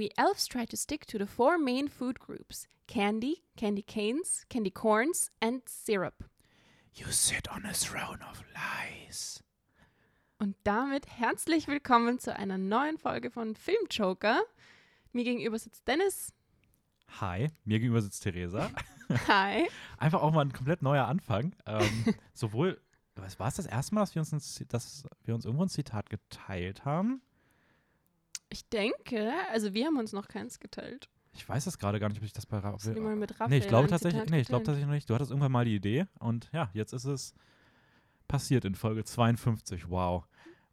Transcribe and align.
we 0.00 0.10
elves 0.16 0.46
try 0.46 0.64
to 0.64 0.76
stick 0.76 1.04
to 1.04 1.18
the 1.18 1.26
four 1.26 1.58
main 1.58 1.86
food 1.86 2.18
groups 2.18 2.66
candy, 2.86 3.42
candy 3.56 3.82
canes, 3.82 4.46
candy 4.48 4.70
corns, 4.70 5.30
and 5.42 5.60
syrup. 5.66 6.24
You 6.94 7.12
sit 7.12 7.46
on 7.54 7.66
a 7.66 7.74
throne 7.74 8.20
of 8.22 8.42
lies. 8.54 9.42
Und 10.38 10.56
damit 10.64 11.06
herzlich 11.06 11.68
willkommen 11.68 12.18
zu 12.18 12.34
einer 12.34 12.56
neuen 12.56 12.96
Folge 12.96 13.30
von 13.30 13.54
Filmjoker. 13.54 14.40
Mir 15.12 15.24
gegenüber 15.24 15.58
sitzt 15.58 15.86
Dennis. 15.86 16.32
Hi, 17.20 17.50
mir 17.66 17.78
gegenüber 17.78 18.00
sitzt 18.00 18.22
Theresa. 18.22 18.70
Hi. 19.28 19.68
Einfach 19.98 20.22
auch 20.22 20.32
mal 20.32 20.40
ein 20.40 20.52
komplett 20.54 20.80
neuer 20.80 21.06
Anfang. 21.06 21.54
Ähm, 21.66 22.14
sowohl, 22.32 22.80
was 23.16 23.38
war 23.38 23.48
es 23.48 23.56
das 23.56 23.66
erste 23.66 23.94
Mal, 23.94 24.00
dass 24.00 24.14
wir 24.14 24.20
uns, 24.20 24.32
ein, 24.32 24.68
dass 24.68 25.04
wir 25.24 25.34
uns 25.34 25.44
irgendwo 25.44 25.64
ein 25.64 25.68
Zitat 25.68 26.08
geteilt 26.08 26.86
haben? 26.86 27.20
Ich 28.50 28.68
denke, 28.68 29.32
also 29.52 29.72
wir 29.74 29.86
haben 29.86 29.98
uns 29.98 30.12
noch 30.12 30.28
keins 30.28 30.60
geteilt. 30.60 31.08
Ich 31.32 31.48
weiß 31.48 31.66
es 31.66 31.78
gerade 31.78 32.00
gar 32.00 32.08
nicht, 32.08 32.18
ob 32.18 32.24
ich 32.24 32.32
das 32.32 32.44
bei 32.44 32.60
du 32.60 32.76
dir 32.94 33.00
mal 33.00 33.14
mit 33.14 33.32
Raphael 33.32 33.50
Nee, 33.50 33.58
ich 33.58 33.68
glaube 33.68 33.88
tatsächlich, 33.88 34.28
nee, 34.28 34.40
ich 34.40 34.48
glaube 34.48 34.64
tatsächlich 34.64 34.86
noch 34.86 34.94
nicht. 34.94 35.08
Du 35.08 35.14
hattest 35.14 35.30
irgendwann 35.30 35.52
mal 35.52 35.64
die 35.64 35.76
Idee 35.76 36.06
und 36.18 36.50
ja, 36.52 36.68
jetzt 36.74 36.92
ist 36.92 37.04
es 37.04 37.34
passiert 38.26 38.64
in 38.64 38.74
Folge 38.74 39.04
52. 39.04 39.88
Wow. 39.88 40.24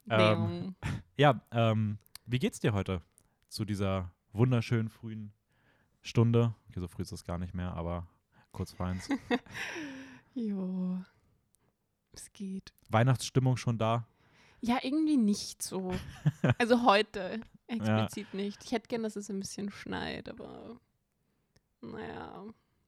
Ähm. 0.09 0.76
Ja, 1.20 1.41
ähm, 1.49 1.98
wie 2.27 2.38
geht's 2.38 2.59
dir 2.59 2.73
heute 2.73 3.02
zu 3.49 3.66
dieser 3.66 4.12
wunderschönen 4.34 4.88
frühen 4.88 5.34
Stunde? 6.04 6.54
Okay, 6.70 6.80
so 6.80 6.88
früh 6.88 7.02
ist 7.02 7.12
es 7.12 7.23
gar 7.23 7.40
nicht 7.40 7.55
mehr, 7.55 7.73
aber 7.73 8.05
kurz 8.52 8.71
vor 8.71 8.85
eins. 8.85 9.09
Jo. 10.35 10.99
Es 12.12 12.32
geht. 12.34 12.71
Weihnachtsstimmung 12.90 13.57
schon 13.57 13.80
da? 13.80 14.05
Ja, 14.62 14.77
irgendwie 14.84 15.18
nicht 15.18 15.63
so. 15.63 15.91
Also 16.59 16.85
heute 16.85 17.41
explizit 17.67 18.34
nicht. 18.34 18.63
Ich 18.63 18.71
hätte 18.71 18.88
gern, 18.88 19.03
dass 19.03 19.16
es 19.16 19.30
ein 19.30 19.39
bisschen 19.39 19.70
schneit, 19.71 20.30
aber 20.30 20.80
naja, 21.81 22.43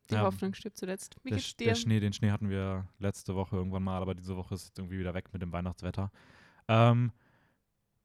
die 0.10 0.16
Ja, 0.16 0.22
Hoffnung 0.24 0.54
stirbt 0.54 0.78
zuletzt. 0.78 1.18
Wie 1.24 1.30
der, 1.30 1.38
geht's 1.38 1.56
dir? 1.56 1.68
der 1.68 1.76
Schnee, 1.76 2.00
den 2.00 2.14
Schnee 2.14 2.32
hatten 2.32 2.50
wir 2.50 2.88
letzte 3.00 3.36
Woche 3.36 3.56
irgendwann 3.56 3.84
mal, 3.84 4.02
aber 4.02 4.16
diese 4.16 4.36
Woche 4.36 4.56
ist 4.56 4.78
irgendwie 4.78 5.00
wieder 5.00 5.14
weg 5.14 5.32
mit 5.34 5.42
dem 5.42 5.52
Weihnachtswetter. 5.52 6.12
Ähm, 6.68 7.12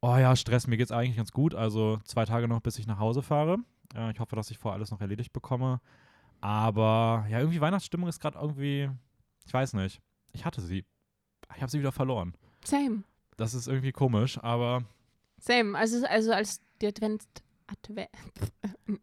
oh 0.00 0.16
ja, 0.16 0.34
Stress, 0.36 0.66
mir 0.66 0.76
geht's 0.76 0.92
eigentlich 0.92 1.16
ganz 1.16 1.32
gut. 1.32 1.54
Also 1.54 1.98
zwei 2.04 2.24
Tage 2.24 2.48
noch, 2.48 2.60
bis 2.60 2.78
ich 2.78 2.86
nach 2.86 2.98
Hause 2.98 3.22
fahre. 3.22 3.58
Äh, 3.94 4.12
ich 4.12 4.20
hoffe, 4.20 4.36
dass 4.36 4.50
ich 4.50 4.58
vorher 4.58 4.76
alles 4.76 4.90
noch 4.90 5.00
erledigt 5.00 5.32
bekomme. 5.32 5.80
Aber 6.40 7.26
ja, 7.30 7.38
irgendwie 7.38 7.60
Weihnachtsstimmung 7.60 8.08
ist 8.08 8.20
gerade 8.20 8.38
irgendwie, 8.38 8.90
ich 9.46 9.52
weiß 9.54 9.72
nicht. 9.74 10.00
Ich 10.32 10.44
hatte 10.44 10.60
sie. 10.60 10.84
Ich 11.54 11.62
habe 11.62 11.70
sie 11.70 11.78
wieder 11.78 11.92
verloren. 11.92 12.34
Same. 12.64 13.04
Das 13.36 13.54
ist 13.54 13.66
irgendwie 13.68 13.92
komisch, 13.92 14.38
aber 14.42 14.84
Same. 15.38 15.76
Also, 15.78 16.06
also 16.06 16.32
als 16.32 16.60
die 16.80 16.86
Advent, 16.86 17.22
Advent 17.66 18.08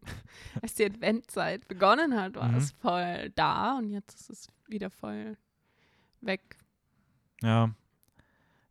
als 0.62 0.74
die 0.74 0.84
Adventzeit 0.84 1.66
begonnen 1.68 2.14
hat, 2.18 2.34
war 2.36 2.48
Mhm. 2.48 2.56
es 2.56 2.70
voll 2.72 3.30
da 3.34 3.76
und 3.78 3.90
jetzt 3.90 4.20
ist 4.20 4.30
es 4.30 4.48
wieder 4.68 4.90
voll 4.90 5.36
weg. 6.20 6.56
ja. 7.42 7.74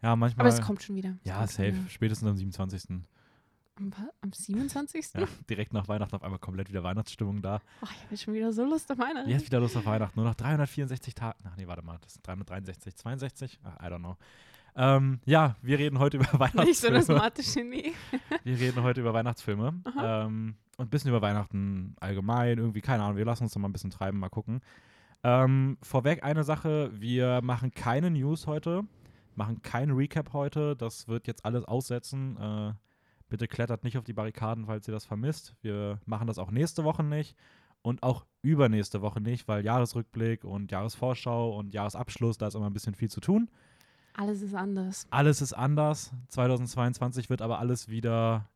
Ja, 0.04 0.16
manchmal. 0.16 0.48
Aber 0.48 0.56
es 0.56 0.60
kommt 0.66 0.82
schon 0.82 0.96
wieder. 0.96 1.16
Ja, 1.24 1.46
safe. 1.46 1.76
wieder. 1.78 1.90
Spätestens 1.90 2.28
am 2.28 2.36
27. 2.36 3.04
Am, 3.76 3.94
am 4.22 4.34
27. 4.34 5.14
Ja, 5.14 5.28
direkt 5.48 5.74
nach 5.74 5.88
Weihnachten 5.88 6.16
auf 6.16 6.24
einmal 6.24 6.40
komplett 6.40 6.70
wieder 6.70 6.82
Weihnachtsstimmung 6.82 7.44
da. 7.44 7.62
Oh, 7.84 7.88
ich 7.92 8.04
habe 8.06 8.18
schon 8.18 8.34
wieder 8.34 8.52
so 8.52 8.66
Lust 8.66 8.92
auf 8.92 8.98
Weihnachten. 8.98 9.30
Jetzt 9.30 9.46
wieder 9.46 9.60
Lust 9.60 9.78
auf 9.78 9.86
Weihnachten. 9.86 10.20
Nur 10.20 10.28
noch 10.28 10.34
364 10.34 11.14
Tage. 11.14 11.38
Ach 11.44 11.56
nee, 11.56 11.68
warte 11.68 11.84
mal. 11.84 12.00
Das 12.02 12.14
sind 12.14 12.26
363, 12.26 12.96
62? 12.96 13.60
Ach, 13.64 13.76
I 13.80 13.90
don't 13.92 14.00
know. 14.00 14.18
Ähm, 14.76 15.20
ja, 15.26 15.56
wir 15.62 15.80
reden 15.80 16.00
heute 16.00 16.18
über 16.34 16.50
Nicht 16.64 16.80
so 16.80 16.90
das 16.90 17.08
Weihnachtsfilme. 17.10 17.76
Mathe-Genie. 17.76 17.94
wir 18.44 18.60
reden 18.60 18.84
heute 18.84 19.02
über 19.02 19.14
Weihnachtsfilme. 19.14 19.82
Ähm, 20.02 20.56
und 20.78 20.88
ein 20.88 20.90
bisschen 20.90 21.10
über 21.10 21.22
Weihnachten 21.22 21.96
allgemein. 22.00 22.58
Irgendwie, 22.58 22.82
keine 22.82 23.04
Ahnung. 23.04 23.18
Wir 23.18 23.26
lassen 23.26 23.44
uns 23.44 23.56
noch 23.56 23.62
mal 23.62 23.70
ein 23.70 23.74
bisschen 23.74 23.92
treiben, 23.92 24.20
mal 24.20 24.30
gucken. 24.30 24.62
Ähm, 25.24 25.78
vorweg 25.82 26.24
eine 26.24 26.44
Sache. 26.44 26.90
Wir 26.94 27.42
machen 27.44 27.72
keine 27.72 28.10
News 28.10 28.48
heute. 28.48 28.84
Machen 29.36 29.62
keinen 29.62 29.92
Recap 29.92 30.34
heute. 30.34 30.76
Das 30.76 31.08
wird 31.08 31.28
jetzt 31.28 31.46
alles 31.46 31.66
aussetzen. 31.66 32.38
Äh, 32.38 32.74
bitte 33.30 33.48
klettert 33.48 33.84
nicht 33.84 33.98
auf 33.98 34.04
die 34.04 34.14
Barrikaden, 34.14 34.66
falls 34.66 34.88
ihr 34.88 34.94
das 34.94 35.06
vermisst. 35.06 35.56
Wir 35.62 36.00
machen 36.06 36.28
das 36.28 36.38
auch 36.40 36.52
nächste 36.52 36.84
Woche 36.84 37.04
nicht. 37.04 37.36
Und 37.84 38.04
auch 38.04 38.26
übernächste 38.44 39.02
Woche 39.02 39.22
nicht, 39.22 39.48
weil 39.48 39.66
Jahresrückblick 39.66 40.44
und 40.44 40.72
Jahresvorschau 40.72 41.58
und 41.58 41.74
Jahresabschluss, 41.74 42.38
da 42.38 42.48
ist 42.48 42.56
immer 42.56 42.70
ein 42.70 42.74
bisschen 42.74 42.94
viel 42.94 43.10
zu 43.10 43.22
tun. 43.22 43.50
Alles 44.14 44.42
ist 44.42 44.56
anders. 44.56 45.08
Alles 45.10 45.42
ist 45.42 45.54
anders. 45.54 46.12
2022 46.30 47.30
wird 47.30 47.42
aber 47.42 47.60
alles 47.60 47.90
wieder 47.90 48.50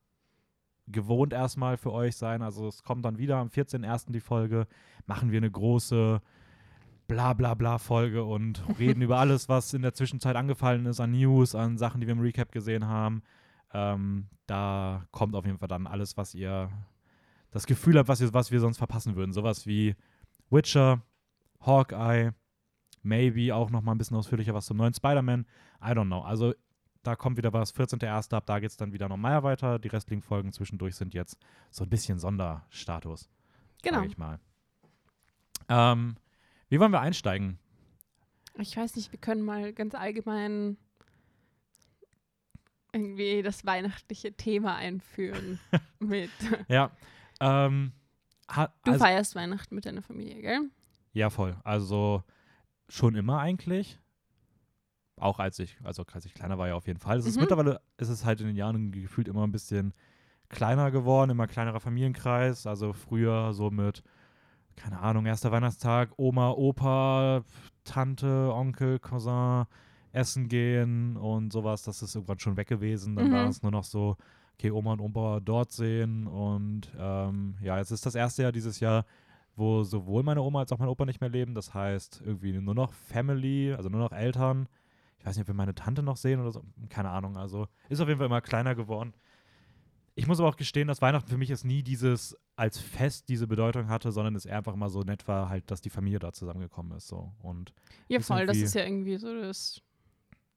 gewohnt 0.88 1.33
erstmal 1.33 1.77
für 1.77 1.91
euch 1.91 2.16
sein. 2.16 2.41
Also 2.41 2.67
es 2.67 2.83
kommt 2.83 3.05
dann 3.05 3.17
wieder 3.17 3.38
am 3.38 3.47
14.01. 3.47 4.11
die 4.11 4.19
Folge. 4.19 4.67
Machen 5.05 5.31
wir 5.31 5.38
eine 5.38 5.51
große 5.51 6.21
bla 7.07 7.33
bla 7.33 7.53
bla 7.53 7.77
Folge 7.77 8.23
und 8.23 8.63
reden 8.79 9.01
über 9.01 9.19
alles, 9.19 9.49
was 9.49 9.73
in 9.73 9.81
der 9.81 9.94
Zwischenzeit 9.94 10.35
angefallen 10.35 10.85
ist 10.85 10.99
an 10.99 11.11
News, 11.11 11.55
an 11.55 11.77
Sachen, 11.77 12.01
die 12.01 12.07
wir 12.07 12.13
im 12.13 12.21
Recap 12.21 12.51
gesehen 12.51 12.88
haben. 12.88 13.23
Ähm, 13.73 14.27
da 14.47 15.05
kommt 15.11 15.35
auf 15.35 15.45
jeden 15.45 15.57
Fall 15.57 15.67
dann 15.67 15.88
alles, 15.88 16.17
was 16.17 16.33
ihr 16.33 16.69
das 17.51 17.65
Gefühl 17.65 17.97
habt, 17.97 18.09
was, 18.09 18.21
ihr, 18.21 18.33
was 18.33 18.51
wir 18.51 18.59
sonst 18.59 18.77
verpassen 18.77 19.15
würden. 19.15 19.33
Sowas 19.33 19.65
wie 19.65 19.95
Witcher, 20.49 21.01
Hawkeye, 21.61 22.31
maybe 23.05 23.53
auch 23.55 23.69
noch 23.69 23.81
mal 23.81 23.93
ein 23.93 23.97
bisschen 23.97 24.17
ausführlicher 24.17 24.53
was 24.53 24.66
zum 24.66 24.77
neuen 24.77 24.93
Spider-Man. 24.93 25.45
I 25.81 25.88
don't 25.91 26.05
know. 26.07 26.21
Also 26.21 26.53
da 27.03 27.16
kommt 27.16 27.38
wieder 27.38 27.53
was. 27.53 27.73
14.01. 27.75 28.33
ab, 28.35 28.45
da 28.47 28.59
geht 28.59 28.71
es 28.71 28.77
dann 28.77 28.91
wieder 28.91 29.07
normal 29.07 29.43
weiter. 29.43 29.77
Die 29.79 29.88
restlichen 29.89 30.21
Folgen 30.23 30.51
zwischendurch 30.51 30.95
sind 30.95 31.13
jetzt 31.13 31.38
so 31.69 31.83
ein 31.83 31.89
bisschen 31.89 32.17
Sonderstatus, 32.19 33.29
Genau. 33.83 33.97
sage 33.99 34.07
ich 34.07 34.17
mal. 34.17 34.39
Ähm, 35.69 36.15
wie 36.69 36.79
wollen 36.79 36.91
wir 36.91 37.01
einsteigen? 37.01 37.59
Ich 38.57 38.75
weiß 38.75 38.95
nicht, 38.95 39.11
wir 39.11 39.19
können 39.19 39.41
mal 39.44 39.71
ganz 39.73 39.94
allgemein 39.95 40.77
irgendwie 42.94 43.41
das 43.44 43.65
weihnachtliche 43.65 44.33
Thema 44.33 44.75
einführen 44.75 45.59
mit. 45.99 46.31
Ja, 46.69 46.91
ähm, 47.41 47.91
ha, 48.49 48.73
Du 48.85 48.91
also, 48.91 49.03
feierst 49.03 49.35
Weihnachten 49.35 49.75
mit 49.75 49.85
deiner 49.85 50.01
Familie, 50.01 50.41
gell? 50.41 50.69
ja 51.13 51.29
voll. 51.29 51.55
Also 51.63 52.23
schon 52.90 53.16
immer 53.16 53.40
eigentlich. 53.40 54.00
Auch 55.18 55.40
als 55.40 55.59
ich, 55.59 55.78
also 55.84 56.03
als 56.12 56.25
ich 56.25 56.34
kleiner 56.34 56.57
war 56.57 56.68
ja 56.68 56.75
auf 56.75 56.88
jeden 56.88 57.00
Fall. 57.00 57.18
Es 57.18 57.25
ist 57.25 57.35
Mhm. 57.35 57.41
mittlerweile, 57.41 57.81
ist 57.97 58.09
es 58.09 58.25
halt 58.25 58.41
in 58.41 58.47
den 58.47 58.56
Jahren 58.56 58.91
gefühlt 58.91 59.28
immer 59.28 59.46
ein 59.47 59.51
bisschen 59.51 59.94
kleiner 60.50 60.91
geworden, 60.91 61.31
immer 61.31 61.47
kleinerer 61.47 61.79
Familienkreis. 61.79 62.68
Also 62.68 62.91
früher 62.91 63.53
so 63.53 63.72
mit, 63.72 64.03
keine 64.75 65.00
Ahnung, 65.00 65.25
erster 65.25 65.51
Weihnachtstag, 65.53 66.12
Oma, 66.18 66.51
Opa, 66.51 67.44
Tante, 67.85 68.51
Onkel, 68.53 69.00
Cousin, 69.00 69.66
essen 70.12 70.50
gehen 70.50 71.16
und 71.16 71.53
sowas. 71.53 71.84
Das 71.84 72.01
ist 72.01 72.13
irgendwann 72.16 72.40
schon 72.40 72.57
weg 72.57 72.68
gewesen. 72.68 73.16
Dann 73.16 73.31
war 73.31 73.44
Mhm. 73.44 73.50
es 73.50 73.62
nur 73.63 73.72
noch 73.72 73.85
so, 73.85 74.18
okay, 74.56 74.72
Oma 74.72 74.94
und 74.94 75.00
Opa 75.01 75.40
dort 75.40 75.72
sehen. 75.72 76.28
Und 76.28 76.91
ähm, 77.00 77.56
ja, 77.62 77.78
jetzt 77.78 77.91
ist 77.91 78.06
das 78.06 78.16
erste 78.16 78.44
Jahr 78.44 78.51
dieses 78.51 78.81
Jahr, 78.81 79.06
wo 79.55 79.83
sowohl 79.83 80.23
meine 80.23 80.41
Oma 80.41 80.59
als 80.59 80.71
auch 80.71 80.79
mein 80.79 80.89
Opa 80.89 81.05
nicht 81.05 81.21
mehr 81.21 81.29
leben. 81.29 81.55
Das 81.55 81.73
heißt, 81.73 82.21
irgendwie 82.25 82.53
nur 82.53 82.75
noch 82.75 82.93
Family, 82.93 83.73
also 83.73 83.89
nur 83.89 84.01
noch 84.01 84.11
Eltern. 84.11 84.67
Ich 85.19 85.25
weiß 85.25 85.35
nicht, 85.35 85.43
ob 85.43 85.47
wir 85.47 85.55
meine 85.55 85.75
Tante 85.75 86.03
noch 86.03 86.17
sehen 86.17 86.39
oder 86.39 86.51
so. 86.51 86.63
Keine 86.89 87.09
Ahnung. 87.09 87.38
Also 87.38 87.67
ist 87.89 87.99
auf 87.99 88.07
jeden 88.07 88.19
Fall 88.19 88.27
immer 88.27 88.41
kleiner 88.41 88.75
geworden. 88.75 89.13
Ich 90.17 90.27
muss 90.27 90.39
aber 90.39 90.47
auch 90.47 90.55
gestehen, 90.55 90.88
dass 90.88 91.01
Weihnachten 91.01 91.29
für 91.29 91.38
mich 91.38 91.49
jetzt 91.49 91.65
nie 91.65 91.83
dieses 91.83 92.38
als 92.55 92.79
Fest 92.79 93.27
diese 93.27 93.47
Bedeutung 93.47 93.89
hatte, 93.89 94.13
sondern 94.13 94.35
es 94.35 94.45
eher 94.45 94.57
einfach 94.57 94.75
mal 94.75 94.89
so 94.89 95.01
nett 95.01 95.27
war, 95.27 95.49
halt, 95.49 95.69
dass 95.69 95.81
die 95.81 95.89
Familie 95.89 96.19
da 96.19 96.31
zusammengekommen 96.31 96.95
ist. 96.97 97.07
So. 97.07 97.33
Und 97.41 97.73
Ja, 98.07 98.21
voll. 98.21 98.45
Das 98.45 98.55
ist 98.57 98.75
ja 98.75 98.83
irgendwie 98.83 99.17
so 99.17 99.33
das, 99.41 99.81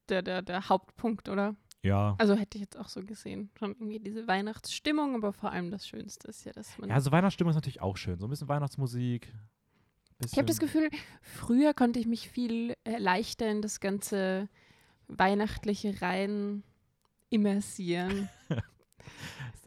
der, 0.07 0.21
der, 0.21 0.41
der 0.41 0.69
Hauptpunkt, 0.69 1.27
oder? 1.27 1.55
Ja. 1.83 2.15
Also 2.17 2.35
hätte 2.35 2.57
ich 2.57 2.61
jetzt 2.61 2.77
auch 2.77 2.89
so 2.89 3.01
gesehen. 3.03 3.49
Schon 3.57 3.71
irgendwie 3.71 3.99
diese 3.99 4.27
Weihnachtsstimmung, 4.27 5.15
aber 5.15 5.33
vor 5.33 5.51
allem 5.51 5.71
das 5.71 5.87
Schönste 5.87 6.27
ist 6.27 6.43
ja, 6.45 6.51
dass 6.51 6.77
man. 6.77 6.89
Ja, 6.89 6.95
also 6.95 7.11
Weihnachtsstimmung 7.11 7.51
ist 7.51 7.55
natürlich 7.55 7.81
auch 7.81 7.97
schön. 7.97 8.19
So 8.19 8.27
ein 8.27 8.29
bisschen 8.29 8.47
Weihnachtsmusik. 8.49 9.33
ich 10.25 10.31
habe 10.33 10.45
das 10.45 10.59
bisschen- 10.59 10.89
Gefühl, 10.89 10.99
früher 11.21 11.73
konnte 11.73 11.99
ich 11.99 12.05
mich 12.07 12.29
viel 12.29 12.75
äh, 12.83 12.97
leichter 12.97 13.49
in 13.49 13.61
das 13.61 13.79
ganze 13.79 14.49
Weihnachtliche 15.07 16.01
rein 16.01 16.63
immersieren. 17.29 18.29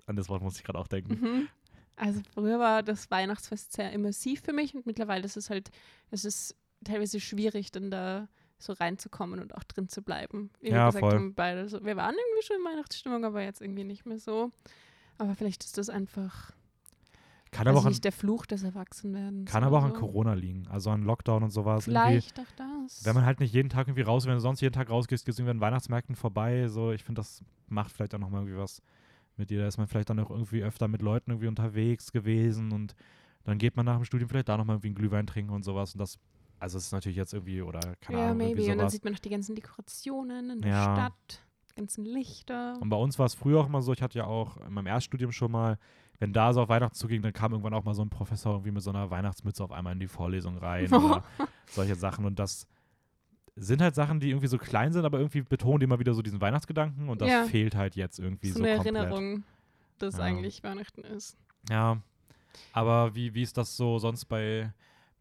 An 0.07 0.17
das 0.17 0.29
Wort 0.29 0.43
muss 0.43 0.57
ich 0.59 0.65
gerade 0.65 0.79
auch 0.79 0.89
denken. 0.89 1.19
Mhm. 1.21 1.49
Also 1.97 2.21
früher 2.35 2.59
war 2.59 2.83
das 2.83 3.11
Weihnachtsfest 3.11 3.73
sehr 3.75 3.93
immersiv 3.93 4.41
für 4.43 4.53
mich 4.53 4.75
und 4.75 4.87
mittlerweile 4.87 5.25
ist 5.25 5.37
es 5.37 5.51
halt, 5.51 5.71
es 6.11 6.25
ist 6.25 6.57
teilweise 6.85 7.21
schwierig, 7.21 7.71
dann 7.71 7.91
da 7.91 8.29
so 8.63 8.73
reinzukommen 8.73 9.41
und 9.41 9.55
auch 9.55 9.65
drin 9.65 9.89
zu 9.89 10.03
bleiben. 10.03 10.51
Wie 10.61 10.67
wir 10.67 10.73
Ja, 10.73 10.87
gesagt 10.87 11.05
voll. 11.05 11.15
haben, 11.15 11.35
beide 11.35 11.69
so, 11.69 11.85
wir 11.85 11.97
waren 11.97 12.15
irgendwie 12.15 12.47
schon 12.47 12.57
in 12.57 12.65
Weihnachtsstimmung, 12.65 13.25
aber 13.25 13.43
jetzt 13.43 13.61
irgendwie 13.61 13.85
nicht 13.85 14.07
mehr 14.07 14.19
so. 14.19 14.51
Aber 15.19 15.35
vielleicht 15.35 15.65
ist 15.65 15.79
das 15.79 15.89
einfach 15.91 16.53
Kann 17.51 17.69
aber 17.69 17.79
auch 17.81 17.85
an, 17.85 17.91
nicht, 17.91 18.05
der 18.05 18.13
Fluch 18.13 18.47
des 18.47 18.63
Erwachsenwerdens. 18.63 19.51
kann 19.51 19.63
aber 19.63 19.79
auch 19.79 19.83
oder 19.85 19.95
an 19.95 20.01
so. 20.01 20.07
Corona 20.07 20.33
liegen. 20.35 20.67
Also 20.69 20.91
an 20.91 21.03
Lockdown 21.03 21.43
und 21.43 21.51
sowas. 21.51 21.85
Vielleicht 21.85 22.41
auch 22.41 22.47
das. 22.57 23.05
wenn 23.05 23.15
man 23.15 23.25
halt 23.27 23.41
nicht 23.41 23.53
jeden 23.55 23.69
Tag 23.69 23.89
irgendwie 23.89 24.03
raus, 24.03 24.25
wenn 24.27 24.33
du 24.35 24.41
sonst 24.41 24.61
jeden 24.63 24.73
Tag 24.75 24.89
rausgehst, 24.91 25.25
gehst 25.27 25.39
du 25.39 25.43
irgendwie 25.43 25.57
an 25.57 25.61
Weihnachtsmärkten 25.61 26.17
vorbei. 26.17 26.69
So, 26.69 26.93
ich 26.93 27.05
finde, 27.05 27.21
das 27.21 27.43
macht 27.69 27.93
vielleicht 27.93 28.15
auch 28.15 28.19
nochmal 28.19 28.43
irgendwie 28.43 28.59
was, 28.59 28.81
mit 29.37 29.51
dir. 29.51 29.61
Da 29.61 29.69
ist 29.69 29.79
man 29.79 29.87
vielleicht 29.87 30.11
dann 30.11 30.19
auch 30.21 30.31
irgendwie 30.31 30.63
öfter 30.63 30.89
mit 30.89 31.03
Leuten 31.03 31.31
irgendwie 31.31 31.49
unterwegs 31.49 32.13
gewesen 32.13 32.73
und 32.73 32.95
dann 33.45 33.59
geht 33.59 33.77
man 33.77 33.85
nach 33.87 33.97
dem 33.97 34.05
Studium 34.05 34.29
vielleicht 34.29 34.49
da 34.49 34.57
nochmal 34.57 34.77
irgendwie 34.77 34.89
einen 34.89 34.95
Glühwein 34.95 35.27
trinken 35.27 35.53
und 35.53 35.63
sowas. 35.65 35.95
Und 35.95 35.99
das, 35.99 36.19
also 36.63 36.79
es 36.79 36.87
ist 36.87 36.93
natürlich 36.93 37.17
jetzt 37.17 37.35
irgendwie, 37.35 37.61
oder 37.61 37.81
keine 38.01 38.19
ja, 38.19 38.25
Ahnung, 38.27 38.39
maybe. 38.39 38.61
irgendwie 38.61 38.71
Und 38.73 38.79
dann 38.79 38.89
sieht 38.89 39.05
man 39.05 39.13
noch 39.13 39.21
die 39.21 39.31
ganzen 39.31 39.55
Dekorationen 39.57 40.51
in 40.51 40.61
der 40.61 40.71
Ja. 40.71 40.95
Stadt, 40.95 41.41
die 41.71 41.75
ganzen 41.75 42.05
Lichter. 42.05 42.79
Und 42.81 42.89
bei 42.89 42.97
uns 42.97 43.19
war 43.19 43.27
es 43.27 43.35
früher 43.35 43.61
auch 43.61 43.67
immer 43.67 43.83
so, 43.83 43.93
ich 43.93 44.01
hatte 44.01 44.19
ja 44.19 44.27
auch 44.27 44.57
in 44.59 44.73
meinem 44.73 44.87
Erststudium 44.87 45.33
schon 45.33 45.51
mal, 45.51 45.79
wenn 46.21 46.33
da 46.33 46.53
so 46.53 46.63
auf 46.63 46.69
Weihnachten 46.69 46.95
zuging, 46.95 47.21
dann 47.21 47.33
kam 47.33 47.51
irgendwann 47.51 47.75
auch 47.75 47.83
mal 47.83 47.95
so 47.95 48.03
ein 48.03 48.11
Professor 48.11 48.53
irgendwie 48.55 48.71
mit 48.71 48.83
so 48.83 48.91
einer 48.91 49.11
Weihnachtsmütze 49.11 49.65
auf 49.65 49.73
einmal 49.73 49.95
in 49.95 49.99
die 50.01 50.07
Vorlesung 50.07 50.57
rein 50.57 50.87
oder 50.95 51.25
solche 51.69 51.97
Sachen. 51.97 52.25
Und 52.25 52.39
das 52.39 52.69
sind 53.57 53.83
halt 53.83 53.97
Sachen, 53.97 54.21
die 54.21 54.31
irgendwie 54.31 54.47
so 54.47 54.57
klein 54.57 54.93
sind, 54.93 55.05
aber 55.05 55.19
irgendwie 55.19 55.43
betonen 55.43 55.81
die 55.81 55.85
immer 55.85 55.99
wieder 55.99 56.15
so 56.15 56.23
diesen 56.23 56.41
Weihnachtsgedanken 56.41 57.09
und 57.09 57.21
das 57.21 57.29
Ja. 57.31 57.43
fehlt 57.45 57.75
halt 57.75 57.97
jetzt 57.97 58.21
irgendwie 58.21 58.51
so 58.51 58.59
so, 58.59 58.65
eine 58.65 58.77
komplett. 58.77 58.97
Erinnerung, 58.97 59.43
dass 59.99 60.17
Ja. 60.17 60.23
eigentlich 60.23 60.63
Weihnachten 60.63 61.03
ist. 61.03 61.37
Ja, 61.69 62.01
aber 62.73 63.15
wie, 63.17 63.35
wie 63.35 63.43
ist 63.43 63.57
das 63.59 63.77
so 63.77 63.99
sonst 63.99 64.27
bei, 64.27 64.73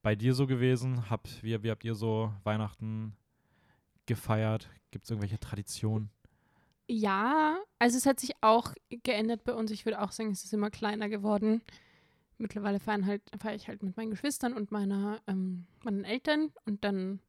bei 0.01 0.15
dir 0.15 0.33
so 0.33 0.47
gewesen? 0.47 1.09
Habt, 1.09 1.43
wie, 1.43 1.61
wie 1.63 1.71
habt 1.71 1.83
ihr 1.83 1.95
so 1.95 2.31
Weihnachten 2.43 3.15
gefeiert? 4.05 4.69
Gibt 4.91 5.05
es 5.05 5.11
irgendwelche 5.11 5.39
Traditionen? 5.39 6.09
Ja, 6.87 7.57
also 7.79 7.97
es 7.97 8.05
hat 8.05 8.19
sich 8.19 8.33
auch 8.41 8.73
geändert 8.89 9.43
bei 9.43 9.53
uns. 9.53 9.71
Ich 9.71 9.85
würde 9.85 10.01
auch 10.01 10.11
sagen, 10.11 10.31
es 10.31 10.43
ist 10.43 10.53
immer 10.53 10.69
kleiner 10.69 11.07
geworden. 11.07 11.61
Mittlerweile 12.37 12.79
feiern 12.79 13.05
halt, 13.05 13.21
feiere 13.39 13.55
ich 13.55 13.67
halt 13.67 13.83
mit 13.83 13.95
meinen 13.95 14.09
Geschwistern 14.09 14.53
und 14.53 14.71
meiner, 14.71 15.21
ähm, 15.27 15.67
meinen 15.83 16.03
Eltern 16.03 16.51
und 16.65 16.83
dann 16.83 17.19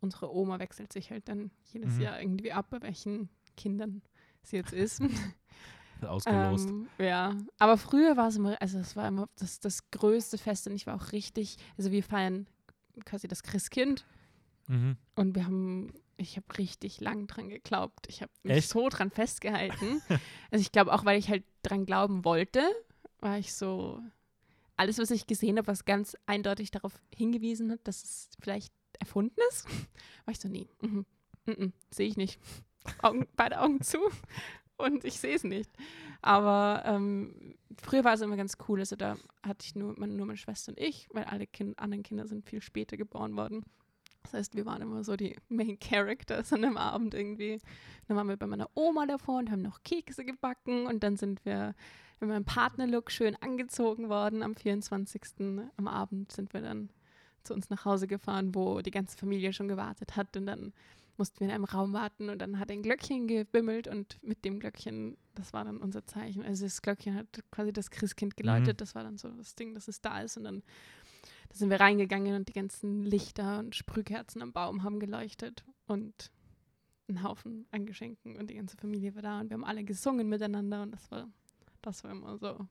unsere 0.00 0.34
Oma 0.34 0.58
wechselt 0.58 0.92
sich 0.92 1.10
halt 1.10 1.28
dann 1.28 1.50
jedes 1.72 1.96
Mhm. 1.96 2.02
Jahr 2.02 2.20
irgendwie 2.20 2.52
ab, 2.52 2.66
bei 2.70 2.80
welchen 2.82 3.28
Kindern 3.56 4.02
sie 4.42 4.56
jetzt 4.56 4.72
ist. 4.72 5.00
Ausgelost. 6.02 6.68
Ähm, 6.68 6.88
ja, 6.98 7.34
aber 7.58 7.76
früher 7.76 8.16
war 8.16 8.28
es 8.28 8.36
immer, 8.36 8.60
also 8.60 8.78
es 8.78 8.96
war 8.96 9.08
immer 9.08 9.28
das, 9.38 9.60
das 9.60 9.90
größte 9.90 10.38
Fest 10.38 10.66
und 10.66 10.74
ich 10.74 10.86
war 10.86 10.96
auch 10.96 11.12
richtig, 11.12 11.56
also 11.78 11.90
wir 11.90 12.02
feiern 12.02 12.46
quasi 13.04 13.28
das 13.28 13.42
Christkind 13.42 14.06
mhm. 14.68 14.96
und 15.14 15.34
wir 15.34 15.46
haben, 15.46 15.92
ich 16.16 16.36
habe 16.36 16.58
richtig 16.58 17.00
lang 17.00 17.26
dran 17.26 17.48
geglaubt. 17.48 18.06
Ich 18.08 18.22
habe 18.22 18.32
mich 18.42 18.56
Echt? 18.56 18.68
so 18.70 18.88
dran 18.88 19.10
festgehalten. 19.10 20.00
also 20.50 20.62
ich 20.62 20.72
glaube 20.72 20.92
auch, 20.92 21.04
weil 21.04 21.18
ich 21.18 21.28
halt 21.28 21.44
dran 21.62 21.86
glauben 21.86 22.24
wollte, 22.24 22.62
war 23.20 23.38
ich 23.38 23.52
so, 23.52 24.00
alles, 24.76 24.98
was 24.98 25.10
ich 25.10 25.26
gesehen 25.26 25.58
habe, 25.58 25.66
was 25.66 25.84
ganz 25.84 26.16
eindeutig 26.26 26.70
darauf 26.70 26.92
hingewiesen 27.14 27.70
hat, 27.70 27.80
dass 27.84 28.04
es 28.04 28.30
vielleicht 28.40 28.72
erfunden 28.98 29.40
ist, 29.50 29.66
war 30.24 30.32
ich 30.32 30.40
so, 30.40 30.48
nee, 30.48 30.68
mhm, 30.80 31.06
mhm, 31.46 31.72
sehe 31.90 32.08
ich 32.08 32.16
nicht. 32.16 32.40
Augen, 33.02 33.26
beide 33.34 33.60
Augen 33.60 33.80
zu 33.80 33.98
und 34.78 35.04
ich 35.04 35.18
sehe 35.20 35.34
es 35.36 35.44
nicht. 35.44 35.70
Aber 36.22 36.82
ähm, 36.86 37.54
früher 37.82 38.04
war 38.04 38.14
es 38.14 38.20
immer 38.20 38.36
ganz 38.36 38.56
cool. 38.68 38.80
Also 38.80 38.96
da 38.96 39.16
hatte 39.42 39.64
ich 39.64 39.74
nur, 39.74 39.94
mein- 39.98 40.16
nur 40.16 40.26
meine 40.26 40.36
Schwester 40.38 40.72
und 40.72 40.80
ich, 40.80 41.08
weil 41.12 41.24
alle 41.24 41.46
kind, 41.46 41.78
anderen 41.78 42.02
Kinder 42.02 42.26
sind 42.26 42.44
viel 42.48 42.60
später 42.62 42.96
geboren 42.96 43.36
worden. 43.36 43.64
Das 44.22 44.32
heißt, 44.32 44.56
wir 44.56 44.66
waren 44.66 44.82
immer 44.82 45.04
so 45.04 45.14
die 45.16 45.36
Main 45.48 45.78
Characters 45.78 46.52
an 46.52 46.62
dem 46.62 46.76
Abend 46.76 47.14
irgendwie. 47.14 47.60
Dann 48.08 48.16
waren 48.16 48.28
wir 48.28 48.36
bei 48.36 48.46
meiner 48.48 48.68
Oma 48.74 49.06
davor 49.06 49.38
und 49.38 49.50
haben 49.52 49.62
noch 49.62 49.82
Kekse 49.84 50.24
gebacken 50.24 50.86
und 50.86 51.04
dann 51.04 51.16
sind 51.16 51.44
wir 51.44 51.74
mit 52.18 52.30
meinem 52.30 52.44
Partnerlook 52.44 53.10
schön 53.12 53.36
angezogen 53.36 54.08
worden. 54.08 54.42
Am 54.42 54.56
24. 54.56 55.22
am 55.76 55.86
Abend 55.86 56.32
sind 56.32 56.54
wir 56.54 56.60
dann 56.62 56.90
zu 57.44 57.54
uns 57.54 57.70
nach 57.70 57.84
Hause 57.84 58.08
gefahren, 58.08 58.52
wo 58.54 58.80
die 58.80 58.90
ganze 58.90 59.16
Familie 59.16 59.52
schon 59.52 59.68
gewartet 59.68 60.16
hat 60.16 60.36
und 60.36 60.46
dann 60.46 60.72
mussten 61.18 61.40
wir 61.40 61.48
in 61.48 61.54
einem 61.54 61.64
Raum 61.64 61.92
warten 61.92 62.28
und 62.28 62.38
dann 62.38 62.58
hat 62.58 62.70
ein 62.70 62.82
Glöckchen 62.82 63.26
gebimmelt 63.26 63.88
und 63.88 64.22
mit 64.22 64.44
dem 64.44 64.60
Glöckchen, 64.60 65.16
das 65.34 65.52
war 65.52 65.64
dann 65.64 65.78
unser 65.78 66.04
Zeichen. 66.04 66.42
Also 66.42 66.64
das 66.64 66.82
Glöckchen 66.82 67.14
hat 67.14 67.26
quasi 67.50 67.72
das 67.72 67.90
Christkind 67.90 68.36
geläutet, 68.36 68.80
das 68.80 68.94
war 68.94 69.02
dann 69.02 69.18
so 69.18 69.28
das 69.30 69.54
Ding, 69.54 69.74
dass 69.74 69.88
es 69.88 70.00
da 70.00 70.20
ist 70.20 70.36
und 70.36 70.44
dann 70.44 70.62
da 71.48 71.56
sind 71.56 71.70
wir 71.70 71.80
reingegangen 71.80 72.34
und 72.34 72.48
die 72.48 72.52
ganzen 72.52 73.02
Lichter 73.02 73.58
und 73.60 73.74
Sprühkerzen 73.74 74.42
am 74.42 74.52
Baum 74.52 74.82
haben 74.82 75.00
geleuchtet 75.00 75.64
und 75.86 76.30
ein 77.08 77.22
Haufen 77.22 77.66
an 77.70 77.86
Geschenken 77.86 78.36
und 78.36 78.50
die 78.50 78.54
ganze 78.54 78.76
Familie 78.76 79.14
war 79.14 79.22
da 79.22 79.40
und 79.40 79.50
wir 79.50 79.54
haben 79.54 79.64
alle 79.64 79.84
gesungen 79.84 80.28
miteinander 80.28 80.82
und 80.82 80.90
das 80.90 81.10
war, 81.10 81.28
das 81.82 82.02
war 82.04 82.10
immer 82.10 82.36
so. 82.38 82.66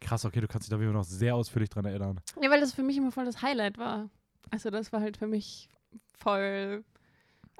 Krass, 0.00 0.24
okay, 0.24 0.40
du 0.40 0.48
kannst 0.48 0.66
dich 0.66 0.70
da 0.70 0.80
wieder 0.80 0.92
noch 0.92 1.04
sehr 1.04 1.34
ausführlich 1.34 1.70
dran 1.70 1.84
erinnern. 1.84 2.20
Ja, 2.40 2.50
weil 2.50 2.60
das 2.60 2.72
für 2.72 2.82
mich 2.82 2.96
immer 2.96 3.12
voll 3.12 3.24
das 3.24 3.42
Highlight 3.42 3.78
war. 3.78 4.08
Also 4.50 4.70
das 4.70 4.92
war 4.92 5.00
halt 5.00 5.16
für 5.16 5.26
mich 5.26 5.68
voll, 6.16 6.84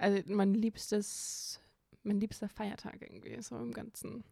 also 0.01 0.21
mein 0.27 0.55
liebstes, 0.55 1.61
mein 2.03 2.19
liebster 2.21 2.49
Feiertag 2.49 3.01
irgendwie, 3.03 3.41
so 3.43 3.57
im 3.57 3.73
ganzen, 3.73 4.25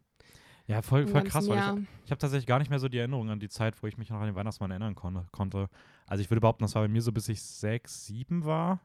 Ja, 0.67 0.81
voll, 0.81 1.07
voll 1.07 1.23
krass, 1.23 1.47
weil 1.47 1.57
Jahr. 1.57 1.77
ich, 1.77 1.83
ich 2.05 2.11
habe 2.11 2.19
tatsächlich 2.19 2.47
gar 2.47 2.59
nicht 2.59 2.69
mehr 2.69 2.79
so 2.79 2.89
die 2.89 2.97
Erinnerung 2.97 3.29
an 3.29 3.39
die 3.39 3.49
Zeit, 3.49 3.81
wo 3.81 3.87
ich 3.87 3.97
mich 3.97 4.09
noch 4.09 4.19
an 4.19 4.27
den 4.27 4.35
Weihnachtsmann 4.35 4.71
erinnern 4.71 4.95
konne, 4.95 5.27
konnte. 5.31 5.69
Also 6.07 6.21
ich 6.21 6.29
würde 6.29 6.41
behaupten, 6.41 6.63
das 6.63 6.75
war 6.75 6.81
bei 6.83 6.87
mir 6.87 7.01
so, 7.01 7.11
bis 7.11 7.29
ich 7.29 7.41
sechs, 7.41 8.05
sieben 8.05 8.45
war. 8.45 8.79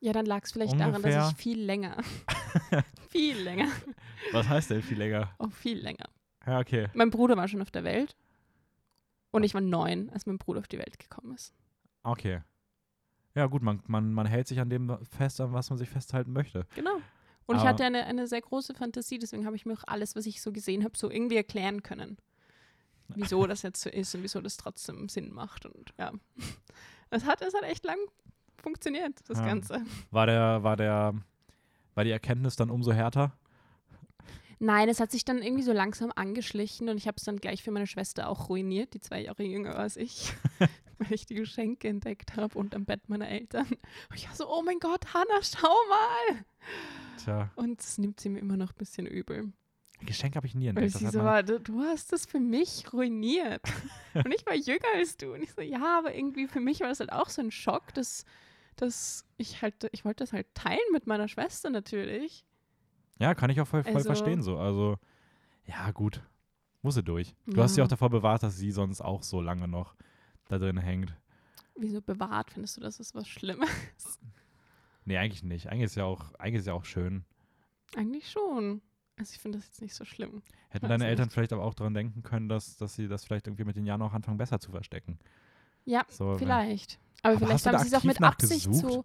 Ja, 0.00 0.12
dann 0.12 0.26
lag 0.26 0.42
es 0.44 0.52
vielleicht 0.52 0.78
daran, 0.78 0.94
Ungefähr. 0.96 1.18
dass 1.20 1.30
ich 1.32 1.36
viel 1.38 1.60
länger, 1.60 1.96
viel 3.10 3.36
länger, 3.38 3.68
Was 4.32 4.48
heißt 4.48 4.70
denn 4.70 4.82
viel 4.82 4.98
länger? 4.98 5.34
auch 5.38 5.52
viel 5.52 5.78
länger. 5.78 6.08
Ja, 6.46 6.60
okay. 6.60 6.88
Mein 6.94 7.10
Bruder 7.10 7.36
war 7.36 7.48
schon 7.48 7.62
auf 7.62 7.70
der 7.70 7.82
Welt 7.84 8.14
und 9.30 9.42
ich 9.42 9.54
war 9.54 9.60
neun, 9.62 10.10
als 10.10 10.26
mein 10.26 10.38
Bruder 10.38 10.60
auf 10.60 10.68
die 10.68 10.78
Welt 10.78 10.98
gekommen 10.98 11.34
ist. 11.34 11.54
Okay. 12.02 12.40
Ja, 13.36 13.46
gut, 13.46 13.62
man, 13.62 13.80
man, 13.86 14.12
man 14.12 14.26
hält 14.26 14.48
sich 14.48 14.58
an 14.60 14.70
dem 14.70 14.96
fest, 15.16 15.40
an 15.40 15.52
was 15.52 15.70
man 15.70 15.78
sich 15.78 15.88
festhalten 15.88 16.32
möchte. 16.32 16.66
Genau. 16.74 16.96
Und 17.46 17.56
ich 17.56 17.60
Aber- 17.60 17.68
hatte 17.70 17.84
eine, 17.84 18.04
eine 18.06 18.26
sehr 18.26 18.40
große 18.40 18.74
Fantasie, 18.74 19.18
deswegen 19.18 19.46
habe 19.46 19.54
ich 19.54 19.64
mir 19.66 19.74
auch 19.74 19.84
alles, 19.86 20.16
was 20.16 20.26
ich 20.26 20.42
so 20.42 20.50
gesehen 20.52 20.82
habe, 20.82 20.96
so 20.96 21.10
irgendwie 21.10 21.36
erklären 21.36 21.82
können. 21.84 22.16
Wieso 23.08 23.46
das 23.46 23.62
jetzt 23.62 23.80
so 23.82 23.90
ist 23.90 24.12
und 24.16 24.22
wieso 24.24 24.40
das 24.40 24.56
trotzdem 24.56 25.08
Sinn 25.08 25.32
macht. 25.32 25.66
Und 25.66 25.92
ja. 25.98 26.10
Es 27.10 27.24
hat, 27.24 27.40
es 27.40 27.54
hat 27.54 27.62
echt 27.62 27.84
lang 27.84 27.98
funktioniert, 28.60 29.12
das 29.28 29.38
Ja. 29.38 29.46
Ganze. 29.46 29.80
War 30.10 30.26
der, 30.26 30.64
war 30.64 30.76
der, 30.76 31.14
war 31.94 32.02
die 32.02 32.10
Erkenntnis 32.10 32.56
dann 32.56 32.68
umso 32.68 32.92
härter? 32.92 33.32
Nein, 34.58 34.88
es 34.88 35.00
hat 35.00 35.10
sich 35.10 35.24
dann 35.24 35.42
irgendwie 35.42 35.62
so 35.62 35.72
langsam 35.72 36.12
angeschlichen 36.14 36.88
und 36.88 36.96
ich 36.96 37.06
habe 37.06 37.16
es 37.18 37.24
dann 37.24 37.36
gleich 37.38 37.62
für 37.62 37.70
meine 37.70 37.86
Schwester 37.86 38.28
auch 38.28 38.48
ruiniert, 38.48 38.94
die 38.94 39.00
zwei 39.00 39.20
Jahre 39.20 39.42
jünger 39.42 39.76
als 39.76 39.96
ich, 39.96 40.32
weil 40.98 41.12
ich 41.12 41.26
die 41.26 41.34
Geschenke 41.34 41.88
entdeckt 41.88 42.36
habe 42.36 42.58
und 42.58 42.74
am 42.74 42.86
Bett 42.86 43.08
meiner 43.08 43.28
Eltern. 43.28 43.66
Und 43.66 44.16
ich 44.16 44.28
war 44.28 44.34
so, 44.34 44.48
oh 44.48 44.62
mein 44.62 44.78
Gott, 44.78 45.12
Hannah, 45.12 45.42
schau 45.42 45.74
mal. 45.88 46.44
Tja, 47.22 47.50
Und 47.56 47.80
das 47.80 47.98
nimmt 47.98 48.20
sie 48.20 48.30
mir 48.30 48.38
immer 48.38 48.56
noch 48.56 48.72
ein 48.72 48.78
bisschen 48.78 49.06
übel. 49.06 49.52
Geschenk 50.00 50.36
habe 50.36 50.46
ich 50.46 50.54
nie 50.54 50.66
Weil 50.66 50.84
entdeckt. 50.84 50.94
Das 50.94 51.00
sie 51.00 51.08
so 51.08 51.24
war, 51.24 51.42
du, 51.42 51.60
du 51.60 51.80
hast 51.80 52.12
das 52.12 52.24
für 52.26 52.40
mich 52.40 52.92
ruiniert. 52.92 53.62
und 54.14 54.32
ich 54.34 54.44
war 54.46 54.54
jünger 54.54 54.88
als 54.94 55.16
du. 55.18 55.34
Und 55.34 55.42
ich 55.42 55.52
so, 55.52 55.60
ja, 55.60 55.98
aber 55.98 56.14
irgendwie 56.14 56.46
für 56.46 56.60
mich 56.60 56.80
war 56.80 56.88
das 56.88 57.00
halt 57.00 57.12
auch 57.12 57.28
so 57.28 57.42
ein 57.42 57.50
Schock, 57.50 57.92
dass, 57.94 58.24
dass 58.76 59.26
ich 59.36 59.60
halt, 59.60 59.74
ich 59.92 60.04
wollte 60.04 60.24
das 60.24 60.32
halt 60.32 60.46
teilen 60.54 60.78
mit 60.92 61.06
meiner 61.06 61.28
Schwester 61.28 61.68
natürlich. 61.68 62.45
Ja, 63.18 63.34
kann 63.34 63.50
ich 63.50 63.60
auch 63.60 63.66
voll, 63.66 63.82
voll 63.84 63.94
Also- 63.96 64.08
verstehen 64.08 64.42
so. 64.42 64.58
Also, 64.58 64.98
ja, 65.66 65.90
gut. 65.90 66.22
Muss 66.82 66.94
sie 66.94 67.02
durch. 67.02 67.34
Du 67.46 67.60
hast 67.62 67.74
sie 67.74 67.80
Ja. 67.80 67.84
auch 67.84 67.88
davor 67.88 68.10
bewahrt, 68.10 68.42
dass 68.42 68.56
sie 68.56 68.70
sonst 68.70 69.00
auch 69.00 69.22
so 69.22 69.40
lange 69.40 69.66
noch 69.66 69.96
da 70.48 70.58
drin 70.58 70.76
hängt. 70.78 71.14
Wieso 71.74 72.00
bewahrt? 72.00 72.52
Findest 72.52 72.76
du, 72.76 72.80
das 72.80 73.00
ist 73.00 73.14
was 73.14 73.26
Schlimmes? 73.28 73.68
Nee, 75.04 75.18
eigentlich 75.18 75.42
nicht. 75.42 75.68
Eigentlich 75.68 75.84
ist 75.84 75.94
ja 75.96 76.04
auch, 76.04 76.34
eigentlich 76.34 76.60
ist 76.60 76.66
ja 76.66 76.72
auch 76.74 76.84
schön. 76.84 77.24
Eigentlich 77.96 78.30
schon. 78.30 78.80
Also 79.18 79.32
ich 79.34 79.38
finde 79.40 79.58
das 79.58 79.66
jetzt 79.66 79.80
nicht 79.82 79.94
so 79.94 80.04
schlimm. 80.04 80.42
Hätten 80.68 80.88
deine 80.88 81.06
Eltern 81.06 81.26
nicht. 81.26 81.34
vielleicht 81.34 81.52
aber 81.52 81.62
auch 81.64 81.74
daran 81.74 81.94
denken 81.94 82.22
können, 82.22 82.48
dass, 82.48 82.76
dass 82.76 82.94
sie 82.94 83.08
das 83.08 83.24
vielleicht 83.24 83.46
irgendwie 83.46 83.64
mit 83.64 83.76
den 83.76 83.86
Jahren 83.86 84.02
auch 84.02 84.12
anfangen, 84.12 84.36
besser 84.36 84.60
zu 84.60 84.70
verstecken. 84.70 85.18
Ja, 85.84 86.04
So, 86.08 86.30
wenn- 86.32 86.38
vielleicht. 86.38 86.98
Aber, 87.22 87.36
Aber 87.36 87.46
vielleicht 87.46 87.66
haben 87.66 87.78
sie 87.78 87.88
es 87.88 87.94
auch 87.94 88.04
mit 88.04 88.22
Absicht 88.22 88.66
gesucht? 88.66 88.92
so. 88.92 89.04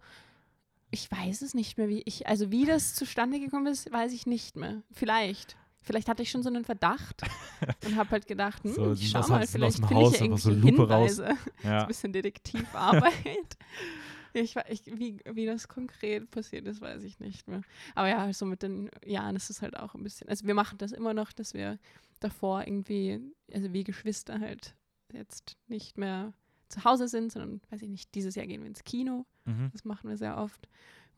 Ich 0.92 1.10
weiß 1.10 1.42
es 1.42 1.54
nicht 1.54 1.78
mehr, 1.78 1.88
wie 1.90 2.02
ich, 2.06 2.28
also 2.28 2.52
wie 2.52 2.66
das 2.66 2.94
zustande 2.94 3.40
gekommen 3.40 3.68
ist, 3.68 3.92
weiß 3.92 4.12
ich 4.12 4.26
nicht 4.26 4.56
mehr. 4.58 4.84
Vielleicht. 4.92 5.56
Vielleicht 5.84 6.10
hatte 6.10 6.22
ich 6.22 6.30
schon 6.30 6.44
so 6.44 6.50
einen 6.50 6.64
Verdacht 6.64 7.24
und 7.86 7.96
habe 7.96 8.12
halt 8.12 8.28
gedacht, 8.28 8.64
hm, 8.64 8.74
So, 8.74 8.92
ich 8.94 9.10
schau 9.10 9.28
mal, 9.28 9.48
vielleicht 9.48 9.86
finde 9.86 10.04
ich 10.04 10.20
ja 10.20 10.26
einfach 10.26 10.38
so 10.38 10.52
Lupe 10.52 10.88
raus. 10.88 11.18
Hinweise. 11.18 11.38
Ja. 11.64 11.82
ein 11.82 11.88
bisschen 11.88 12.14
Detektivarbeit. 12.14 13.58
ich, 14.34 14.56
ich, 14.70 14.86
wie, 14.86 15.20
wie 15.26 15.46
das 15.46 15.68
konkret 15.68 16.30
passiert 16.30 16.68
ist, 16.68 16.82
weiß 16.82 17.04
ich 17.04 17.20
nicht 17.20 17.48
mehr. 17.48 17.62
Aber 17.96 18.10
ja, 18.10 18.20
also 18.20 18.46
mit 18.46 18.62
den 18.62 18.92
Jahren 19.06 19.36
ist 19.36 19.50
es 19.50 19.62
halt 19.62 19.78
auch 19.78 19.96
ein 19.96 20.04
bisschen. 20.04 20.30
Also 20.30 20.46
wir 20.46 20.54
machen 20.54 20.78
das 20.78 20.92
immer 20.92 21.14
noch, 21.14 21.32
dass 21.32 21.54
wir 21.54 21.80
davor 22.20 22.66
irgendwie, 22.68 23.20
also 23.52 23.74
wie 23.74 23.84
Geschwister 23.84 24.40
halt 24.40 24.76
jetzt 25.12 25.58
nicht 25.68 25.98
mehr 25.98 26.34
zu 26.70 26.84
Hause 26.84 27.08
sind, 27.08 27.32
sondern, 27.32 27.62
weiß 27.70 27.82
ich 27.82 27.90
nicht, 27.90 28.14
dieses 28.16 28.36
Jahr 28.36 28.46
gehen 28.46 28.62
wir 28.62 28.68
ins 28.68 28.84
Kino. 28.84 29.26
Mhm. 29.46 29.70
Das 29.72 29.86
machen 29.86 30.10
wir 30.10 30.18
sehr 30.18 30.38
oft. 30.38 30.68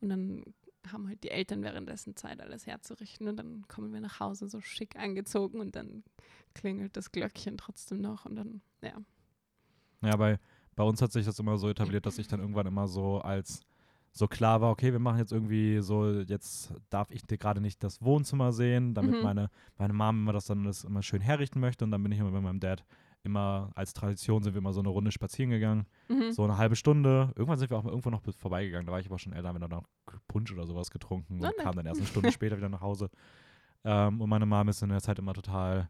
Und 0.02 0.10
dann 0.10 0.44
haben 0.92 1.08
halt 1.08 1.24
die 1.24 1.32
Eltern 1.32 1.64
währenddessen 1.64 2.16
Zeit, 2.16 2.42
alles 2.42 2.68
herzurichten. 2.68 3.28
Und 3.28 3.38
dann 3.38 3.66
kommen 3.68 3.94
wir 3.94 4.02
nach 4.02 4.20
Hause 4.20 4.50
so 4.50 4.60
schick 4.62 4.98
angezogen 4.98 5.60
und 5.60 5.76
dann 5.76 6.04
klingelt 6.54 6.98
das 6.98 7.12
Glöckchen 7.12 7.58
trotzdem 7.58 8.02
noch. 8.02 8.26
Und 8.26 8.36
dann, 8.36 8.62
ja. 8.82 9.02
Ja, 10.02 10.16
bei, 10.18 10.40
bei 10.76 10.84
uns 10.84 11.02
hat 11.02 11.12
sich 11.12 11.26
das 11.26 11.40
immer 11.40 11.58
so 11.58 11.70
etabliert, 11.70 12.06
dass 12.06 12.18
ich 12.18 12.28
dann 12.28 12.42
irgendwann 12.42 12.68
immer 12.68 12.88
so 12.88 13.20
als 13.20 13.62
so 14.16 14.28
klar 14.28 14.62
war, 14.62 14.70
okay, 14.70 14.92
wir 14.92 15.00
machen 15.00 15.18
jetzt 15.18 15.32
irgendwie 15.32 15.80
so, 15.82 16.08
jetzt 16.22 16.72
darf 16.92 17.10
ich 17.10 17.24
dir 17.24 17.38
gerade 17.38 17.62
nicht 17.62 17.84
das 17.84 18.02
Wohnzimmer 18.02 18.54
sehen, 18.54 18.94
damit 18.94 19.16
Mhm. 19.16 19.24
meine, 19.24 19.50
meine 19.78 19.94
Mom 19.94 20.18
immer 20.20 20.34
das 20.34 20.46
dann 20.46 20.66
das 20.66 20.84
immer 20.84 21.02
schön 21.02 21.22
herrichten 21.22 21.60
möchte. 21.60 21.84
Und 21.86 21.92
dann 21.92 22.04
bin 22.04 22.12
ich 22.12 22.20
immer 22.20 22.30
mit 22.30 22.44
meinem 22.44 22.60
Dad 22.60 22.84
immer 23.24 23.72
als 23.76 23.94
Tradition 23.94 24.44
sind 24.44 24.54
wir 24.54 24.60
immer 24.60 24.74
so 24.74 24.80
eine 24.82 24.90
Runde 24.90 25.12
spazieren 25.12 25.50
gegangen. 25.52 25.86
Mhm. 26.10 26.32
So 26.32 26.44
eine 26.44 26.58
halbe 26.58 26.76
Stunde. 26.76 27.32
Irgendwann 27.36 27.58
sind 27.58 27.70
wir 27.70 27.78
auch 27.78 27.84
mal 27.84 27.90
irgendwo 27.92 28.10
noch 28.10 28.22
vorbeigegangen. 28.38 28.86
Da 28.86 28.92
war 28.92 29.00
ich 29.00 29.08
aber 29.08 29.20
schon 29.20 29.34
älter, 29.34 29.48
haben 29.50 29.56
wir 29.56 29.68
dann 29.68 29.72
noch 29.72 29.88
Punsch 30.28 30.52
oder 30.52 30.66
sowas 30.66 30.92
getrunken 30.92 31.40
Ah, 31.42 31.48
und 31.50 31.56
nett. 31.58 31.66
kam 31.66 31.76
dann 31.76 31.86
erst 31.86 32.00
eine 32.02 32.08
Stunde 32.10 32.32
später 32.32 32.58
wieder 32.58 32.70
nach 32.70 32.82
Hause. 32.82 33.10
Ähm, 33.84 34.22
und 34.22 34.30
meine 34.30 34.46
Mom 34.46 34.68
ist 34.70 34.82
in 34.82 34.90
der 34.90 35.02
Zeit 35.02 35.20
immer 35.20 35.34
total 35.34 35.90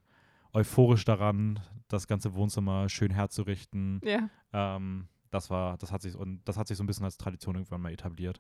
euphorisch 0.54 1.06
daran, 1.06 1.60
das 1.88 2.08
ganze 2.08 2.34
Wohnzimmer 2.36 2.88
schön 2.90 3.12
herzurichten. 3.12 4.02
Ja, 4.04 4.30
Ähm, 4.54 5.08
das 5.32 5.50
war, 5.50 5.78
das 5.78 5.92
hat 5.92 6.04
sich 6.04 6.16
und 6.16 6.42
das 6.48 6.58
hat 6.58 6.68
sich 6.68 6.78
so 6.78 6.84
ein 6.84 6.88
bisschen 6.88 7.06
als 7.06 7.18
Tradition 7.18 7.56
irgendwann 7.56 7.82
mal 7.82 7.92
etabliert, 7.92 8.40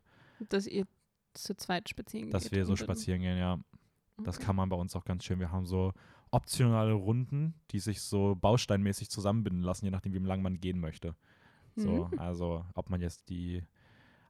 dass 0.49 0.67
ihr 0.67 0.85
zu 1.33 1.55
zweit 1.55 1.89
spazieren 1.89 2.29
dass 2.29 2.43
geht. 2.43 2.51
wir 2.51 2.65
so 2.65 2.75
spazieren 2.75 3.21
gehen, 3.21 3.37
ja. 3.39 3.57
Das 4.23 4.37
Okay. 4.37 4.45
kann 4.45 4.55
man 4.55 4.69
bei 4.69 4.75
uns 4.75 4.95
auch 4.95 5.03
ganz 5.05 5.23
schön. 5.25 5.39
Wir 5.39 5.51
haben 5.51 5.65
so 5.65 5.91
optionale 6.33 6.93
Runden, 6.93 7.53
die 7.71 7.79
sich 7.79 8.01
so 8.01 8.35
bausteinmäßig 8.35 9.09
zusammenbinden 9.09 9.61
lassen, 9.61 9.85
je 9.85 9.91
nachdem, 9.91 10.13
wie 10.13 10.19
lang 10.19 10.41
man 10.41 10.59
gehen 10.59 10.79
möchte. 10.79 11.15
So, 11.75 12.07
Mhm. 12.11 12.19
also 12.19 12.65
ob 12.75 12.89
man 12.89 13.01
jetzt 13.01 13.29
die 13.29 13.63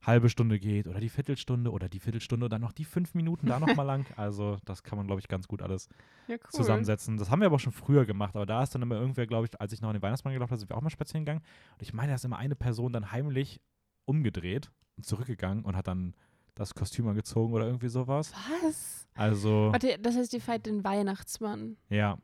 halbe 0.02 0.30
Stunde 0.30 0.60
geht 0.60 0.88
oder 0.88 1.00
die 1.00 1.08
Viertelstunde 1.10 1.72
oder 1.72 1.88
die 1.88 2.00
Viertelstunde 2.02 2.46
und 2.46 2.52
dann 2.52 2.60
noch 2.62 2.74
die 2.74 2.84
fünf 2.84 3.14
Minuten 3.14 3.48
da 3.48 3.60
nochmal 3.60 3.86
lang. 3.86 4.06
Also 4.18 4.58
das 4.66 4.84
kann 4.84 4.98
man, 4.98 5.08
glaube 5.08 5.22
ich, 5.22 5.30
ganz 5.30 5.48
gut 5.48 5.62
alles 5.62 5.88
Ja, 6.28 6.36
cool. 6.36 6.50
zusammensetzen. 6.50 7.16
Das 7.18 7.30
haben 7.30 7.40
wir 7.40 7.46
aber 7.46 7.56
auch 7.56 7.60
schon 7.62 7.72
früher 7.72 8.06
gemacht, 8.06 8.36
aber 8.36 8.46
da 8.46 8.64
ist 8.64 8.76
dann 8.76 8.82
immer 8.82 8.96
irgendwer, 8.96 9.28
glaube 9.28 9.46
ich, 9.46 9.62
als 9.62 9.72
ich 9.72 9.82
noch 9.82 9.90
an 9.90 9.96
den 9.96 10.02
Weihnachtsmann 10.02 10.34
geglaubt 10.34 10.52
habe, 10.52 10.60
sind 10.60 10.70
wir 10.70 10.78
auch 10.78 10.82
mal 10.82 10.90
spazieren 10.90 11.24
gegangen. 11.26 11.42
Und 11.74 11.82
ich 11.82 11.94
meine, 11.94 12.10
da 12.10 12.16
ist 12.16 12.26
immer 12.26 12.38
eine 12.38 12.56
Person 12.56 12.92
dann 12.92 13.12
heimlich 13.14 13.62
umgedreht 14.06 14.72
und 14.98 15.06
zurückgegangen 15.06 15.64
und 15.64 15.78
hat 15.78 15.88
dann 15.88 16.16
das 16.56 16.74
Kostüm 16.74 17.08
angezogen 17.08 17.54
oder 17.54 17.66
irgendwie 17.66 17.90
sowas. 17.90 18.34
Was? 18.64 19.08
Also, 19.16 19.72
Warte, 19.72 19.98
das 20.00 20.16
heißt, 20.16 20.34
ihr 20.34 20.42
feiert 20.42 20.66
den 20.66 20.84
Weihnachtsmann. 20.84 21.78
ja, 21.90 22.18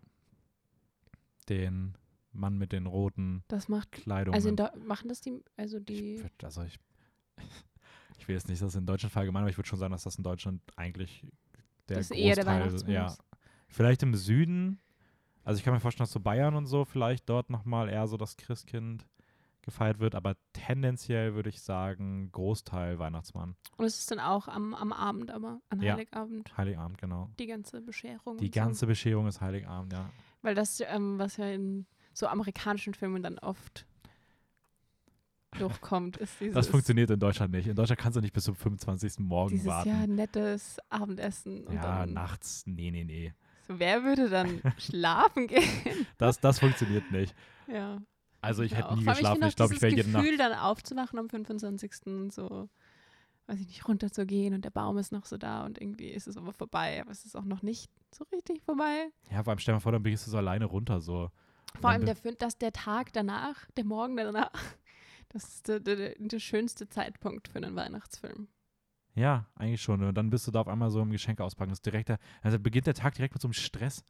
den 1.49 1.95
Mann 2.31 2.57
mit 2.57 2.71
den 2.71 2.85
roten 2.85 3.43
Das 3.47 3.67
macht. 3.69 3.91
Kleidungen. 3.91 4.35
Also 4.35 4.53
machen 4.85 5.07
das 5.09 5.21
die. 5.21 5.43
Also 5.57 5.77
ich 5.79 5.85
die. 5.85 6.19
würd, 6.21 6.43
also 6.43 6.61
ich, 6.63 6.79
ich 8.19 8.27
will 8.27 8.35
jetzt 8.35 8.47
nicht, 8.47 8.61
dass 8.61 8.73
das 8.73 8.79
in 8.79 8.85
Deutschland 8.85 9.15
allgemein, 9.17 9.41
aber 9.41 9.49
ich 9.49 9.57
würde 9.57 9.67
schon 9.67 9.79
sagen, 9.79 9.91
dass 9.91 10.03
das 10.03 10.15
in 10.17 10.23
Deutschland 10.23 10.61
eigentlich 10.75 11.25
der 11.87 11.97
Das 11.97 12.05
ist 12.05 12.09
Großteil, 12.11 12.27
eher 12.27 12.35
der 12.35 12.45
Weihnachtsmann 12.45 12.91
ja, 12.93 13.15
vielleicht 13.67 14.03
im 14.03 14.13
Süden. 14.13 14.79
Also 15.43 15.57
ich 15.57 15.63
kann 15.65 15.73
mir 15.73 15.79
vorstellen, 15.79 16.03
dass 16.05 16.11
so 16.11 16.19
Bayern 16.19 16.53
und 16.55 16.67
so 16.67 16.85
vielleicht 16.85 17.27
dort 17.29 17.49
nochmal 17.49 17.89
eher 17.89 18.07
so 18.07 18.17
das 18.17 18.37
Christkind 18.37 19.07
gefeiert 19.69 19.99
wird, 19.99 20.15
aber 20.15 20.35
tendenziell 20.53 21.33
würde 21.35 21.49
ich 21.49 21.61
sagen 21.61 22.29
Großteil 22.31 22.99
Weihnachtsmann, 22.99 23.55
Und 23.77 23.85
es 23.85 23.99
ist 23.99 24.11
dann 24.11 24.19
auch 24.19 24.47
am, 24.47 24.73
am 24.73 24.91
Abend, 24.91 25.31
aber 25.31 25.61
an 25.69 25.81
Ja. 25.81 25.93
Heiligabend. 25.93 26.55
Heiligabend 26.57 26.97
genau. 26.97 27.29
Die 27.39 27.47
ganze 27.47 27.81
Bescherung. 27.81 28.37
Die 28.37 28.45
und 28.47 28.53
so. 28.55 28.59
ganze 28.59 28.87
Bescherung 28.87 29.27
ist 29.27 29.41
Heiligabend, 29.41 29.93
ja. 29.93 30.09
Weil 30.41 30.55
das, 30.55 30.81
ähm, 30.81 31.17
was 31.19 31.37
ja 31.37 31.47
in 31.49 31.85
so 32.13 32.27
amerikanischen 32.27 32.93
Filmen 32.93 33.23
dann 33.23 33.39
oft 33.39 33.85
durchkommt, 35.57 36.17
ist 36.17 36.39
dieses. 36.39 36.53
Das 36.53 36.67
funktioniert 36.67 37.09
in 37.09 37.19
Deutschland 37.19 37.51
nicht. 37.51 37.67
In 37.67 37.75
Deutschland 37.75 37.99
kannst 37.99 38.15
du 38.17 38.21
nicht 38.21 38.33
bis 38.33 38.43
zum 38.43 38.55
25. 38.55 39.19
Morgen 39.19 39.51
Dieses 39.51 39.67
warten. 39.67 39.89
ja 39.89 40.07
nettes 40.07 40.77
Abendessen. 40.89 41.65
Und 41.65 41.75
ja, 41.75 41.81
dann, 41.81 42.13
nachts, 42.13 42.63
nee, 42.65 42.91
nee, 42.91 43.03
nee. 43.03 43.33
So, 43.67 43.79
wer 43.79 44.03
würde 44.03 44.29
dann 44.29 44.61
schlafen 44.77 45.47
gehen? 45.47 46.05
Das, 46.17 46.39
das 46.39 46.59
funktioniert 46.59 47.11
nicht. 47.11 47.35
ja. 47.67 48.01
Also 48.41 48.63
ich 48.63 48.71
Ja, 48.71 48.77
hätte 48.77 48.95
nie 48.95 49.05
geschlafen. 49.05 49.43
Ich 49.43 49.55
glaube, 49.55 49.73
ich 49.73 49.81
wäre 49.81 49.91
dieses 49.91 50.05
jede 50.07 50.17
Nacht. 50.17 50.23
Gefühl, 50.23 50.37
dann 50.37 50.53
aufzuwachen 50.53 51.19
am 51.19 51.29
25. 51.29 52.31
so, 52.31 52.69
weiß 53.47 53.59
ich 53.59 53.67
nicht, 53.67 53.87
runterzugehen 53.87 54.53
und 54.53 54.63
der 54.63 54.69
Baum 54.69 54.97
ist 54.97 55.11
noch 55.11 55.25
so 55.25 55.37
da 55.37 55.65
und 55.65 55.79
irgendwie 55.81 56.09
ist 56.09 56.27
es 56.27 56.37
aber 56.37 56.53
vorbei, 56.53 57.01
aber 57.01 57.11
es 57.11 57.25
ist 57.25 57.35
auch 57.35 57.45
noch 57.45 57.61
nicht 57.61 57.91
so 58.13 58.25
richtig 58.31 58.61
vorbei. 58.63 59.11
Ja, 59.31 59.43
vor 59.43 59.51
allem 59.51 59.59
stell 59.59 59.73
dir 59.73 59.77
mal 59.77 59.81
vor, 59.81 59.91
dann 59.91 60.03
gehst 60.03 60.27
du 60.27 60.31
so 60.31 60.37
alleine 60.37 60.65
runter. 60.65 61.01
So. 61.01 61.31
Vor 61.81 61.89
allem 61.89 62.05
der, 62.05 62.15
dass 62.37 62.57
der 62.57 62.71
Tag 62.71 63.13
danach, 63.13 63.69
der 63.71 63.85
Morgen 63.85 64.15
danach, 64.17 64.51
das 65.29 65.43
ist 65.45 65.67
der, 65.67 65.79
der, 65.79 66.15
der, 66.17 66.39
schönste 66.39 66.87
Zeitpunkt 66.87 67.47
für 67.47 67.57
einen 67.57 67.75
Weihnachtsfilm. 67.75 68.47
Ja, 69.15 69.47
eigentlich 69.55 69.81
schon. 69.81 70.03
Und 70.03 70.15
dann 70.15 70.29
bist 70.29 70.47
du 70.47 70.51
da 70.51 70.61
auf 70.61 70.67
einmal 70.67 70.91
so 70.91 71.01
im 71.01 71.11
Geschenke 71.11 71.43
auspacken. 71.43 71.71
Das 71.71 71.81
direkt 71.81 72.11
also 72.41 72.59
beginnt 72.59 72.87
der 72.87 72.93
Tag 72.93 73.15
direkt 73.15 73.33
mit 73.33 73.41
so 73.41 73.47
einem 73.47 73.53
Stress. 73.53 74.03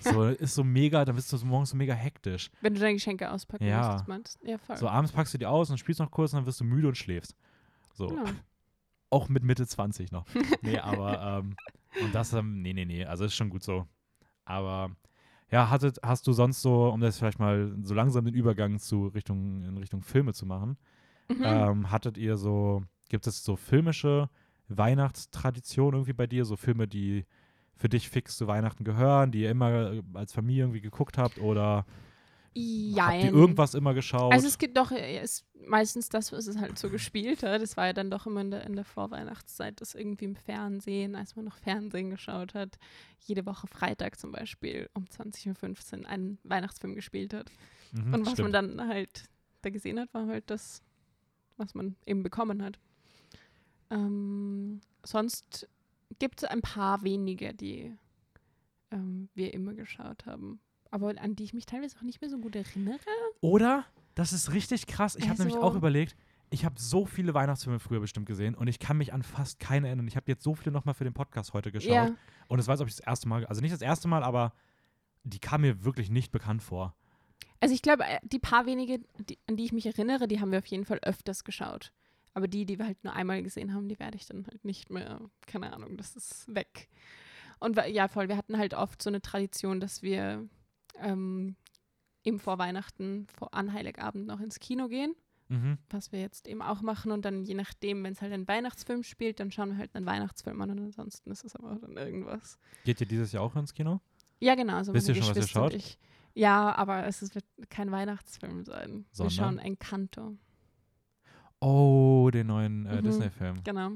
So, 0.00 0.24
ist 0.24 0.54
so 0.54 0.64
mega, 0.64 1.04
dann 1.04 1.14
bist 1.16 1.32
du 1.32 1.36
so 1.36 1.46
morgens 1.46 1.70
so 1.70 1.76
mega 1.76 1.94
hektisch. 1.94 2.50
Wenn 2.60 2.74
du 2.74 2.80
deine 2.80 2.94
Geschenke 2.94 3.30
auspacken 3.30 3.66
Ja. 3.66 3.88
möchtest, 3.88 4.08
meinst 4.08 4.38
Ja, 4.42 4.58
voll. 4.58 4.76
So 4.76 4.88
abends 4.88 5.12
packst 5.12 5.34
du 5.34 5.38
die 5.38 5.46
aus 5.46 5.70
und 5.70 5.78
spielst 5.78 6.00
noch 6.00 6.10
kurz 6.10 6.32
und 6.32 6.38
dann 6.38 6.46
wirst 6.46 6.60
du 6.60 6.64
müde 6.64 6.88
und 6.88 6.96
schläfst. 6.96 7.36
So. 7.94 8.08
Genau. 8.08 8.24
Auch 9.10 9.28
mit 9.28 9.42
Mitte 9.42 9.66
20 9.66 10.10
noch. 10.12 10.26
Nee, 10.60 10.78
aber, 10.78 11.40
ähm, 11.42 11.56
und 12.02 12.14
das, 12.14 12.32
ähm, 12.34 12.60
nee, 12.60 12.74
nee, 12.74 12.84
nee, 12.84 13.04
also 13.06 13.24
ist 13.24 13.34
schon 13.34 13.48
gut 13.48 13.62
so. 13.62 13.86
Aber, 14.44 14.90
ja, 15.50 15.70
hattet, 15.70 15.98
hast 16.02 16.26
du 16.26 16.32
sonst 16.32 16.60
so, 16.60 16.88
um 16.90 17.00
das 17.00 17.18
vielleicht 17.18 17.38
mal 17.38 17.74
so 17.82 17.94
langsam 17.94 18.26
den 18.26 18.34
Übergang 18.34 18.78
zu 18.78 19.06
Richtung, 19.06 19.64
in 19.64 19.78
Richtung 19.78 20.02
Filme 20.02 20.34
zu 20.34 20.44
machen, 20.46 20.76
Mhm. 21.30 21.44
ähm, 21.44 21.90
hattet 21.90 22.18
ihr 22.18 22.36
so, 22.36 22.82
gibt 23.08 23.26
es 23.26 23.42
so 23.44 23.56
filmische 23.56 24.28
Weihnachtstraditionen 24.68 25.94
irgendwie 26.00 26.12
bei 26.12 26.26
dir, 26.26 26.44
so 26.44 26.56
Filme, 26.56 26.86
die 26.88 27.24
für 27.78 27.88
dich 27.88 28.08
fix 28.08 28.36
zu 28.36 28.46
Weihnachten 28.46 28.84
gehören, 28.84 29.30
die 29.30 29.42
ihr 29.42 29.50
immer 29.50 29.92
äh, 29.92 30.02
als 30.14 30.32
Familie 30.32 30.64
irgendwie 30.64 30.80
geguckt 30.80 31.16
habt 31.16 31.38
oder 31.38 31.86
habt 31.86 31.86
ihr 32.54 32.96
Jein. 32.96 33.34
irgendwas 33.34 33.74
immer 33.74 33.94
geschaut? 33.94 34.32
Also 34.32 34.48
es 34.48 34.58
gibt 34.58 34.76
doch 34.76 34.90
äh, 34.90 35.22
ist 35.22 35.46
meistens 35.66 36.08
das, 36.08 36.32
was 36.32 36.46
es 36.46 36.58
halt 36.58 36.78
so 36.78 36.90
gespielt 36.90 37.42
hat. 37.42 37.62
Das 37.62 37.76
war 37.76 37.86
ja 37.86 37.92
dann 37.92 38.10
doch 38.10 38.26
immer 38.26 38.40
in 38.40 38.50
der, 38.50 38.64
in 38.64 38.74
der 38.74 38.84
Vorweihnachtszeit, 38.84 39.80
das 39.80 39.94
irgendwie 39.94 40.24
im 40.24 40.34
Fernsehen, 40.34 41.14
als 41.14 41.36
man 41.36 41.44
noch 41.44 41.56
Fernsehen 41.56 42.10
geschaut 42.10 42.54
hat, 42.54 42.78
jede 43.20 43.46
Woche 43.46 43.66
Freitag 43.68 44.18
zum 44.18 44.32
Beispiel 44.32 44.88
um 44.94 45.04
20.15 45.04 46.00
Uhr 46.00 46.08
einen 46.08 46.38
Weihnachtsfilm 46.42 46.94
gespielt 46.94 47.32
hat. 47.32 47.50
Mhm, 47.92 48.14
Und 48.14 48.26
was 48.26 48.32
stimmt. 48.32 48.52
man 48.52 48.76
dann 48.76 48.88
halt 48.88 49.24
da 49.62 49.70
gesehen 49.70 50.00
hat, 50.00 50.12
war 50.12 50.26
halt 50.26 50.50
das, 50.50 50.82
was 51.56 51.74
man 51.74 51.96
eben 52.06 52.22
bekommen 52.22 52.62
hat. 52.62 52.78
Ähm, 53.90 54.80
sonst 55.04 55.68
gibt 56.18 56.42
es 56.42 56.48
ein 56.48 56.60
paar 56.62 57.02
wenige, 57.02 57.54
die 57.54 57.96
ähm, 58.90 59.28
wir 59.34 59.52
immer 59.54 59.74
geschaut 59.74 60.26
haben. 60.26 60.60
Aber 60.90 61.12
an 61.20 61.36
die 61.36 61.44
ich 61.44 61.52
mich 61.52 61.66
teilweise 61.66 61.96
auch 61.98 62.02
nicht 62.02 62.20
mehr 62.20 62.30
so 62.30 62.38
gut 62.38 62.56
erinnere. 62.56 62.98
Oder? 63.40 63.84
Das 64.14 64.32
ist 64.32 64.52
richtig 64.52 64.86
krass. 64.86 65.16
Ich 65.16 65.28
habe 65.28 65.38
nämlich 65.38 65.56
Also- 65.56 65.66
auch 65.66 65.74
überlegt, 65.74 66.16
ich 66.50 66.64
habe 66.64 66.76
so 66.78 67.04
viele 67.04 67.34
Weihnachtsfilme 67.34 67.78
früher 67.78 68.00
bestimmt 68.00 68.24
gesehen 68.26 68.54
und 68.54 68.68
ich 68.68 68.78
kann 68.78 68.96
mich 68.96 69.12
an 69.12 69.22
fast 69.22 69.60
keine 69.60 69.88
erinnern. 69.88 70.08
Ich 70.08 70.16
habe 70.16 70.24
jetzt 70.30 70.42
so 70.42 70.54
viele 70.54 70.72
nochmal 70.72 70.94
für 70.94 71.04
den 71.04 71.12
Podcast 71.12 71.52
heute 71.52 71.70
geschaut. 71.70 71.92
Ja, 71.92 72.10
Und 72.48 72.58
es 72.58 72.66
weiß, 72.66 72.80
ob 72.80 72.88
ich 72.88 72.96
das 72.96 73.06
erste 73.06 73.28
Mal, 73.28 73.44
also 73.46 73.60
nicht 73.60 73.74
das 73.74 73.82
erste 73.82 74.08
Mal, 74.08 74.22
aber 74.22 74.54
die 75.24 75.38
kam 75.40 75.60
mir 75.60 75.84
wirklich 75.84 76.08
nicht 76.08 76.32
bekannt 76.32 76.62
vor. 76.62 76.94
also 77.60 77.74
ich 77.74 77.82
glaube, 77.82 78.04
äh, 78.04 78.18
die 78.22 78.38
paar 78.38 78.64
wenige, 78.64 79.00
die, 79.18 79.38
an 79.46 79.56
die 79.56 79.64
ich 79.64 79.72
mich 79.72 79.84
erinnere, 79.84 80.26
die 80.26 80.40
haben 80.40 80.50
wir 80.52 80.58
auf 80.58 80.66
jeden 80.66 80.86
Fall 80.86 81.00
öfters 81.02 81.44
geschaut. 81.44 81.92
Aber 82.38 82.46
die, 82.46 82.64
die 82.66 82.78
wir 82.78 82.86
halt 82.86 83.02
nur 83.02 83.14
einmal 83.14 83.42
gesehen 83.42 83.74
haben, 83.74 83.88
die 83.88 83.98
werde 83.98 84.16
ich 84.16 84.26
dann 84.26 84.46
halt 84.46 84.64
nicht 84.64 84.90
mehr, 84.90 85.20
keine 85.48 85.72
Ahnung, 85.72 85.96
das 85.96 86.14
ist 86.14 86.46
weg. 86.54 86.88
Und 87.58 87.76
ja, 87.88 88.06
voll, 88.06 88.28
wir 88.28 88.36
hatten 88.36 88.56
halt 88.58 88.74
oft 88.74 89.02
so 89.02 89.10
eine 89.10 89.20
Tradition, 89.20 89.80
dass 89.80 90.00
wir 90.02 90.48
ähm, 91.00 91.56
eben 92.22 92.38
vor 92.38 92.58
Weihnachten, 92.58 93.26
vor 93.36 93.52
an 93.54 93.72
Heiligabend 93.72 94.28
noch 94.28 94.38
ins 94.38 94.60
Kino 94.60 94.86
gehen, 94.86 95.14
Mhm. 95.48 95.78
was 95.90 96.12
wir 96.12 96.20
jetzt 96.20 96.46
eben 96.46 96.62
auch 96.62 96.80
machen. 96.82 97.10
Und 97.10 97.24
dann 97.24 97.42
je 97.42 97.54
nachdem, 97.54 98.04
wenn 98.04 98.12
es 98.12 98.22
halt 98.22 98.32
ein 98.32 98.46
Weihnachtsfilm 98.46 99.02
spielt, 99.02 99.40
dann 99.40 99.50
schauen 99.50 99.70
wir 99.70 99.78
halt 99.78 99.96
einen 99.96 100.06
Weihnachtsfilm 100.06 100.60
an 100.60 100.70
und 100.70 100.78
ansonsten 100.78 101.32
ist 101.32 101.42
es 101.42 101.56
aber 101.56 101.74
dann 101.80 101.96
irgendwas. 101.96 102.56
Geht 102.84 103.00
ihr 103.00 103.06
dieses 103.08 103.32
Jahr 103.32 103.42
auch 103.42 103.56
ins 103.56 103.74
Kino? 103.74 104.00
Ja, 104.38 104.54
genau. 104.54 104.76
Also 104.76 104.94
Wisst 104.94 105.08
ihr 105.08 105.16
schon, 105.16 105.28
was 105.30 105.36
ihr 105.36 105.48
schaut? 105.48 105.74
Ich. 105.74 105.98
Ja, 106.34 106.72
aber 106.76 107.06
es 107.06 107.22
ist, 107.22 107.34
wird 107.34 107.46
kein 107.70 107.90
Weihnachtsfilm 107.90 108.64
sein. 108.64 109.06
Sondern? 109.10 109.26
Wir 109.26 109.30
schauen 109.30 109.58
Encanto. 109.58 110.36
Oh, 111.60 112.30
den 112.32 112.46
neuen 112.46 112.86
äh, 112.86 112.96
Mhm. 112.96 113.04
Disney-Film. 113.04 113.62
Genau. 113.64 113.90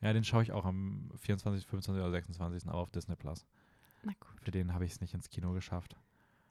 Ja, 0.00 0.12
den 0.12 0.24
schaue 0.24 0.42
ich 0.42 0.52
auch 0.52 0.64
am 0.64 1.10
24., 1.18 1.66
25. 1.66 2.02
oder 2.02 2.10
26. 2.10 2.68
aber 2.68 2.78
auf 2.78 2.90
Disney 2.90 3.14
Plus. 3.16 3.44
Na 4.02 4.12
gut. 4.18 4.40
Für 4.42 4.50
den 4.50 4.74
habe 4.74 4.84
ich 4.84 4.92
es 4.92 5.00
nicht 5.00 5.14
ins 5.14 5.28
Kino 5.28 5.52
geschafft. 5.52 5.96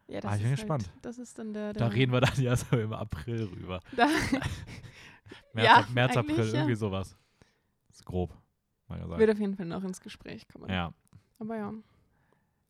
Ja, 0.08 0.20
Ah, 0.24 0.36
ich 0.36 0.42
bin 0.44 0.54
ist 0.54 0.60
gespannt. 0.60 0.90
Halt, 0.94 1.06
das 1.06 1.18
ist 1.20 1.38
dann 1.40 1.54
der. 1.54 1.74
Da 1.74 1.88
der 1.88 1.94
reden 1.94 2.12
wir 2.12 2.22
dann 2.22 2.40
ja 2.42 2.56
so 2.56 2.78
im 2.78 2.94
April 2.94 3.44
rüber. 3.46 3.80
Da, 3.96 4.08
März, 5.54 5.68
Ja, 5.68 5.88
März 5.94 6.18
April, 6.18 6.38
ja. 6.48 6.54
irgendwie 6.54 6.76
sowas. 6.76 7.18
ist 7.90 8.06
grob, 8.06 8.34
mal 8.88 9.00
gesagt. 9.00 9.20
wird 9.20 9.30
auf 9.32 9.40
jeden 9.40 9.56
Fall 9.56 9.66
noch 9.66 9.84
ins 9.84 10.00
Gespräch 10.02 10.48
kommen. 10.48 10.70
Ja. 10.70 10.94
Aber 11.40 11.58
ja. 11.58 11.74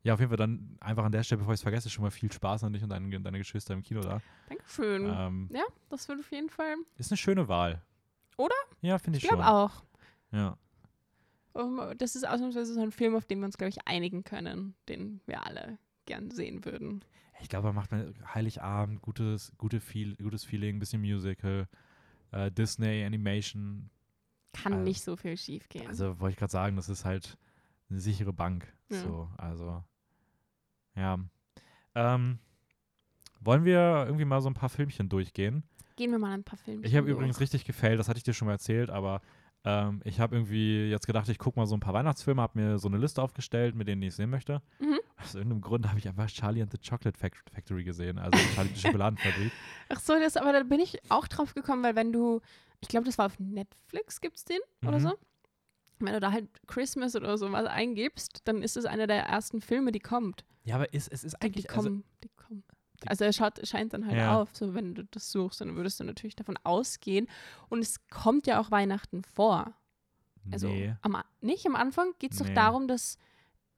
Ja, 0.04 0.16
auf 0.16 0.20
jeden 0.20 0.30
Fall 0.30 0.38
dann 0.38 0.78
einfach 0.80 1.04
an 1.04 1.12
der 1.12 1.22
Stelle, 1.24 1.40
bevor 1.40 1.54
ich 1.54 1.60
es 1.60 1.64
vergesse, 1.64 1.90
schon 1.90 2.04
mal 2.04 2.10
viel 2.10 2.32
Spaß 2.32 2.64
an 2.64 2.74
dich 2.74 2.82
und 2.82 2.90
deine, 2.90 3.22
deine 3.22 3.38
Geschwister 3.38 3.74
im 3.76 3.84
Kino 3.84 4.02
da. 4.02 4.20
Dankeschön. 4.50 5.06
Ähm, 5.06 5.50
Ja, 5.54 5.64
das 5.90 6.08
wird 6.08 6.20
auf 6.20 6.32
jeden 6.32 6.50
Fall. 6.50 6.76
ist 6.98 7.12
eine 7.12 7.18
schöne 7.18 7.48
Wahl. 7.48 7.82
Oder? 8.38 8.56
Ja, 8.82 8.98
finde 8.98 9.18
ich, 9.18 9.24
Ich 9.24 9.30
glaube 9.30 9.44
schon. 9.44 9.52
auch. 9.52 9.84
Ja. 10.32 10.58
Das 11.98 12.16
ist 12.16 12.26
ausnahmsweise 12.28 12.74
so 12.74 12.82
ein 12.82 12.92
Film, 12.92 13.14
auf 13.16 13.26
den 13.26 13.40
wir 13.40 13.46
uns, 13.46 13.58
glaube 13.58 13.70
ich, 13.70 13.86
einigen 13.88 14.24
können, 14.24 14.74
den 14.88 15.20
wir 15.26 15.46
alle 15.46 15.78
gern 16.06 16.32
sehen 16.32 16.64
würden. 16.66 17.04
Ich 17.42 17.50
glaube, 17.50 17.68
da 17.68 17.74
macht 17.74 17.92
Heiligabend, 18.34 19.02
gutes, 19.02 19.52
gute 19.58 19.80
Feel, 19.82 20.16
gutes 20.16 20.44
Feeling, 20.46 20.80
bisschen 20.80 21.02
Musical, 21.02 21.68
äh, 22.32 22.52
Disney, 22.52 23.04
Animation. 23.04 23.90
kann 24.54 24.74
Also- 24.74 24.84
nicht 24.86 25.02
so 25.04 25.16
viel 25.16 25.38
schief 25.38 25.68
gehen. 25.70 25.88
Also 25.88 26.20
wollte 26.20 26.34
ich 26.34 26.38
gerade 26.40 26.52
sagen, 26.52 26.76
das 26.76 26.88
ist 26.90 27.04
halt 27.06 27.38
eine 27.90 28.00
sichere 28.00 28.34
Bank. 28.34 28.74
Ja. 28.90 29.02
So, 29.02 29.30
also 29.38 29.84
ja. 30.96 31.18
Ähm, 31.96 32.40
wollen 33.40 33.66
wir 33.66 34.04
irgendwie 34.06 34.26
mal 34.26 34.42
so 34.42 34.50
ein 34.50 34.54
paar 34.54 34.70
Filmchen 34.70 35.10
durchgehen? 35.10 35.64
Gehen 35.96 36.12
wir 36.12 36.20
mal 36.20 36.32
ein 36.34 36.44
paar 36.44 36.58
Filme. 36.58 36.86
Ich 36.86 36.96
habe 36.96 37.10
übrigens 37.10 37.40
richtig 37.40 37.66
gefällt, 37.66 38.00
das 38.00 38.08
hatte 38.08 38.18
ich 38.18 38.24
dir 38.24 38.34
schon 38.34 38.46
mal 38.48 38.54
erzählt, 38.54 38.90
aber 38.90 39.22
ähm, 39.64 40.02
ich 40.06 40.20
habe 40.20 40.36
irgendwie 40.36 40.90
jetzt 40.90 41.06
gedacht, 41.06 41.28
ich 41.30 41.38
gucke 41.38 41.60
mal 41.60 41.66
so 41.68 41.76
ein 41.76 41.80
paar 41.82 41.94
Weihnachtsfilme, 41.94 42.42
habe 42.42 42.60
mir 42.60 42.80
so 42.80 42.88
eine 42.88 42.98
Liste 42.98 43.22
aufgestellt, 43.22 43.76
mit 43.76 43.88
denen 43.88 44.02
ich 44.02 44.16
sehen 44.16 44.30
möchte. 44.30 44.62
Mhm. 44.80 45.00
Aus 45.18 45.36
irgendeinem 45.36 45.62
Grund 45.62 45.88
habe 45.88 46.00
ich 46.00 46.08
einfach 46.08 46.28
Charlie 46.28 46.62
and 46.62 46.72
the 46.72 46.78
Chocolate 46.80 47.18
Fac- 47.20 47.44
Factory 47.54 47.84
gesehen, 47.84 48.18
also 48.18 48.38
Charlie 48.56 48.72
die 48.74 48.80
Schokoladenfabrik. 48.80 49.52
Ach 49.90 50.00
so, 50.00 50.14
das, 50.20 50.38
aber 50.38 50.54
da 50.54 50.64
bin 50.64 50.80
ich 50.80 50.98
auch 51.10 51.28
drauf 51.28 51.54
gekommen, 51.54 51.84
weil 51.84 51.96
wenn 51.96 52.12
du, 52.12 52.42
ich 52.80 52.88
glaube, 52.88 53.06
das 53.06 53.18
war 53.18 53.28
auf 53.28 53.38
Netflix, 53.40 54.22
gibt's 54.22 54.46
den 54.46 54.60
oder 54.84 54.98
Mhm. 54.98 55.04
so. 55.04 55.14
Wenn 56.08 56.14
du 56.14 56.20
da 56.20 56.32
halt 56.32 56.48
Christmas 56.68 57.16
oder 57.16 57.38
so 57.38 57.52
was 57.52 57.66
eingibst, 57.66 58.42
dann 58.46 58.62
ist 58.62 58.78
es 58.78 58.86
einer 58.86 59.08
der 59.08 59.24
ersten 59.24 59.62
Filme, 59.62 59.92
die 59.92 60.00
kommt. 60.00 60.44
Ja, 60.64 60.76
aber 60.76 60.94
ist, 60.94 61.12
es 61.12 61.24
ist 61.24 61.34
Die, 61.36 61.40
die 61.40 61.46
eigentlich, 61.46 61.70
also, 61.72 61.90
kommen, 61.90 62.04
die 62.24 62.30
kommen. 62.30 62.64
die- 63.04 63.08
Also 63.08 63.26
er 63.26 63.34
schaut, 63.34 63.66
scheint 63.68 63.94
dann 63.94 64.06
halt 64.06 64.18
Ja. 64.18 64.40
auf, 64.42 64.50
so 64.56 64.74
wenn 64.76 64.94
du 64.96 65.04
das 65.06 65.32
suchst, 65.32 65.62
dann 65.62 65.76
würdest 65.76 66.00
du 66.00 66.04
natürlich 66.04 66.36
davon 66.36 66.58
ausgehen. 66.64 67.28
Und 67.70 67.80
es 67.80 68.08
kommt 68.10 68.46
ja 68.48 68.60
auch 68.60 68.70
Weihnachten 68.72 69.24
vor. 69.24 69.74
Also 70.52 70.68
nee. 70.68 70.94
am, 71.02 71.18
nicht 71.42 71.66
am 71.68 71.76
Anfang 71.76 72.14
geht 72.20 72.32
es 72.34 72.40
doch 72.40 72.48
Nee. 72.48 72.54
darum, 72.56 72.88
dass 72.88 73.18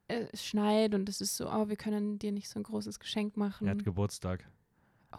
äh, 0.08 0.28
es 0.34 0.46
schneit 0.46 0.94
und 0.96 1.08
es 1.08 1.22
ist 1.22 1.38
so, 1.38 1.50
oh, 1.50 1.70
wir 1.70 1.76
können 1.78 2.20
dir 2.20 2.32
nicht 2.34 2.50
so 2.50 2.60
ein 2.60 2.64
großes 2.64 3.00
Geschenk 3.00 3.38
machen. 3.38 3.68
Er 3.68 3.72
hat 3.76 3.84
Geburtstag. 3.86 4.46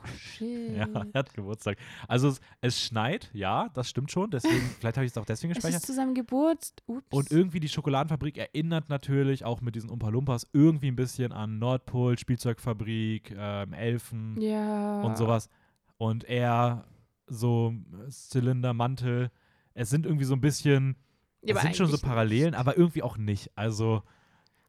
Oh 0.02 0.06
shit. 0.18 0.76
Ja, 0.76 0.86
er 1.12 1.18
hat 1.20 1.34
Geburtstag. 1.34 1.78
Also 2.08 2.28
es, 2.28 2.40
es 2.60 2.80
schneit, 2.80 3.30
ja, 3.32 3.68
das 3.74 3.88
stimmt 3.88 4.10
schon. 4.10 4.30
Deswegen, 4.30 4.60
vielleicht 4.80 4.96
habe 4.96 5.04
ich 5.06 5.12
es 5.12 5.18
auch 5.18 5.24
deswegen 5.24 5.52
es 5.52 5.56
gespeichert. 5.56 5.80
ist 5.80 5.86
zu 5.86 5.94
seinem 5.94 6.14
Geburtstag. 6.14 6.82
Ups. 6.86 7.06
Und 7.10 7.30
irgendwie 7.30 7.60
die 7.60 7.68
Schokoladenfabrik 7.68 8.36
erinnert 8.38 8.88
natürlich 8.88 9.44
auch 9.44 9.60
mit 9.60 9.74
diesen 9.74 9.90
Umpa 9.90 10.08
Lumpas 10.08 10.46
irgendwie 10.52 10.88
ein 10.88 10.96
bisschen 10.96 11.32
an 11.32 11.58
Nordpol, 11.58 12.18
Spielzeugfabrik, 12.18 13.34
ähm, 13.36 13.72
Elfen 13.72 14.40
ja. 14.40 15.02
und 15.02 15.16
sowas. 15.16 15.48
Und 15.96 16.24
er 16.24 16.84
so 17.26 17.74
äh, 18.06 18.10
Zylinder, 18.10 18.72
Mantel. 18.74 19.30
Es 19.74 19.90
sind 19.90 20.06
irgendwie 20.06 20.24
so 20.24 20.34
ein 20.34 20.40
bisschen, 20.40 20.96
Ja, 21.42 21.56
es 21.56 21.62
sind 21.62 21.76
schon 21.76 21.88
so 21.88 21.98
Parallelen, 21.98 22.54
aber 22.54 22.76
irgendwie 22.76 23.02
auch 23.02 23.16
nicht. 23.16 23.50
Also, 23.56 24.02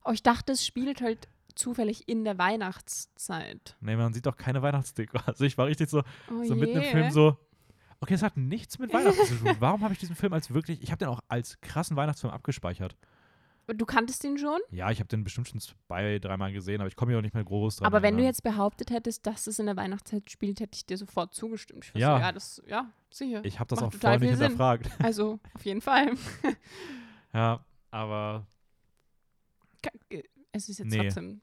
Oh, 0.08 0.12
ich 0.12 0.22
dachte, 0.22 0.51
es 0.51 0.63
spielt 0.63 1.01
halt 1.01 1.27
zufällig 1.55 2.07
in 2.07 2.24
der 2.24 2.38
Weihnachtszeit. 2.38 3.75
nee, 3.81 3.95
man 3.95 4.13
sieht 4.13 4.25
doch 4.25 4.38
keine 4.38 4.62
Weihnachtsdeko. 4.62 5.17
Also 5.25 5.43
ich 5.45 5.57
war 5.57 5.67
richtig 5.67 5.89
so, 5.89 6.03
Oh 6.29 6.43
so 6.43 6.55
mitten 6.55 6.77
im. 6.77 6.83
Film 6.83 7.12
so, 7.12 7.38
okay, 8.00 8.13
es 8.13 8.24
hat 8.24 8.38
nichts 8.38 8.77
mit 8.79 8.93
Weihnachten 8.93 9.24
zu 9.25 9.35
tun. 9.35 9.55
Warum 9.59 9.81
habe 9.83 9.93
ich 9.93 10.00
diesen 10.00 10.15
Film 10.15 10.33
als 10.33 10.53
wirklich, 10.53 10.81
ich 10.83 10.91
habe 10.91 11.00
den 11.00 11.07
auch 11.07 11.21
als 11.27 11.59
krassen 11.62 11.95
Weihnachtsfilm 11.97 12.33
abgespeichert. 12.33 12.95
Du 13.67 13.85
kanntest 13.88 14.24
ihn 14.24 14.38
schon? 14.38 14.59
Ja, 14.69 14.91
ich 14.91 15.00
habe 15.00 15.07
den 15.07 15.24
bestimmt 15.24 15.47
schon 15.47 15.59
zwei, 15.59 16.19
dreimal 16.19 16.53
gesehen, 16.53 16.81
aber 16.81 16.88
ich 16.88 16.95
komme 16.95 17.13
mir 17.13 17.17
auch 17.17 17.24
nicht 17.24 17.33
mehr 17.33 17.43
groß 17.43 17.77
dran 17.77 17.88
Aber 17.88 18.03
wenn 18.03 18.15
du 18.15 18.24
jetzt 18.24 18.43
behauptet 18.43 18.91
hättest, 18.91 19.25
dass 19.25 19.47
es 19.47 19.57
in 19.57 19.65
der 19.65 19.75
Weihnachtszeit 19.75 20.29
spielt, 20.29 20.59
hätte 20.59 20.75
ich 20.75 20.85
dir 20.85 20.97
sofort 20.97 21.33
zugestimmt. 21.33 21.89
Ich 21.95 22.00
Ja. 22.00 22.15
So, 22.17 22.21
ja, 22.21 22.31
das, 22.31 22.62
ja, 22.67 22.91
sicher. 23.09 23.43
Ich 23.43 23.59
habe 23.59 23.67
das 23.69 23.81
Macht 23.81 23.95
auch 23.95 24.00
vorher 24.00 24.19
nicht 24.19 24.27
viel 24.29 24.38
Sinn. 24.38 24.47
hinterfragt. 24.50 24.91
Also, 25.03 25.39
auf 25.55 25.65
jeden 25.65 25.81
Fall. 25.81 26.12
Ja, 27.33 27.65
aber 27.89 28.45
Es 30.55 30.69
ist 30.69 30.79
jetzt 30.79 30.88
Nee, 30.91 31.03
trotzdem 31.03 31.41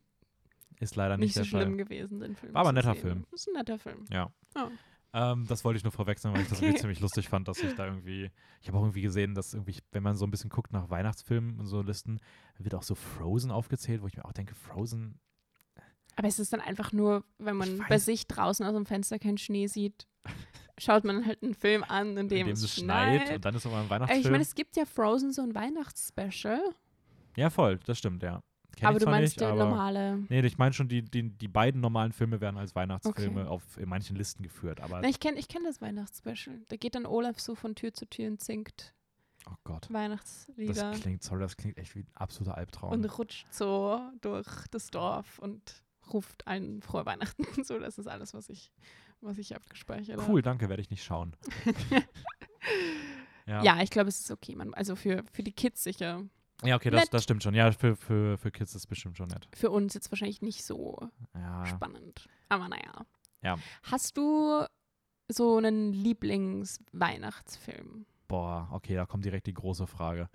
ist 0.81 0.97
leider 0.97 1.17
nicht, 1.17 1.27
nicht 1.29 1.35
so 1.35 1.41
der 1.41 1.45
schlimm 1.47 1.77
Fall. 1.77 1.77
gewesen, 1.77 2.21
den 2.21 2.35
Film. 2.35 2.55
War 2.55 2.63
aber 2.63 2.71
ein 2.71 2.75
netter 2.75 2.95
sehen. 2.95 3.03
Film. 3.03 3.27
Das 3.31 3.41
ist 3.41 3.49
ein 3.49 3.53
netter 3.55 3.79
Film. 3.79 4.05
Ja. 4.11 4.33
Ja. 4.57 4.71
Ähm, 5.15 5.47
das 5.47 5.63
wollte 5.65 5.77
ich 5.77 5.85
nur 5.85 5.93
vorwechseln, 5.93 6.33
weil 6.33 6.41
ich 6.43 6.49
das 6.49 6.63
irgendwie 6.63 6.81
ziemlich 6.81 7.01
lustig 7.01 7.29
fand, 7.29 7.47
dass 7.47 7.63
ich 7.63 7.75
da 7.75 7.85
irgendwie. 7.87 8.31
Ich 8.63 8.69
habe 8.69 8.79
auch 8.79 8.83
irgendwie 8.83 9.03
gesehen, 9.03 9.35
dass 9.35 9.53
irgendwie, 9.53 9.77
wenn 9.93 10.03
man 10.03 10.17
so 10.17 10.25
ein 10.27 10.31
bisschen 10.31 10.49
guckt 10.49 10.73
nach 10.73 10.89
Weihnachtsfilmen 10.89 11.61
und 11.61 11.67
so 11.67 11.83
Listen, 11.83 12.19
wird 12.59 12.75
auch 12.75 12.83
so 12.83 12.95
Frozen 12.95 13.51
aufgezählt, 13.51 14.01
wo 14.03 14.07
ich 14.07 14.17
mir 14.17 14.25
auch 14.25 14.33
denke, 14.33 14.55
Frozen. 14.55 15.21
Aber 16.17 16.29
es 16.29 16.39
ist 16.39 16.53
dann 16.53 16.61
einfach 16.61 16.93
nur, 16.93 17.25
wenn 17.39 17.57
man 17.57 17.85
bei 17.89 17.99
sich 17.99 18.27
draußen 18.27 18.65
aus 18.67 18.75
dem 18.75 18.87
Fenster 18.87 19.19
keinen 19.19 19.39
Schnee 19.39 19.67
sieht, 19.67 20.07
schaut 20.79 21.05
man 21.05 21.27
halt 21.27 21.43
einen 21.43 21.55
Film 21.55 21.85
an, 21.85 22.13
in 22.13 22.19
in 22.19 22.29
dem, 22.29 22.47
dem 22.47 22.53
es 22.55 22.63
es 22.63 22.75
schneit 22.75 23.31
und 23.35 23.45
dann 23.45 23.55
ist 23.55 23.67
aber 23.67 23.79
ein 23.81 23.91
Weihnachtsfilm. 23.91 24.25
ich 24.25 24.31
meine, 24.31 24.43
es 24.43 24.55
gibt 24.55 24.77
ja 24.77 24.85
Frozen 24.85 25.33
so 25.33 25.43
ein 25.43 25.55
Weihnachtsspecial, 25.55 26.61
ja, 27.37 27.49
voll, 27.51 27.79
das 27.87 27.99
stimmt, 27.99 28.23
ja. 28.23 28.43
Kenn 28.77 28.89
aber 28.89 28.99
du 28.99 29.07
meinst 29.07 29.33
nicht, 29.33 29.41
der 29.41 29.49
aber, 29.49 29.65
normale. 29.65 30.19
Nee, 30.29 30.41
ich 30.41 30.59
meine 30.59 30.73
schon, 30.73 30.89
die, 30.89 31.03
die, 31.03 31.31
die 31.31 31.49
beiden 31.49 31.81
normalen 31.81 32.13
Filme 32.13 32.41
werden 32.41 32.57
als 32.57 32.75
Weihnachtsfilme 32.75 33.43
Okay. 33.43 33.49
auf 33.49 33.77
in 33.79 33.89
manchen 33.89 34.17
Listen 34.17 34.43
geführt. 34.43 34.81
Aber 34.81 35.01
Na, 35.01 35.09
ich 35.09 35.21
kenne 35.21 35.39
ich 35.39 35.49
kenn 35.49 35.65
das 35.65 35.81
Weihnachtsspecial. 35.81 36.61
Da 36.69 36.77
geht 36.77 36.95
dann 36.95 37.07
Olaf 37.07 37.39
so 37.39 37.55
von 37.55 37.75
Tür 37.75 37.93
zu 37.93 38.07
Tür 38.09 38.29
und 38.29 38.43
singt 38.43 38.95
oh 39.49 39.55
Gott. 39.65 39.93
Weihnachtslieder 39.93 40.73
Das 40.73 41.01
klingt, 41.01 41.23
sorry, 41.23 41.41
das 41.41 41.57
klingt 41.57 41.79
echt 41.79 41.95
wie 41.95 42.01
ein 42.01 42.11
absoluter 42.15 42.57
Albtraum. 42.57 42.93
und 42.93 43.19
rutscht 43.19 43.53
so 43.53 44.01
durch 44.21 44.49
das 44.71 44.89
Dorf 44.89 45.39
und 45.39 45.83
ruft 46.13 46.47
allen 46.47 46.83
frohe 46.83 47.07
Weihnachten. 47.07 47.45
so, 47.65 47.79
das 47.79 47.99
ist 47.99 48.07
alles, 48.07 48.35
was 48.35 48.49
ich, 48.49 48.73
was 49.21 49.39
ich 49.39 49.55
abgespeichert 49.55 50.19
habe. 50.21 50.31
Cool, 50.31 50.43
danke, 50.43 50.69
werde 50.69 50.83
ich 50.83 50.91
nicht 50.91 51.05
schauen. 51.05 51.37
ja. 53.47 53.63
Ja, 53.63 53.83
ich 53.83 53.91
glaube, 53.91 54.09
es 54.09 54.21
ist 54.21 54.31
okay. 54.31 54.55
Man, 54.55 54.75
also 54.75 54.97
für, 54.97 55.25
für 55.33 55.43
die 55.43 55.53
Kids 55.53 55.83
sicher. 55.83 56.23
Ja, 56.65 56.77
okay, 56.77 56.91
das, 56.91 57.03
Nett. 57.05 57.15
das 57.15 57.23
stimmt 57.25 57.43
schon. 57.43 57.55
Ja, 57.55 57.71
für, 57.73 57.97
für, 57.97 58.39
für 58.39 58.51
Kids 58.51 58.73
ist 58.73 58.83
es 58.83 58.87
bestimmt 58.87 59.17
schon 59.17 59.29
nett. 59.29 59.49
Für 59.55 59.71
uns 59.71 59.95
jetzt 59.95 60.11
wahrscheinlich 60.11 60.43
nicht 60.43 60.65
so 60.65 60.99
Ja. 61.35 61.67
spannend. 61.67 62.29
Aber 62.49 62.69
naja. 62.69 63.05
Ja. 63.43 63.59
Hast 63.83 64.17
du 64.17 64.65
so 65.29 65.57
einen 65.57 65.93
Lieblings-Weihnachtsfilm? 65.93 68.07
Boah, 68.29 68.69
okay, 68.73 68.95
da 68.95 69.07
kommt 69.07 69.25
direkt 69.25 69.47
die 69.47 69.55
große 69.55 69.87
Frage. 69.87 70.29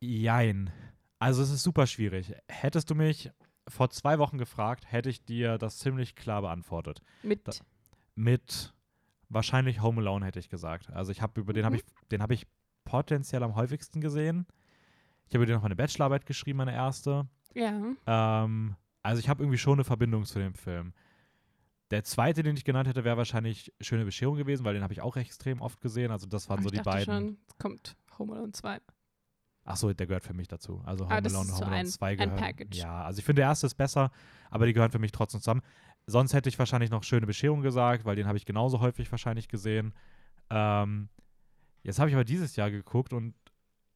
Jein. 0.00 0.72
Also 1.18 1.42
es 1.42 1.50
ist 1.50 1.62
super 1.62 1.86
schwierig. 1.86 2.32
Hättest 2.48 2.90
du 2.90 2.94
mich 2.94 3.30
vor 3.68 3.90
zwei 3.90 4.18
Wochen 4.18 4.38
gefragt, 4.38 4.90
hätte 4.90 5.10
ich 5.10 5.24
dir 5.24 5.58
das 5.58 5.78
ziemlich 5.78 6.14
klar 6.16 6.42
beantwortet. 6.42 7.02
Mit 7.22 7.46
Da- 7.46 7.52
Mit 8.14 8.74
wahrscheinlich 9.28 9.80
Home 9.82 10.00
Alone 10.00 10.26
hätte 10.26 10.38
ich 10.40 10.48
gesagt. 10.48 10.90
Also 10.90 11.12
ich 11.12 11.22
habe 11.22 11.40
über 11.40 11.52
den 11.52 11.64
habe 11.64 11.76
Mhm. 11.76 11.82
ich, 11.84 12.08
den 12.08 12.22
habe 12.22 12.34
ich 12.34 12.46
potenziell 12.84 13.42
am 13.42 13.54
häufigsten 13.54 14.00
gesehen. 14.00 14.46
Ich 15.28 15.34
habe 15.34 15.46
den 15.46 15.54
noch 15.54 15.62
meine 15.62 15.76
Bachelorarbeit 15.76 16.26
geschrieben, 16.26 16.58
meine 16.58 16.72
erste. 16.74 17.28
ja. 17.54 17.80
Ähm, 18.06 18.76
also 19.02 19.18
ich 19.20 19.28
habe 19.30 19.42
irgendwie 19.42 19.56
schon 19.58 19.74
eine 19.74 19.84
Verbindung 19.84 20.24
zu 20.24 20.38
dem 20.38 20.54
Film. 20.54 20.92
Der 21.90 22.04
zweite, 22.04 22.42
den 22.42 22.54
ich 22.56 22.64
genannt 22.64 22.86
hätte, 22.88 23.02
wäre 23.04 23.16
wahrscheinlich 23.16 23.72
Schöne 23.80 24.04
Bescherung 24.04 24.36
gewesen, 24.36 24.64
weil 24.64 24.74
den 24.74 24.82
habe 24.82 24.92
ich 24.92 25.00
auch 25.00 25.16
extrem 25.16 25.60
oft 25.62 25.80
gesehen. 25.80 26.10
Also 26.10 26.26
das 26.26 26.48
waren 26.48 26.58
Aber 26.58 26.68
so 26.68 26.74
ich 26.74 26.80
die 26.80 26.84
beiden. 26.84 27.04
schon, 27.04 27.36
kommt 27.58 27.96
Home 28.18 28.34
Alone 28.34 28.52
2. 28.52 28.78
Ach 29.64 29.76
so, 29.76 29.92
der 29.92 30.06
gehört 30.06 30.24
für 30.24 30.34
mich 30.34 30.48
dazu. 30.48 30.82
Also 30.84 31.04
Home 31.06 31.14
Ah, 31.14 31.18
Alone 31.18 31.38
und 31.38 31.52
Home 31.52 31.62
Alone 31.66 31.76
ein- 31.76 31.86
2 31.86 32.10
ein 32.10 32.16
gehören. 32.18 32.36
Package. 32.36 32.78
Ja, 32.78 33.04
also 33.04 33.18
ich 33.20 33.24
finde 33.24 33.40
der 33.40 33.48
erste 33.48 33.66
ist 33.66 33.74
besser, 33.74 34.10
aber 34.50 34.66
die 34.66 34.72
gehören 34.74 34.90
für 34.90 34.98
mich 34.98 35.12
trotzdem 35.12 35.40
zusammen. 35.40 35.62
Sonst 36.06 36.34
hätte 36.34 36.48
ich 36.48 36.58
wahrscheinlich 36.58 36.90
noch 36.90 37.02
Schöne 37.02 37.26
Bescherung 37.26 37.62
gesagt, 37.62 38.04
weil 38.04 38.16
den 38.16 38.26
habe 38.26 38.36
ich 38.38 38.44
genauso 38.44 38.80
häufig 38.80 39.10
wahrscheinlich 39.10 39.48
gesehen. 39.48 39.94
Ähm, 40.50 41.08
jetzt 41.82 41.98
habe 41.98 42.08
ich 42.10 42.14
aber 42.14 42.24
dieses 42.24 42.56
Jahr 42.56 42.70
geguckt 42.70 43.12
und 43.12 43.34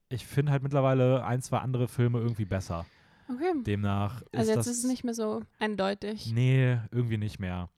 ich 0.09 0.27
finde 0.27 0.53
halt 0.53 0.63
mittlerweile 0.63 1.25
ein, 1.25 1.43
zwei 1.43 1.59
andere 1.59 1.89
Filme 1.89 2.19
irgendwie 2.19 2.45
besser. 2.45 2.87
Okay. 3.29 3.53
Demnach 3.63 4.23
ist 4.23 4.35
Also 4.35 4.51
jetzt 4.53 4.59
das 4.59 4.67
ist 4.67 4.85
es 4.85 4.91
nicht 4.91 5.05
mehr 5.05 5.15
so 5.15 5.43
eindeutig. 5.59 6.33
Nee, 6.33 6.79
irgendwie 6.91 7.17
nicht 7.17 7.39
mehr. 7.39 7.71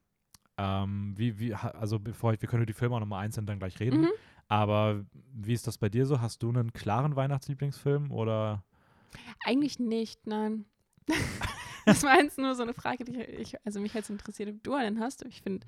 Ähm, 0.58 1.14
wie, 1.16 1.38
wie, 1.38 1.54
also 1.54 1.98
bevor 1.98 2.32
ich, 2.32 2.40
wir 2.40 2.48
können 2.48 2.62
über 2.62 2.72
die 2.72 2.78
Filme 2.78 2.96
auch 2.96 3.00
nochmal 3.00 3.24
einzeln 3.24 3.46
dann 3.46 3.58
gleich 3.58 3.78
reden. 3.78 4.02
Mhm. 4.02 4.10
Aber 4.48 5.04
wie 5.34 5.52
ist 5.52 5.66
das 5.66 5.78
bei 5.78 5.88
dir 5.88 6.06
so? 6.06 6.20
Hast 6.20 6.42
du 6.42 6.48
einen 6.48 6.72
klaren 6.72 7.16
Weihnachtslieblingsfilm 7.16 8.10
oder? 8.10 8.64
Eigentlich 9.44 9.78
nicht, 9.78 10.26
nein. 10.26 10.64
das 11.86 12.02
war 12.02 12.20
jetzt 12.20 12.38
nur 12.38 12.54
so 12.54 12.62
eine 12.62 12.74
Frage, 12.74 13.04
die 13.04 13.20
ich, 13.20 13.54
also 13.64 13.80
mich 13.80 13.94
jetzt 13.94 14.10
interessiert, 14.10 14.50
ob 14.50 14.62
du 14.62 14.74
einen 14.74 15.00
hast. 15.00 15.24
Ich 15.24 15.42
finde 15.42 15.66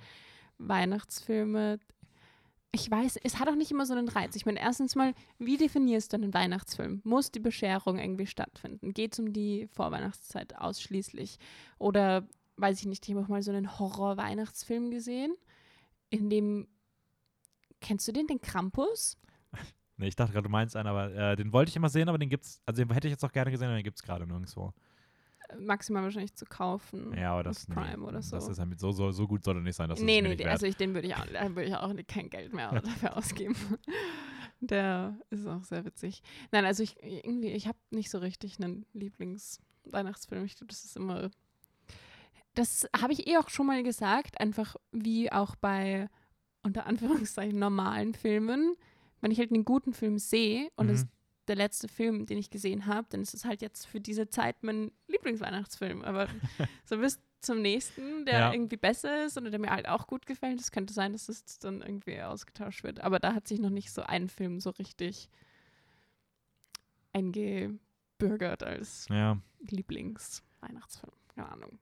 Weihnachtsfilme, 0.59 1.79
ich 2.73 2.91
weiß, 2.91 3.17
es 3.23 3.39
hat 3.39 3.49
auch 3.49 3.55
nicht 3.55 3.71
immer 3.71 3.87
so 3.87 3.95
einen 3.95 4.09
Reiz. 4.09 4.37
Ich 4.37 4.45
meine, 4.45 4.61
erstens 4.61 4.95
mal, 4.95 5.15
wie 5.39 5.57
definierst 5.57 6.13
du 6.13 6.17
einen 6.17 6.35
Weihnachtsfilm? 6.35 7.01
Muss 7.03 7.31
die 7.31 7.41
Bescherung 7.41 7.99
irgendwie 7.99 8.27
stattfinden? 8.27 8.93
Geht 8.93 9.15
es 9.15 9.19
um 9.19 9.33
die 9.33 9.67
Vorweihnachtszeit 9.69 10.57
ausschließlich? 10.57 11.39
Oder, 11.79 12.29
weiß 12.57 12.81
ich 12.81 12.87
nicht, 12.87 13.09
ich 13.09 13.15
habe 13.15 13.25
auch 13.25 13.29
mal 13.29 13.43
so 13.43 13.53
einen 13.53 13.79
Horror-Weihnachtsfilm 13.79 14.91
gesehen, 14.91 15.35
in 16.11 16.29
dem, 16.29 16.69
kennst 17.81 18.07
du 18.09 18.13
den, 18.13 18.27
den 18.27 18.41
Krampus? 18.41 19.17
Nee, 20.01 20.07
ich 20.07 20.15
dachte 20.15 20.33
gerade, 20.33 20.45
du 20.45 20.49
meinst 20.49 20.77
einen, 20.77 20.87
aber 20.89 21.13
äh, 21.13 21.35
den 21.35 21.53
wollte 21.53 21.71
ich 21.71 21.77
immer 21.77 21.89
sehen, 21.89 22.09
aber 22.09 22.19
den 22.19 22.29
gibt's, 22.29 22.63
also 22.65 22.81
den 22.81 22.93
hätte 22.93 23.09
ich 23.09 23.13
jetzt 23.13 23.25
auch 23.25 23.33
gerne 23.33 23.51
gesehen, 23.51 23.67
aber 23.67 23.79
den 23.79 23.83
gibt's 23.83 24.01
gerade 24.01 24.29
nirgendwo. 24.29 24.73
Maximal 25.59 26.03
wahrscheinlich 26.03 26.35
zu 26.35 26.45
kaufen. 26.45 27.15
Ja, 27.17 27.33
aber 27.33 27.43
das, 27.43 27.67
Prime 27.67 27.99
nee, 27.99 28.05
oder 28.05 28.23
so. 28.23 28.37
das 28.37 28.49
ist 28.49 28.59
halt 28.59 28.79
so, 28.79 28.93
so, 28.93 29.11
so 29.13 29.27
gut 29.27 29.45
soll 29.45 29.57
er 29.57 29.63
nicht 29.63 29.77
sein, 29.77 29.89
dass 29.89 30.01
nee, 30.01 30.19
es 30.19 30.23
nee, 30.23 30.39
wert. 30.39 30.49
also 30.51 30.67
ich, 30.67 30.77
den 30.77 30.95
würde 30.95 31.09
ich 31.09 31.15
auch, 31.17 31.27
da 31.27 31.49
würde 31.55 31.65
ich 31.65 31.75
auch 31.75 31.95
kein 32.07 32.31
Geld 32.31 32.53
mehr 32.53 32.71
dafür 32.83 33.17
ausgeben. 33.17 33.57
Der 34.61 35.17
ist 35.31 35.47
auch 35.47 35.63
sehr 35.63 35.85
witzig. 35.85 36.21
Nein, 36.51 36.65
also 36.65 36.83
ich 36.83 37.01
irgendwie, 37.03 37.53
ich 37.53 37.69
habe 37.69 37.79
nicht 37.91 38.11
so 38.11 38.19
richtig 38.19 38.59
einen 38.59 38.87
Lieblings-Weihnachtsfilm. 38.93 40.45
Ich 40.45 40.57
glaube, 40.57 40.69
das 40.69 40.85
ist 40.85 40.97
immer. 40.97 41.31
Das 42.55 42.89
habe 43.01 43.13
ich 43.13 43.29
eh 43.29 43.37
auch 43.37 43.51
schon 43.51 43.67
mal 43.67 43.85
gesagt, 43.85 44.41
einfach 44.41 44.75
wie 44.91 45.31
auch 45.31 45.55
bei 45.55 46.09
unter 46.65 46.87
Anführungszeichen 46.87 47.57
normalen 47.59 48.15
Filmen 48.15 48.75
wenn 49.21 49.31
ich 49.31 49.39
halt 49.39 49.53
einen 49.53 49.65
guten 49.65 49.93
Film 49.93 50.19
sehe 50.19 50.71
und 50.77 50.89
es 50.89 51.03
Mhm. 51.03 51.09
ist 51.09 51.18
der 51.49 51.57
letzte 51.57 51.89
Film, 51.89 52.27
den 52.27 52.39
ich 52.39 52.51
gesehen 52.51 52.87
habe, 52.87 53.07
dann 53.11 53.23
ist 53.23 53.35
es 53.35 53.45
halt 53.45 53.63
jetzt 53.63 53.87
für 53.87 54.01
diese 54.01 54.29
Zeit 54.29 54.63
mein 54.63 54.93
Lieblingsweihnachtsfilm. 55.09 56.03
Aber 56.03 56.29
so 56.85 56.99
bis 56.99 57.21
zum 57.41 57.63
nächsten, 57.63 58.25
der 58.27 58.39
Ja. 58.39 58.53
irgendwie 58.53 58.77
besser 58.77 59.25
ist 59.27 59.37
oder 59.39 59.51
der 59.51 59.61
mir 59.61 59.71
halt 59.71 59.89
auch 59.89 60.07
gut 60.07 60.27
gefällt, 60.27 60.61
es 60.61 60.73
könnte 60.73 60.93
sein, 60.93 61.13
dass 61.13 61.29
es 61.29 61.59
dann 61.61 61.83
irgendwie 61.83 62.21
ausgetauscht 62.21 62.83
wird. 62.85 63.01
Aber 63.01 63.19
da 63.21 63.35
hat 63.35 63.47
sich 63.49 63.61
noch 63.61 63.71
nicht 63.71 63.93
so 63.93 64.03
ein 64.03 64.29
Film 64.29 64.59
so 64.61 64.71
richtig 64.71 65.29
eingebürgert 67.13 68.63
als 68.63 69.07
Ja. 69.09 69.39
Lieblingsweihnachtsfilm. 69.61 71.13
Keine 71.35 71.49
Ahnung. 71.49 71.79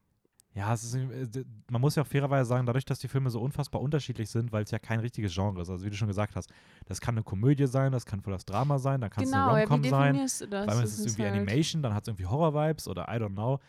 Ja, 0.57 0.73
ist, 0.73 0.95
äh, 0.95 1.45
man 1.71 1.83
muss 1.83 1.97
ja 1.97 2.03
auch 2.03 2.07
fairerweise 2.07 2.49
sagen, 2.49 2.65
dadurch, 2.65 2.87
dass 2.87 2.99
die 2.99 3.09
Filme 3.09 3.29
so 3.29 3.43
unfassbar 3.43 3.83
unterschiedlich 3.83 4.31
sind, 4.31 4.53
weil 4.53 4.65
es 4.65 4.71
ja 4.71 4.79
kein 4.79 5.01
richtiges 5.01 5.35
Genre 5.35 5.61
ist. 5.61 5.69
Also 5.69 5.85
wie 5.85 5.91
du 5.91 5.97
schon 5.97 6.09
gesagt 6.09 6.35
hast, 6.35 6.51
das 6.87 6.99
kann 6.99 7.15
eine 7.15 7.25
Komödie 7.25 7.67
sein, 7.67 7.93
das 7.93 8.07
kann 8.07 8.23
voll 8.23 8.33
das 8.33 8.47
Drama 8.47 8.79
sein, 8.79 9.03
dann 9.03 9.11
kann 9.11 9.25
es 9.25 9.31
genau, 9.31 9.51
eine 9.51 9.61
ja, 9.61 9.69
wie 9.69 9.73
Rom-Com 9.73 9.91
sein. 9.91 10.13
definierst 10.15 10.41
du 10.41 10.49
das? 10.49 10.67
Weil 10.67 10.83
es 10.83 10.93
ist 10.93 10.99
ist 11.01 11.07
irgendwie 11.07 11.23
halt- 11.25 11.35
Animation, 11.35 11.83
dann 11.83 11.93
hat 11.93 12.05
es 12.05 12.09
irgendwie 12.09 12.25
Horror-Vibes 12.25 12.89
oder 12.89 13.03
I 13.03 13.19
don't 13.21 13.35
know. 13.35 13.61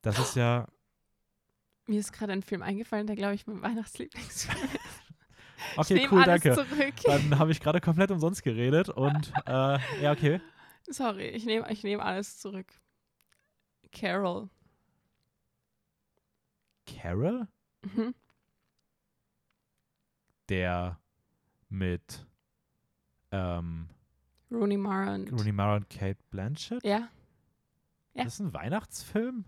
Das 0.00 0.18
ist 0.18 0.34
ja, 0.34 0.66
Mir 1.86 2.00
ist 2.00 2.12
gerade 2.12 2.32
ein 2.32 2.42
Film 2.42 2.62
eingefallen, 2.62 3.06
der, 3.06 3.14
glaube 3.14 3.34
ich, 3.34 3.46
mein 3.46 3.62
Weihnachtslieblingsfilm 3.62 4.64
ist. 4.64 5.02
okay, 5.76 6.08
cool, 6.10 6.24
danke. 6.24 6.54
zurück. 6.54 6.94
Dann 7.04 7.38
habe 7.38 7.52
ich 7.52 7.60
gerade 7.60 7.80
komplett 7.80 8.10
umsonst 8.10 8.42
geredet 8.42 8.88
und 8.88 9.32
äh, 9.46 9.78
ja, 10.02 10.10
okay. 10.10 10.40
Sorry, 10.88 11.28
ich 11.28 11.44
nehme 11.44 11.70
ich 11.70 11.84
nehm 11.84 12.00
alles 12.00 12.38
zurück. 12.38 12.66
Carol. 13.92 14.48
Carol, 16.86 17.48
Mhm. 17.82 18.14
der 20.48 20.98
mit 21.68 22.26
ähm, 23.30 23.88
Rooney 24.50 24.76
Mara 24.76 25.14
und. 25.14 25.32
Rooney 25.32 25.52
Mara 25.52 25.76
und 25.76 25.88
Kate 25.90 26.18
Blanchett. 26.30 26.84
Ja, 26.84 27.08
Ja. 28.14 28.24
Das 28.24 28.34
ist 28.34 28.40
ein 28.40 28.52
Weihnachtsfilm? 28.52 29.44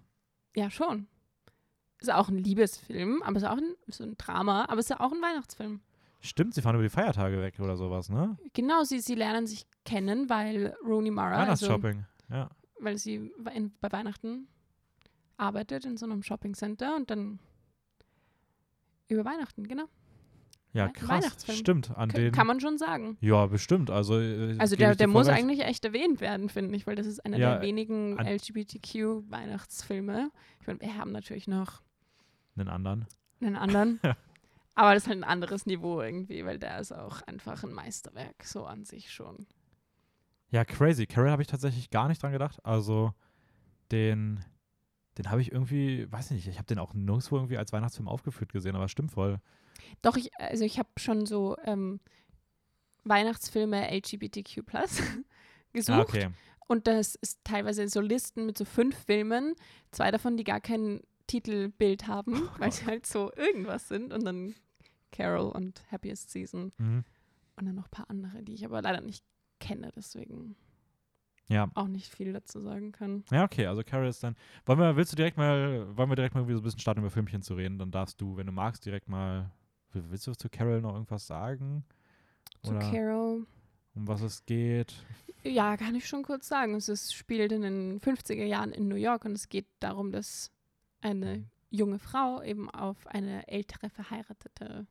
ja, 0.57 0.71
schon. 0.71 1.07
Ist 2.01 2.13
auch 2.13 2.29
ein 2.29 2.39
Liebesfilm, 2.39 3.23
aber 3.23 3.37
ist 3.37 3.45
auch 3.45 3.57
ein, 3.57 3.75
so 3.89 4.05
ein 4.05 4.17
Drama, 4.17 4.67
aber 4.69 4.79
ist 4.81 4.91
ja 4.91 5.01
auch 5.01 5.13
ein 5.13 5.23
Weihnachtsfilm. 5.23 5.81
Stimmt, 6.21 6.55
sie 6.55 6.63
fahren 6.63 6.75
über 6.75 6.83
die 6.85 6.89
Feiertage 6.91 7.41
weg 7.41 7.59
oder 7.61 7.77
sowas, 7.77 8.09
ne? 8.09 8.37
Genau, 8.53 8.83
sie, 8.85 9.01
sie 9.01 9.15
lernen 9.15 9.47
sich 9.47 9.67
kennen, 9.85 10.29
weil 10.31 10.75
Rooney 10.85 11.11
Mara, 11.11 11.37
also, 11.45 11.67
Weihnachtsshopping. 11.67 12.07
Ja. 12.31 12.51
weil 12.81 12.97
sie 12.99 13.31
in, 13.55 13.73
bei 13.81 13.93
Weihnachten 13.93 14.49
arbeitet 15.37 15.85
in 15.85 15.97
so 15.97 16.07
einem 16.07 16.23
Shoppingcenter 16.23 16.97
und 16.97 17.11
dann 17.11 17.39
über 19.09 19.25
Weihnachten, 19.25 19.67
genau. 19.69 19.85
Ja, 20.73 20.89
krass. 20.89 21.37
Stimmt, 21.49 21.97
an 21.97 22.09
K 22.09 22.19
den. 22.19 22.33
kann 22.33 22.49
man 22.49 22.59
schon 22.59 22.79
sagen. 22.79 23.17
ja, 23.21 23.47
bestimmt. 23.47 23.91
Also, 23.91 24.19
äh, 24.19 24.57
Also 24.59 24.75
der, 24.75 24.97
der 24.97 25.07
muss 25.07 25.29
recht. 25.29 25.39
eigentlich 25.39 25.61
echt 25.61 25.85
erwähnt 25.85 26.21
werden, 26.21 26.49
finde 26.49 26.75
ich, 26.75 26.85
weil 26.87 26.97
das 26.97 27.07
ist 27.07 27.25
einer 27.25 27.37
Ja, 27.39 27.53
der 27.55 27.63
wenigen 27.63 28.19
an- 28.19 28.27
LGBTQ-Weihnachtsfilme. 28.27 30.31
Ich 30.61 30.67
meine, 30.67 30.81
wir 30.81 30.97
haben 30.97 31.13
natürlich 31.13 31.47
noch 31.47 31.81
einen 32.57 32.69
anderen. 32.69 33.07
einen 33.41 33.55
anderen, 33.57 34.01
aber 34.75 34.95
das 34.95 35.05
ist 35.05 35.09
halt 35.09 35.19
ein 35.19 35.25
anderes 35.25 35.65
Niveau 35.67 36.01
irgendwie, 36.01 36.45
weil 36.45 36.59
der 36.59 36.81
ist 36.81 36.93
auch 36.93 37.23
einfach 37.23 37.63
ein 37.63 37.73
Meisterwerk, 37.73 38.43
so 38.43 38.65
an 38.67 38.85
sich 38.85 39.13
schon. 39.13 39.47
Ja, 40.51 40.65
crazy. 40.65 41.07
Carol 41.07 41.31
habe 41.31 41.43
ich 41.43 41.49
tatsächlich 41.49 41.91
gar 41.91 42.09
nicht 42.09 42.21
dran 42.23 42.33
gedacht. 42.33 42.59
Also, 42.65 43.13
den, 43.93 44.45
den 45.19 45.31
habe 45.31 45.41
ich 45.41 45.53
irgendwie, 45.53 46.11
weiß 46.11 46.31
nicht, 46.33 46.47
ich 46.49 46.57
habe 46.59 46.67
den 46.67 46.79
auch 46.79 46.93
nirgendwo 46.95 47.37
irgendwie 47.37 47.59
als 47.59 47.73
Weihnachtsfilm 47.73 48.09
aufgeführt 48.09 48.53
gesehen, 48.53 48.75
aber 48.77 48.89
stimmt 48.89 49.13
voll. 49.13 49.39
Doch, 50.03 50.17
ich, 50.17 50.35
also 50.39 50.65
ich 50.65 50.79
habe 50.79 50.89
schon 50.97 51.27
so 51.27 51.57
ähm, 51.65 52.01
Weihnachtsfilme 53.05 53.91
LGBTQ 53.95 54.63
gesucht. 55.73 55.97
Ah, 55.99 56.01
okay. 56.03 56.29
Und 56.67 56.87
das 56.87 57.15
ist 57.17 57.41
teilweise 57.45 57.87
so 57.89 58.01
Listen 58.01 58.47
mit 58.47 58.57
so 58.57 58.65
fünf 58.65 58.97
Filmen, 59.05 59.55
zwei 59.91 60.11
davon, 60.11 60.37
die 60.37 60.45
gar 60.45 60.61
kein 60.61 61.01
Titelbild 61.27 62.07
haben, 62.07 62.49
weil 62.59 62.73
sie 62.73 62.87
halt 62.87 63.07
so 63.07 63.31
irgendwas 63.37 63.89
sind. 63.89 64.13
Und 64.13 64.25
dann 64.25 64.55
Carol 65.13 65.51
und 65.53 65.83
Happiest 65.93 66.31
Season 66.31 66.73
Mhm. 66.79 67.05
und 67.57 67.67
dann 67.67 67.75
noch 67.75 67.85
ein 67.87 67.91
paar 67.91 68.11
andere, 68.11 68.43
die 68.43 68.55
ich 68.55 68.65
aber 68.65 68.81
leider 68.83 69.01
nicht 69.01 69.25
kenne, 69.61 69.91
deswegen 69.95 70.57
Ja. 71.49 71.71
auch 71.75 71.89
nicht 71.89 72.09
viel 72.15 72.33
dazu 72.33 72.61
sagen 72.61 72.93
kann. 72.93 73.23
Ja, 73.31 73.45
okay, 73.45 73.67
also 73.67 73.83
Carol 73.85 74.09
ist 74.09 74.23
dann. 74.23 74.35
Wollen 74.65 74.79
wir, 74.79 74.97
willst 74.97 75.13
du 75.13 75.17
direkt 75.17 75.37
mal, 75.37 75.87
wollen 75.97 76.09
wir 76.11 76.17
direkt 76.17 76.35
mal 76.35 76.41
irgendwie 76.41 76.55
so 76.55 76.61
ein 76.61 76.65
bisschen 76.65 76.81
starten, 76.81 77.01
über 77.01 77.11
Filmchen 77.11 77.43
zu 77.43 77.55
reden? 77.55 77.79
Dann 77.79 77.91
darfst 77.91 78.21
du, 78.21 78.37
wenn 78.37 78.47
du 78.47 78.53
magst, 78.53 78.85
direkt 78.87 79.09
mal. 79.09 79.51
will- 79.93 80.05
Willst 80.09 80.27
du 80.27 80.33
zu 80.35 80.49
Carol 80.49 80.81
noch 80.81 80.95
irgendwas 80.95 81.27
sagen? 81.27 81.85
Zu 82.63 82.71
Oder 82.71 82.79
Carol, 82.91 83.47
um 83.95 84.09
was 84.09 84.23
es 84.23 84.45
geht? 84.47 84.95
ja, 85.43 85.77
kann 85.77 85.95
ich 85.95 86.09
schon 86.09 86.23
kurz 86.23 86.49
sagen. 86.49 86.75
Es 86.75 86.89
ist, 86.89 87.15
spielt 87.15 87.53
in 87.53 87.61
den 87.63 88.01
50er 88.01 88.45
Jahren 88.45 88.73
in 88.73 88.89
New 88.89 88.97
York 88.97 89.27
und 89.27 89.33
es 89.33 89.51
geht 89.51 89.67
darum, 89.81 90.11
dass 90.13 90.51
eine 91.03 91.45
junge 91.69 91.99
Frau 91.99 92.41
eben 92.43 92.71
auf 92.71 93.07
eine 93.09 93.47
ältere 93.49 93.91
verheiratete 93.91 94.87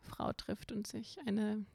Frau 0.00 0.32
trifft 0.32 0.72
und 0.72 0.86
sich 0.86 1.18
eine 1.26 1.66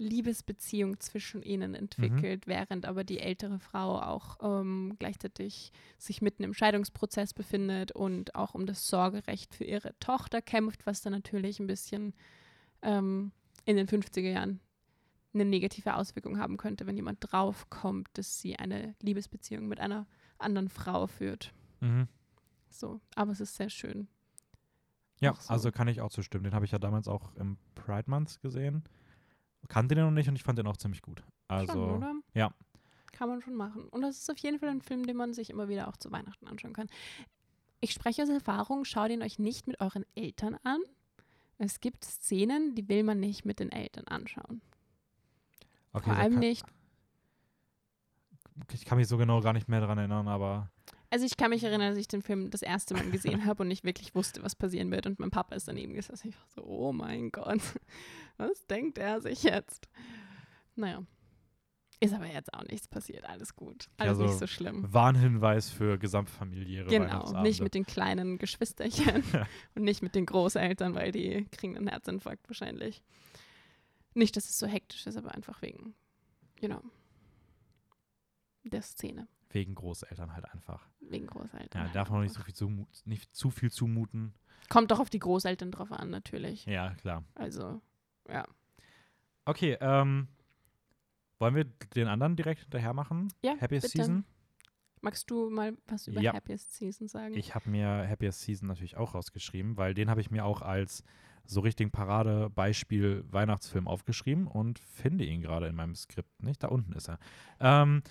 Liebesbeziehung 0.00 0.98
zwischen 0.98 1.42
ihnen 1.42 1.74
entwickelt, 1.74 2.46
während 2.46 2.86
aber 2.86 3.04
die 3.04 3.18
ältere 3.18 3.58
Frau 3.58 4.00
auch 4.00 4.38
ähm, 4.42 4.96
gleichzeitig 4.98 5.72
sich 5.98 6.22
mitten 6.22 6.42
im 6.42 6.54
Scheidungsprozess 6.54 7.34
befindet 7.34 7.92
und 7.92 8.34
auch 8.34 8.54
um 8.54 8.64
das 8.64 8.88
Sorgerecht 8.88 9.54
für 9.54 9.64
ihre 9.64 9.96
Tochter 10.00 10.40
kämpft, 10.40 10.86
was 10.86 11.02
dann 11.02 11.12
natürlich 11.12 11.60
ein 11.60 11.66
bisschen 11.66 12.14
ähm, 12.80 13.30
in 13.66 13.76
den 13.76 13.86
50er 13.86 14.30
Jahren 14.30 14.60
eine 15.34 15.44
negative 15.44 15.94
Auswirkung 15.94 16.38
haben 16.38 16.56
könnte, 16.56 16.86
wenn 16.86 16.96
jemand 16.96 17.18
draufkommt, 17.20 18.08
dass 18.14 18.40
sie 18.40 18.56
eine 18.56 18.94
Liebesbeziehung 19.02 19.68
mit 19.68 19.80
einer 19.80 20.06
anderen 20.38 20.70
Frau 20.70 21.06
führt. 21.06 21.52
Mhm. 21.80 22.08
So, 22.70 23.00
aber 23.14 23.32
es 23.32 23.40
ist 23.40 23.54
sehr 23.54 23.70
schön. 23.70 24.08
Ja, 25.20 25.34
so. 25.34 25.52
also 25.52 25.70
kann 25.70 25.88
ich 25.88 26.00
auch 26.00 26.10
zustimmen. 26.10 26.44
Den 26.44 26.54
habe 26.54 26.64
ich 26.64 26.72
ja 26.72 26.78
damals 26.78 27.06
auch 27.06 27.34
im 27.36 27.58
Pride 27.74 28.10
Month 28.10 28.40
gesehen. 28.40 28.82
Kannte 29.68 29.94
den 29.94 30.04
noch 30.04 30.10
nicht 30.10 30.28
und 30.28 30.36
ich 30.36 30.42
fand 30.42 30.58
den 30.58 30.66
auch 30.66 30.76
ziemlich 30.76 31.02
gut. 31.02 31.22
Also, 31.48 31.72
schon, 31.72 31.96
oder? 31.96 32.14
ja. 32.34 32.52
Kann 33.12 33.28
man 33.28 33.42
schon 33.42 33.54
machen. 33.54 33.88
Und 33.88 34.02
das 34.02 34.18
ist 34.18 34.30
auf 34.30 34.38
jeden 34.38 34.58
Fall 34.58 34.70
ein 34.70 34.80
Film, 34.80 35.04
den 35.04 35.16
man 35.16 35.34
sich 35.34 35.50
immer 35.50 35.68
wieder 35.68 35.88
auch 35.88 35.96
zu 35.96 36.10
Weihnachten 36.10 36.46
anschauen 36.46 36.72
kann. 36.72 36.88
Ich 37.80 37.92
spreche 37.92 38.22
aus 38.22 38.28
Erfahrung, 38.28 38.84
schaut 38.84 39.10
ihn 39.10 39.22
euch 39.22 39.38
nicht 39.38 39.66
mit 39.66 39.80
euren 39.80 40.04
Eltern 40.14 40.56
an. 40.64 40.80
Es 41.58 41.80
gibt 41.80 42.04
Szenen, 42.04 42.74
die 42.74 42.88
will 42.88 43.02
man 43.02 43.20
nicht 43.20 43.44
mit 43.44 43.60
den 43.60 43.70
Eltern 43.70 44.06
anschauen. 44.06 44.62
okay, 45.92 46.04
Vor 46.04 46.16
allem 46.16 46.38
nicht. 46.38 46.64
Ich 48.72 48.84
kann 48.84 48.98
mich 48.98 49.08
so 49.08 49.18
genau 49.18 49.40
gar 49.40 49.52
nicht 49.52 49.68
mehr 49.68 49.80
daran 49.80 49.98
erinnern, 49.98 50.28
aber 50.28 50.70
Also 51.10 51.26
ich 51.26 51.36
kann 51.36 51.50
mich 51.50 51.64
erinnern, 51.64 51.88
als 51.88 51.98
ich 51.98 52.06
den 52.06 52.22
Film 52.22 52.50
das 52.50 52.62
erste 52.62 52.94
Mal 52.94 53.10
gesehen 53.10 53.44
habe 53.44 53.62
und 53.62 53.68
nicht 53.68 53.84
wirklich 53.84 54.14
wusste, 54.14 54.42
was 54.44 54.54
passieren 54.54 54.90
wird. 54.92 55.06
Und 55.06 55.18
mein 55.18 55.30
Papa 55.30 55.56
ist 55.56 55.66
daneben 55.66 55.94
gesessen. 55.94 56.28
Ich 56.28 56.36
war 56.36 56.46
so, 56.54 56.64
oh 56.64 56.92
mein 56.92 57.32
Gott, 57.32 57.60
was 58.36 58.66
denkt 58.68 58.96
er 58.98 59.20
sich 59.20 59.42
jetzt? 59.42 59.88
Naja. 60.76 61.04
Ist 62.02 62.14
aber 62.14 62.26
jetzt 62.26 62.54
auch 62.54 62.64
nichts 62.64 62.88
passiert. 62.88 63.28
Alles 63.28 63.54
gut. 63.54 63.90
Alles 63.98 64.18
Ja, 64.18 64.24
nicht 64.24 64.38
so 64.38 64.46
schlimm. 64.46 64.90
Warnhinweis 64.90 65.68
für 65.68 65.98
gesamtfamiliäre 65.98 66.88
Genau, 66.88 67.42
nicht 67.42 67.60
mit 67.60 67.74
den 67.74 67.84
kleinen 67.84 68.38
Geschwisterchen 68.38 69.22
und 69.74 69.82
nicht 69.82 70.00
mit 70.00 70.14
den 70.14 70.24
Großeltern, 70.24 70.94
weil 70.94 71.12
die 71.12 71.46
kriegen 71.50 71.76
einen 71.76 71.88
Herzinfarkt 71.88 72.48
wahrscheinlich. 72.48 73.02
Nicht, 74.14 74.34
dass 74.36 74.48
es 74.48 74.58
so 74.58 74.66
hektisch 74.66 75.06
ist, 75.06 75.18
aber 75.18 75.34
einfach 75.34 75.60
wegen, 75.60 75.94
you 76.58 76.68
know, 76.68 76.80
der 78.64 78.80
Szene. 78.80 79.28
Wegen 79.50 79.74
Großeltern 79.74 80.32
halt 80.34 80.44
einfach. 80.52 80.88
Wegen 81.00 81.26
Großeltern. 81.26 81.68
Ja, 81.80 81.86
halt 81.86 81.94
darf 81.94 82.10
man 82.10 82.20
auch 82.20 82.22
nicht 82.22 82.34
so 82.34 82.42
viel, 82.42 82.86
nicht 83.04 83.34
zu 83.34 83.50
viel 83.50 83.70
zumuten. 83.70 84.34
Kommt 84.68 84.90
doch 84.90 85.00
auf 85.00 85.10
die 85.10 85.18
Großeltern 85.18 85.72
drauf 85.72 85.90
an, 85.90 86.10
natürlich. 86.10 86.66
Ja, 86.66 86.94
klar. 86.94 87.24
Also, 87.34 87.80
ja. 88.28 88.44
Okay, 89.44 89.76
ähm, 89.80 90.28
wollen 91.38 91.54
wir 91.56 91.64
den 91.64 92.06
anderen 92.06 92.36
direkt 92.36 92.60
hinterher 92.60 92.92
machen? 92.92 93.32
Ja, 93.42 93.56
Happiest 93.60 93.92
bitte. 93.92 94.04
Season? 94.04 94.24
Magst 95.00 95.30
du 95.30 95.48
mal 95.50 95.76
was 95.86 96.06
über 96.06 96.20
Ja. 96.20 96.34
Happiest 96.34 96.74
Season 96.74 97.08
sagen? 97.08 97.34
Ich 97.34 97.54
habe 97.54 97.70
mir 97.70 98.06
Happiest 98.08 98.42
Season 98.42 98.68
natürlich 98.68 98.96
auch 98.96 99.14
rausgeschrieben, 99.14 99.76
weil 99.76 99.94
den 99.94 100.10
habe 100.10 100.20
ich 100.20 100.30
mir 100.30 100.44
auch 100.44 100.60
als 100.62 101.02
so 101.46 101.60
richtigen 101.60 101.90
Paradebeispiel 101.90 103.24
Weihnachtsfilm 103.30 103.88
aufgeschrieben 103.88 104.46
und 104.46 104.78
finde 104.78 105.24
ihn 105.24 105.40
gerade 105.40 105.66
in 105.66 105.74
meinem 105.74 105.94
Skript 105.96 106.42
nicht. 106.42 106.62
Da 106.62 106.68
unten 106.68 106.92
ist 106.92 107.08
er. 107.08 107.18
Ähm, 107.58 108.02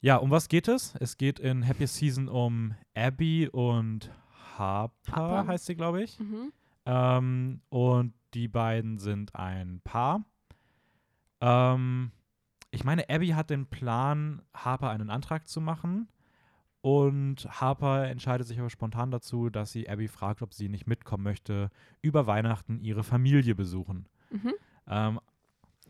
ja, 0.00 0.16
um 0.16 0.30
was 0.30 0.48
geht 0.48 0.68
es? 0.68 0.94
Es 1.00 1.16
geht 1.16 1.38
in 1.40 1.66
Happiest 1.66 1.96
Season 1.96 2.28
um 2.28 2.74
Abby 2.94 3.48
und 3.48 4.10
Harper, 4.56 5.12
Harper. 5.12 5.46
heißt 5.46 5.66
sie, 5.66 5.74
glaube 5.76 6.02
ich. 6.02 6.18
mhm. 6.18 6.52
Ähm, 6.86 7.60
und 7.68 8.14
die 8.34 8.48
beiden 8.48 8.98
sind 8.98 9.34
ein 9.34 9.80
Paar. 9.84 10.24
Ähm, 11.40 12.12
ich 12.70 12.84
meine, 12.84 13.08
Abby 13.08 13.28
hat 13.28 13.50
den 13.50 13.66
Plan, 13.66 14.42
Harper 14.54 14.90
einen 14.90 15.10
Antrag 15.10 15.48
zu 15.48 15.60
machen. 15.60 16.08
Und 16.80 17.46
Harper 17.60 18.08
entscheidet 18.08 18.46
sich 18.46 18.58
aber 18.58 18.70
spontan 18.70 19.10
dazu, 19.10 19.50
dass 19.50 19.72
sie 19.72 19.88
Abby 19.88 20.08
fragt, 20.08 20.42
ob 20.42 20.54
sie 20.54 20.68
nicht 20.68 20.86
mitkommen 20.86 21.24
möchte, 21.24 21.70
über 22.02 22.26
Weihnachten 22.26 22.80
ihre 22.80 23.02
Familie 23.02 23.54
besuchen. 23.54 24.08
Mhm. 24.30 24.54
Ähm, 24.86 25.20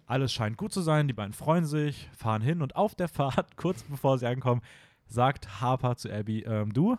Alles 0.09 0.33
scheint 0.33 0.57
gut 0.57 0.73
zu 0.73 0.81
sein, 0.81 1.07
die 1.07 1.15
beiden 1.15 1.35
freuen 1.35 1.67
sich, 1.67 2.09
fahren 2.17 2.43
hin 2.43 2.63
und 2.63 2.75
auf 2.77 2.95
der 2.95 3.09
Fahrt, 3.09 3.57
kurz 3.57 3.83
bevor 3.85 4.19
sie 4.19 4.27
ankommen, 4.27 4.63
sagt 5.07 5.61
Harper 5.61 5.97
zu 5.97 6.11
Abby, 6.13 6.41
ähm, 6.41 6.73
du, 6.73 6.97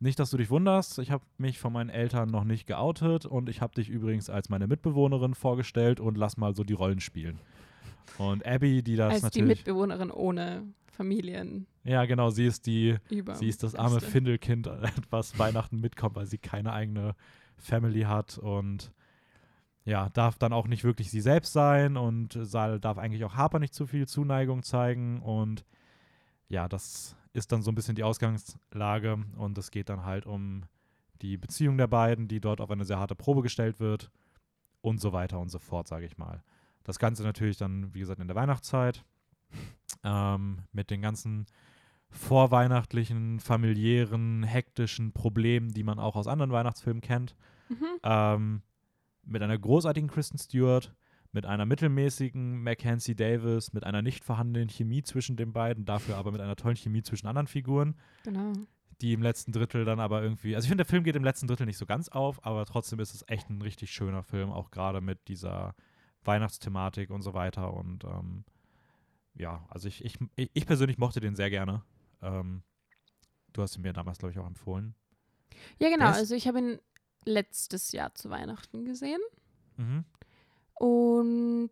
nicht, 0.00 0.18
dass 0.18 0.30
du 0.30 0.36
dich 0.36 0.50
wunderst, 0.50 0.98
ich 0.98 1.10
habe 1.10 1.24
mich 1.38 1.58
von 1.58 1.72
meinen 1.72 1.90
Eltern 1.90 2.28
noch 2.30 2.44
nicht 2.44 2.66
geoutet 2.66 3.24
und 3.24 3.48
ich 3.48 3.60
habe 3.60 3.74
dich 3.74 3.88
übrigens 3.88 4.30
als 4.30 4.48
meine 4.48 4.66
Mitbewohnerin 4.66 5.34
vorgestellt 5.34 5.98
und 6.00 6.18
lass 6.18 6.36
mal 6.36 6.54
so 6.54 6.64
die 6.64 6.74
Rollen 6.74 7.00
spielen. 7.00 7.40
Und 8.18 8.44
Abby, 8.46 8.82
die 8.82 8.96
das 8.96 9.12
Als 9.12 9.20
die 9.32 9.40
natürlich. 9.40 9.58
Mitbewohnerin 9.58 10.10
ohne 10.10 10.62
Familien 10.86 11.66
ja, 11.88 12.04
genau, 12.04 12.28
sie 12.28 12.44
ist 12.44 12.66
die, 12.66 12.96
über. 13.08 13.34
sie 13.34 13.48
ist 13.48 13.62
das 13.62 13.74
arme. 13.74 14.00
Findelkind, 14.00 14.68
was 15.10 15.38
Weihnachten 15.38 15.80
mitkommt, 15.80 16.16
weil 16.16 16.26
sie 16.26 16.36
keine 16.36 16.74
eigene 16.74 17.14
Family 17.56 18.02
hat 18.02 18.36
und 18.36 18.92
ja, 19.88 20.10
darf 20.10 20.36
dann 20.36 20.52
auch 20.52 20.66
nicht 20.66 20.84
wirklich 20.84 21.10
sie 21.10 21.22
selbst 21.22 21.54
sein 21.54 21.96
und 21.96 22.38
Sal 22.42 22.78
darf 22.78 22.98
eigentlich 22.98 23.24
auch 23.24 23.36
Harper 23.36 23.58
nicht 23.58 23.72
zu 23.72 23.86
viel 23.86 24.06
Zuneigung 24.06 24.62
zeigen 24.62 25.22
und 25.22 25.64
ja, 26.48 26.68
das 26.68 27.16
ist 27.32 27.52
dann 27.52 27.62
so 27.62 27.70
ein 27.70 27.74
bisschen 27.74 27.94
die 27.94 28.02
Ausgangslage 28.02 29.18
und 29.36 29.56
es 29.56 29.70
geht 29.70 29.88
dann 29.88 30.04
halt 30.04 30.26
um 30.26 30.64
die 31.22 31.38
Beziehung 31.38 31.78
der 31.78 31.86
beiden, 31.86 32.28
die 32.28 32.38
dort 32.38 32.60
auf 32.60 32.70
eine 32.70 32.84
sehr 32.84 32.98
harte 32.98 33.14
Probe 33.14 33.40
gestellt 33.40 33.80
wird 33.80 34.10
und 34.82 35.00
so 35.00 35.14
weiter 35.14 35.40
und 35.40 35.48
so 35.48 35.58
fort, 35.58 35.88
sage 35.88 36.04
ich 36.04 36.18
mal. 36.18 36.42
Das 36.84 36.98
Ganze 36.98 37.22
natürlich 37.22 37.56
dann, 37.56 37.94
wie 37.94 38.00
gesagt, 38.00 38.20
in 38.20 38.28
der 38.28 38.36
Weihnachtszeit 38.36 39.06
ähm, 40.04 40.64
mit 40.70 40.90
den 40.90 41.00
ganzen 41.00 41.46
vorweihnachtlichen, 42.10 43.40
familiären, 43.40 44.42
hektischen 44.42 45.12
Problemen, 45.12 45.70
die 45.70 45.82
man 45.82 45.98
auch 45.98 46.14
aus 46.14 46.26
anderen 46.26 46.52
Weihnachtsfilmen 46.52 47.00
kennt. 47.00 47.34
Mhm. 47.70 47.86
Ähm, 48.02 48.62
mit 49.28 49.42
einer 49.42 49.58
großartigen 49.58 50.08
Kristen 50.08 50.38
Stewart, 50.38 50.94
mit 51.32 51.44
einer 51.46 51.66
mittelmäßigen 51.66 52.62
Mackenzie 52.62 53.14
Davis, 53.14 53.72
mit 53.72 53.84
einer 53.84 54.02
nicht 54.02 54.24
vorhandenen 54.24 54.68
Chemie 54.68 55.02
zwischen 55.02 55.36
den 55.36 55.52
beiden, 55.52 55.84
dafür 55.84 56.16
aber 56.16 56.32
mit 56.32 56.40
einer 56.40 56.56
tollen 56.56 56.76
Chemie 56.76 57.02
zwischen 57.02 57.26
anderen 57.26 57.46
Figuren, 57.46 57.94
Genau. 58.24 58.52
die 59.02 59.12
im 59.12 59.22
letzten 59.22 59.52
Drittel 59.52 59.84
dann 59.84 60.00
aber 60.00 60.22
irgendwie, 60.22 60.54
also 60.56 60.64
ich 60.64 60.68
finde, 60.70 60.84
der 60.84 60.90
Film 60.90 61.04
geht 61.04 61.16
im 61.16 61.24
letzten 61.24 61.46
Drittel 61.46 61.66
nicht 61.66 61.76
so 61.78 61.84
ganz 61.86 62.08
auf, 62.08 62.44
aber 62.46 62.64
trotzdem 62.64 62.98
ist 63.00 63.14
es 63.14 63.24
echt 63.28 63.50
ein 63.50 63.60
richtig 63.60 63.90
schöner 63.90 64.22
Film, 64.22 64.50
auch 64.50 64.70
gerade 64.70 65.00
mit 65.02 65.28
dieser 65.28 65.74
Weihnachtsthematik 66.24 67.10
und 67.10 67.22
so 67.22 67.34
weiter 67.34 67.72
und 67.74 68.04
ähm, 68.04 68.44
ja, 69.34 69.64
also 69.68 69.86
ich, 69.86 70.04
ich, 70.04 70.18
ich 70.34 70.50
ich 70.52 70.66
persönlich 70.66 70.98
mochte 70.98 71.20
den 71.20 71.36
sehr 71.36 71.48
gerne. 71.50 71.82
Ähm, 72.22 72.62
du 73.52 73.62
hast 73.62 73.76
ihn 73.76 73.82
mir 73.82 73.92
damals, 73.92 74.18
glaube 74.18 74.32
ich, 74.32 74.38
auch 74.38 74.46
empfohlen. 74.46 74.94
Ja, 75.78 75.90
genau. 75.90 76.06
Also 76.06 76.34
ich 76.34 76.48
habe 76.48 76.58
ihn 76.58 76.78
letztes 77.28 77.92
Jahr 77.92 78.14
zu 78.14 78.30
Weihnachten 78.30 78.84
gesehen 78.84 79.20
Mhm. 79.76 80.04
und 80.74 81.70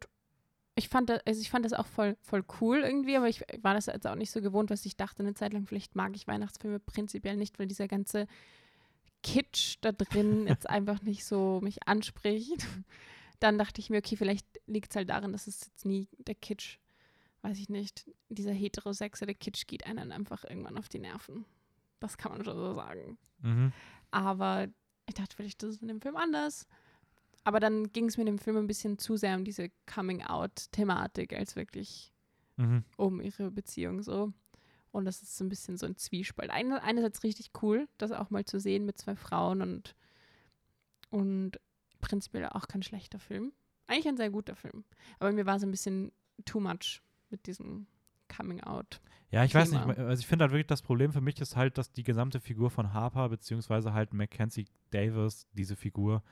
ich 0.76 0.88
fand 0.88 1.08
das, 1.08 1.20
also 1.26 1.40
ich 1.40 1.50
fand 1.50 1.64
das 1.64 1.72
auch 1.72 1.86
voll, 1.86 2.16
voll 2.20 2.44
cool 2.60 2.78
irgendwie, 2.80 3.16
aber 3.16 3.28
ich 3.28 3.40
war 3.62 3.74
das 3.74 3.86
jetzt 3.86 4.06
auch 4.06 4.14
nicht 4.14 4.30
so 4.30 4.40
gewohnt, 4.42 4.68
was 4.70 4.84
ich 4.84 4.96
dachte 4.96 5.22
eine 5.22 5.34
Zeit 5.34 5.52
lang, 5.54 5.66
vielleicht 5.66 5.96
mag 5.96 6.14
ich 6.14 6.26
Weihnachtsfilme 6.28 6.78
prinzipiell 6.78 7.36
nicht, 7.36 7.58
weil 7.58 7.66
dieser 7.66 7.88
ganze 7.88 8.26
Kitsch 9.22 9.78
da 9.80 9.92
drin 9.92 10.46
jetzt 10.46 10.68
einfach 10.68 11.00
nicht 11.02 11.24
so 11.24 11.60
mich 11.62 11.88
anspricht. 11.88 12.66
Dann 13.40 13.58
dachte 13.58 13.80
ich 13.80 13.90
mir, 13.90 13.98
okay, 13.98 14.16
vielleicht 14.16 14.46
liegt 14.66 14.92
es 14.92 14.96
halt 14.96 15.08
daran, 15.08 15.32
dass 15.32 15.46
es 15.46 15.64
jetzt 15.66 15.84
nie 15.86 16.08
der 16.18 16.34
Kitsch, 16.34 16.78
weiß 17.42 17.58
ich 17.58 17.68
nicht, 17.70 18.08
dieser 18.28 18.52
heterosexuelle 18.52 19.34
Kitsch 19.34 19.66
geht 19.66 19.86
einem 19.86 20.12
einfach 20.12 20.44
irgendwann 20.44 20.78
auf 20.78 20.88
die 20.88 20.98
Nerven. 21.00 21.44
Das 22.00 22.18
kann 22.18 22.32
man 22.32 22.44
schon 22.44 22.56
so 22.56 22.74
sagen. 22.74 23.18
Mhm. 23.40 23.72
Aber 24.10 24.68
ich 25.06 25.14
dachte, 25.14 25.36
vielleicht 25.36 25.62
ist 25.62 25.76
es 25.76 25.82
in 25.82 25.88
dem 25.88 26.00
Film 26.00 26.16
anders. 26.16 26.66
Aber 27.44 27.60
dann 27.60 27.92
ging 27.92 28.06
es 28.06 28.16
mir 28.16 28.22
in 28.22 28.26
dem 28.26 28.38
Film 28.38 28.56
ein 28.56 28.66
bisschen 28.66 28.98
zu 28.98 29.16
sehr 29.16 29.36
um 29.36 29.44
diese 29.44 29.70
Coming-out-Thematik 29.86 31.32
als 31.32 31.54
wirklich 31.56 32.12
Mhm. 32.58 32.84
um 32.96 33.20
ihre 33.20 33.50
Beziehung 33.50 34.02
so. 34.02 34.32
Und 34.90 35.04
das 35.04 35.20
ist 35.22 35.36
so 35.36 35.44
ein 35.44 35.50
bisschen 35.50 35.76
so 35.76 35.84
ein 35.84 35.96
Zwiespalt. 35.96 36.50
Eine, 36.50 36.82
einerseits 36.82 37.22
richtig 37.22 37.50
cool, 37.60 37.86
das 37.98 38.12
auch 38.12 38.30
mal 38.30 38.46
zu 38.46 38.58
sehen 38.58 38.86
mit 38.86 38.96
zwei 38.96 39.14
Frauen 39.14 39.60
und, 39.60 39.94
und 41.10 41.60
prinzipiell 42.00 42.46
auch 42.46 42.66
kein 42.66 42.82
schlechter 42.82 43.18
Film. 43.18 43.52
Eigentlich 43.86 44.08
ein 44.08 44.16
sehr 44.16 44.30
guter 44.30 44.56
Film. 44.56 44.84
Aber 45.18 45.32
mir 45.32 45.44
war 45.44 45.60
so 45.60 45.66
ein 45.66 45.70
bisschen 45.70 46.12
too 46.46 46.60
much 46.60 47.02
mit 47.28 47.46
diesem 47.46 47.86
Coming-out. 48.28 49.00
Ja, 49.30 49.44
ich 49.44 49.54
weiß 49.54 49.72
nicht, 49.72 49.80
Thema. 49.82 49.94
also 50.08 50.20
ich 50.20 50.26
finde 50.26 50.44
halt 50.44 50.52
wirklich, 50.52 50.66
das 50.68 50.82
Problem 50.82 51.12
für 51.12 51.20
mich 51.20 51.40
ist 51.40 51.56
halt, 51.56 51.78
dass 51.78 51.90
die 51.92 52.04
gesamte 52.04 52.40
Figur 52.40 52.70
von 52.70 52.92
Harper, 52.92 53.28
beziehungsweise 53.28 53.92
halt 53.92 54.14
Mackenzie 54.14 54.66
Davis, 54.90 55.46
diese 55.52 55.74
Figur, 55.76 56.22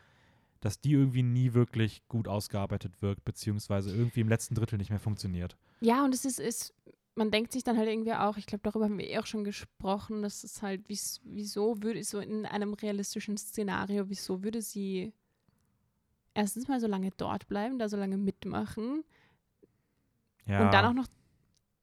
dass 0.60 0.80
die 0.80 0.92
irgendwie 0.92 1.22
nie 1.22 1.52
wirklich 1.54 2.06
gut 2.08 2.28
ausgearbeitet 2.28 3.02
wirkt, 3.02 3.24
beziehungsweise 3.24 3.90
irgendwie 3.94 4.20
im 4.20 4.28
letzten 4.28 4.54
Drittel 4.54 4.78
nicht 4.78 4.90
mehr 4.90 5.00
funktioniert. 5.00 5.56
Ja, 5.80 6.04
und 6.04 6.14
es 6.14 6.24
ist, 6.24 6.38
ist, 6.40 6.72
man 7.16 7.30
denkt 7.30 7.52
sich 7.52 7.64
dann 7.64 7.76
halt 7.76 7.88
irgendwie 7.88 8.14
auch, 8.14 8.36
ich 8.36 8.46
glaube, 8.46 8.62
darüber 8.62 8.84
haben 8.86 8.96
wir 8.96 9.08
eh 9.10 9.18
auch 9.18 9.26
schon 9.26 9.44
gesprochen, 9.44 10.22
dass 10.22 10.42
es 10.44 10.62
halt, 10.62 10.88
wie's- 10.88 11.20
wieso 11.24 11.82
würde 11.82 12.02
so 12.04 12.20
in 12.20 12.46
einem 12.46 12.72
realistischen 12.74 13.36
Szenario, 13.36 14.08
wieso 14.08 14.42
würde 14.42 14.62
sie 14.62 15.12
erstens 16.32 16.66
mal 16.68 16.80
so 16.80 16.86
lange 16.86 17.10
dort 17.16 17.46
bleiben, 17.46 17.78
da 17.78 17.88
so 17.88 17.96
lange 17.96 18.16
mitmachen 18.16 19.04
Ja. 20.46 20.64
und 20.64 20.72
dann 20.72 20.84
auch 20.86 20.94
noch, 20.94 21.06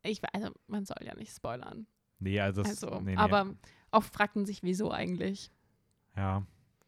ich 0.03 0.21
weiß, 0.21 0.29
also 0.33 0.49
man 0.67 0.85
soll 0.85 0.97
ja 1.05 1.15
nicht 1.15 1.33
spoilern. 1.33 1.87
Nee, 2.19 2.39
also, 2.39 2.61
das, 2.61 2.83
also, 2.83 2.99
nee, 2.99 3.11
nee. 3.11 3.17
aber 3.17 3.47
oft 3.91 4.13
fragt 4.13 4.35
man 4.35 4.45
sich, 4.45 4.63
wieso 4.63 4.91
eigentlich. 4.91 5.51
Ja. 6.15 6.45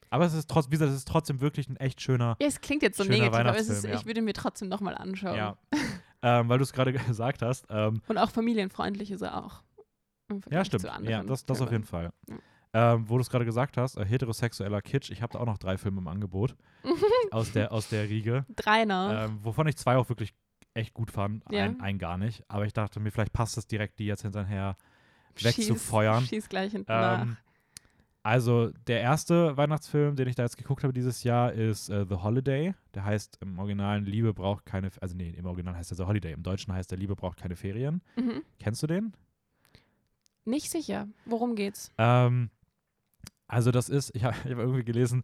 Aber 0.09 0.25
es 0.25 0.33
ist 0.33 0.47
trotzdem, 0.47 0.71
wie 0.71 0.75
gesagt, 0.75 0.91
es 0.91 0.97
ist 0.97 1.07
trotzdem 1.07 1.41
wirklich 1.41 1.67
ein 1.69 1.77
echt 1.77 1.99
schöner. 1.99 2.37
Ja, 2.39 2.47
es 2.47 2.61
klingt 2.61 2.83
jetzt 2.83 2.97
so 2.97 3.03
negativ, 3.03 3.33
aber 3.33 3.57
es 3.57 3.67
ist, 3.67 3.83
ja. 3.83 3.95
ich 3.95 4.05
würde 4.05 4.21
mir 4.21 4.33
trotzdem 4.33 4.69
nochmal 4.69 4.95
anschauen. 4.95 5.35
Ja. 5.35 5.57
ähm, 6.21 6.49
weil 6.49 6.59
du 6.59 6.63
es 6.63 6.71
gerade 6.71 6.93
gesagt 7.07 7.41
hast. 7.41 7.65
Ähm, 7.69 8.01
Und 8.07 8.19
auch 8.19 8.29
familienfreundlich 8.29 9.09
ist 9.09 9.21
er 9.21 9.43
auch. 9.43 9.63
ja, 10.51 10.63
stimmt. 10.63 10.83
Ja, 11.03 11.23
das, 11.23 11.45
das 11.45 11.61
auf 11.61 11.71
jeden. 11.71 11.83
Fall. 11.83 12.11
Ähm, 12.75 13.07
wo 13.07 13.17
du 13.17 13.21
es 13.21 13.29
gerade 13.29 13.45
gesagt 13.45 13.77
hast, 13.77 13.97
äh, 13.97 14.05
heterosexueller 14.05 14.81
Kitsch. 14.81 15.11
Ich 15.11 15.21
habe 15.21 15.33
da 15.33 15.39
auch 15.39 15.45
noch 15.45 15.59
drei 15.59 15.77
Filme 15.77 15.99
im 15.99 16.07
Angebot 16.07 16.55
aus 17.31 17.51
der, 17.51 17.71
aus 17.71 17.89
der 17.89 18.09
Riege. 18.09 18.45
Dreiner. 18.55 19.25
Ähm, 19.25 19.39
wovon 19.43 19.67
ich 19.67 19.77
zwei 19.77 19.97
auch 19.97 20.09
wirklich 20.09 20.33
echt 20.73 20.93
gut 20.93 21.11
fand, 21.11 21.43
Ja. 21.51 21.63
ein, 21.65 21.79
ein 21.81 21.97
gar 21.99 22.17
nicht. 22.17 22.43
Aber 22.47 22.65
ich 22.65 22.73
dachte 22.73 22.99
mir, 22.99 23.11
vielleicht 23.11 23.33
passt 23.33 23.57
es 23.57 23.67
direkt, 23.67 23.99
die 23.99 24.05
jetzt 24.05 24.21
hinterher 24.23 24.75
Schieß- 25.35 25.45
wegzufeuern. 25.45 26.25
Schieß 26.25 26.49
gleich 26.49 26.71
hinten 26.71 26.91
nach. 26.91 27.21
Ähm, 27.23 27.37
also 28.25 28.69
der 28.87 29.01
erste 29.01 29.57
Weihnachtsfilm, 29.57 30.15
den 30.15 30.27
ich 30.29 30.35
da 30.35 30.43
jetzt 30.43 30.57
geguckt 30.57 30.83
habe 30.83 30.93
dieses 30.93 31.23
Jahr, 31.23 31.51
ist 31.51 31.89
äh, 31.89 32.05
The 32.07 32.15
Holiday. 32.15 32.73
Der 32.93 33.03
heißt 33.03 33.37
im 33.41 33.59
Originalen 33.59 34.05
Liebe 34.05 34.33
braucht 34.33 34.65
keine, 34.65 34.89
also 35.01 35.15
nee, 35.15 35.29
im 35.31 35.45
Original 35.45 35.75
heißt 35.75 35.91
er 35.91 35.97
The 35.97 36.03
Holiday. 36.05 36.31
Im 36.31 36.41
Deutschen 36.43 36.73
heißt 36.73 36.91
er 36.91 36.97
Liebe 36.97 37.15
braucht 37.15 37.37
keine 37.39 37.55
Ferien. 37.57 38.01
Mhm. 38.15 38.41
Kennst 38.59 38.81
du 38.81 38.87
den? 38.87 39.13
Nicht 40.45 40.69
sicher. 40.71 41.07
Worum 41.25 41.55
geht's? 41.55 41.91
Ähm, 41.97 42.49
also 43.47 43.71
das 43.71 43.89
ist, 43.89 44.15
ich 44.15 44.23
habe 44.23 44.35
hab 44.37 44.45
irgendwie 44.45 44.83
gelesen, 44.85 45.23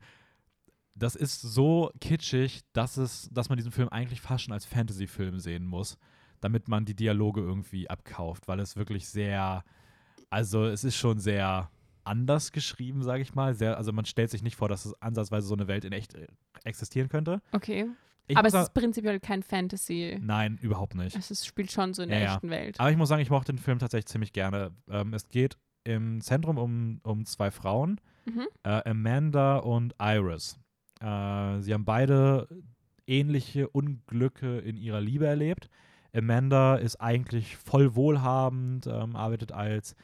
das 0.99 1.15
ist 1.15 1.41
so 1.41 1.89
kitschig, 2.01 2.61
dass 2.73 2.97
es, 2.97 3.29
dass 3.31 3.49
man 3.49 3.57
diesen 3.57 3.71
Film 3.71 3.89
eigentlich 3.89 4.21
fast 4.21 4.43
schon 4.45 4.53
als 4.53 4.65
Fantasy-Film 4.65 5.39
sehen 5.39 5.65
muss, 5.65 5.97
damit 6.41 6.67
man 6.67 6.85
die 6.85 6.95
Dialoge 6.95 7.41
irgendwie 7.41 7.89
abkauft, 7.89 8.47
weil 8.47 8.59
es 8.59 8.75
wirklich 8.75 9.07
sehr, 9.07 9.63
also 10.29 10.65
es 10.65 10.83
ist 10.83 10.95
schon 10.95 11.19
sehr 11.19 11.69
anders 12.03 12.51
geschrieben, 12.51 13.03
sage 13.03 13.21
ich 13.21 13.35
mal. 13.35 13.53
Sehr, 13.53 13.77
also 13.77 13.91
man 13.91 14.05
stellt 14.05 14.31
sich 14.31 14.41
nicht 14.43 14.55
vor, 14.55 14.67
dass 14.69 14.85
es 14.85 14.93
ansatzweise 15.01 15.47
so 15.47 15.53
eine 15.55 15.67
Welt 15.67 15.85
in 15.85 15.91
echt 15.93 16.13
äh, 16.15 16.27
existieren 16.63 17.09
könnte. 17.09 17.41
Okay. 17.51 17.87
Ich 18.27 18.37
Aber 18.37 18.47
es 18.47 18.53
ist 18.53 18.59
sagen- 18.61 18.73
prinzipiell 18.75 19.19
kein 19.19 19.41
Fantasy. 19.43 20.17
nein, 20.21 20.57
überhaupt 20.61 20.93
nicht. 20.95 21.15
Es 21.15 21.31
ist, 21.31 21.45
spielt 21.47 21.71
schon 21.71 21.93
so 21.95 22.03
in 22.03 22.09
der 22.09 22.19
ja. 22.19 22.33
echten 22.35 22.49
Welt. 22.51 22.79
Aber 22.79 22.91
ich 22.91 22.97
muss 22.97 23.09
sagen, 23.09 23.21
ich 23.21 23.29
mochte 23.31 23.51
den 23.53 23.57
Film 23.59 23.79
tatsächlich 23.79 24.05
ziemlich 24.07 24.33
gerne. 24.33 24.71
Ähm, 24.89 25.13
es 25.13 25.27
geht 25.29 25.57
im 25.83 26.21
Zentrum 26.21 26.57
um, 26.57 26.99
um 27.03 27.25
zwei 27.25 27.49
Frauen, 27.51 27.99
Mhm. 28.25 28.47
äh, 28.63 28.87
Amanda 28.89 29.57
und 29.57 29.95
Iris. 29.99 30.59
Äh, 30.99 31.61
sie 31.61 31.73
haben 31.73 31.85
beide 31.85 32.47
ähnliche 33.07 33.67
Unglücke 33.69 34.59
in 34.59 34.77
ihrer 34.77 35.01
Liebe 35.01 35.25
erlebt. 35.25 35.69
Amanda 36.13 36.75
ist 36.75 36.97
eigentlich 36.97 37.57
voll 37.57 37.95
wohlhabend, 37.95 38.87
ähm, 38.87 39.15
arbeitet 39.15 39.51
als 39.51 39.95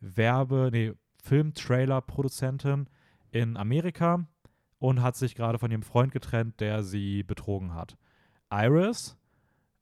Werbe-, 0.00 0.70
nee, 0.72 0.92
Film-Trailer-Produzentin 1.22 2.88
in 3.30 3.56
Amerika 3.56 4.26
und 4.78 5.02
hat 5.02 5.16
sich 5.16 5.34
gerade 5.34 5.58
von 5.58 5.70
ihrem 5.70 5.82
Freund 5.82 6.12
getrennt, 6.12 6.60
der 6.60 6.82
sie 6.82 7.22
betrogen 7.22 7.74
hat. 7.74 7.96
Iris 8.50 9.16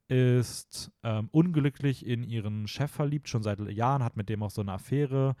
ist 0.07 0.91
ähm, 1.03 1.29
unglücklich 1.31 2.05
in 2.05 2.23
ihren 2.23 2.67
Chef 2.67 2.91
verliebt, 2.91 3.27
schon 3.27 3.43
seit 3.43 3.59
Jahren, 3.71 4.03
hat 4.03 4.15
mit 4.15 4.29
dem 4.29 4.43
auch 4.43 4.49
so 4.51 4.61
eine 4.61 4.73
Affäre, 4.73 5.35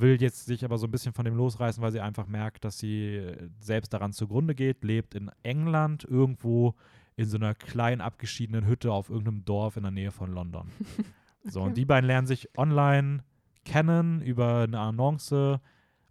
will 0.00 0.20
jetzt 0.20 0.46
sich 0.46 0.64
aber 0.64 0.78
so 0.78 0.86
ein 0.86 0.90
bisschen 0.90 1.12
von 1.12 1.24
dem 1.24 1.36
losreißen, 1.36 1.82
weil 1.82 1.92
sie 1.92 2.00
einfach 2.00 2.26
merkt, 2.26 2.64
dass 2.64 2.78
sie 2.78 3.16
äh, 3.16 3.48
selbst 3.60 3.92
daran 3.92 4.12
zugrunde 4.12 4.54
geht, 4.54 4.84
lebt 4.84 5.14
in 5.14 5.30
England 5.42 6.04
irgendwo 6.04 6.74
in 7.16 7.26
so 7.26 7.36
einer 7.36 7.54
kleinen 7.54 8.00
abgeschiedenen 8.00 8.66
Hütte 8.66 8.92
auf 8.92 9.08
irgendeinem 9.08 9.44
Dorf 9.44 9.76
in 9.76 9.82
der 9.82 9.92
Nähe 9.92 10.10
von 10.12 10.32
London. 10.32 10.70
So, 11.48 11.62
und 11.62 11.76
die 11.76 11.84
beiden 11.84 12.08
lernen 12.08 12.26
sich 12.26 12.48
online 12.58 13.22
kennen 13.64 14.20
über 14.20 14.62
eine 14.62 14.80
Annonce 14.80 15.60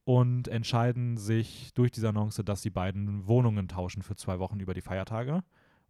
und 0.06 0.48
entscheiden 0.48 1.17
sich 1.17 1.74
durch 1.74 1.91
diese 1.91 2.08
Annonce, 2.08 2.41
dass 2.45 2.62
sie 2.62 2.69
beiden 2.69 3.28
Wohnungen 3.28 3.67
tauschen 3.67 4.02
für 4.02 4.15
zwei 4.15 4.39
Wochen 4.39 4.62
über 4.62 4.74
die 4.74 4.80
Feiertage. 4.80 5.43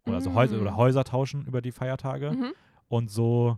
Oder, 0.04 0.16
also 0.16 0.34
Häuser, 0.34 0.56
Mm. 0.56 0.62
oder 0.62 0.76
Häuser 0.76 1.04
tauschen 1.04 1.46
über 1.46 1.62
die 1.62 1.70
Feiertage. 1.70 2.32
Mhm. 2.32 2.52
Und 2.88 3.08
so 3.08 3.56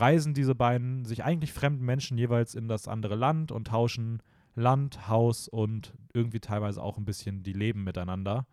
reisen 0.00 0.34
diese 0.34 0.54
beiden 0.54 1.04
sich 1.04 1.24
eigentlich 1.24 1.52
fremden 1.52 1.84
Menschen 1.84 2.18
jeweils 2.18 2.54
in 2.54 2.68
das 2.68 2.88
andere 2.88 3.14
Land 3.14 3.52
und 3.52 3.68
tauschen 3.68 4.22
Land, 4.54 5.08
Haus 5.08 5.48
und 5.48 5.94
irgendwie 6.12 6.40
teilweise 6.40 6.82
auch 6.82 6.98
ein 6.98 7.04
bisschen 7.04 7.42
die 7.42 7.52
Leben 7.52 7.84
miteinander. 7.84 8.46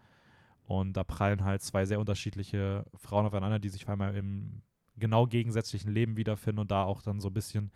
Und 0.63 0.93
da 0.97 1.03
prallen 1.03 1.43
halt 1.43 1.62
zwei 1.62 1.86
sehr 1.86 1.99
unterschiedliche 1.99 2.86
Frauen 2.95 3.25
aufeinander, 3.25 3.60
die 3.60 3.69
sich 3.69 3.86
vor 3.86 3.99
allem 3.99 4.15
im 4.15 4.62
genau 4.97 5.27
gegensätzlichen 5.27 5.91
Leben 5.91 6.17
wiederfinden 6.17 6.60
und 6.60 6.71
da 6.71 6.84
auch 6.84 7.01
dann 7.01 7.19
so 7.19 7.29
ein 7.29 7.34
bisschen 7.34 7.71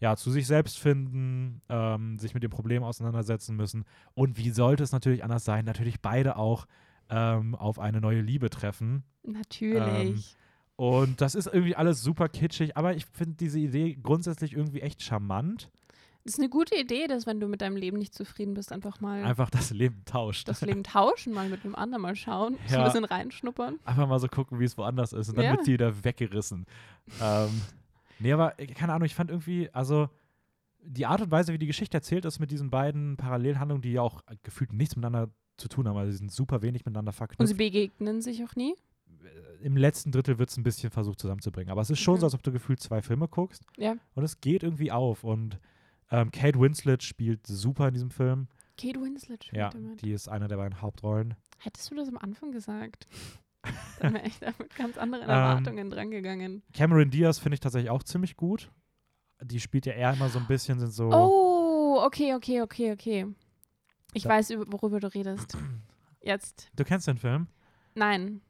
ja, 0.00 0.16
zu 0.16 0.30
sich 0.30 0.46
selbst 0.46 0.78
finden, 0.78 1.60
ähm, 1.68 2.18
sich 2.18 2.32
mit 2.32 2.42
dem 2.42 2.50
Problem 2.50 2.82
auseinandersetzen 2.82 3.56
müssen. 3.56 3.84
Und 4.14 4.38
wie 4.38 4.50
sollte 4.50 4.82
es 4.82 4.92
natürlich 4.92 5.22
anders 5.22 5.44
sein? 5.44 5.66
Natürlich 5.66 6.00
beide 6.00 6.36
auch 6.36 6.66
ähm, 7.10 7.54
auf 7.54 7.78
eine 7.78 8.00
neue 8.00 8.22
Liebe 8.22 8.48
treffen. 8.48 9.04
Natürlich. 9.22 10.36
Und 10.80 11.20
das 11.20 11.34
ist 11.34 11.46
irgendwie 11.46 11.76
alles 11.76 12.02
super 12.02 12.30
kitschig, 12.30 12.74
aber 12.74 12.94
ich 12.96 13.04
finde 13.04 13.36
diese 13.36 13.58
Idee 13.58 13.98
grundsätzlich 14.02 14.54
irgendwie 14.54 14.80
echt 14.80 15.02
charmant. 15.02 15.68
Das 16.24 16.32
ist 16.34 16.38
eine 16.38 16.48
gute 16.48 16.74
Idee, 16.74 17.06
dass 17.06 17.26
wenn 17.26 17.38
du 17.38 17.48
mit 17.48 17.60
deinem 17.60 17.76
Leben 17.76 17.98
nicht 17.98 18.14
zufrieden 18.14 18.54
bist, 18.54 18.72
einfach 18.72 18.98
mal 18.98 19.22
Einfach 19.24 19.50
das 19.50 19.72
Leben 19.72 20.02
tauscht. 20.06 20.48
das 20.48 20.62
Leben 20.62 20.82
tauschen, 20.84 21.34
mal 21.34 21.50
mit 21.50 21.64
einem 21.64 21.74
anderen 21.74 22.00
mal 22.00 22.16
schauen, 22.16 22.56
so 22.66 22.74
Ja. 22.74 22.80
ein 22.80 22.84
bisschen 22.86 23.04
reinschnuppern. 23.04 23.78
Einfach 23.84 24.08
mal 24.08 24.18
so 24.20 24.28
gucken, 24.28 24.58
wie 24.58 24.64
es 24.64 24.78
woanders 24.78 25.12
ist. 25.12 25.28
Und 25.28 25.36
dann 25.36 25.44
Ja. 25.44 25.50
wird 25.52 25.66
sie 25.66 25.74
wieder 25.74 26.02
weggerissen. 26.02 26.64
ähm, 27.20 27.60
nee, 28.18 28.32
aber 28.32 28.58
äh, 28.58 28.66
keine 28.66 28.94
Ahnung, 28.94 29.04
ich 29.04 29.14
fand 29.14 29.28
irgendwie, 29.30 29.68
also 29.74 30.08
die 30.82 31.04
Art 31.04 31.20
und 31.20 31.30
Weise, 31.30 31.52
wie 31.52 31.58
die 31.58 31.66
Geschichte 31.66 31.94
erzählt 31.98 32.24
ist 32.24 32.38
mit 32.40 32.50
diesen 32.50 32.70
beiden 32.70 33.18
Parallelhandlungen, 33.18 33.82
die 33.82 33.92
ja 33.92 34.00
auch 34.00 34.22
gefühlt 34.44 34.72
nichts 34.72 34.96
miteinander 34.96 35.30
zu 35.58 35.68
tun 35.68 35.86
haben, 35.86 35.98
also 35.98 36.10
sie 36.10 36.16
sind 36.16 36.32
super 36.32 36.62
wenig 36.62 36.86
miteinander 36.86 37.10
Und 37.10 37.16
verknüpft. 37.16 37.48
sie 37.48 37.54
begegnen 37.54 38.22
sich 38.22 38.42
auch 38.44 38.56
nie. 38.56 38.74
Im 39.62 39.76
letzten 39.76 40.10
Drittel 40.12 40.38
wird 40.38 40.48
es 40.50 40.56
ein 40.56 40.62
bisschen 40.62 40.90
versucht 40.90 41.20
zusammenzubringen. 41.20 41.70
Aber 41.70 41.82
es 41.82 41.90
ist 41.90 41.98
schon 42.00 42.14
Okay. 42.14 42.20
so, 42.20 42.26
als 42.26 42.34
ob 42.34 42.42
du 42.42 42.50
gefühlt 42.52 42.80
zwei 42.80 43.02
Filme 43.02 43.28
guckst. 43.28 43.62
Ja. 43.76 43.94
Und 44.14 44.24
es 44.24 44.40
geht 44.40 44.62
irgendwie 44.62 44.90
auf. 44.90 45.22
Und 45.24 45.58
ähm, 46.10 46.30
Kate 46.30 46.58
Winslet 46.58 47.02
spielt 47.02 47.46
super 47.46 47.88
in 47.88 47.94
diesem 47.94 48.10
Film. 48.10 48.48
Kate 48.80 49.00
Winslet 49.00 49.44
spielt 49.44 49.58
Ja, 49.60 49.68
damit. 49.70 50.00
die 50.02 50.12
ist 50.12 50.28
eine 50.28 50.48
der 50.48 50.56
beiden 50.56 50.80
Hauptrollen. 50.80 51.34
Hättest 51.58 51.90
du 51.90 51.94
das 51.94 52.08
am 52.08 52.16
Anfang 52.16 52.52
gesagt? 52.52 53.06
Dann 54.00 54.14
wäre 54.14 54.26
ich 54.26 54.38
da 54.38 54.52
mit 54.58 54.74
ganz 54.74 54.96
anderen 54.96 55.24
Ähm, 55.24 55.30
Erwartungen 55.30 55.90
drangegangen. 55.90 56.62
Cameron 56.72 57.10
Diaz 57.10 57.38
finde 57.38 57.54
ich 57.54 57.60
tatsächlich 57.60 57.90
auch 57.90 58.02
ziemlich 58.02 58.36
gut. 58.38 58.70
Die 59.42 59.60
spielt 59.60 59.84
ja 59.84 59.92
eher 59.92 60.14
immer 60.14 60.30
so 60.30 60.38
ein 60.38 60.46
bisschen, 60.46 60.78
sind 60.80 60.92
so. 60.92 61.10
Oh, 61.12 62.00
okay, 62.04 62.34
okay, 62.34 62.62
okay, 62.62 62.92
okay. 62.92 63.26
Ich 64.14 64.22
Da- 64.22 64.30
weiß, 64.30 64.50
über- 64.50 64.72
worüber 64.72 65.00
du 65.00 65.12
redest. 65.12 65.56
Jetzt. 66.22 66.70
Du 66.76 66.84
kennst 66.84 67.06
den 67.06 67.18
Film? 67.18 67.46
Nein, 67.94 68.40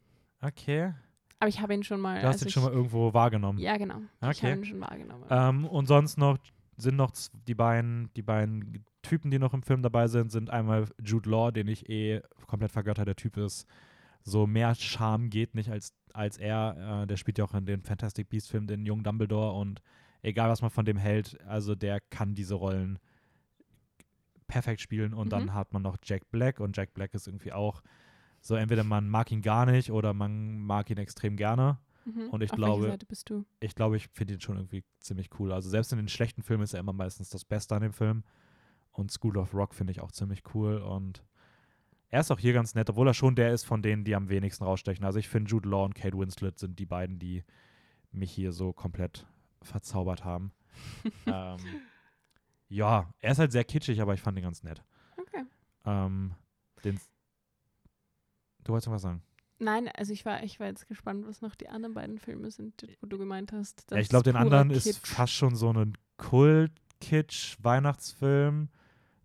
Okay. 0.41 0.93
aber 1.39 1.49
ich 1.49 1.61
habe 1.61 1.75
ihn 1.75 1.83
schon 1.83 2.01
mal. 2.01 2.21
Du 2.21 2.27
hast 2.27 2.35
als 2.35 2.43
ihn 2.43 2.49
ich, 2.49 2.55
schon 2.55 2.63
mal 2.65 2.73
irgendwo 2.73 3.13
wahrgenommen. 3.15 3.59
Ja, 3.59 3.77
genau. 3.77 4.01
Ich 4.23 4.29
Okay. 4.29 4.51
habe 4.53 4.61
ihn 4.61 4.65
schon 4.65 4.81
wahrgenommen. 4.81 5.25
Ähm, 5.31 5.65
und 5.67 5.87
sonst 5.87 6.17
noch 6.19 6.39
sind 6.77 6.97
noch 6.97 7.13
die 7.47 7.55
beiden, 7.55 8.11
die 8.15 8.23
beiden 8.23 8.85
Typen, 9.03 9.31
die 9.31 9.39
noch 9.39 9.53
im 9.55 9.63
Film 9.63 9.83
dabei 9.83 10.09
sind, 10.09 10.33
sind 10.33 10.51
einmal 10.51 10.87
Jude 11.03 11.29
Law, 11.29 11.51
den 11.51 11.69
ich 11.69 11.89
eh 11.89 12.23
komplett 12.47 12.73
vergötter. 12.73 13.05
Der 13.05 13.17
Typ 13.17 13.37
ist 13.37 13.67
so 14.23 14.47
mehr 14.47 14.75
Charme 14.75 15.29
geht 15.31 15.55
nicht 15.55 15.71
als, 15.71 15.95
als 16.15 16.37
er. 16.39 17.03
Äh, 17.03 17.07
der 17.07 17.17
spielt 17.17 17.39
ja 17.39 17.45
auch 17.45 17.55
in 17.55 17.67
den 17.67 17.83
Fantastic 17.83 18.29
Beasts 18.29 18.51
Film 18.51 18.67
den 18.67 18.85
jungen 18.87 19.03
Dumbledore 19.05 19.53
und 19.59 19.83
egal 20.23 20.49
was 20.51 20.61
man 20.63 20.71
von 20.71 20.85
dem 20.85 20.97
hält, 20.99 21.39
also 21.47 21.75
der 21.75 22.01
kann 22.01 22.35
diese 22.35 22.55
Rollen 22.55 22.99
perfekt 24.47 24.81
spielen 24.81 25.15
und 25.15 25.31
dann 25.33 25.45
Mhm. 25.45 25.55
hat 25.55 25.73
man 25.73 25.83
noch 25.83 25.97
Jack 26.03 26.31
Black 26.31 26.61
und 26.61 26.77
Jack 26.77 26.93
Black 26.93 27.15
ist 27.15 27.27
irgendwie 27.29 27.53
auch 27.53 27.83
so 28.41 28.55
entweder 28.55 28.85
man 28.85 29.09
mag 29.09 29.31
ihn 29.33 29.43
gar 29.43 29.67
nicht 29.67 29.91
oder 29.91 30.13
man 30.15 30.59
mag 30.61 30.91
ihn 30.91 30.99
extrem 30.99 31.37
gerne. 31.37 31.79
Mhm. 32.07 32.31
und 32.31 32.43
ich 32.43 32.51
Auf 32.51 32.57
glaube- 32.57 32.97
ich 33.61 33.75
glaube, 33.75 33.97
ich 33.97 34.09
finde 34.09 34.35
ihn 34.35 34.41
schon 34.41 34.57
irgendwie 34.57 34.85
ziemlich 35.01 35.29
cool. 35.39 35.53
Also 35.53 35.69
selbst 35.69 35.93
in 35.93 35.99
den 35.99 36.09
schlechten 36.09 36.43
Filmen 36.43 36.63
ist 36.63 36.73
er 36.73 36.81
immer 36.81 36.95
meistens 36.95 37.29
das 37.29 37.45
Beste 37.45 37.75
an 37.77 37.83
dem 37.83 37.93
Film. 37.93 38.25
Und 38.93 39.13
School 39.13 39.37
of 39.37 39.55
Rock 39.55 39.75
finde 39.75 39.93
ich 39.93 40.01
auch 40.01 40.11
ziemlich 40.11 40.43
cool. 40.55 40.79
Und 40.79 41.23
er 42.09 42.21
ist 42.21 42.31
auch 42.31 42.39
hier 42.39 42.55
ganz 42.55 42.75
nett, 42.75 42.89
obwohl 42.91 43.07
er 43.07 43.15
schon 43.15 43.37
der 43.37 43.53
ist 43.53 43.65
von 43.65 43.83
denen, 43.83 44.05
die 44.05 44.15
am 44.15 44.31
wenigsten 44.31 44.65
rausstechen. 44.65 45.05
Also 45.05 45.19
ich 45.19 45.29
finde 45.29 45.51
Jude 45.51 45.69
Law 45.69 45.85
und 45.85 45.95
Kate 45.95 46.17
Winslet 46.19 46.59
sind 46.59 46.79
die 46.79 46.87
beiden, 46.87 47.19
die 47.19 47.45
mich 48.13 48.33
hier 48.33 48.53
so 48.53 48.73
komplett 48.73 49.27
verzaubert 49.63 50.25
haben. 50.25 50.53
ähm, 51.27 51.59
ja, 52.69 53.13
er 53.21 53.33
ist 53.33 53.39
halt 53.39 53.53
sehr 53.53 53.65
kitschig, 53.65 54.01
aber 54.01 54.15
ich 54.15 54.23
fand 54.23 54.39
ihn 54.39 54.45
ganz 54.45 54.63
nett. 54.63 54.83
Okay. 55.19 55.45
Ähm, 55.85 56.35
den 56.83 56.99
du 58.65 58.73
wolltest 58.73 58.87
noch 58.89 58.95
was 58.95 59.03
sagen? 59.03 59.23
Nein, 59.59 59.89
also 59.95 60.13
ich 60.15 60.25
war, 60.25 60.43
ich 60.43 60.59
war 60.59 60.69
jetzt 60.69 60.89
gespannt, 60.89 61.27
was 61.27 61.43
noch 61.43 61.55
die 61.55 61.69
anderen 61.69 61.93
beiden 61.95 62.19
Filme 62.19 62.51
sind, 62.51 62.83
wo 63.03 63.07
du 63.07 63.19
gemeint 63.19 63.53
hast. 63.53 63.85
Ja, 63.91 63.99
ich 63.99 64.09
glaube, 64.09 64.25
den 64.25 64.37
anderen 64.37 64.71
ist 64.71 64.85
Kitsch. 64.85 65.07
fast 65.07 65.35
schon 65.35 65.55
so 65.55 65.71
ein 65.71 65.99
Kult-Kitsch-Weihnachtsfilm. 66.17 68.69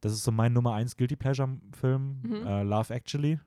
Das 0.02 0.12
ist 0.12 0.24
so 0.24 0.32
mein 0.32 0.54
Nummer 0.54 0.74
1 0.76 0.98
Guilty 0.98 1.16
Pleasure-Film. 1.16 2.20
Mhm. 2.22 2.48
Äh, 2.48 2.64
Love 2.64 2.94
Actually. 2.94 3.40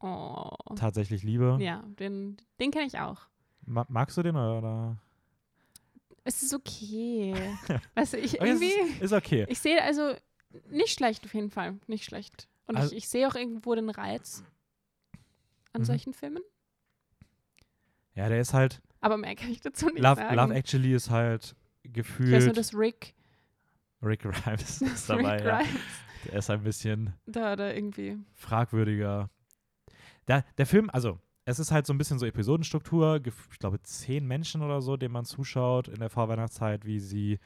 Oh. 0.00 0.50
Tatsächlich 0.76 1.22
Liebe. 1.22 1.56
Ja, 1.60 1.82
den, 1.98 2.36
den 2.60 2.70
kenne 2.70 2.86
ich 2.86 2.98
auch. 2.98 3.22
Ma 3.64 3.84
magst 3.88 4.16
du 4.16 4.22
den 4.22 4.36
oder? 4.36 4.96
Es 6.24 6.42
ist 6.42 6.54
okay. 6.54 7.34
weißt 7.94 8.12
du, 8.12 8.18
ich 8.18 8.40
irgendwie. 8.40 8.66
ist, 8.66 9.02
ist 9.02 9.12
okay. 9.12 9.46
Ich 9.48 9.58
sehe 9.60 9.82
also 9.82 10.12
nicht 10.70 10.92
schlecht 10.92 11.24
auf 11.24 11.34
jeden 11.34 11.50
Fall. 11.50 11.78
Nicht 11.86 12.04
schlecht. 12.04 12.48
Und 12.66 12.76
Also- 12.76 12.92
ich, 12.92 12.98
ich 12.98 13.08
sehe 13.08 13.26
auch 13.28 13.34
irgendwo 13.34 13.74
den 13.74 13.90
Reiz 13.90 14.44
an 15.76 15.82
Mhm. 15.82 15.86
solchen 15.86 16.12
Filmen. 16.14 16.42
Ja, 18.14 18.28
der 18.28 18.40
ist 18.40 18.54
halt. 18.54 18.82
Aber 19.00 19.16
mehr 19.16 19.34
kann 19.36 19.50
ich 19.50 19.60
dazu 19.60 19.86
nicht 19.86 19.98
Love, 20.00 20.16
sagen. 20.20 20.34
Love 20.36 20.54
Actually 20.54 20.92
ist 20.94 21.10
halt 21.10 21.54
ich 21.82 21.90
weiß 21.90 22.18
nur, 22.18 22.28
gefühlt. 22.38 22.56
dass 22.56 22.74
Rick, 22.74 23.14
Rick 24.02 24.20
Grimes 24.22 24.80
ist 24.82 25.08
dabei. 25.08 25.36
Rick 25.36 25.44
ja. 25.44 25.58
Grimes 25.58 25.80
Der 26.24 26.32
ist 26.34 26.50
ein 26.50 26.62
bisschen 26.62 27.12
da, 27.26 27.54
da 27.56 27.70
irgendwie. 27.72 28.18
fragwürdiger. 28.34 29.30
Der, 30.28 30.44
der 30.58 30.66
Film, 30.66 30.90
also, 30.90 31.20
es 31.44 31.60
ist 31.60 31.70
halt 31.70 31.86
so 31.86 31.92
ein 31.94 31.98
bisschen 31.98 32.18
so 32.18 32.26
Episodenstruktur. 32.26 33.20
Ich 33.52 33.58
glaube, 33.60 33.80
zehn 33.82 34.26
Menschen 34.26 34.62
oder 34.62 34.80
so, 34.82 34.96
denen 34.96 35.12
man 35.12 35.24
zuschaut 35.24 35.86
in 35.86 36.00
der 36.00 36.10
Vorweihnachtszeit, 36.10 36.84
wie 36.84 36.98
sie 36.98 37.38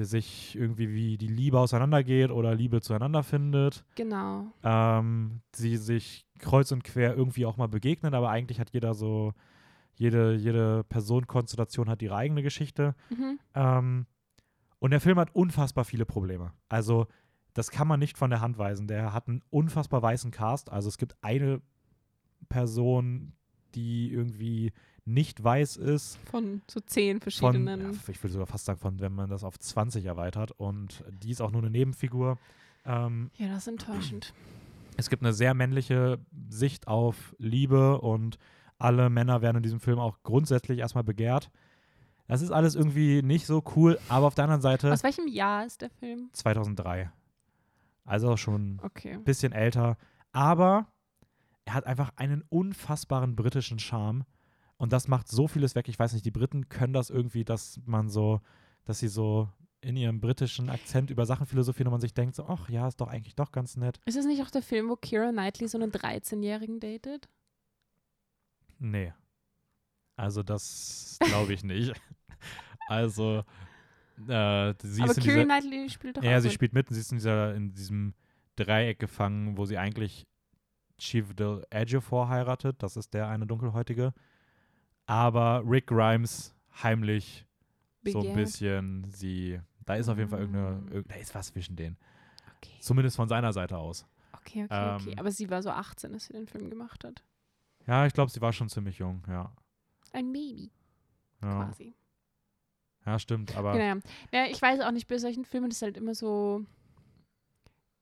sich 0.00 0.56
irgendwie, 0.56 0.92
wie 0.92 1.18
die 1.18 1.28
Liebe 1.28 1.58
auseinandergeht 1.58 2.30
oder 2.30 2.54
Liebe 2.54 2.80
zueinander 2.80 3.22
findet. 3.22 3.84
Genau. 3.94 4.46
Ähm, 4.62 5.42
sie 5.54 5.76
sich 5.76 6.26
kreuz 6.38 6.72
und 6.72 6.84
quer 6.84 7.16
irgendwie 7.16 7.46
auch 7.46 7.56
mal 7.56 7.68
begegnen, 7.68 8.14
aber 8.14 8.30
eigentlich 8.30 8.60
hat 8.60 8.70
jeder 8.70 8.94
so, 8.94 9.34
jede, 9.94 10.34
jede 10.34 10.84
Personenkonstellation 10.84 11.88
hat 11.88 12.02
ihre 12.02 12.16
eigene 12.16 12.42
Geschichte. 12.42 12.94
Mhm. 13.10 13.38
Ähm, 13.54 14.06
und 14.78 14.90
der 14.90 15.00
Film 15.00 15.18
hat 15.18 15.34
unfassbar 15.34 15.84
viele 15.84 16.06
Probleme. 16.06 16.52
Also, 16.68 17.06
das 17.54 17.70
kann 17.70 17.86
man 17.86 18.00
nicht 18.00 18.16
von 18.16 18.30
der 18.30 18.40
Hand 18.40 18.58
weisen. 18.58 18.88
Der 18.88 19.12
hat 19.12 19.28
einen 19.28 19.42
unfassbar 19.50 20.02
weißen 20.02 20.30
Cast. 20.30 20.72
Also, 20.72 20.88
es 20.88 20.98
gibt 20.98 21.16
eine 21.22 21.60
Person, 22.48 23.34
die 23.74 24.10
irgendwie 24.10 24.72
nicht 25.04 25.42
weiß 25.42 25.76
ist. 25.78 26.18
Von 26.30 26.62
so 26.70 26.80
zehn 26.80 27.16
Von, 27.20 27.32
verschiedenen. 27.32 27.80
ja, 27.80 27.98
ich 28.08 28.22
würde 28.22 28.32
sogar 28.32 28.46
fast 28.46 28.64
sagen, 28.66 28.78
von, 28.78 29.00
wenn 29.00 29.12
man 29.12 29.28
das 29.30 29.42
auf 29.44 29.58
20 29.58 30.04
erweitert. 30.04 30.52
Und 30.52 31.04
die 31.22 31.30
ist 31.30 31.40
auch 31.40 31.50
nur 31.50 31.62
eine 31.62 31.70
Nebenfigur. 31.70 32.38
Ähm, 32.84 33.30
Ja, 33.36 33.48
das 33.48 33.58
ist 33.58 33.68
enttäuschend. 33.68 34.32
es 34.96 35.10
gibt 35.10 35.22
eine 35.22 35.32
sehr 35.32 35.54
männliche 35.54 36.18
Sicht 36.48 36.86
auf 36.88 37.34
Liebe 37.38 38.00
und 38.00 38.38
alle 38.78 39.10
Männer 39.10 39.42
werden 39.42 39.58
in 39.58 39.62
diesem 39.62 39.80
Film 39.80 39.98
auch 39.98 40.18
grundsätzlich 40.22 40.78
erstmal 40.80 41.04
begehrt. 41.04 41.50
Das 42.28 42.40
ist 42.42 42.50
alles 42.50 42.74
irgendwie 42.74 43.22
nicht 43.22 43.46
so 43.46 43.62
cool, 43.76 43.98
aber 44.08 44.26
auf 44.26 44.34
der 44.34 44.44
anderen 44.44 44.62
Seite 44.62 44.92
Aus 44.92 45.02
welchem 45.02 45.26
Jahr 45.28 45.66
ist 45.66 45.82
der 45.82 45.90
Film? 45.90 46.30
2003. 46.32 47.10
Also 48.04 48.36
schon 48.36 48.80
Okay. 48.82 49.12
ein 49.12 49.24
bisschen 49.24 49.52
älter. 49.52 49.96
Aber 50.32 50.86
er 51.64 51.74
hat 51.74 51.86
einfach 51.86 52.10
einen 52.16 52.42
unfassbaren 52.48 53.36
britischen 53.36 53.78
Charme. 53.78 54.24
Und 54.82 54.92
das 54.92 55.06
macht 55.06 55.28
so 55.28 55.46
vieles 55.46 55.76
weg. 55.76 55.88
Ich 55.88 55.96
weiß 55.96 56.12
nicht, 56.12 56.24
die 56.24 56.32
Briten 56.32 56.68
können 56.68 56.92
das 56.92 57.08
irgendwie, 57.08 57.44
dass 57.44 57.80
man 57.86 58.08
so, 58.08 58.40
dass 58.84 58.98
sie 58.98 59.06
so 59.06 59.48
in 59.80 59.96
ihrem 59.96 60.20
britischen 60.20 60.68
Akzent 60.68 61.08
über 61.08 61.24
Sachen 61.24 61.46
philosophieren 61.46 61.86
und 61.86 61.92
man 61.92 62.00
sich 62.00 62.14
denkt 62.14 62.34
so, 62.34 62.46
ach 62.46 62.68
ja, 62.68 62.88
ist 62.88 63.00
doch 63.00 63.06
eigentlich 63.06 63.36
doch 63.36 63.52
ganz 63.52 63.76
nett. 63.76 64.00
Ist 64.06 64.16
es 64.16 64.26
nicht 64.26 64.42
auch 64.42 64.50
der 64.50 64.60
Film, 64.60 64.88
wo 64.88 64.96
Kira 64.96 65.30
Knightley 65.30 65.68
so 65.68 65.78
einen 65.78 65.92
13-Jährigen 65.92 66.80
datet? 66.80 67.28
Nee. 68.80 69.12
Also 70.16 70.42
das 70.42 71.16
glaube 71.20 71.52
ich 71.52 71.62
nicht. 71.62 71.92
also 72.88 73.44
äh, 74.26 74.74
sie 74.82 75.02
Aber 75.02 75.12
ist 75.12 75.18
in 75.18 75.22
Kira 75.22 75.34
dieser, 75.36 75.44
Knightley 75.44 75.90
spielt 75.90 76.16
doch 76.16 76.24
Ja, 76.24 76.40
sie 76.40 76.48
mit. 76.48 76.54
spielt 76.54 76.72
mit 76.72 76.88
und 76.88 76.94
sie 76.94 77.02
ist 77.02 77.12
in, 77.12 77.18
dieser, 77.18 77.54
in 77.54 77.72
diesem 77.72 78.14
Dreieck 78.56 78.98
gefangen, 78.98 79.56
wo 79.56 79.64
sie 79.64 79.78
eigentlich 79.78 80.26
Chief 80.98 81.34
Del 81.34 81.64
Ejiofor 81.70 82.28
heiratet. 82.28 82.82
Das 82.82 82.96
ist 82.96 83.14
der 83.14 83.28
eine 83.28 83.46
Dunkelhäutige. 83.46 84.12
Aber 85.06 85.62
Rick 85.66 85.86
Grimes 85.88 86.54
heimlich 86.82 87.46
so 88.04 88.18
ein 88.18 88.22
Begehrt. 88.22 88.34
bisschen 88.36 89.04
sie. 89.10 89.60
Da 89.84 89.94
ist 89.96 90.08
auf 90.08 90.18
jeden 90.18 90.30
Fall 90.30 90.40
irgendeine. 90.40 90.80
Irg- 90.90 91.08
Da 91.08 91.14
ist 91.16 91.34
was 91.34 91.48
zwischen 91.48 91.76
denen. 91.76 91.96
Okay, 92.58 92.78
Zumindest 92.80 93.16
von 93.16 93.28
seiner 93.28 93.52
Seite 93.52 93.76
aus. 93.78 94.06
okay, 94.32 94.64
okay, 94.64 94.94
okay. 94.96 95.10
Ähm, 95.10 95.18
Aber 95.18 95.30
sie 95.30 95.50
war 95.50 95.62
so 95.62 95.70
18, 95.70 96.12
als 96.14 96.24
sie 96.26 96.32
den 96.32 96.46
Film 96.46 96.70
gemacht 96.70 97.04
hat. 97.04 97.22
Ja, 97.86 98.06
ich 98.06 98.12
glaube, 98.12 98.30
sie 98.30 98.40
war 98.40 98.52
schon 98.52 98.68
ziemlich 98.68 98.98
jung, 98.98 99.22
ja. 99.28 99.52
Ein 100.12 100.32
Baby, 100.32 100.70
Ja, 101.42 101.64
quasi. 101.64 101.94
ja 103.06 103.18
stimmt, 103.18 103.56
aber 103.56 103.72
Genau. 103.72 104.00
Ja, 104.32 104.46
ich 104.46 104.60
weiß 104.62 104.80
auch 104.80 104.92
nicht, 104.92 105.08
bei 105.08 105.18
solchen 105.18 105.44
Filmen 105.44 105.70
ist 105.70 105.82
halt 105.82 105.96
immer 105.96 106.14
so. 106.14 106.64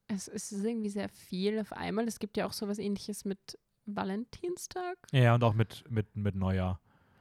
Es, 0.09 0.29
es 0.29 0.51
ist 0.53 0.65
irgendwie 0.65 0.91
sehr 0.91 1.09
viel 1.09 1.61
auf 1.61 1.73
einmal. 1.73 2.07
Es 2.09 2.19
gibt 2.19 2.37
ja 2.37 2.47
auch 2.47 2.53
sowas 2.53 2.79
ähnliches 2.79 3.25
mit 3.25 3.59
Valentinstag. 3.87 4.99
ja, 5.13 5.35
und 5.35 5.45
auch 5.45 5.55
mit, 5.55 5.85
mit, 5.91 6.15
mit 6.17 6.35
Neujahr. 6.35 6.81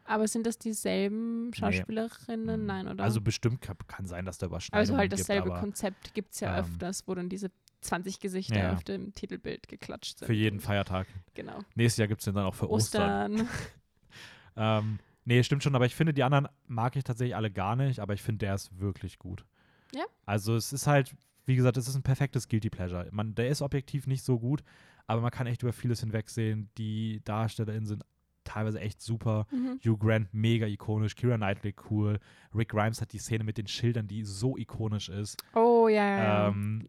Aber 0.09 0.27
sind 0.27 0.47
das 0.47 0.57
dieselben 0.57 1.53
Schauspielerinnen? 1.53 2.61
Hm. 2.61 2.65
Nein, 2.65 2.87
oder? 2.87 3.03
Also 3.03 3.21
bestimmt 3.21 3.61
kann, 3.61 3.77
kann 3.87 4.07
sein, 4.07 4.25
dass 4.25 4.39
da 4.39 4.47
Überschneidungen 4.47 4.79
also 4.79 4.97
halt 4.97 5.11
gibt, 5.11 5.19
dasselbe 5.21 5.51
aber 5.51 5.59
Konzept 5.59 6.15
gibt 6.15 6.33
es 6.33 6.39
ja 6.39 6.57
ähm, 6.57 6.65
öfters, 6.65 7.07
wo 7.07 7.13
dann 7.13 7.29
diese 7.29 7.51
20 7.81 8.19
Gesichter 8.19 8.57
Ja. 8.57 8.73
auf 8.73 8.83
dem 8.83 9.13
Titelbild 9.13 9.67
geklatscht 9.67 10.17
sind. 10.17 10.25
für 10.25 10.33
jeden 10.33 10.59
Feiertag. 10.59 11.05
Genau. 11.35 11.59
Nächstes 11.75 11.97
Jahr 11.97 12.07
gibt 12.07 12.21
es 12.21 12.25
den 12.25 12.33
dann 12.33 12.45
auch 12.45 12.55
für 12.55 12.69
Ostern. 12.69 13.33
Ostern. 13.33 13.49
Ähm, 14.57 14.99
nee, 15.23 15.41
stimmt 15.43 15.63
schon, 15.63 15.75
aber 15.75 15.85
ich 15.85 15.95
finde, 15.95 16.13
die 16.13 16.23
anderen 16.23 16.49
mag 16.67 16.95
ich 16.97 17.03
tatsächlich 17.05 17.35
alle 17.35 17.49
gar 17.51 17.77
nicht, 17.77 17.99
aber 17.99 18.13
ich 18.13 18.21
finde, 18.21 18.39
der 18.45 18.55
ist 18.55 18.77
wirklich 18.77 19.17
gut. 19.19 19.45
Ja. 19.93 20.03
Also 20.25 20.55
es 20.55 20.73
ist 20.73 20.85
halt, 20.85 21.15
wie 21.45 21.55
gesagt, 21.55 21.77
es 21.77 21.87
ist 21.87 21.95
ein 21.95 22.03
perfektes 22.03 22.49
Guilty 22.49 22.69
Pleasure. 22.69 23.07
Man, 23.11 23.35
der 23.35 23.47
ist 23.47 23.61
objektiv 23.61 24.05
nicht 24.05 24.23
so 24.23 24.37
gut, 24.37 24.63
aber 25.07 25.21
man 25.21 25.31
kann 25.31 25.47
echt 25.47 25.61
über 25.61 25.71
vieles 25.71 26.01
hinwegsehen. 26.01 26.69
Die 26.77 27.21
DarstellerInnen 27.23 27.85
sind 27.85 28.03
teilweise 28.49 28.79
echt 28.79 29.01
super. 29.01 29.45
Mhm. 29.51 29.79
Hugh 29.85 29.97
Grant 29.97 30.33
mega 30.33 30.65
ikonisch, 30.65 31.15
Kira 31.15 31.37
Knightley 31.37 31.73
cool. 31.89 32.19
Rick 32.53 32.69
Grimes 32.69 33.01
hat 33.01 33.13
die 33.13 33.19
Szene 33.19 33.43
mit 33.43 33.57
den 33.57 33.67
Schildern, 33.67 34.07
die 34.07 34.23
so 34.23 34.57
ikonisch 34.57 35.09
ist. 35.09 35.43
Oh, 35.53 35.87
ja, 35.87 36.17
ja. 36.17 36.47
Ähm, 36.47 36.87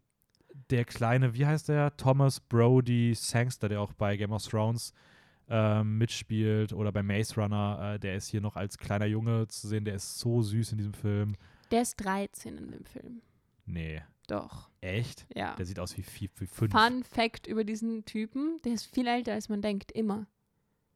der 0.69 0.85
kleine, 0.85 1.33
wie 1.33 1.45
heißt 1.45 1.69
der? 1.69 1.95
Thomas 1.97 2.39
Brody 2.39 3.13
Sangster, 3.15 3.69
der 3.69 3.81
auch 3.81 3.93
bei 3.93 4.17
Game 4.17 4.31
of 4.31 4.43
Thrones 4.45 4.93
ähm, 5.49 5.97
mitspielt 5.97 6.73
oder 6.73 6.91
bei 6.91 7.03
Maze 7.03 7.35
Runner, 7.35 7.93
äh, 7.95 7.99
der 7.99 8.15
ist 8.15 8.27
hier 8.27 8.41
noch 8.41 8.55
als 8.55 8.77
kleiner 8.77 9.05
Junge 9.05 9.47
zu 9.47 9.67
sehen, 9.67 9.85
der 9.85 9.95
ist 9.95 10.19
so 10.19 10.41
süß 10.41 10.71
in 10.71 10.77
diesem 10.77 10.93
Film. 10.93 11.35
Der 11.71 11.81
ist 11.83 11.95
13 11.97 12.57
in 12.57 12.71
dem 12.71 12.85
Film. 12.85 13.21
Nee, 13.65 14.01
Doch, 14.27 14.69
echt? 14.81 15.25
ja. 15.35 15.55
Der 15.55 15.65
sieht 15.65 15.79
aus 15.79 15.97
wie, 15.97 16.03
wie 16.37 16.47
fünf. 16.47 16.71
Fun 16.71 17.03
Fact 17.03 17.47
über 17.47 17.63
diesen 17.63 18.03
Typen: 18.05 18.59
Der 18.63 18.73
ist 18.73 18.85
viel 18.85 19.07
älter, 19.07 19.33
als 19.33 19.49
man 19.49 19.61
denkt, 19.61 19.91
immer. 19.91 20.25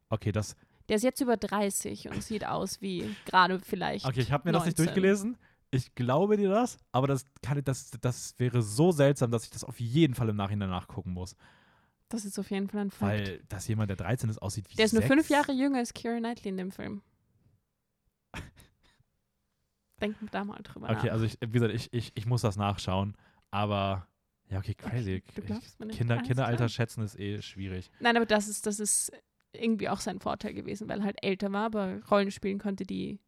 Okay, 0.09 0.31
das, 0.31 0.55
Der 0.89 0.97
ist 0.97 1.03
jetzt 1.03 1.21
über 1.21 1.37
30 1.37 2.09
und 2.09 2.23
sieht 2.23 2.45
aus 2.45 2.81
wie 2.81 3.15
gerade 3.25 3.59
vielleicht. 3.59 4.05
okay, 4.05 4.21
ich 4.21 4.31
habe 4.31 4.47
mir 4.47 4.53
das 4.53 4.65
nicht 4.65 4.77
19. 4.77 4.85
durchgelesen. 4.93 5.37
Ich 5.71 5.93
glaube 5.95 6.37
dir 6.37 6.49
das, 6.49 6.77
aber 6.91 7.07
das, 7.07 7.25
kann, 7.41 7.61
das, 7.63 7.91
das 7.99 8.35
wäre 8.37 8.61
so 8.61 8.91
seltsam, 8.91 9.31
dass 9.31 9.43
ich 9.43 9.49
das 9.49 9.63
auf 9.63 9.79
jeden 9.79 10.13
Fall 10.13 10.29
im 10.29 10.35
Nachhinein 10.37 10.69
nachgucken 10.69 11.11
muss. 11.11 11.35
Das 12.07 12.23
ist 12.23 12.37
auf 12.39 12.51
jeden 12.51 12.69
Fall 12.69 12.81
ein 12.81 12.91
Fakt. 12.91 13.01
Weil, 13.11 13.43
dass 13.49 13.67
jemand, 13.67 13.89
der 13.89 13.97
13 13.97 14.29
ist, 14.29 14.37
aussieht 14.41 14.69
wie 14.69 14.75
Der 14.75 14.85
ist 14.85 14.93
nur 14.93 15.01
fünf 15.01 15.27
Jahre 15.29 15.51
jünger 15.51 15.79
als 15.79 15.93
Keira 15.93 16.17
Knightley 16.19 16.49
in 16.49 16.57
dem 16.57 16.71
Film. 16.71 17.01
Denk 20.01 20.15
da 20.31 20.43
mal 20.43 20.61
drüber 20.61 20.89
Okay, 20.89 21.07
nach. 21.07 21.13
also 21.13 21.25
ich, 21.25 21.37
wie 21.41 21.51
gesagt, 21.51 21.73
ich, 21.73 21.91
ich, 21.93 22.11
ich 22.15 22.25
muss 22.25 22.41
das 22.41 22.57
nachschauen, 22.57 23.17
aber 23.49 24.07
ja, 24.49 24.59
okay, 24.59 24.75
crazy. 24.75 25.23
nicht. 25.35 25.97
Kinder, 25.97 26.21
Kinderalter 26.21 26.69
schätzen 26.69 27.01
ist 27.03 27.17
eh 27.19 27.41
schwierig. 27.41 27.89
Nein, 27.99 28.15
aber 28.17 28.25
das 28.25 28.47
ist, 28.47 28.67
das 28.67 28.79
ist 28.79 29.11
irgendwie 29.55 29.89
auch 29.89 29.99
sein 29.99 30.19
Vorteil 30.19 30.53
gewesen, 30.53 30.87
weil 30.89 30.99
er 30.99 31.05
halt 31.05 31.23
älter 31.23 31.51
war, 31.51 31.65
aber 31.65 32.01
Rollen 32.09 32.31
spielen 32.31 32.59
konnte, 32.59 32.83
die, 32.85 33.19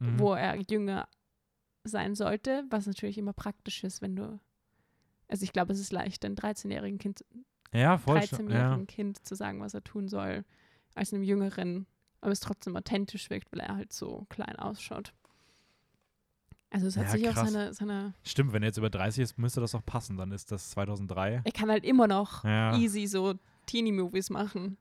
Mhm. 0.00 0.18
wo 0.18 0.32
er 0.34 0.56
jünger 0.70 1.08
sein 1.84 2.14
sollte, 2.14 2.64
was 2.70 2.86
natürlich 2.86 3.18
immer 3.18 3.32
praktisch 3.32 3.82
ist, 3.84 4.02
wenn 4.02 4.14
du. 4.16 4.38
Also 5.28 5.44
ich 5.44 5.52
glaube, 5.52 5.72
es 5.72 5.80
ist 5.80 5.92
leichter, 5.92 6.26
einem 6.26 6.36
13-jährigen 6.36 6.98
Kind, 6.98 7.24
Ja, 7.72 7.98
voll. 7.98 8.22
schon, 8.22 8.48
13-jährigen 8.48 8.80
Ja. 8.80 8.84
Kind 8.86 9.26
zu 9.26 9.34
sagen, 9.34 9.60
was 9.60 9.74
er 9.74 9.82
tun 9.84 10.08
soll, 10.08 10.44
als 10.94 11.12
einem 11.12 11.22
jüngeren, 11.22 11.86
aber 12.20 12.32
es 12.32 12.40
trotzdem 12.40 12.76
authentisch 12.76 13.28
wirkt, 13.30 13.52
weil 13.52 13.60
er 13.60 13.76
halt 13.76 13.92
so 13.92 14.26
klein 14.30 14.56
ausschaut. 14.56 15.12
Also 16.70 16.86
es 16.86 16.96
hat 16.96 17.06
Ja, 17.06 17.10
sich 17.12 17.28
auch 17.28 17.32
krass. 17.34 17.50
seine, 17.50 17.72
seine. 17.74 18.14
Stimmt, 18.22 18.52
wenn 18.52 18.62
er 18.62 18.66
jetzt 18.68 18.76
über 18.78 18.90
30 18.90 19.22
ist, 19.22 19.38
müsste 19.38 19.60
das 19.60 19.74
auch 19.74 19.84
passen. 19.84 20.16
Dann 20.18 20.32
ist 20.32 20.52
das 20.52 20.70
2003. 20.70 21.40
Er 21.44 21.52
kann 21.52 21.70
halt 21.70 21.84
immer 21.84 22.06
noch 22.06 22.44
Ja. 22.44 22.76
easy 22.76 23.06
so 23.06 23.34
Teenie-Movies 23.66 24.28
machen. 24.30 24.76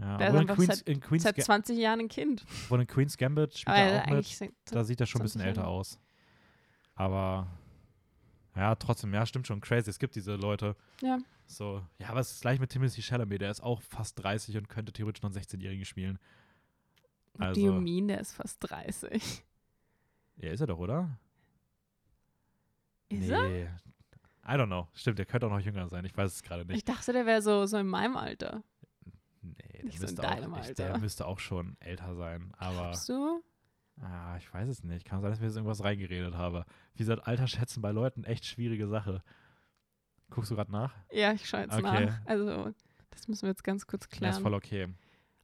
Ja. 0.00 0.16
Der 0.18 0.28
ist 0.34 0.40
in 0.40 0.46
Queen's, 0.46 0.80
in, 0.82 1.00
Queen's 1.00 1.22
Seit 1.24 1.36
Ga- 1.36 1.42
20 1.42 1.78
Jahren 1.78 2.00
ein 2.00 2.08
Kind. 2.08 2.44
obwohl 2.64 2.80
in 2.80 2.86
Queen's 2.86 3.16
Gambit 3.16 3.54
spielt 3.58 3.68
Aber 3.76 3.78
er 3.86 4.02
auch 4.04 4.10
mit. 4.40 4.52
Da 4.66 4.84
sieht 4.84 5.00
er 5.00 5.06
schon 5.06 5.20
ein 5.20 5.24
bisschen 5.24 5.40
20 5.40 5.48
älter 5.48 5.60
Jahre. 5.62 5.72
aus. 5.72 5.98
Aber 6.94 7.46
ja, 8.56 8.74
trotzdem, 8.74 9.12
ja, 9.14 9.24
stimmt 9.26 9.46
schon. 9.46 9.60
Crazy. 9.60 9.88
Es 9.90 9.98
gibt 9.98 10.14
diese 10.16 10.34
Leute. 10.36 10.74
Ja. 11.00 11.18
So, 11.46 11.82
ja, 11.98 12.08
aber 12.10 12.20
es 12.20 12.32
ist 12.32 12.40
gleich 12.42 12.58
mit 12.60 12.70
Timothy 12.70 13.00
Chalamet. 13.02 13.40
Der 13.40 13.50
ist 13.50 13.62
auch 13.62 13.80
fast 13.82 14.22
30 14.22 14.56
und 14.56 14.68
könnte 14.68 14.92
theoretisch 14.92 15.22
noch 15.22 15.30
einen 15.30 15.38
16-Jährigen 15.42 15.84
spielen. 15.84 16.18
What 17.34 17.56
do 17.56 17.60
you 17.60 17.68
Also- 17.72 17.80
mean, 17.80 18.08
der 18.08 18.20
ist 18.20 18.32
fast 18.32 18.58
30. 18.60 19.44
Ja, 20.36 20.50
ist 20.52 20.60
er 20.60 20.66
doch, 20.66 20.78
oder? 20.78 21.18
Ist 23.08 23.28
nee. 23.28 23.62
er? 23.62 23.80
I 24.46 24.52
don't 24.58 24.66
know. 24.66 24.88
Stimmt, 24.94 25.18
der 25.18 25.26
könnte 25.26 25.46
auch 25.46 25.50
noch 25.50 25.60
jünger 25.60 25.88
sein. 25.88 26.04
Ich 26.04 26.16
weiß 26.16 26.32
es 26.32 26.42
gerade 26.42 26.64
nicht. 26.64 26.76
Ich 26.76 26.84
dachte, 26.84 27.12
der 27.12 27.26
wäre 27.26 27.42
so, 27.42 27.66
so 27.66 27.76
in 27.78 27.86
meinem 27.86 28.16
Alter. 28.16 28.62
Nee, 29.84 29.90
der 29.90 29.98
so 29.98 30.06
müsste, 30.06 30.22
deinem 30.22 30.54
auch, 30.54 30.64
ich, 30.68 30.74
der 30.74 30.98
müsste 30.98 31.26
auch 31.26 31.38
schon 31.38 31.76
älter 31.80 32.14
sein. 32.14 32.52
Aber 32.58 32.82
Glaubst 32.90 33.08
du? 33.08 33.42
ah, 34.00 34.36
ich 34.38 34.52
weiß 34.52 34.68
es 34.68 34.82
nicht. 34.84 35.04
Kann 35.04 35.20
sein, 35.20 35.30
dass 35.30 35.38
ich 35.38 35.42
mir 35.42 35.48
jetzt 35.48 35.56
irgendwas 35.56 35.82
reingeredet 35.82 36.34
habe. 36.34 36.64
Wie 36.94 36.98
gesagt, 36.98 37.26
Alter 37.26 37.46
schätzen 37.46 37.80
bei 37.82 37.90
Leuten 37.92 38.24
echt 38.24 38.44
schwierige 38.46 38.88
Sache. 38.88 39.22
Guckst 40.30 40.50
du 40.50 40.56
gerade 40.56 40.70
nach? 40.72 40.94
Ja, 41.10 41.32
ich 41.32 41.48
schaue 41.48 41.60
jetzt 41.62 41.72
Okay. 41.74 42.06
nach. 42.06 42.20
Also, 42.26 42.72
das 43.10 43.28
müssen 43.28 43.42
wir 43.42 43.48
jetzt 43.50 43.64
ganz 43.64 43.86
kurz 43.86 44.04
Ja, 44.04 44.10
ist 44.10 44.18
klären. 44.18 44.42
voll 44.42 44.54
okay. 44.54 44.88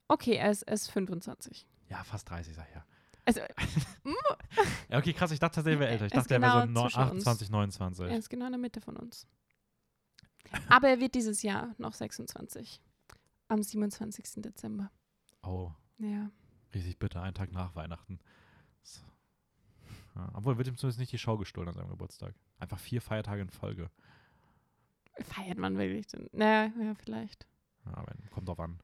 Okay, 0.08 0.34
er 0.34 0.50
ist, 0.50 0.62
er 0.62 0.74
ist 0.74 0.90
25. 0.90 1.66
Ja, 1.88 2.04
fast 2.04 2.28
30, 2.28 2.54
sag 2.54 2.68
ich 2.68 2.74
ja. 2.74 2.84
Also, 3.24 3.40
Ja, 4.90 4.98
okay, 4.98 5.12
krass. 5.14 5.30
Ich 5.30 5.38
dachte 5.40 5.56
tatsächlich, 5.56 5.78
er 5.78 5.80
wäre 5.80 5.90
älter. 5.92 6.06
Ich 6.06 6.12
ist 6.12 6.16
dachte, 6.20 6.34
er 6.34 6.42
wäre 6.42 6.60
so 6.60 6.66
genau 6.66 6.82
no- 6.82 6.88
zwischen 6.88 7.00
uns. 7.00 7.26
28, 7.26 7.50
29. 7.50 8.04
er 8.06 8.18
ist 8.18 8.28
genau 8.28 8.46
in 8.46 8.52
der 8.52 8.60
Mitte 8.60 8.80
von 8.82 8.96
uns. 8.96 9.26
Aber 10.68 10.88
er 10.88 11.00
wird 11.00 11.14
dieses 11.14 11.42
Jahr 11.42 11.74
noch 11.78 11.94
26. 11.94 12.82
Am 13.48 13.62
27. 13.62 14.42
Dezember. 14.42 14.90
Oh, 15.42 15.70
Ja. 15.98 16.30
richtig 16.74 16.98
bitter. 16.98 17.22
Einen 17.22 17.34
Tag 17.34 17.52
nach 17.52 17.74
Weihnachten. 17.76 18.18
So. 18.82 19.02
Ja, 20.16 20.30
obwohl, 20.34 20.56
wird 20.58 20.68
ihm 20.68 20.76
zumindest 20.76 21.00
nicht 21.00 21.12
die 21.12 21.18
Show 21.18 21.36
gestohlen 21.36 21.68
an 21.68 21.74
seinem 21.74 21.90
Geburtstag. 21.90 22.34
Einfach 22.58 22.78
vier 22.78 23.00
Feiertage 23.00 23.42
in 23.42 23.50
Folge. 23.50 23.90
Feiert 25.20 25.58
man 25.58 25.76
wirklich 25.76 26.06
denn? 26.08 26.28
Naja, 26.32 26.72
ja, 26.80 26.94
vielleicht. 26.94 27.46
Ja, 27.84 27.94
aber 27.94 28.14
kommt 28.30 28.48
drauf 28.48 28.58
an. 28.60 28.80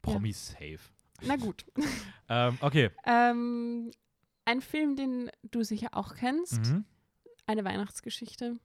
Promis 0.00 0.48
safe. 0.48 0.80
Na 1.22 1.36
gut. 1.36 1.64
Ähm, 2.28 2.56
okay. 2.62 2.90
ähm, 3.04 3.90
ein 4.46 4.62
Film, 4.62 4.96
den 4.96 5.30
du 5.42 5.62
sicher 5.64 5.88
auch 5.92 6.14
kennst. 6.14 6.62
Mhm. 6.64 6.86
Eine 7.46 7.62
Weihnachtsgeschichte. 7.64 8.58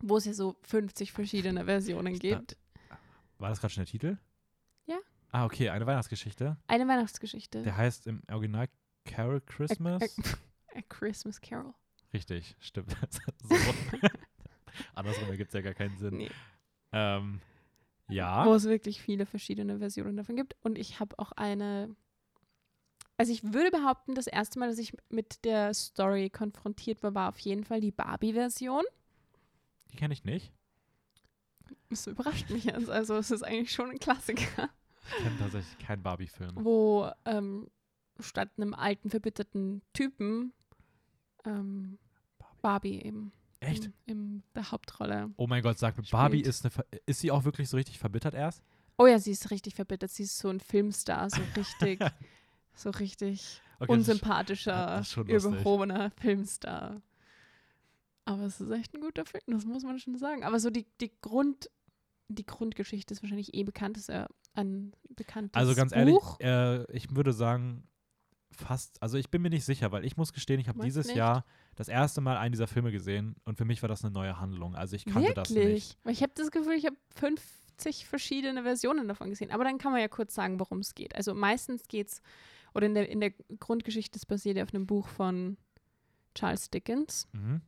Wo 0.00 0.16
es 0.16 0.24
ja 0.24 0.32
so 0.32 0.56
50 0.62 1.12
verschiedene 1.12 1.64
Versionen 1.66 2.18
gibt. 2.18 2.56
War 3.38 3.50
das 3.50 3.60
gerade 3.60 3.72
schon 3.72 3.84
der 3.84 3.90
Titel? 3.90 4.18
Ja. 4.86 4.98
Ah, 5.30 5.44
okay. 5.44 5.70
Eine 5.70 5.86
Weihnachtsgeschichte. 5.86 6.56
Eine 6.66 6.88
Weihnachtsgeschichte. 6.88 7.62
Der 7.62 7.76
heißt 7.76 8.06
im 8.06 8.22
Original 8.30 8.68
Carol 9.04 9.40
Christmas. 9.40 10.02
A 10.74 10.82
Christmas 10.88 11.40
Carol. 11.40 11.74
Richtig, 12.12 12.56
stimmt. 12.60 12.96
so. 13.42 13.54
Andersrum 14.94 15.28
ergibt 15.28 15.48
es 15.48 15.54
ja 15.54 15.60
gar 15.60 15.74
keinen 15.74 15.96
Sinn. 15.98 16.16
Nee. 16.16 16.30
Ähm, 16.92 17.40
ja. 18.08 18.46
Wo 18.46 18.54
es 18.54 18.64
wirklich 18.64 19.00
viele 19.00 19.26
verschiedene 19.26 19.78
Versionen 19.78 20.16
davon 20.16 20.36
gibt. 20.36 20.56
Und 20.62 20.78
ich 20.78 21.00
habe 21.00 21.18
auch 21.18 21.32
eine. 21.32 21.94
Also 23.16 23.32
ich 23.32 23.42
würde 23.42 23.70
behaupten, 23.70 24.14
das 24.14 24.28
erste 24.28 24.58
Mal, 24.58 24.68
dass 24.68 24.78
ich 24.78 24.96
mit 25.08 25.44
der 25.44 25.74
Story 25.74 26.30
konfrontiert 26.30 27.02
war, 27.02 27.14
war 27.14 27.28
auf 27.28 27.38
jeden 27.40 27.64
Fall 27.64 27.80
die 27.80 27.90
Barbie-Version. 27.90 28.84
Die 29.92 29.96
kenne 29.96 30.14
ich 30.14 30.24
nicht. 30.24 30.52
Das 31.90 32.06
überrascht 32.06 32.50
mich 32.50 32.64
jetzt. 32.64 32.90
Also 32.90 33.16
es 33.16 33.30
ist 33.30 33.42
eigentlich 33.42 33.72
schon 33.72 33.90
ein 33.90 33.98
Klassiker. 33.98 34.68
Ich 35.10 35.22
kenne 35.24 35.38
tatsächlich 35.38 35.78
keinen 35.78 36.02
Barbie-Film. 36.02 36.52
Wo 36.56 37.10
ähm, 37.24 37.68
statt 38.20 38.50
einem 38.56 38.74
alten, 38.74 39.10
verbitterten 39.10 39.82
Typen 39.94 40.52
ähm, 41.44 41.98
Barbie 42.60 43.00
eben 43.02 43.32
Echt? 43.60 43.86
in, 43.86 43.92
in 44.06 44.42
der 44.54 44.70
Hauptrolle. 44.70 45.30
Oh 45.36 45.46
mein 45.46 45.62
Gott, 45.62 45.78
sag 45.78 45.96
mir, 45.96 46.04
Barbie 46.10 46.42
ist 46.42 46.64
eine. 46.64 46.74
Ist 47.06 47.20
sie 47.20 47.30
auch 47.30 47.44
wirklich 47.44 47.68
so 47.68 47.76
richtig 47.76 47.98
verbittert 47.98 48.34
erst? 48.34 48.62
Oh 48.98 49.06
ja, 49.06 49.18
sie 49.18 49.30
ist 49.30 49.50
richtig 49.50 49.74
verbittert. 49.74 50.10
Sie 50.10 50.24
ist 50.24 50.36
so 50.38 50.48
ein 50.48 50.60
Filmstar, 50.60 51.30
so 51.30 51.40
richtig, 51.56 52.00
so 52.74 52.90
richtig 52.90 53.62
Okay, 53.80 53.86
das 53.96 54.08
ist- 54.08 54.08
unsympathischer, 54.08 54.86
das 54.98 55.08
ist 55.08 55.16
überhobener 55.16 56.10
Filmstar. 56.20 57.00
Aber 58.28 58.42
es 58.44 58.60
ist 58.60 58.70
echt 58.70 58.94
ein 58.94 59.00
guter 59.00 59.24
Film, 59.24 59.42
das 59.46 59.64
muss 59.64 59.84
man 59.84 59.98
schon 59.98 60.16
sagen. 60.18 60.44
Aber 60.44 60.60
so 60.60 60.70
die, 60.70 60.86
die 61.00 61.10
Grund, 61.20 61.70
die 62.28 62.44
Grundgeschichte 62.44 63.14
ist 63.14 63.22
wahrscheinlich 63.22 63.54
eh 63.54 63.64
bekannt, 63.64 63.96
ist 63.96 64.08
ja 64.08 64.28
ein 64.54 64.92
bekanntes 65.08 65.54
Also 65.58 65.74
ganz 65.74 65.92
Buch. 65.92 66.36
ehrlich, 66.40 66.84
äh, 66.90 66.96
ich 66.96 67.14
würde 67.16 67.32
sagen, 67.32 67.88
fast, 68.50 69.02
also 69.02 69.16
ich 69.18 69.30
bin 69.30 69.40
mir 69.42 69.50
nicht 69.50 69.64
sicher, 69.64 69.92
weil 69.92 70.04
ich 70.04 70.16
muss 70.16 70.32
gestehen, 70.32 70.60
ich 70.60 70.68
habe 70.68 70.82
dieses 70.82 71.06
nicht? 71.06 71.16
Jahr 71.16 71.44
das 71.76 71.88
erste 71.88 72.20
Mal 72.20 72.36
einen 72.36 72.52
dieser 72.52 72.66
Filme 72.66 72.90
gesehen 72.92 73.36
und 73.44 73.56
für 73.56 73.64
mich 73.64 73.82
war 73.82 73.88
das 73.88 74.04
eine 74.04 74.12
neue 74.12 74.38
Handlung. 74.40 74.74
Also 74.74 74.96
ich 74.96 75.04
kannte 75.04 75.28
Wirklich? 75.28 75.34
das 75.34 75.50
nicht. 75.50 75.98
Weil 76.02 76.12
ich 76.12 76.22
habe 76.22 76.32
das 76.34 76.50
Gefühl, 76.50 76.74
ich 76.74 76.86
habe 76.86 76.96
fünf, 77.14 77.40
50 77.78 78.06
verschiedene 78.06 78.62
Versionen 78.64 79.06
davon 79.08 79.30
gesehen. 79.30 79.52
Aber 79.52 79.64
dann 79.64 79.78
kann 79.78 79.92
man 79.92 80.00
ja 80.00 80.08
kurz 80.08 80.34
sagen, 80.34 80.58
worum 80.58 80.80
es 80.80 80.94
geht. 80.94 81.14
Also 81.14 81.34
meistens 81.34 81.86
geht 81.88 82.08
es, 82.08 82.20
oder 82.74 82.86
in 82.86 82.94
der, 82.94 83.08
in 83.08 83.20
der 83.20 83.30
Grundgeschichte, 83.30 84.18
es 84.18 84.26
basiert 84.26 84.56
ja 84.56 84.64
auf 84.64 84.74
einem 84.74 84.86
Buch 84.86 85.06
von 85.08 85.56
Charles 86.34 86.70
Dickens, 86.70 87.28
Mhm. 87.32 87.62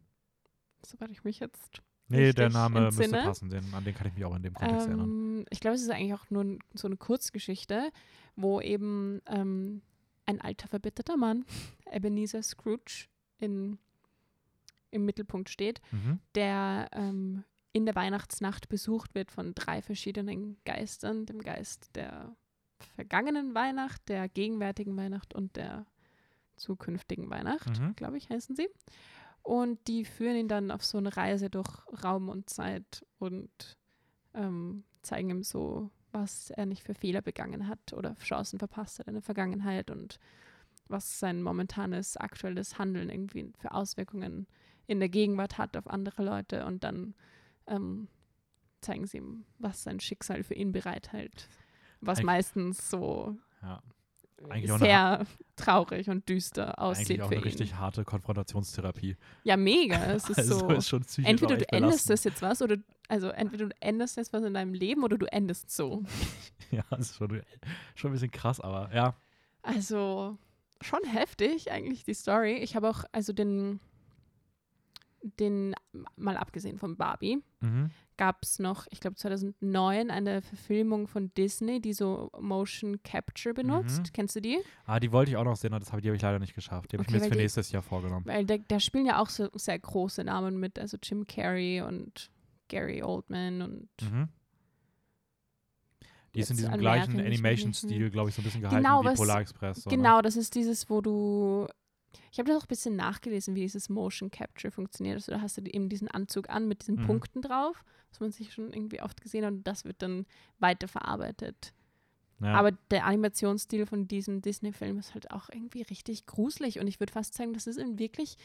Soweit 0.87 1.11
ich 1.11 1.25
mich 1.25 1.41
jetzt. 1.41 1.83
Nee, 2.09 2.33
der 2.33 2.49
Name 2.51 2.81
müsste 2.81 3.05
entsinne. 3.05 3.23
passen. 3.25 3.51
Den, 3.51 3.73
an 3.73 3.85
den 3.85 3.95
kann 3.95 4.09
ich 4.09 4.15
mich 4.15 4.25
auch 4.25 4.35
in 4.35 4.43
dem 4.43 4.53
Kontext 4.55 4.89
erinnern. 4.89 5.09
Ähm, 5.09 5.47
ich 5.51 5.61
glaube, 5.61 5.77
es 5.77 5.83
ist 5.83 5.91
eigentlich 5.91 6.15
auch 6.15 6.29
nur 6.31 6.59
so 6.75 6.89
eine 6.89 6.97
Kurzgeschichte, 6.97 7.93
wo 8.35 8.61
eben 8.61 9.21
ähm, 9.27 9.83
ein 10.27 10.41
alter, 10.41 10.67
verbitterter 10.67 11.17
Mann, 11.17 11.45
Ebenezer 11.93 12.43
Scrooge, 12.43 13.07
in, 13.39 13.79
im 14.91 15.05
Mittelpunkt 15.05 15.49
steht, 15.51 15.81
Mhm. 15.93 16.19
der 16.35 16.89
ähm, 16.93 17.45
in 17.73 17.87
der 17.87 17.95
Weihnachtsnacht 17.95 18.69
besucht 18.69 19.15
wird 19.15 19.31
von 19.31 19.55
drei 19.55 19.81
verschiedenen 19.81 20.57
Geistern, 20.65 21.27
dem 21.27 21.41
Geist 21.41 21.95
der 21.95 22.35
vergangenen 22.97 23.55
Weihnacht, 23.55 24.09
der 24.09 24.29
gegenwärtigen 24.29 24.97
Weihnacht 24.97 25.33
und 25.35 25.55
der 25.55 25.87
zukünftigen 26.57 27.31
Weihnacht, 27.31 27.79
Mhm. 27.81 27.95
glaube 27.95 28.17
ich, 28.19 28.29
heißen 28.29 28.57
sie. 28.57 28.69
Und 29.43 29.87
die 29.89 30.05
führen 30.05 30.37
ihn 30.37 30.49
dann 30.49 30.71
auf 30.71 30.85
so 30.85 30.99
eine 30.99 31.17
Reise 31.17 31.51
durch 31.51 31.69
Raum 32.05 32.29
und 32.29 32.51
Zeit 32.51 33.05
und 33.19 33.77
ähm, 34.35 34.85
zeigen 35.03 35.31
ihm 35.31 35.43
so, 35.43 35.91
was 36.13 36.51
er 36.51 36.67
nicht 36.67 36.83
für 36.83 36.95
Fehler 36.95 37.23
begangen 37.23 37.69
hat 37.69 37.93
oder 37.93 38.15
Chancen 38.17 38.59
verpasst 38.59 38.99
hat 38.99 39.07
in 39.09 39.15
der 39.15 39.23
Vergangenheit 39.23 39.91
und 39.91 40.19
was 40.89 41.21
sein 41.21 41.43
momentanes, 41.43 42.17
aktuelles 42.17 42.79
Handeln 42.79 43.09
irgendwie 43.11 43.53
für 43.59 43.73
Auswirkungen 43.73 44.47
in 44.87 44.99
der 44.99 45.09
Gegenwart 45.09 45.57
hat 45.57 45.77
auf 45.77 45.87
andere 45.87 46.25
Leute 46.25 46.67
und 46.67 46.83
dann 46.83 47.15
ähm, 47.67 48.09
zeigen 48.81 49.07
sie 49.07 49.19
ihm, 49.19 49.45
was 49.59 49.85
sein 49.85 50.01
Schicksal 50.01 50.43
für 50.43 50.55
ihn 50.55 50.73
bereithält. 50.73 51.49
Was 52.01 52.19
Eig- 52.19 52.25
meistens 52.25 52.91
so 52.91 53.37
Ja. 53.63 53.81
Eigentlich 54.49 54.71
auch 54.71 54.77
eine 54.77 54.85
sehr 54.85 55.27
traurig 55.57 56.09
und 56.09 56.29
düster 56.29 56.79
aussieht 56.79 57.11
Eigentlich 57.11 57.23
auch 57.23 57.31
eine 57.31 57.45
richtig 57.45 57.75
harte 57.75 58.05
Konfrontationstherapie. 58.05 59.17
Ja, 59.45 59.57
mega. 59.57 60.13
Es 60.13 60.25
ist 60.31 60.39
also 60.39 60.61
so. 60.61 60.69
ist 60.71 60.89
schon 60.89 61.05
Entweder 61.23 61.57
du 61.57 61.69
endest 61.69 62.09
das 62.09 62.25
jetzt 62.25 62.41
was 62.41 62.63
oder 62.63 62.77
also 63.09 63.29
entweder 63.29 63.67
du 63.67 63.75
endest 63.81 64.17
jetzt 64.17 64.33
was 64.33 64.43
in 64.43 64.55
deinem 64.55 64.73
Leben 64.73 65.05
oder 65.05 65.19
du 65.19 65.27
endest 65.27 65.71
so. 65.71 66.03
Ja, 66.71 66.85
das 66.91 67.11
ist 67.11 67.17
schon, 67.17 67.43
schon 67.97 68.11
ein 68.11 68.13
bisschen 68.13 68.31
krass, 68.31 68.61
aber 68.61 68.95
ja. 68.95 69.17
Also 69.63 70.39
schon 70.81 71.03
heftig 71.05 71.73
eigentlich 71.73 72.05
die 72.05 72.15
Story. 72.15 72.59
Ich 72.59 72.77
habe 72.77 72.89
auch 72.89 73.03
also 73.11 73.33
den 73.33 73.81
den 75.23 75.75
mal 76.17 76.37
abgesehen 76.37 76.79
von 76.79 76.97
Barbie 76.97 77.43
Mhm. 77.61 77.91
Gab 78.21 78.43
es 78.43 78.59
noch, 78.59 78.87
ich 78.91 79.01
glaube 79.01 79.17
2009 79.17 80.11
eine 80.11 80.43
Verfilmung 80.43 81.09
von 81.09 81.33
Disney, 81.39 81.81
die 81.81 81.95
so 81.95 82.31
Motion 82.39 83.03
Capture 83.03 83.55
benutzt. 83.55 84.01
Mhm. 84.03 84.13
Kennst 84.13 84.37
du 84.37 84.41
die? 84.43 84.59
Ah, 84.85 85.01
die 85.01 85.11
wollte 85.11 85.31
ich 85.31 85.39
auch 85.39 85.45
noch 85.45 85.57
sehen, 85.57 85.73
aber 85.73 85.81
das 85.81 85.91
habe 85.91 86.03
die 86.03 86.09
habe 86.09 86.17
ich 86.17 86.23
leider 86.23 86.39
nicht 86.39 86.55
geschafft. 86.55 86.93
Die 86.93 86.97
habe 86.99 87.03
Okay, 87.05 87.09
ich 87.09 87.13
mir 87.13 87.19
jetzt 87.21 87.29
für 87.29 87.37
die- 87.37 87.43
nächstes 87.43 87.73
Jahr 87.73 87.83
vorgenommen. 87.83 88.27
Weil 88.27 88.45
da, 88.45 88.59
da 88.59 88.79
spielen 88.79 89.07
ja 89.07 89.21
auch 89.23 89.31
so 89.31 89.49
sehr 89.55 89.79
große 89.79 90.23
Namen 90.23 90.61
mit, 90.61 90.79
also 90.79 90.99
Jim 91.03 91.27
Carrey 91.27 91.81
und 91.81 92.31
Gary 92.69 93.03
Oldman 93.03 93.63
und 93.63 93.89
Mhm. 94.03 94.29
Die 96.35 96.41
ist 96.41 96.51
in 96.51 96.59
diesem 96.59 96.79
gleichen 96.79 97.19
Animation-Stil, 97.19 97.99
mehr. 97.99 98.11
glaube 98.11 98.29
ich, 98.29 98.37
so 98.37 98.43
ein 98.43 98.45
bisschen 98.45 98.61
gehalten 98.61 98.85
Genau, 98.85 99.03
wie 99.03 99.15
Polar 99.17 99.41
Express. 99.41 99.85
Ne? 99.87 99.97
Genau, 99.97 100.23
das 100.23 100.37
ist 100.37 100.55
dieses, 100.55 100.89
wo 100.91 101.01
du. 101.01 101.67
Ich 102.33 102.39
habe 102.39 102.49
das 102.49 102.59
auch 102.59 102.65
ein 102.65 102.69
bisschen 102.69 102.97
nachgelesen, 102.97 103.55
wie 103.55 103.61
dieses 103.61 103.89
Motion 103.89 104.31
Capture 104.31 104.71
funktioniert. 104.71 105.17
Also 105.17 105.33
da 105.33 105.41
hast 105.41 105.59
du 105.59 105.63
eben 105.63 105.89
diesen 105.89 106.09
Anzug 106.09 106.49
an 106.51 106.69
mit 106.69 106.83
diesen 106.83 106.97
Mhm. 106.97 107.07
Punkten 107.07 107.43
drauf, 107.43 107.85
was 108.11 108.21
man 108.21 108.33
sich 108.33 108.53
schon 108.53 108.73
irgendwie 108.73 109.03
oft 109.03 109.21
gesehen 109.21 109.45
hat 109.45 109.53
und 109.53 109.67
das 109.67 109.85
wird 109.85 110.03
dann 110.03 110.27
weiterverarbeitet. 110.59 111.73
Ja. 112.41 112.55
Aber 112.55 112.73
der 112.91 113.05
Animationsstil 113.05 113.85
von 113.87 114.09
diesem 114.09 114.41
Disney-Film 114.41 114.99
ist 114.99 115.15
halt 115.15 115.31
auch 115.31 115.51
irgendwie 115.53 115.83
richtig 115.83 116.27
gruselig 116.27 116.81
und 116.81 116.87
ich 116.87 116.99
würde 116.99 117.13
fast 117.13 117.35
sagen, 117.35 117.53
das 117.53 117.67
ist 117.67 117.79
ein 117.79 117.99
wirklich 117.99 118.37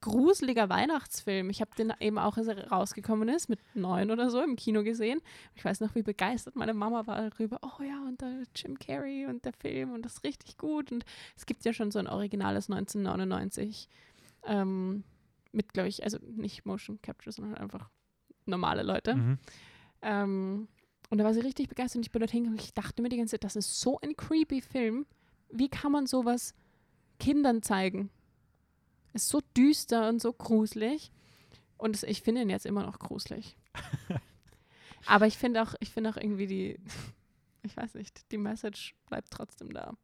gruseliger 0.00 0.68
Weihnachtsfilm. 0.68 1.50
Ich 1.50 1.60
habe 1.60 1.74
den 1.76 1.92
eben 2.00 2.18
auch, 2.18 2.36
als 2.36 2.46
er 2.46 2.68
rausgekommen 2.68 3.28
ist, 3.28 3.48
mit 3.48 3.60
neun 3.74 4.10
oder 4.10 4.30
so 4.30 4.42
im 4.42 4.56
Kino 4.56 4.82
gesehen. 4.82 5.20
Ich 5.54 5.64
weiß 5.64 5.80
noch, 5.80 5.94
wie 5.94 6.02
begeistert 6.02 6.56
meine 6.56 6.74
Mama 6.74 7.06
war 7.06 7.30
darüber. 7.30 7.58
Oh 7.62 7.82
ja, 7.82 8.02
und 8.06 8.20
der 8.20 8.44
Jim 8.54 8.78
Carrey 8.78 9.26
und 9.26 9.44
der 9.44 9.52
Film 9.52 9.92
und 9.92 10.04
das 10.04 10.14
ist 10.14 10.24
richtig 10.24 10.56
gut. 10.56 10.90
Und 10.90 11.04
es 11.36 11.46
gibt 11.46 11.64
ja 11.64 11.72
schon 11.72 11.90
so 11.90 11.98
ein 11.98 12.06
originales 12.06 12.70
1999 12.70 13.88
ähm, 14.44 15.04
mit, 15.52 15.72
glaube 15.72 15.88
ich, 15.88 16.04
also 16.04 16.18
nicht 16.22 16.64
Motion 16.64 17.00
Capture, 17.02 17.32
sondern 17.32 17.56
einfach 17.56 17.90
normale 18.46 18.82
Leute. 18.82 19.16
Mhm. 19.16 19.38
Ähm, 20.02 20.68
und 21.10 21.18
da 21.18 21.24
war 21.24 21.34
sie 21.34 21.40
richtig 21.40 21.68
begeistert 21.68 21.98
und 21.98 22.06
ich 22.06 22.12
bin 22.12 22.20
dorthin 22.20 22.44
gegangen 22.44 22.58
und 22.58 22.64
ich 22.64 22.72
dachte 22.72 23.02
mir 23.02 23.08
die 23.08 23.16
ganze 23.16 23.32
Zeit, 23.32 23.44
das 23.44 23.56
ist 23.56 23.80
so 23.80 23.98
ein 24.00 24.16
creepy 24.16 24.60
Film. 24.60 25.06
Wie 25.50 25.68
kann 25.68 25.92
man 25.92 26.06
sowas 26.06 26.54
Kindern 27.18 27.62
zeigen? 27.62 28.10
Ist 29.12 29.28
so 29.28 29.40
düster 29.56 30.08
und 30.08 30.20
so 30.20 30.32
gruselig. 30.32 31.10
Und 31.76 31.96
es, 31.96 32.02
ich 32.02 32.22
finde 32.22 32.42
ihn 32.42 32.50
jetzt 32.50 32.66
immer 32.66 32.84
noch 32.84 32.98
gruselig. 32.98 33.56
Aber 35.06 35.26
ich 35.26 35.38
finde 35.38 35.62
auch, 35.62 35.74
ich 35.80 35.90
finde 35.90 36.10
auch 36.10 36.16
irgendwie 36.16 36.46
die, 36.46 36.78
ich 37.62 37.76
weiß 37.76 37.94
nicht, 37.94 38.30
die 38.32 38.38
Message 38.38 38.94
bleibt 39.06 39.30
trotzdem 39.30 39.72
da. 39.72 39.94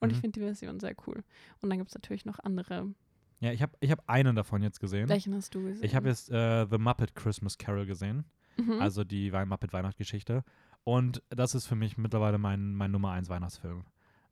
Und 0.00 0.10
ich 0.10 0.16
Mhm. 0.18 0.20
finde 0.22 0.40
die 0.40 0.44
Version 0.46 0.80
sehr 0.80 0.94
cool. 1.06 1.22
Und 1.60 1.70
dann 1.70 1.78
gibt 1.78 1.90
es 1.90 1.94
natürlich 1.94 2.24
noch 2.24 2.38
andere. 2.40 2.92
Ja, 3.40 3.52
ich 3.52 3.62
habe 3.62 3.72
ich 3.80 3.90
hab 3.90 4.08
einen 4.08 4.36
davon 4.36 4.62
jetzt 4.62 4.80
gesehen. 4.80 5.08
Welchen 5.08 5.34
hast 5.34 5.54
du 5.54 5.62
gesehen? 5.62 5.84
Ich 5.84 5.94
habe 5.94 6.08
jetzt 6.08 6.30
äh, 6.30 6.66
The 6.70 6.78
Muppet 6.78 7.14
Christmas 7.14 7.58
Carol 7.58 7.86
gesehen, 7.86 8.24
Mhm. 8.56 8.80
also 8.80 9.02
die 9.04 9.30
Muppet 9.30 9.72
Weihnachtsgeschichte. 9.72 10.44
Und 10.84 11.22
das 11.30 11.54
ist 11.54 11.66
für 11.66 11.74
mich 11.76 11.96
mittlerweile 11.96 12.38
mein, 12.38 12.74
mein 12.74 12.90
Nummer 12.90 13.12
1 13.12 13.28
Weihnachtsfilm. 13.28 13.84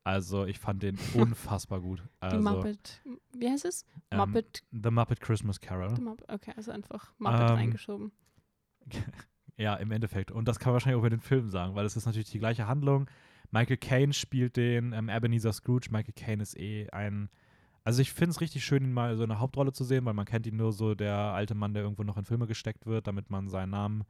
Also 0.05 0.47
ich 0.47 0.59
fand 0.59 0.83
den 0.83 0.99
unfassbar 1.15 1.81
gut. 1.81 2.01
die 2.01 2.07
Also, 2.21 2.51
Muppet, 2.51 3.01
wie 3.37 3.49
heißt 3.49 3.65
es? 3.65 3.85
ähm, 4.11 4.19
Muppet 4.19 4.65
The 4.73 4.91
Muppet 4.91 5.21
Christmas 5.21 5.61
Carol. 5.61 5.95
Die 5.95 6.01
Muppet, 6.01 6.29
okay, 6.29 6.53
also 6.57 6.73
einfach 6.73 7.13
Muppet 7.19 7.41
Ähm, 7.41 7.57
reingeschoben. 7.57 8.13
Ja, 9.59 9.75
im 9.77 9.93
Endeffekt. 9.93 10.31
Und 10.33 10.49
das 10.49 10.59
kann 10.59 10.71
man 10.71 10.75
wahrscheinlich 10.77 10.97
auch 10.97 11.01
über 11.03 11.11
den 11.11 11.21
Film 11.21 11.49
sagen, 11.51 11.75
weil 11.75 11.85
es 11.85 11.95
ist 11.95 12.07
natürlich 12.07 12.31
die 12.31 12.39
gleiche 12.39 12.67
Handlung. 12.67 13.09
Michael 13.51 13.77
Caine 13.77 14.13
spielt 14.15 14.57
den 14.57 14.93
ähm, 14.95 15.11
Ebenezer 15.11 15.53
Scrooge. 15.53 15.89
Michael 15.91 16.15
Caine 16.15 16.43
ist 16.43 16.59
eh 16.59 16.89
ein. 16.91 17.29
Also 17.85 18.01
ich 18.01 18.13
finde 18.13 18.31
es 18.31 18.41
richtig 18.41 18.65
schön, 18.65 18.83
ihn 18.83 18.93
mal 18.95 19.15
so 19.17 19.25
in 19.25 19.31
einer 19.31 19.41
Hauptrolle 19.41 19.73
zu 19.73 19.85
sehen, 19.85 20.05
weil 20.07 20.15
man 20.15 20.25
kennt 20.25 20.47
ihn 20.47 20.57
nur 20.57 20.73
so, 20.73 20.95
der 20.95 21.15
alte 21.17 21.55
Mann, 21.55 21.75
der 21.75 21.83
irgendwo 21.83 22.03
noch 22.03 22.17
in 22.17 22.25
Filme 22.25 22.47
gesteckt 22.47 22.87
wird, 22.87 23.07
damit 23.07 23.29
man 23.29 23.49
seinen 23.49 23.71
Namen 23.71 24.05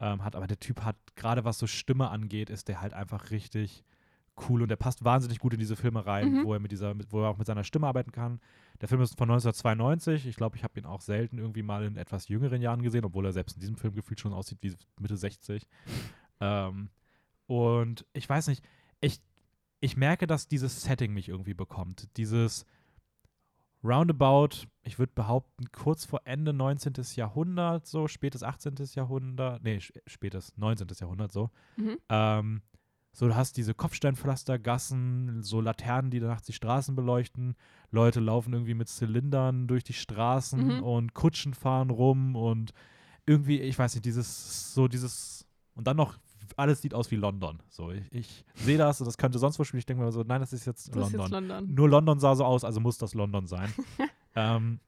ähm, 0.00 0.24
hat. 0.24 0.34
Aber 0.34 0.48
der 0.48 0.58
Typ 0.58 0.82
hat, 0.82 0.96
gerade 1.14 1.44
was 1.44 1.58
so 1.58 1.66
Stimme 1.68 2.10
angeht, 2.10 2.50
ist 2.50 2.66
der 2.68 2.80
halt 2.80 2.94
einfach 2.94 3.30
richtig 3.30 3.84
cool 4.48 4.62
und 4.62 4.68
der 4.68 4.76
passt 4.76 5.04
wahnsinnig 5.04 5.38
gut 5.38 5.52
in 5.54 5.60
diese 5.60 5.76
Filme 5.76 6.04
rein, 6.06 6.32
Mhm. 6.32 6.44
wo 6.44 6.54
er 6.54 6.60
mit 6.60 6.72
dieser, 6.72 6.94
wo 7.10 7.22
er 7.22 7.28
auch 7.28 7.38
mit 7.38 7.46
seiner 7.46 7.64
Stimme 7.64 7.86
arbeiten 7.86 8.10
kann. 8.12 8.40
Der 8.80 8.88
Film 8.88 9.00
ist 9.00 9.16
von 9.16 9.28
1992. 9.28 10.26
Ich 10.26 10.36
glaube, 10.36 10.56
ich 10.56 10.64
habe 10.64 10.78
ihn 10.78 10.86
auch 10.86 11.00
selten 11.00 11.38
irgendwie 11.38 11.62
mal 11.62 11.84
in 11.84 11.96
etwas 11.96 12.28
jüngeren 12.28 12.60
Jahren 12.60 12.82
gesehen, 12.82 13.04
obwohl 13.04 13.24
er 13.26 13.32
selbst 13.32 13.54
in 13.56 13.60
diesem 13.60 13.76
Film 13.76 13.94
gefühlt 13.94 14.18
schon 14.20 14.32
aussieht 14.32 14.58
wie 14.62 14.74
Mitte 15.00 15.16
60. 15.16 15.66
Ähm, 16.40 16.88
und 17.46 18.04
ich 18.12 18.28
weiß 18.28 18.48
nicht, 18.48 18.64
ich, 19.00 19.20
ich 19.80 19.96
merke, 19.96 20.26
dass 20.26 20.48
dieses 20.48 20.82
Setting 20.82 21.12
mich 21.14 21.28
irgendwie 21.28 21.54
bekommt. 21.54 22.08
Dieses 22.16 22.64
Roundabout, 23.82 24.66
ich 24.82 24.98
würde 24.98 25.12
behaupten, 25.14 25.70
kurz 25.70 26.06
vor 26.06 26.22
Ende 26.24 26.54
19. 26.54 26.94
Jahrhundert, 27.16 27.86
so 27.86 28.08
spätes 28.08 28.42
18. 28.42 28.76
Jahrhundert, 28.94 29.62
nee, 29.62 29.78
spätes 30.06 30.56
19. 30.56 30.88
Jahrhundert, 30.98 31.32
so. 31.32 31.50
Mhm. 31.76 31.98
Ähm, 32.08 32.62
so, 33.16 33.28
du 33.28 33.34
hast 33.36 33.56
diese 33.56 33.72
Kopfsteinpflastergassen, 34.44 35.42
so 35.42 35.60
Laternen, 35.60 36.10
die 36.10 36.20
nachts 36.20 36.46
die 36.46 36.52
Straßen 36.52 36.94
beleuchten. 36.94 37.54
Leute 37.90 38.20
laufen 38.20 38.52
irgendwie 38.52 38.74
mit 38.74 38.88
Zylindern 38.88 39.66
durch 39.68 39.84
die 39.84 39.92
Straßen 39.92 40.78
Mhm. 40.78 40.82
und 40.82 41.14
Kutschen 41.14 41.54
fahren 41.54 41.90
rum 41.90 42.34
und 42.36 42.72
irgendwie, 43.26 43.60
ich 43.60 43.78
weiß 43.78 43.94
nicht, 43.94 44.04
dieses, 44.04 44.74
so 44.74 44.88
dieses, 44.88 45.46
und 45.74 45.86
dann 45.86 45.96
noch, 45.96 46.18
alles 46.56 46.82
sieht 46.82 46.92
aus 46.92 47.10
wie 47.10 47.16
London. 47.16 47.62
So, 47.70 47.90
ich, 47.90 48.12
ich 48.12 48.44
sehe 48.56 48.76
das 48.78 49.00
und 49.00 49.06
das 49.06 49.16
könnte 49.16 49.38
sonst 49.38 49.58
wo 49.58 49.64
spielen. 49.64 49.78
Ich 49.78 49.86
denke 49.86 50.02
mir 50.04 50.12
so, 50.12 50.22
nein, 50.22 50.40
das 50.40 50.52
ist 50.52 50.66
jetzt 50.66 50.88
Das 50.94 51.06
ist 51.08 51.12
London. 51.14 51.20
jetzt 51.20 51.30
London. 51.30 51.74
Nur 51.74 51.88
London 51.88 52.18
sah 52.20 52.34
so 52.34 52.44
aus, 52.44 52.64
also 52.64 52.80
muss 52.80 52.98
das 52.98 53.14
London 53.14 53.46
sein. 53.46 53.72
ähm, 54.34 54.80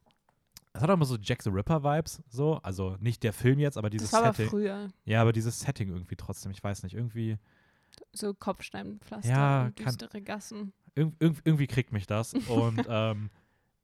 es 0.75 0.83
hat 0.83 0.91
auch 0.91 0.95
immer 0.95 1.07
so 1.07 1.17
Jack 1.17 1.43
the 1.43 1.49
Ripper-Vibes, 1.51 2.23
so. 2.29 2.57
Also 2.63 2.97
nicht 3.01 3.23
der 3.23 3.33
Film 3.33 3.59
jetzt, 3.59 3.79
aber 3.79 3.89
dieses 3.89 4.11
das 4.11 4.21
war 4.23 4.35
Setting. 4.35 4.51
früher. 4.51 4.89
Ja, 5.07 5.23
aber 5.23 5.33
dieses 5.33 5.59
Setting 5.61 5.89
irgendwie 5.89 6.17
trotzdem, 6.17 6.51
ich 6.53 6.63
weiß 6.63 6.83
nicht, 6.83 6.95
irgendwie. 6.95 7.39
So 8.13 8.35
Kopfsteinpflaster 8.35 9.31
Ja, 9.31 9.71
düstere 9.71 10.23
Gassen. 10.23 10.73
irg 10.95 11.13
irg 11.19 11.37
irgendwie 11.45 11.67
kriegt 11.67 11.93
mich 11.93 12.07
das. 12.07 12.35
Und 12.35 12.85
ähm, 12.89 13.31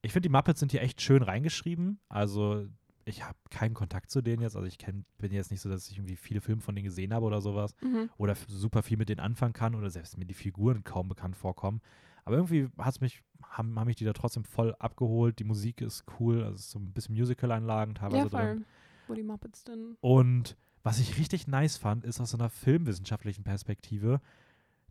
ich 0.02 0.12
finde, 0.12 0.28
die 0.28 0.32
Muppets 0.32 0.60
sind 0.60 0.72
hier 0.72 0.82
echt 0.82 1.00
schön 1.00 1.22
reingeschrieben. 1.22 2.00
Also, 2.08 2.66
ich 3.04 3.24
habe 3.24 3.36
keinen 3.50 3.74
Kontakt 3.74 4.10
zu 4.10 4.20
denen 4.22 4.42
jetzt. 4.42 4.56
Also, 4.56 4.66
ich 4.66 4.78
kenn, 4.78 5.04
bin 5.18 5.32
jetzt 5.32 5.50
nicht 5.50 5.60
so, 5.60 5.68
dass 5.68 5.88
ich 5.90 5.96
irgendwie 5.98 6.16
viele 6.16 6.40
Filme 6.40 6.60
von 6.62 6.74
denen 6.74 6.84
gesehen 6.86 7.12
habe 7.14 7.26
oder 7.26 7.40
sowas. 7.40 7.74
Mhm. 7.82 8.10
Oder 8.16 8.34
super 8.48 8.82
viel 8.82 8.96
mit 8.96 9.08
denen 9.08 9.20
anfangen 9.20 9.52
kann. 9.52 9.74
Oder 9.74 9.90
selbst 9.90 10.16
mir 10.18 10.24
die 10.24 10.34
Figuren 10.34 10.82
kaum 10.84 11.08
bekannt 11.08 11.36
vorkommen. 11.36 11.80
Aber 12.24 12.36
irgendwie 12.36 12.68
hat's 12.78 13.00
mich, 13.00 13.22
haben, 13.42 13.78
haben 13.78 13.86
mich 13.86 13.96
die 13.96 14.04
da 14.04 14.12
trotzdem 14.12 14.44
voll 14.44 14.74
abgeholt. 14.78 15.38
Die 15.38 15.44
Musik 15.44 15.80
ist 15.80 16.04
cool. 16.18 16.42
Also, 16.42 16.54
es 16.54 16.60
ist 16.62 16.70
so 16.70 16.78
ein 16.78 16.92
bisschen 16.92 17.14
Musical-Einlagen 17.14 17.94
teilweise 17.94 18.16
Ja, 18.18 18.28
drin. 18.28 18.58
voll. 18.58 18.66
Wo 19.08 19.14
die 19.14 19.22
Muppets 19.24 19.64
dann. 19.64 19.96
Und 20.00 20.56
was 20.82 20.98
ich 20.98 21.18
richtig 21.18 21.46
nice 21.46 21.76
fand, 21.76 22.04
ist 22.04 22.20
aus 22.20 22.30
so 22.30 22.36
einer 22.36 22.50
filmwissenschaftlichen 22.50 23.44
Perspektive, 23.44 24.20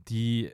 die, 0.08 0.52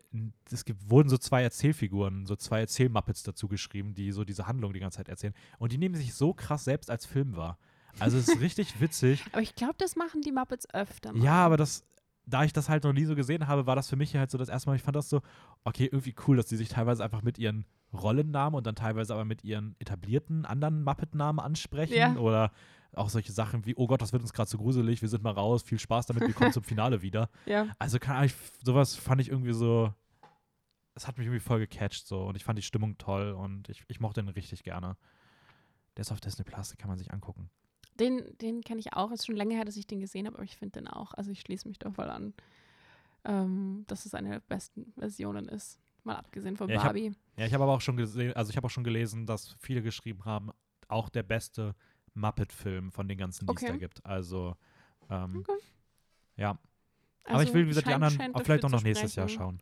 es 0.52 0.66
gibt, 0.66 0.90
wurden 0.90 1.10
so 1.10 1.18
zwei 1.18 1.44
Erzählfiguren, 1.44 2.26
so 2.26 2.36
zwei 2.36 2.60
Erzählmuppets 2.60 3.24
dazu 3.24 3.48
geschrieben, 3.48 3.94
die 3.94 4.12
so 4.12 4.24
diese 4.24 4.48
Handlung 4.48 4.74
die 4.74 4.80
ganze 4.80 4.98
Zeit 4.98 5.10
erzählen. 5.10 5.34
Und 5.60 5.72
die 5.72 5.78
nehmen 5.78 5.96
sich 5.96 6.14
so 6.14 6.34
krass 6.34 6.66
selbst 6.66 6.90
als 6.90 7.06
Film 7.06 7.36
wahr. 7.36 7.58
Also 8.00 8.18
es 8.18 8.28
ist 8.28 8.42
richtig 8.42 8.80
witzig. 8.82 9.24
Aber 9.32 9.42
ich 9.42 9.56
glaube, 9.56 9.76
das 9.78 9.96
machen 9.96 10.22
die 10.22 10.32
Muppets 10.32 10.68
öfter 10.74 11.14
mal. 11.14 11.24
Ja, 11.24 11.46
aber 11.46 11.58
das, 11.58 11.86
da 12.26 12.44
ich 12.44 12.54
das 12.54 12.68
halt 12.70 12.84
noch 12.84 12.94
nie 12.94 13.06
so 13.06 13.16
gesehen 13.16 13.48
habe, 13.48 13.66
war 13.66 13.76
das 13.76 13.90
für 13.90 13.96
mich 13.96 14.16
halt 14.16 14.32
so 14.32 14.38
das 14.38 14.50
erste 14.50 14.70
Mal, 14.70 14.76
ich 14.76 14.84
fand 14.84 14.96
das 14.96 15.10
so, 15.10 15.22
okay, 15.64 15.86
irgendwie 15.86 16.16
cool, 16.28 16.38
dass 16.38 16.48
die 16.48 16.58
sich 16.58 16.70
teilweise 16.70 17.04
einfach 17.04 17.22
mit 17.22 17.38
ihren 17.38 17.66
Rollennamen 17.94 18.58
und 18.58 18.68
dann 18.68 18.76
teilweise 18.76 19.14
aber 19.14 19.24
mit 19.24 19.44
ihren 19.44 19.76
etablierten 19.80 20.46
anderen 20.46 20.84
Muppet-Namen 20.84 21.40
ansprechen. 21.40 21.96
Ja. 21.96 22.16
Oder 22.18 22.52
auch 22.98 23.10
solche 23.10 23.32
Sachen 23.32 23.66
wie, 23.66 23.76
oh 23.76 23.88
Gott, 23.88 24.02
das 24.02 24.12
wird 24.14 24.22
uns 24.24 24.34
gerade 24.34 24.50
zu 24.50 24.58
gruselig, 24.58 25.02
wir 25.02 25.10
sind 25.10 25.24
mal 25.24 25.32
raus, 25.32 25.64
viel 25.64 25.80
Spaß 25.80 26.06
damit, 26.08 26.26
wir 26.28 26.34
kommen 26.34 26.52
zum 26.54 26.64
Finale 26.64 27.02
wieder. 27.02 27.30
Ja. 27.46 27.68
Also 27.80 28.00
kann 28.00 28.24
ich, 28.24 28.34
sowas 28.64 28.96
fand 28.96 29.22
ich 29.22 29.30
irgendwie 29.30 29.54
so, 29.54 29.94
es 30.96 31.08
hat 31.08 31.18
mich 31.18 31.28
irgendwie 31.28 31.40
voll 31.40 31.60
gecatcht 31.60 32.08
so 32.08 32.26
und 32.26 32.36
ich 32.36 32.44
fand 32.44 32.58
die 32.58 32.64
Stimmung 32.64 32.98
toll 32.98 33.32
und 33.32 33.70
ich, 33.70 33.84
ich 33.88 34.00
mochte 34.00 34.22
den 34.22 34.30
richtig 34.30 34.64
gerne. 34.64 34.98
Der 35.96 36.02
ist 36.02 36.12
auf 36.12 36.20
Disney 36.20 36.44
Plus, 36.44 36.70
den 36.70 36.78
kann 36.78 36.90
man 36.90 36.98
sich 36.98 37.12
angucken. 37.12 37.50
Den, 38.00 38.24
den 38.40 38.62
kenne 38.62 38.80
ich 38.80 38.94
auch. 38.94 39.10
Es 39.12 39.22
ist 39.22 39.26
schon 39.26 39.36
länger 39.36 39.56
her, 39.56 39.66
dass 39.66 39.76
ich 39.78 39.88
den 39.88 40.00
gesehen 40.00 40.28
habe, 40.28 40.36
aber 40.38 40.44
ich 40.46 40.56
finde 40.56 40.80
den 40.80 40.88
auch. 40.88 41.14
Also 41.16 41.32
ich 41.32 41.40
schließe 41.42 41.68
mich 41.68 41.80
da 41.80 41.90
voll 41.92 42.10
an, 42.10 42.34
ähm, 43.26 43.84
dass 43.88 44.06
es 44.06 44.14
eine 44.14 44.30
der 44.30 44.40
besten 44.42 44.94
Versionen 44.98 45.48
ist. 45.50 45.80
Mal 46.04 46.16
abgesehen 46.16 46.56
von 46.56 46.70
Ja, 46.70 46.76
ich 46.76 46.80
hab- 46.82 46.88
Barbie. 46.90 47.12
Ja, 47.38 47.46
ich 47.46 47.54
habe 47.54 47.64
aber 47.64 47.74
auch 47.74 47.82
schon 47.82 47.98
gesehen, 47.98 48.34
also 48.34 48.50
ich 48.50 48.58
habe 48.58 48.66
auch 48.68 48.72
schon 48.72 48.84
gelesen, 48.84 49.26
dass 49.26 49.56
viele 49.60 49.82
geschrieben 49.82 50.26
haben, 50.26 50.52
auch 50.88 51.10
der 51.10 51.24
beste 51.24 51.76
Muppet-Film 52.18 52.92
von 52.92 53.08
den 53.08 53.18
ganzen, 53.18 53.46
die 53.48 53.54
es 53.54 53.64
Okay. 53.64 53.72
da 53.72 53.78
gibt. 53.78 54.06
Also, 54.06 54.56
ähm, 55.10 55.38
Okay. 55.38 55.58
ja. 56.36 56.50
aber 56.52 56.60
Also 57.36 57.48
ich 57.48 57.54
will, 57.54 57.66
wie 57.66 57.70
gesagt, 57.70 57.88
die 57.88 57.94
anderen 57.94 58.34
vielleicht 58.44 58.66
auch 58.66 58.70
noch 58.70 58.84
nächstes 58.84 59.16
Jahr 59.16 59.28
schauen. 59.30 59.62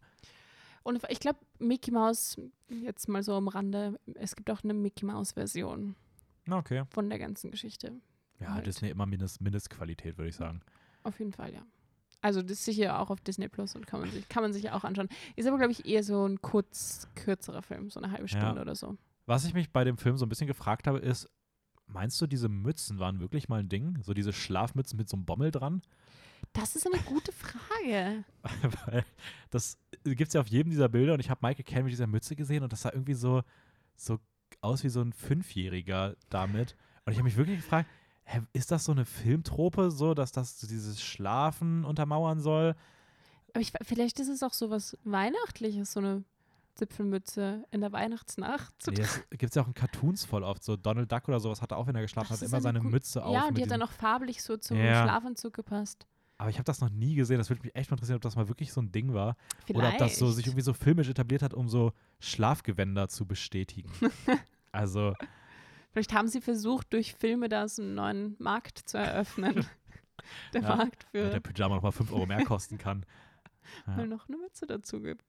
Und 0.84 1.01
ich 1.10 1.20
glaube, 1.20 1.39
Mickey 1.58 1.91
Mouse, 1.91 2.39
jetzt 2.70 3.08
mal 3.10 3.24
so 3.24 3.34
am 3.34 3.47
Rande, 3.47 3.99
es 4.16 4.36
gibt 4.36 4.49
auch 4.51 4.64
eine 4.64 4.74
Mickey 4.76 5.06
Mouse-Version 5.06 5.95
okay. 6.49 6.84
von 6.91 7.10
der 7.10 7.18
ganzen 7.18 7.49
Geschichte. 7.51 7.93
Ja, 8.39 8.53
Halt. 8.53 8.68
Disney 8.68 8.89
immer 8.89 9.06
Mindest, 9.06 9.41
Mindestqualität, 9.41 10.18
würde 10.18 10.30
ich 10.30 10.36
sagen. 10.36 10.62
Auf 11.03 11.18
jeden 11.20 11.32
Fall, 11.32 11.53
ja. 11.53 11.66
Also 12.22 12.41
das 12.41 12.53
ist 12.53 12.66
sicher 12.66 12.99
auch 12.99 13.10
auf 13.10 13.22
Disney 13.22 13.47
Plus 13.47 13.76
und 13.76 13.86
kann 13.88 13.99
man 14.01 14.10
sich, 14.12 14.28
kann 14.30 14.43
man 14.43 14.51
sich 14.53 14.70
auch 14.72 14.84
anschauen. 14.84 15.08
Ist 15.36 15.47
aber, 15.47 15.58
glaube 15.58 15.72
ich, 15.72 15.86
eher 15.86 16.03
so 16.03 16.28
ein 16.28 16.41
kurz, 16.41 17.08
kürzerer 17.16 17.62
Film, 17.62 17.89
so 17.89 17.99
eine 17.99 18.12
halbe 18.12 18.28
Ja. 18.28 18.39
Stunde 18.39 18.62
oder 18.62 18.76
so. 18.76 18.97
Was 19.28 19.45
ich 19.45 19.53
mich 19.53 19.72
bei 19.72 19.84
dem 19.84 19.97
Film 19.97 20.18
so 20.18 20.26
ein 20.26 20.30
bisschen 20.30 20.47
gefragt 20.47 20.86
habe, 20.88 20.99
ist, 20.99 21.30
meinst 21.88 22.20
du, 22.22 22.28
diese 22.28 22.50
Mützen 22.50 23.00
waren 23.00 23.20
wirklich 23.20 23.50
mal 23.50 23.60
ein 23.60 23.70
Ding? 23.70 24.00
So 24.02 24.14
diese 24.14 24.34
Schlafmützen 24.34 24.98
mit 24.98 25.10
so 25.10 25.18
einem 25.18 25.26
Bommel 25.26 25.52
dran? 25.52 25.82
Das 26.54 26.76
ist 26.76 26.86
eine 26.86 27.02
gute 27.04 27.32
Frage. 27.32 28.24
Weil 28.86 29.06
das 29.50 29.78
gibt 30.04 30.28
es 30.28 30.34
ja 30.34 30.42
auf 30.42 30.48
jedem 30.48 30.70
dieser 30.70 30.90
Bilder 30.90 31.14
und 31.14 31.20
ich 31.20 31.30
habe 31.30 31.46
Michael 31.46 31.66
Caine 31.66 31.84
mit 31.84 31.92
dieser 31.92 32.08
Mütze 32.08 32.36
gesehen 32.36 32.64
und 32.64 32.72
das 32.72 32.82
sah 32.82 32.92
irgendwie 32.92 33.14
so, 33.14 33.42
so 33.96 34.20
aus 34.62 34.84
wie 34.84 34.90
so 34.90 35.02
ein 35.02 35.14
Fünfjähriger 35.14 36.16
damit. 36.30 36.76
Und 37.06 37.12
ich 37.12 37.18
habe 37.18 37.26
mich 37.26 37.38
wirklich 37.38 37.58
gefragt, 37.58 37.90
hä, 38.24 38.42
ist 38.54 38.72
das 38.72 38.86
so 38.86 38.92
eine 38.92 39.06
Filmtrope, 39.06 39.92
so 39.92 40.14
dass 40.14 40.32
das 40.32 40.58
dieses 40.58 41.02
Schlafen 41.02 41.86
untermauern 41.86 42.40
soll? 42.40 42.76
Aber 43.54 43.62
ich, 43.62 43.72
vielleicht 43.84 44.20
ist 44.20 44.30
es 44.30 44.44
auch 44.44 44.54
so 44.54 44.70
was 44.70 44.98
Weihnachtliches, 45.04 45.94
so 45.94 46.00
eine 46.00 46.24
Zipfelmütze 46.76 47.65
in 47.71 47.82
der 47.82 47.91
Weihnachtsnacht 47.91 48.73
zu 48.82 48.91
Nee, 48.91 48.97
das 48.97 49.21
gibt 49.32 49.43
es 49.51 49.55
ja 49.55 49.63
auch 49.63 49.67
in 49.67 49.73
Cartoons 49.73 50.26
voll 50.26 50.43
oft. 50.43 50.63
So 50.63 50.76
Donald 50.76 51.11
Duck 51.11 51.28
oder 51.28 51.39
sowas 51.39 51.61
hat 51.61 51.71
er 51.71 51.78
auch, 51.78 51.88
wenn 51.88 51.95
er 51.95 52.01
geschlafen 52.01 52.28
Das 52.30 52.41
hat, 52.41 52.47
immer 52.47 52.57
eine 52.57 52.63
seine 52.63 52.82
Mütze 52.82 53.23
auf. 53.23 53.34
Ja, 53.34 53.47
und 53.47 53.57
die 53.57 53.63
hat 53.63 53.71
dann 53.71 53.82
auch 53.82 53.91
farblich 53.91 54.43
so 54.43 54.57
zum 54.57 54.78
Ja. 54.78 55.03
Schlafanzug 55.03 55.53
gepasst. 55.53 56.05
Aber 56.38 56.49
ich 56.49 56.57
habe 56.57 56.65
das 56.65 56.82
noch 56.82 56.89
nie 56.89 57.15
gesehen. 57.15 57.38
Das 57.38 57.49
würde 57.49 57.61
mich 57.63 57.73
echt 57.76 57.89
mal 57.89 57.95
interessieren, 57.95 58.17
ob 58.17 58.21
das 58.21 58.36
mal 58.36 58.49
wirklich 58.49 58.73
so 58.73 58.82
ein 58.82 58.91
Ding 58.91 59.13
war. 59.13 59.38
Vielleicht. 59.65 59.78
Oder 59.78 59.89
ob 59.93 59.97
das 59.99 60.17
so 60.17 60.30
sich 60.32 60.45
irgendwie 60.47 60.63
so 60.63 60.73
filmisch 60.73 61.07
etabliert 61.07 61.41
hat, 61.41 61.53
um 61.53 61.69
so 61.69 61.93
Schlafgewänder 62.19 63.07
zu 63.07 63.26
bestätigen. 63.26 63.89
also, 64.71 65.13
Vielleicht 65.93 66.13
haben 66.13 66.28
sie 66.28 66.41
versucht, 66.41 66.91
durch 66.91 67.13
Filme 67.13 67.47
da 67.47 67.69
so 67.69 67.82
einen 67.82 67.95
neuen 67.95 68.36
Markt 68.38 68.80
zu 68.80 68.97
eröffnen. 68.97 69.65
der 70.53 70.61
Ja, 70.61 70.76
Markt 70.76 71.05
für, 71.11 71.30
der 71.30 71.39
Pyjama 71.39 71.76
nochmal 71.76 71.93
5 71.93 72.11
Euro 72.11 72.26
mehr 72.26 72.43
kosten 72.43 72.78
kann. 72.78 73.05
Ja. 73.88 73.97
weil 73.97 74.07
noch 74.07 74.28
eine 74.28 74.38
Mütze 74.38 74.67
dazu 74.67 75.01
gibt. 75.01 75.26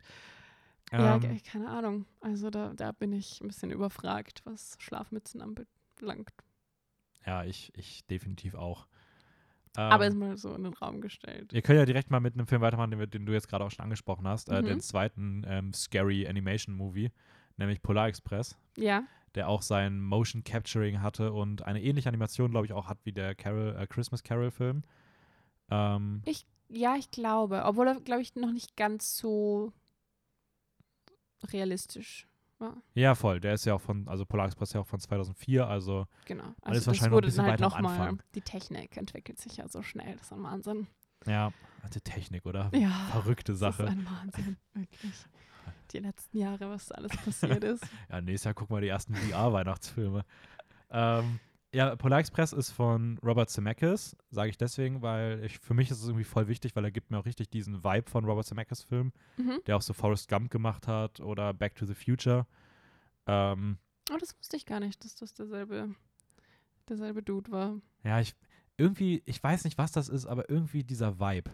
Ja, 0.92 1.16
Ähm, 1.16 1.40
keine 1.44 1.68
Ahnung. 1.68 2.06
Also 2.20 2.50
da, 2.50 2.72
da 2.74 2.92
bin 2.92 3.12
ich 3.12 3.40
ein 3.40 3.48
bisschen 3.48 3.70
überfragt, 3.70 4.42
was 4.44 4.76
Schlafmützen 4.80 5.40
anbelangt. 5.42 6.30
ja, 7.26 7.44
ich, 7.44 7.72
ich 7.76 8.06
definitiv 8.06 8.54
auch. 8.54 8.86
Aber 9.74 10.06
ist 10.06 10.12
Ähm, 10.14 10.18
mal 10.20 10.36
so 10.38 10.54
in 10.54 10.64
den 10.64 10.72
Raum 10.74 11.00
gestellt. 11.02 11.52
wir 11.52 11.60
können 11.60 11.78
ja 11.78 11.84
direkt 11.84 12.10
mal 12.10 12.20
mit 12.20 12.34
einem 12.34 12.46
Film 12.46 12.62
weitermachen, 12.62 12.92
den, 12.92 13.10
den 13.10 13.26
du 13.26 13.32
jetzt 13.32 13.48
gerade 13.48 13.64
auch 13.64 13.70
schon 13.70 13.82
angesprochen 13.82 14.26
hast. 14.26 14.48
Äh, 14.48 14.62
Mhm. 14.62 14.66
den 14.66 14.80
zweiten 14.80 15.44
ähm, 15.46 15.72
Scary 15.74 16.26
Animation 16.26 16.74
Movie, 16.74 17.10
nämlich 17.58 17.82
Polar 17.82 18.08
Express. 18.08 18.56
Ja, 18.76 19.04
der 19.34 19.50
auch 19.50 19.60
sein 19.60 20.00
Motion 20.00 20.44
Capturing 20.44 21.02
hatte 21.02 21.30
und 21.32 21.60
eine 21.60 21.82
ähnliche 21.82 22.08
Animation, 22.08 22.50
glaube 22.52 22.64
ich, 22.64 22.72
auch 22.72 22.86
hat 22.88 22.98
wie 23.04 23.12
der 23.12 23.34
Carol, 23.34 23.76
äh, 23.78 23.86
Christmas 23.86 24.22
Carol-Film. 24.22 24.82
Ähm, 25.70 26.22
ja, 26.70 26.96
ich 26.96 27.10
glaube. 27.10 27.62
Obwohl 27.64 27.88
er, 27.88 28.00
glaube 28.00 28.22
ich, 28.22 28.34
noch 28.34 28.50
nicht 28.52 28.76
ganz 28.76 29.16
so 29.18 29.72
realistisch 31.52 32.26
war. 32.58 32.76
ja, 32.94 33.14
voll. 33.14 33.40
Der 33.40 33.54
ist 33.54 33.64
ja 33.66 33.74
auch 33.74 33.80
von, 33.80 34.08
also 34.08 34.24
Polar 34.24 34.46
Express 34.46 34.70
ist 34.70 34.74
ja 34.74 34.80
auch 34.80 34.86
von 34.86 34.98
2004, 35.00 35.66
also 35.66 36.06
Genau. 36.24 36.44
Also 36.62 36.86
wahrscheinlich 36.86 37.00
das 37.00 37.10
noch 37.10 37.18
ein 37.18 37.20
bisschen 37.22 37.36
dann 37.44 37.50
halt 37.50 37.60
weiter 37.60 37.76
am 37.76 37.82
nochmal. 37.82 38.00
Anfang. 38.08 38.22
Die 38.34 38.40
Technik 38.40 38.96
entwickelt 38.96 39.38
sich 39.38 39.58
ja 39.58 39.68
so 39.68 39.82
schnell. 39.82 40.14
Das 40.16 40.26
ist 40.26 40.32
ein 40.32 40.42
Wahnsinn. 40.42 40.86
ja, 41.26 41.52
alte 41.82 42.00
Technik, 42.00 42.46
oder? 42.46 42.70
Ja. 42.74 42.90
Verrückte 43.12 43.52
Das 43.52 43.58
Sache. 43.58 43.82
ist 43.84 43.88
ein 43.90 44.06
Wahnsinn, 44.06 44.56
wirklich. 44.74 45.12
Die 45.92 45.98
letzten 45.98 46.38
Jahre, 46.38 46.68
was 46.70 46.86
da 46.86 46.94
alles 46.96 47.12
passiert 47.16 47.62
ist. 47.62 47.84
Ja, 48.10 48.20
nächstes 48.20 48.44
Jahr 48.44 48.54
gucken 48.54 48.74
wir 48.76 48.80
die 48.80 48.88
ersten 48.88 49.14
VR-Weihnachtsfilme. 49.14 50.24
ähm, 50.90 51.38
ja, 51.74 51.94
Polar 51.96 52.20
Express 52.20 52.52
ist 52.52 52.70
von 52.70 53.18
Robert 53.18 53.50
Zemeckis, 53.50 54.16
sage 54.30 54.50
ich 54.50 54.56
deswegen, 54.56 55.02
weil 55.02 55.44
ich, 55.44 55.58
für 55.58 55.74
mich 55.74 55.90
ist 55.90 56.00
es 56.00 56.06
irgendwie 56.06 56.24
voll 56.24 56.48
wichtig, 56.48 56.74
weil 56.76 56.84
er 56.84 56.90
gibt 56.90 57.10
mir 57.10 57.18
auch 57.18 57.26
richtig 57.26 57.50
diesen 57.50 57.84
Vibe 57.84 58.08
von 58.10 58.24
Robert 58.24 58.46
Zemeckis 58.46 58.82
Film, 58.82 59.12
Mhm. 59.36 59.60
der 59.66 59.76
auch 59.76 59.82
so 59.82 59.92
Forrest 59.92 60.28
Gump 60.28 60.50
gemacht 60.50 60.86
hat 60.86 61.20
oder 61.20 61.52
Back 61.52 61.74
to 61.74 61.84
the 61.86 61.94
Future. 61.94 62.46
Ähm, 63.26 63.78
Oh, 64.12 64.16
das 64.20 64.38
wusste 64.38 64.56
ich 64.56 64.66
gar 64.66 64.78
nicht, 64.78 65.04
dass 65.04 65.16
das 65.16 65.34
derselbe, 65.34 65.92
derselbe 66.88 67.22
Dude 67.22 67.50
war. 67.50 67.80
Ja, 68.04 68.20
ich 68.20 68.34
irgendwie, 68.76 69.22
ich 69.26 69.42
weiß 69.42 69.64
nicht, 69.64 69.78
was 69.78 69.90
das 69.90 70.08
ist, 70.08 70.26
aber 70.26 70.48
irgendwie 70.48 70.84
dieser 70.84 71.18
Vibe. 71.18 71.50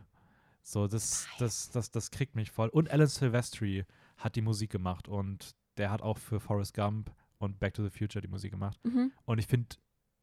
So, 0.62 0.86
das, 0.86 1.26
das, 1.38 1.70
das, 1.70 1.90
das 1.90 2.10
kriegt 2.10 2.34
mich 2.36 2.50
voll. 2.50 2.68
Und 2.68 2.90
Alan 2.90 3.06
Silvestri 3.06 3.84
hat 4.18 4.36
die 4.36 4.42
Musik 4.42 4.70
gemacht 4.70 5.08
und 5.08 5.54
der 5.78 5.90
hat 5.90 6.02
auch 6.02 6.18
für 6.18 6.40
Forrest 6.40 6.74
Gump 6.74 7.10
und 7.38 7.58
Back 7.58 7.74
to 7.74 7.82
the 7.82 7.90
Future 7.90 8.20
die 8.20 8.28
Musik 8.28 8.50
gemacht. 8.52 8.78
Mhm. 8.84 9.12
Und 9.24 9.38
ich 9.38 9.46
finde, 9.46 9.76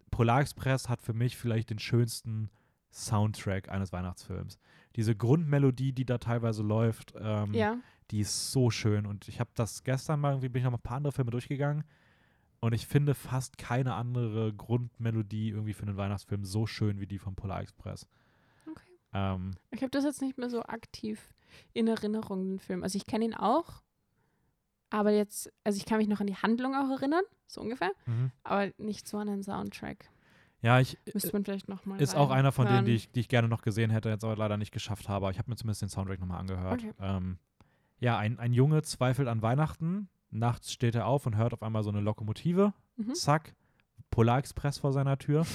Polar 0.09 0.41
Express 0.41 0.89
hat 0.89 1.01
für 1.01 1.13
mich 1.13 1.37
vielleicht 1.37 1.69
den 1.69 1.79
schönsten 1.79 2.49
Soundtrack 2.91 3.69
eines 3.69 3.91
Weihnachtsfilms. 3.91 4.57
Diese 4.95 5.15
Grundmelodie, 5.15 5.93
die 5.93 6.05
da 6.05 6.17
teilweise 6.17 6.63
läuft, 6.63 7.13
ähm, 7.19 7.53
Ja. 7.53 7.77
die 8.11 8.21
ist 8.21 8.51
so 8.51 8.69
schön. 8.71 9.05
Und 9.05 9.27
ich 9.27 9.39
habe 9.39 9.51
das 9.55 9.83
gestern 9.83 10.19
mal, 10.19 10.31
irgendwie 10.31 10.49
bin 10.49 10.59
ich 10.61 10.63
noch 10.63 10.71
mal 10.71 10.77
ein 10.77 10.81
paar 10.83 10.97
andere 10.97 11.13
Filme 11.13 11.31
durchgegangen. 11.31 11.83
Und 12.61 12.73
ich 12.73 12.87
finde 12.87 13.13
fast 13.15 13.57
keine 13.57 13.93
andere 13.93 14.53
Grundmelodie 14.53 15.49
irgendwie 15.49 15.73
für 15.73 15.83
einen 15.83 15.95
Weihnachtsfilm 15.97 16.43
so 16.43 16.65
schön 16.65 16.99
wie 16.99 17.07
die 17.07 17.19
von 17.19 17.35
Polar 17.35 17.61
Express. 17.61 18.05
Okay. 18.69 18.83
Ähm, 19.13 19.51
Ich 19.71 19.81
habe 19.81 19.91
das 19.91 20.03
jetzt 20.03 20.21
nicht 20.21 20.37
mehr 20.37 20.49
so 20.49 20.63
aktiv 20.63 21.29
in 21.73 21.87
Erinnerung, 21.87 22.49
den 22.49 22.59
Film. 22.59 22.83
Also 22.83 22.97
ich 22.97 23.05
kenne 23.05 23.25
ihn 23.25 23.33
auch, 23.33 23.81
aber 24.89 25.11
jetzt, 25.11 25.51
also 25.63 25.77
ich 25.77 25.85
kann 25.85 25.97
mich 25.97 26.07
noch 26.07 26.19
an 26.19 26.27
die 26.27 26.35
Handlung 26.35 26.75
auch 26.75 26.89
erinnern, 26.89 27.23
so 27.47 27.61
ungefähr, 27.61 27.91
aber 28.43 28.71
nicht 28.77 29.07
so 29.07 29.17
an 29.17 29.27
den 29.27 29.43
Soundtrack. 29.43 30.09
Ja, 30.61 30.79
ich 30.79 30.97
Müsste 31.13 31.31
man 31.31 31.45
vielleicht 31.45 31.69
nochmal 31.69 32.01
ist 32.01 32.15
auch 32.15 32.31
einer 32.31 32.51
von 32.51 32.67
denen, 32.67 32.85
die 32.85 32.95
ich, 32.95 33.11
die 33.11 33.21
ich 33.21 33.29
gerne 33.29 33.47
noch 33.47 33.61
gesehen 33.61 33.91
hätte, 33.91 34.09
jetzt 34.09 34.25
aber 34.25 34.35
leider 34.35 34.57
nicht 34.57 34.71
geschafft 34.73 35.07
habe. 35.07 35.31
Ich 35.31 35.37
habe 35.37 35.49
mir 35.49 35.55
zumindest 35.55 35.81
den 35.81 35.89
Soundtrack 35.89 36.19
nochmal 36.19 36.39
angehört. 36.39 36.83
Okay. 36.83 36.93
Ähm, 36.99 37.37
ja, 37.99 38.17
ein, 38.17 38.39
ein 38.39 38.51
Junge 38.53 38.81
zweifelt 38.81 39.27
an 39.27 39.41
Weihnachten. 39.41 40.09
Nachts 40.31 40.71
steht 40.71 40.95
er 40.95 41.05
auf 41.05 41.25
und 41.25 41.37
hört 41.37 41.53
auf 41.53 41.63
einmal 41.63 41.83
so 41.83 41.89
eine 41.89 42.01
Lokomotive. 42.01 42.73
Mhm. 42.97 43.13
Zack, 43.13 43.55
Polarexpress 44.11 44.77
vor 44.77 44.91
seiner 44.91 45.17
Tür. 45.17 45.45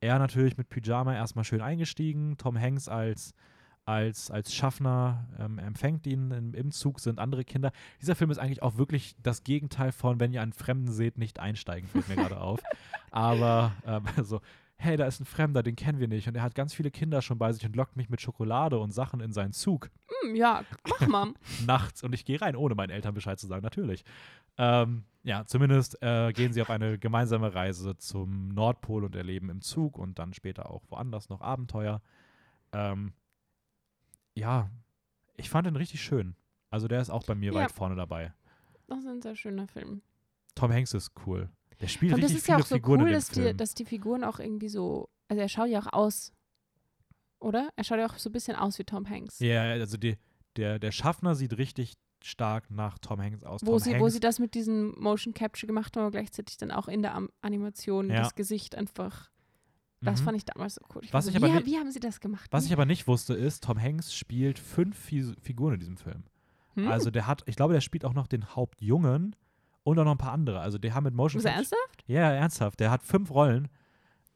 Er 0.00 0.18
natürlich 0.18 0.56
mit 0.56 0.68
Pyjama 0.68 1.14
erstmal 1.14 1.44
schön 1.44 1.60
eingestiegen. 1.60 2.36
Tom 2.36 2.58
Hanks 2.58 2.88
als, 2.88 3.34
als, 3.86 4.30
als 4.32 4.52
Schaffner 4.52 5.28
ähm, 5.38 5.58
empfängt 5.58 6.06
ihn. 6.06 6.32
Im, 6.32 6.54
Im 6.54 6.70
Zug 6.72 7.00
sind 7.00 7.18
andere 7.18 7.44
Kinder. 7.44 7.72
Dieser 8.02 8.16
Film 8.16 8.30
ist 8.30 8.38
eigentlich 8.38 8.62
auch 8.62 8.76
wirklich 8.76 9.14
das 9.22 9.44
Gegenteil 9.44 9.92
von, 9.92 10.20
wenn 10.20 10.32
ihr 10.32 10.42
einen 10.42 10.52
Fremden 10.52 10.90
seht, 10.90 11.18
nicht 11.18 11.38
einsteigen, 11.38 11.88
fällt 11.88 12.08
mir 12.08 12.16
gerade 12.16 12.40
auf. 12.40 12.60
Aber 13.12 13.72
ähm, 13.86 14.04
so, 14.24 14.40
hey, 14.76 14.96
da 14.96 15.06
ist 15.06 15.20
ein 15.20 15.24
Fremder, 15.24 15.62
den 15.62 15.76
kennen 15.76 16.00
wir 16.00 16.08
nicht. 16.08 16.26
Und 16.26 16.34
er 16.34 16.42
hat 16.42 16.56
ganz 16.56 16.74
viele 16.74 16.90
Kinder 16.90 17.22
schon 17.22 17.38
bei 17.38 17.52
sich 17.52 17.64
und 17.64 17.76
lockt 17.76 17.96
mich 17.96 18.10
mit 18.10 18.20
Schokolade 18.20 18.78
und 18.78 18.90
Sachen 18.90 19.20
in 19.20 19.32
seinen 19.32 19.52
Zug 19.52 19.90
Hm, 20.08 20.34
ja, 20.34 20.64
mach 20.88 21.06
mal. 21.06 21.32
nachts 21.66 22.02
und 22.02 22.12
ich 22.12 22.24
gehe 22.24 22.40
rein, 22.40 22.56
ohne 22.56 22.74
meinen 22.74 22.90
Eltern 22.90 23.14
Bescheid 23.14 23.38
zu 23.38 23.46
sagen, 23.46 23.62
natürlich. 23.62 24.04
Ähm, 24.58 25.04
ja, 25.22 25.44
zumindest 25.46 26.02
äh, 26.02 26.32
gehen 26.32 26.52
sie 26.52 26.62
auf 26.62 26.70
eine 26.70 26.98
gemeinsame 26.98 27.54
Reise 27.54 27.96
zum 27.96 28.48
Nordpol 28.48 29.04
und 29.04 29.14
erleben 29.14 29.48
im 29.48 29.60
Zug 29.60 29.96
und 29.96 30.18
dann 30.18 30.34
später 30.34 30.70
auch 30.70 30.82
woanders 30.88 31.28
noch 31.28 31.40
Abenteuer. 31.40 32.02
ähm, 32.72 33.12
ja, 34.36 34.70
ich 35.36 35.50
fand 35.50 35.66
ihn 35.66 35.76
richtig 35.76 36.02
schön. 36.02 36.36
Also 36.70 36.88
der 36.88 37.00
ist 37.00 37.10
auch 37.10 37.24
bei 37.24 37.34
mir 37.34 37.52
Ja. 37.52 37.60
weit 37.60 37.72
vorne 37.72 37.96
dabei. 37.96 38.32
Das 38.86 39.00
ist 39.00 39.06
ein 39.06 39.22
sehr 39.22 39.34
schöner 39.36 39.66
Film. 39.66 40.02
Tom 40.54 40.72
Hanks 40.72 40.94
ist 40.94 41.10
cool. 41.26 41.48
Der 41.80 41.88
spielt 41.88 42.14
Und 42.14 42.22
das 42.22 42.30
richtig 42.30 42.42
ist 42.44 42.48
ja 42.48 42.54
viele 42.54 42.64
auch 42.64 42.68
so 42.68 42.74
Figuren 42.76 43.00
cool, 43.00 43.06
in 43.08 43.12
dem 43.12 43.16
dass 43.16 43.28
die, 43.30 43.56
dass 43.56 43.74
die 43.74 43.84
Figuren 43.84 44.24
auch 44.24 44.38
irgendwie 44.38 44.68
so, 44.68 45.08
also 45.28 45.40
er 45.40 45.48
schaut 45.48 45.68
ja 45.68 45.80
auch 45.80 45.92
aus, 45.92 46.32
oder? 47.38 47.70
Er 47.76 47.84
schaut 47.84 47.98
ja 47.98 48.06
auch 48.06 48.16
so 48.18 48.30
ein 48.30 48.32
bisschen 48.32 48.56
aus 48.56 48.78
wie 48.78 48.84
Tom 48.84 49.08
Hanks. 49.08 49.38
Ja, 49.40 49.62
also 49.62 49.96
die, 49.96 50.16
der, 50.56 50.78
der 50.78 50.92
Schaffner 50.92 51.34
sieht 51.34 51.56
richtig 51.58 51.94
stark 52.22 52.70
nach 52.70 52.98
Tom 52.98 53.20
Hanks 53.20 53.42
aus. 53.44 53.60
Wo 53.62 53.72
Tom 53.72 53.78
sie, 53.80 53.90
Hanks, 53.90 54.02
wo 54.02 54.08
sie 54.08 54.20
das 54.20 54.38
mit 54.38 54.54
diesem 54.54 54.94
Motion 54.98 55.34
Capture 55.34 55.66
gemacht 55.66 55.94
haben, 55.96 56.04
aber 56.04 56.12
gleichzeitig 56.12 56.56
dann 56.56 56.70
auch 56.70 56.88
in 56.88 57.02
der 57.02 57.20
Animation 57.42 58.08
Ja. 58.10 58.22
das 58.22 58.34
Gesicht 58.34 58.74
einfach. 58.74 59.30
Das 60.02 60.20
Mhm. 60.20 60.24
fand 60.24 60.36
ich 60.36 60.44
damals 60.44 60.74
so 60.74 60.82
cool. 60.94 61.02
Ich 61.04 61.12
Was 61.12 61.26
ich 61.26 61.32
so, 61.38 61.44
aber 61.44 61.60
wie, 61.60 61.66
wie 61.66 61.76
haben 61.78 61.90
sie 61.90 62.00
das 62.00 62.20
gemacht? 62.20 62.46
Was 62.52 62.66
ich 62.66 62.72
aber 62.72 62.84
nicht 62.84 63.06
wusste, 63.08 63.34
ist, 63.34 63.64
Tom 63.64 63.80
Hanks 63.80 64.14
spielt 64.14 64.58
fünf 64.58 64.96
Fi 64.98 65.34
Figuren 65.40 65.74
in 65.74 65.80
diesem 65.80 65.96
Film. 65.96 66.24
hm? 66.74 66.88
Also 66.88 67.10
der 67.10 67.26
hat, 67.26 67.42
ich 67.46 67.56
glaube, 67.56 67.72
der 67.72 67.80
spielt 67.80 68.04
auch 68.04 68.12
noch 68.14 68.26
den 68.26 68.54
Hauptjungen 68.54 69.34
und 69.84 69.98
auch 69.98 70.04
noch 70.04 70.12
ein 70.12 70.18
paar 70.18 70.32
andere. 70.32 70.60
Also 70.60 70.78
die 70.78 70.92
haben 70.92 71.04
mit 71.04 71.14
Motion 71.14 71.38
ist 71.38 71.44
er 71.46 71.54
ernsthaft? 71.54 72.04
Ja, 72.06 72.30
ernsthaft. 72.32 72.78
Der 72.80 72.90
hat 72.90 73.02
fünf 73.02 73.30
Rollen. 73.30 73.68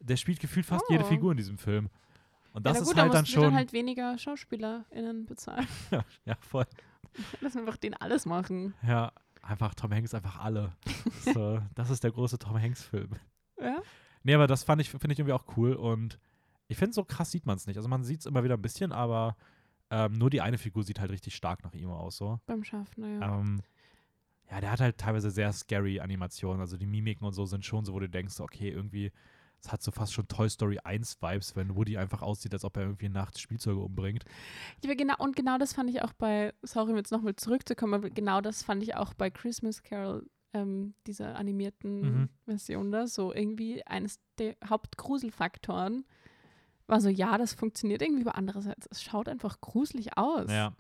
Der 0.00 0.16
spielt 0.16 0.40
gefühlt 0.40 0.64
fast 0.64 0.84
jede 0.88 1.04
Oh. 1.04 1.08
Figur 1.08 1.32
in 1.32 1.36
diesem 1.36 1.58
Film. 1.58 1.90
Und 2.52 2.64
das 2.66 2.78
ja, 2.78 2.80
na 2.80 2.84
gut, 2.86 2.92
ist 2.96 3.00
halt 3.02 3.11
da 3.11 3.16
dann 3.16 3.24
sie 3.26 3.32
schon. 3.32 3.42
dann 3.42 3.54
halt 3.54 3.72
weniger 3.72 4.16
SchauspielerInnen 4.18 5.26
bezahlen. 5.26 5.66
ja, 6.24 6.34
voll. 6.40 6.66
Lass 7.42 7.54
einfach 7.56 7.76
den 7.76 7.94
alles 7.94 8.24
machen. 8.24 8.74
Ja, 8.82 9.12
einfach 9.42 9.74
Tom 9.74 9.92
Hanks, 9.92 10.14
einfach 10.14 10.38
alle. 10.40 10.72
so, 11.34 11.61
das 11.74 11.90
ist 11.90 12.02
der 12.02 12.12
große 12.12 12.38
Tom 12.38 12.58
Hanks-Film. 12.61 13.11
Ja? 13.61 13.76
Nee, 14.22 14.34
aber 14.34 14.46
das 14.46 14.64
fand 14.64 14.80
ich, 14.80 14.90
finde 14.90 15.12
ich 15.12 15.18
irgendwie 15.18 15.32
auch 15.32 15.56
cool 15.56 15.74
und 15.74 16.18
ich 16.68 16.76
finde, 16.76 16.94
so 16.94 17.04
krass 17.04 17.30
sieht 17.30 17.46
man 17.46 17.56
es 17.56 17.66
nicht. 17.66 17.76
Also 17.76 17.88
man 17.88 18.04
sieht 18.04 18.20
es 18.20 18.26
immer 18.26 18.44
wieder 18.44 18.56
ein 18.56 18.62
bisschen, 18.62 18.92
aber 18.92 19.36
ähm, 19.90 20.12
nur 20.12 20.30
die 20.30 20.40
eine 20.40 20.58
Figur 20.58 20.84
sieht 20.84 21.00
halt 21.00 21.10
richtig 21.10 21.34
stark 21.34 21.64
nach 21.64 21.74
ihm 21.74 21.90
aus. 21.90 22.16
So. 22.16 22.38
Beim 22.46 22.62
Schaffen, 22.62 23.20
ja. 23.20 23.40
Ähm, 23.40 23.60
ja, 24.50 24.60
der 24.60 24.70
hat 24.70 24.80
halt 24.80 24.98
teilweise 24.98 25.30
sehr 25.30 25.52
scary 25.52 26.00
Animationen. 26.00 26.60
Also 26.60 26.76
die 26.76 26.86
Mimiken 26.86 27.26
und 27.26 27.32
so 27.32 27.46
sind 27.46 27.64
schon 27.64 27.84
so, 27.84 27.92
wo 27.92 28.00
du 28.00 28.08
denkst, 28.08 28.40
okay, 28.40 28.68
irgendwie, 28.68 29.12
es 29.62 29.72
hat 29.72 29.82
so 29.82 29.90
fast 29.90 30.12
schon 30.12 30.26
Toy 30.28 30.48
Story 30.48 30.78
1 30.82 31.20
Vibes, 31.20 31.54
wenn 31.56 31.76
Woody 31.76 31.96
einfach 31.96 32.22
aussieht, 32.22 32.52
als 32.52 32.64
ob 32.64 32.76
er 32.76 32.84
irgendwie 32.84 33.08
nachts 33.08 33.40
Spielzeuge 33.40 33.80
umbringt. 33.80 34.24
Ja, 34.84 34.94
genau, 34.94 35.14
und 35.18 35.36
genau 35.36 35.58
das 35.58 35.72
fand 35.72 35.90
ich 35.90 36.02
auch 36.02 36.12
bei, 36.12 36.54
sorry, 36.62 36.92
um 36.92 36.96
jetzt 36.96 37.12
nochmal 37.12 37.36
zurückzukommen, 37.36 37.94
aber 37.94 38.10
genau 38.10 38.40
das 38.40 38.62
fand 38.62 38.82
ich 38.82 38.94
auch 38.96 39.14
bei 39.14 39.30
Christmas 39.30 39.82
Carol, 39.82 40.26
ähm, 40.53 40.94
dieser 41.07 41.36
animierten 41.36 42.01
Mhm. 42.22 42.28
Version 42.44 42.90
da, 42.92 43.07
so 43.07 43.32
irgendwie 43.32 43.86
eines 43.86 44.18
der 44.38 44.57
Hauptgruselfaktoren 44.68 46.05
war 46.86 47.01
so, 47.01 47.09
ja, 47.09 47.38
das 47.38 47.55
funktioniert 47.55 48.03
irgendwie, 48.03 48.22
aber 48.26 48.36
andererseits, 48.36 48.88
es 48.90 49.03
schaut 49.03 49.28
einfach 49.28 49.61
gruselig 49.61 50.16
aus. 50.18 50.51
Ja. 50.51 50.74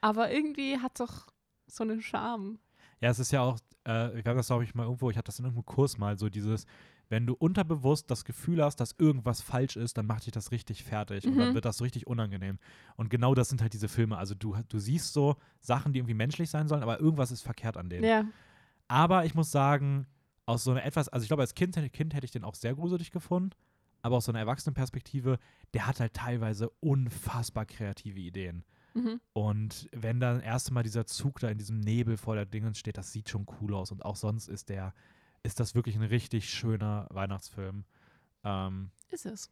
Aber 0.00 0.30
irgendwie 0.30 0.78
hat 0.78 0.92
es 0.94 1.00
auch 1.00 1.26
so 1.66 1.82
einen 1.82 2.00
Charme. 2.00 2.58
Ja, 3.00 3.10
es 3.10 3.18
ist 3.18 3.32
ja 3.32 3.40
auch, 3.42 3.58
äh, 3.88 4.18
ich 4.18 4.26
habe 4.26 4.36
das, 4.36 4.46
glaube 4.46 4.64
ich, 4.64 4.74
mal 4.74 4.84
irgendwo, 4.84 5.10
ich 5.10 5.16
hatte 5.16 5.26
das 5.26 5.38
in 5.38 5.46
irgendeinem 5.46 5.66
Kurs 5.66 5.98
mal, 5.98 6.18
so 6.18 6.28
dieses, 6.28 6.66
wenn 7.08 7.26
du 7.26 7.34
unterbewusst 7.34 8.10
das 8.10 8.24
Gefühl 8.24 8.62
hast, 8.64 8.76
dass 8.76 8.94
irgendwas 8.98 9.40
falsch 9.40 9.76
ist, 9.76 9.96
dann 9.98 10.06
macht 10.06 10.26
dich 10.26 10.32
das 10.32 10.50
richtig 10.52 10.84
fertig 10.84 11.26
und 11.26 11.36
dann 11.38 11.50
Mhm. 11.50 11.54
wird 11.54 11.64
das 11.64 11.76
so 11.78 11.84
richtig 11.84 12.06
unangenehm. 12.06 12.58
Und 12.96 13.10
genau 13.10 13.34
das 13.34 13.48
sind 13.48 13.60
halt 13.62 13.72
diese 13.74 13.88
Filme. 13.88 14.16
Also 14.16 14.34
du, 14.34 14.56
du 14.68 14.78
siehst 14.78 15.12
so 15.12 15.36
Sachen, 15.60 15.92
die 15.92 15.98
irgendwie 16.00 16.14
menschlich 16.14 16.50
sein 16.50 16.66
sollen, 16.68 16.82
aber 16.82 17.00
irgendwas 17.00 17.30
ist 17.30 17.42
verkehrt 17.42 17.76
an 17.76 17.88
denen. 17.88 18.04
Ja. 18.04 18.24
Aber 18.88 19.24
ich 19.24 19.34
muss 19.34 19.50
sagen, 19.50 20.06
aus 20.46 20.64
so 20.64 20.70
einer 20.72 20.84
etwas, 20.84 21.08
also 21.08 21.24
ich 21.24 21.28
glaube, 21.28 21.42
als 21.42 21.54
Kind, 21.54 21.74
kind 21.92 22.14
hätte 22.14 22.24
ich 22.24 22.32
den 22.32 22.44
auch 22.44 22.54
sehr 22.54 22.74
gruselig 22.74 23.10
gefunden, 23.10 23.50
aber 24.02 24.16
aus 24.16 24.26
so 24.26 24.32
einer 24.32 24.40
Erwachsenenperspektive, 24.40 25.38
der 25.72 25.86
hat 25.86 26.00
halt 26.00 26.12
teilweise 26.14 26.68
unfassbar 26.80 27.64
kreative 27.66 28.20
Ideen. 28.20 28.64
Mhm. 28.94 29.20
Und 29.32 29.88
wenn 29.92 30.20
dann 30.20 30.40
erst 30.40 30.70
mal 30.70 30.82
dieser 30.82 31.06
Zug 31.06 31.40
da 31.40 31.48
in 31.48 31.58
diesem 31.58 31.80
Nebel 31.80 32.16
vor 32.16 32.34
der 32.34 32.46
Dingens 32.46 32.78
steht, 32.78 32.96
das 32.98 33.12
sieht 33.12 33.28
schon 33.28 33.46
cool 33.60 33.74
aus. 33.74 33.90
Und 33.90 34.04
auch 34.04 34.16
sonst 34.16 34.48
ist 34.48 34.68
der, 34.68 34.94
ist 35.44 35.60
das 35.60 35.74
wirklich 35.76 35.94
ein 35.94 36.02
richtig 36.02 36.50
schöner 36.50 37.06
Weihnachtsfilm. 37.10 37.84
Ähm, 38.42 38.90
Ist 39.10 39.26
es. 39.26 39.48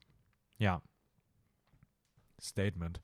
ja. 0.58 0.82
Statement. 2.40 3.00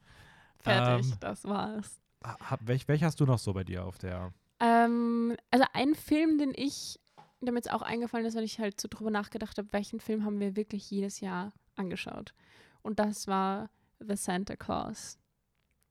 Fertig, 0.57 1.13
Ähm, 1.13 1.17
das 1.21 1.45
war's. 1.45 2.01
Hab, 2.25 2.67
welch, 2.67 2.89
welch 2.89 3.05
hast 3.05 3.21
du 3.21 3.27
noch 3.27 3.39
so 3.39 3.53
bei 3.53 3.63
dir 3.63 3.85
auf 3.85 3.97
der? 3.99 4.33
Ähm, 4.59 5.37
also 5.53 5.65
ein 5.73 5.95
Film, 5.95 6.39
den 6.39 6.53
ich, 6.57 6.99
der 7.41 7.53
mir 7.53 7.59
jetzt 7.59 7.71
auch 7.71 7.83
eingefallen 7.83 8.27
ist, 8.27 8.35
weil 8.35 8.43
ich 8.43 8.59
halt 8.59 8.81
so 8.81 8.89
drüber 8.91 9.11
nachgedacht 9.13 9.57
habe, 9.59 9.73
welchen 9.73 10.01
Film 10.01 10.25
haben 10.25 10.41
wir 10.41 10.57
wirklich 10.57 10.91
jedes 10.91 11.21
Jahr 11.21 11.53
angeschaut. 11.77 12.35
Und 12.83 12.99
das 12.99 13.29
war 13.29 13.71
The 14.01 14.17
Santa 14.17 14.57
Claus. 14.57 15.19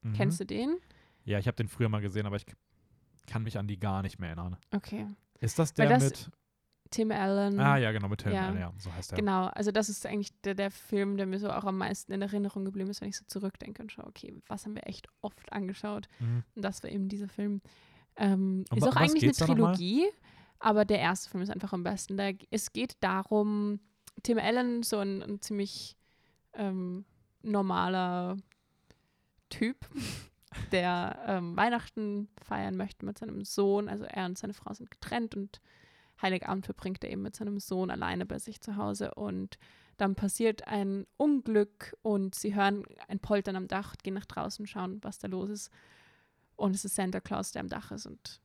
Mhm. 0.02 0.14
Kennst 0.14 0.40
du 0.42 0.46
den? 0.46 0.78
Ja, 1.24 1.40
ich 1.40 1.48
habe 1.48 1.56
den 1.56 1.70
früher 1.70 1.88
mal 1.88 2.02
gesehen, 2.02 2.26
aber 2.26 2.36
ich 2.36 2.46
kann 3.28 3.44
mich 3.44 3.58
an 3.58 3.68
die 3.68 3.80
gar 3.80 4.02
nicht 4.02 4.20
mehr 4.20 4.30
erinnern. 4.30 4.58
Okay. 4.76 5.08
Ist 5.40 5.58
das 5.60 5.74
der 5.74 5.88
das- 5.90 6.04
mit? 6.04 6.32
Tim 6.90 7.12
Allen. 7.12 7.60
Ah 7.60 7.78
ja, 7.78 7.92
genau, 7.92 8.08
mit 8.08 8.22
Tim 8.22 8.32
ja. 8.32 8.48
Allen, 8.48 8.60
ja, 8.60 8.74
so 8.78 8.94
heißt 8.94 9.12
der. 9.12 9.18
Genau, 9.18 9.46
also 9.48 9.72
das 9.72 9.90
ist 9.90 10.06
eigentlich 10.06 10.32
der, 10.42 10.56
der 10.56 10.72
Film, 10.72 11.18
der 11.18 11.26
mir 11.26 11.40
so 11.40 11.50
auch 11.50 11.66
am 11.66 11.78
meisten 11.78 12.12
in 12.12 12.22
Erinnerung 12.22 12.66
geblieben 12.66 12.90
ist, 12.90 13.02
wenn 13.02 13.10
ich 13.10 13.18
so 13.18 13.26
zurückdenke 13.28 13.82
und 13.82 13.92
schaue, 13.92 14.08
okay, 14.08 14.36
was 14.48 14.66
haben 14.66 14.76
wir 14.76 14.88
echt 14.88 15.08
oft 15.22 15.52
angeschaut? 15.52 16.08
Mhm. 16.20 16.44
Und 16.56 16.62
das 16.62 16.84
war 16.84 16.90
eben 16.90 17.10
dieser 17.10 17.28
Film. 17.28 17.62
Ähm, 18.16 18.66
ist 18.76 18.88
auch 18.88 18.96
eigentlich 18.96 19.24
eine? 19.24 19.34
Trilogie, 19.34 20.06
aber 20.60 20.86
der 20.86 21.00
erste 21.00 21.30
Film 21.30 21.44
ist 21.44 21.50
einfach 21.50 21.74
am 21.74 21.84
besten. 21.84 22.18
Da, 22.18 22.32
es 22.50 22.74
geht 22.74 22.98
darum, 23.02 23.80
Tim 24.24 24.40
Allen, 24.40 24.84
so 24.84 25.00
ein, 25.00 25.22
ein 25.22 25.42
ziemlich 25.42 25.96
ähm, 26.54 27.06
normaler 27.44 28.38
Typ, 29.50 29.78
der 30.72 31.20
ähm, 31.28 31.56
Weihnachten 31.56 32.30
feiern 32.42 32.76
möchte 32.76 33.06
mit 33.06 33.18
seinem 33.18 33.44
Sohn. 33.44 33.88
Also 33.88 34.06
er 34.06 34.26
und 34.26 34.38
seine 34.38 34.54
Frau 34.54 34.74
sind 34.74 34.90
getrennt 34.92 35.36
und 35.36 35.62
Heiligabend 36.22 36.66
verbringt 36.66 37.04
er 37.04 37.12
eben 37.12 37.22
mit 37.22 37.36
seinem 37.36 37.60
Sohn 37.60 37.92
alleine 37.92 38.26
bei 38.26 38.40
sich 38.40 38.62
zu 38.62 38.76
Hause 38.76 39.14
und 39.16 39.58
dann 39.98 40.16
passiert 40.16 40.68
ein 40.68 41.06
Unglück 41.18 41.98
und 42.02 42.36
sie 42.36 42.56
hören 42.56 42.84
ein 43.08 43.20
Poltern 43.20 43.56
am 43.56 43.68
Dach, 43.68 43.96
gehen 44.04 44.14
nach 44.14 44.26
draußen, 44.26 44.68
schauen, 44.68 45.00
was 45.04 45.18
da 45.18 45.28
los 45.28 45.50
ist. 45.50 45.72
Und 46.56 46.76
es 46.76 46.86
ist 46.86 46.96
Santa 46.96 47.20
Claus, 47.20 47.52
der 47.52 47.62
am 47.62 47.70
Dach 47.70 47.92
ist 47.92 48.06
und 48.06 48.42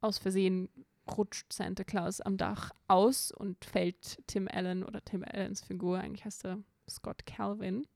aus 0.00 0.18
Versehen 0.18 0.68
rutscht 1.16 1.52
Santa 1.52 1.84
Claus 1.84 2.20
am 2.20 2.36
Dach 2.36 2.70
aus 2.88 3.30
und 3.30 3.64
fällt 3.64 4.22
Tim 4.26 4.48
Allen 4.48 4.84
oder 4.84 5.04
Tim 5.04 5.24
Allens 5.24 5.62
Figur, 5.62 5.98
eigentlich 5.98 6.24
heißt 6.24 6.44
er 6.44 6.58
Scott 6.88 7.26
Calvin, 7.26 7.86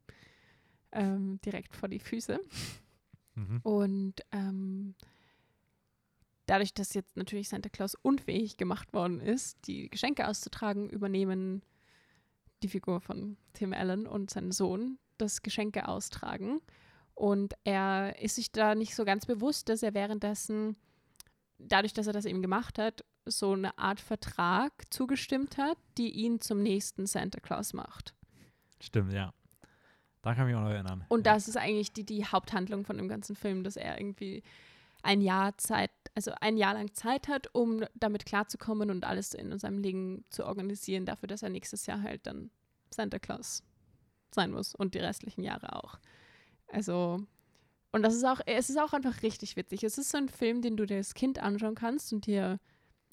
ähm, 0.92 1.40
direkt 1.44 1.74
vor 1.74 1.88
die 1.88 2.00
Füße. 2.00 2.40
Mhm. 3.34 3.60
Und 3.62 4.14
ähm, 4.32 4.94
dadurch, 6.48 6.74
dass 6.74 6.94
jetzt 6.94 7.16
natürlich 7.16 7.48
Santa 7.48 7.68
Claus 7.68 7.94
unfähig 7.94 8.56
gemacht 8.56 8.92
worden 8.92 9.20
ist, 9.20 9.58
die 9.66 9.88
Geschenke 9.88 10.26
auszutragen, 10.26 10.88
übernehmen 10.88 11.62
die 12.62 12.68
Figur 12.68 13.00
von 13.00 13.36
Tim 13.52 13.72
Allen 13.72 14.06
und 14.06 14.30
sein 14.30 14.50
Sohn 14.50 14.98
das 15.18 15.42
Geschenke 15.42 15.86
austragen. 15.86 16.60
Und 17.14 17.54
er 17.64 18.20
ist 18.20 18.36
sich 18.36 18.52
da 18.52 18.74
nicht 18.74 18.94
so 18.94 19.04
ganz 19.04 19.26
bewusst, 19.26 19.68
dass 19.68 19.82
er 19.82 19.94
währenddessen, 19.94 20.76
dadurch, 21.58 21.92
dass 21.92 22.06
er 22.06 22.12
das 22.12 22.24
eben 22.24 22.42
gemacht 22.42 22.78
hat, 22.78 23.04
so 23.26 23.52
eine 23.52 23.76
Art 23.76 24.00
Vertrag 24.00 24.72
zugestimmt 24.90 25.58
hat, 25.58 25.76
die 25.98 26.10
ihn 26.10 26.40
zum 26.40 26.62
nächsten 26.62 27.06
Santa 27.06 27.40
Claus 27.40 27.74
macht. 27.74 28.14
Stimmt, 28.80 29.12
ja. 29.12 29.34
Da 30.22 30.34
kann 30.34 30.46
ich 30.46 30.54
mich 30.54 30.56
auch 30.56 30.64
noch 30.64 30.74
erinnern. 30.74 31.04
Und 31.08 31.26
ja. 31.26 31.34
das 31.34 31.48
ist 31.48 31.56
eigentlich 31.56 31.92
die, 31.92 32.04
die 32.04 32.24
Haupthandlung 32.24 32.84
von 32.84 32.96
dem 32.96 33.08
ganzen 33.08 33.36
Film, 33.36 33.64
dass 33.64 33.76
er 33.76 34.00
irgendwie 34.00 34.42
ein 35.02 35.20
Jahr 35.20 35.56
Zeit, 35.58 35.90
also 36.14 36.32
ein 36.40 36.56
Jahr 36.56 36.74
lang 36.74 36.92
Zeit 36.94 37.28
hat, 37.28 37.48
um 37.52 37.84
damit 37.94 38.26
klarzukommen 38.26 38.90
und 38.90 39.04
alles 39.04 39.34
in 39.34 39.56
seinem 39.58 39.78
Leben 39.78 40.24
zu 40.30 40.46
organisieren, 40.46 41.06
dafür, 41.06 41.26
dass 41.26 41.42
er 41.42 41.50
nächstes 41.50 41.86
Jahr 41.86 42.02
halt 42.02 42.26
dann 42.26 42.50
Santa 42.90 43.18
Claus 43.18 43.62
sein 44.34 44.50
muss 44.50 44.74
und 44.74 44.94
die 44.94 44.98
restlichen 44.98 45.42
Jahre 45.42 45.76
auch. 45.76 45.98
Also, 46.68 47.24
und 47.92 48.02
das 48.02 48.14
ist 48.14 48.24
auch, 48.24 48.40
es 48.46 48.70
ist 48.70 48.78
auch 48.78 48.92
einfach 48.92 49.22
richtig 49.22 49.56
witzig. 49.56 49.84
Es 49.84 49.98
ist 49.98 50.10
so 50.10 50.18
ein 50.18 50.28
Film, 50.28 50.62
den 50.62 50.76
du 50.76 50.86
dir 50.86 50.96
als 50.96 51.14
Kind 51.14 51.38
anschauen 51.38 51.74
kannst 51.74 52.12
und 52.12 52.26
dir 52.26 52.58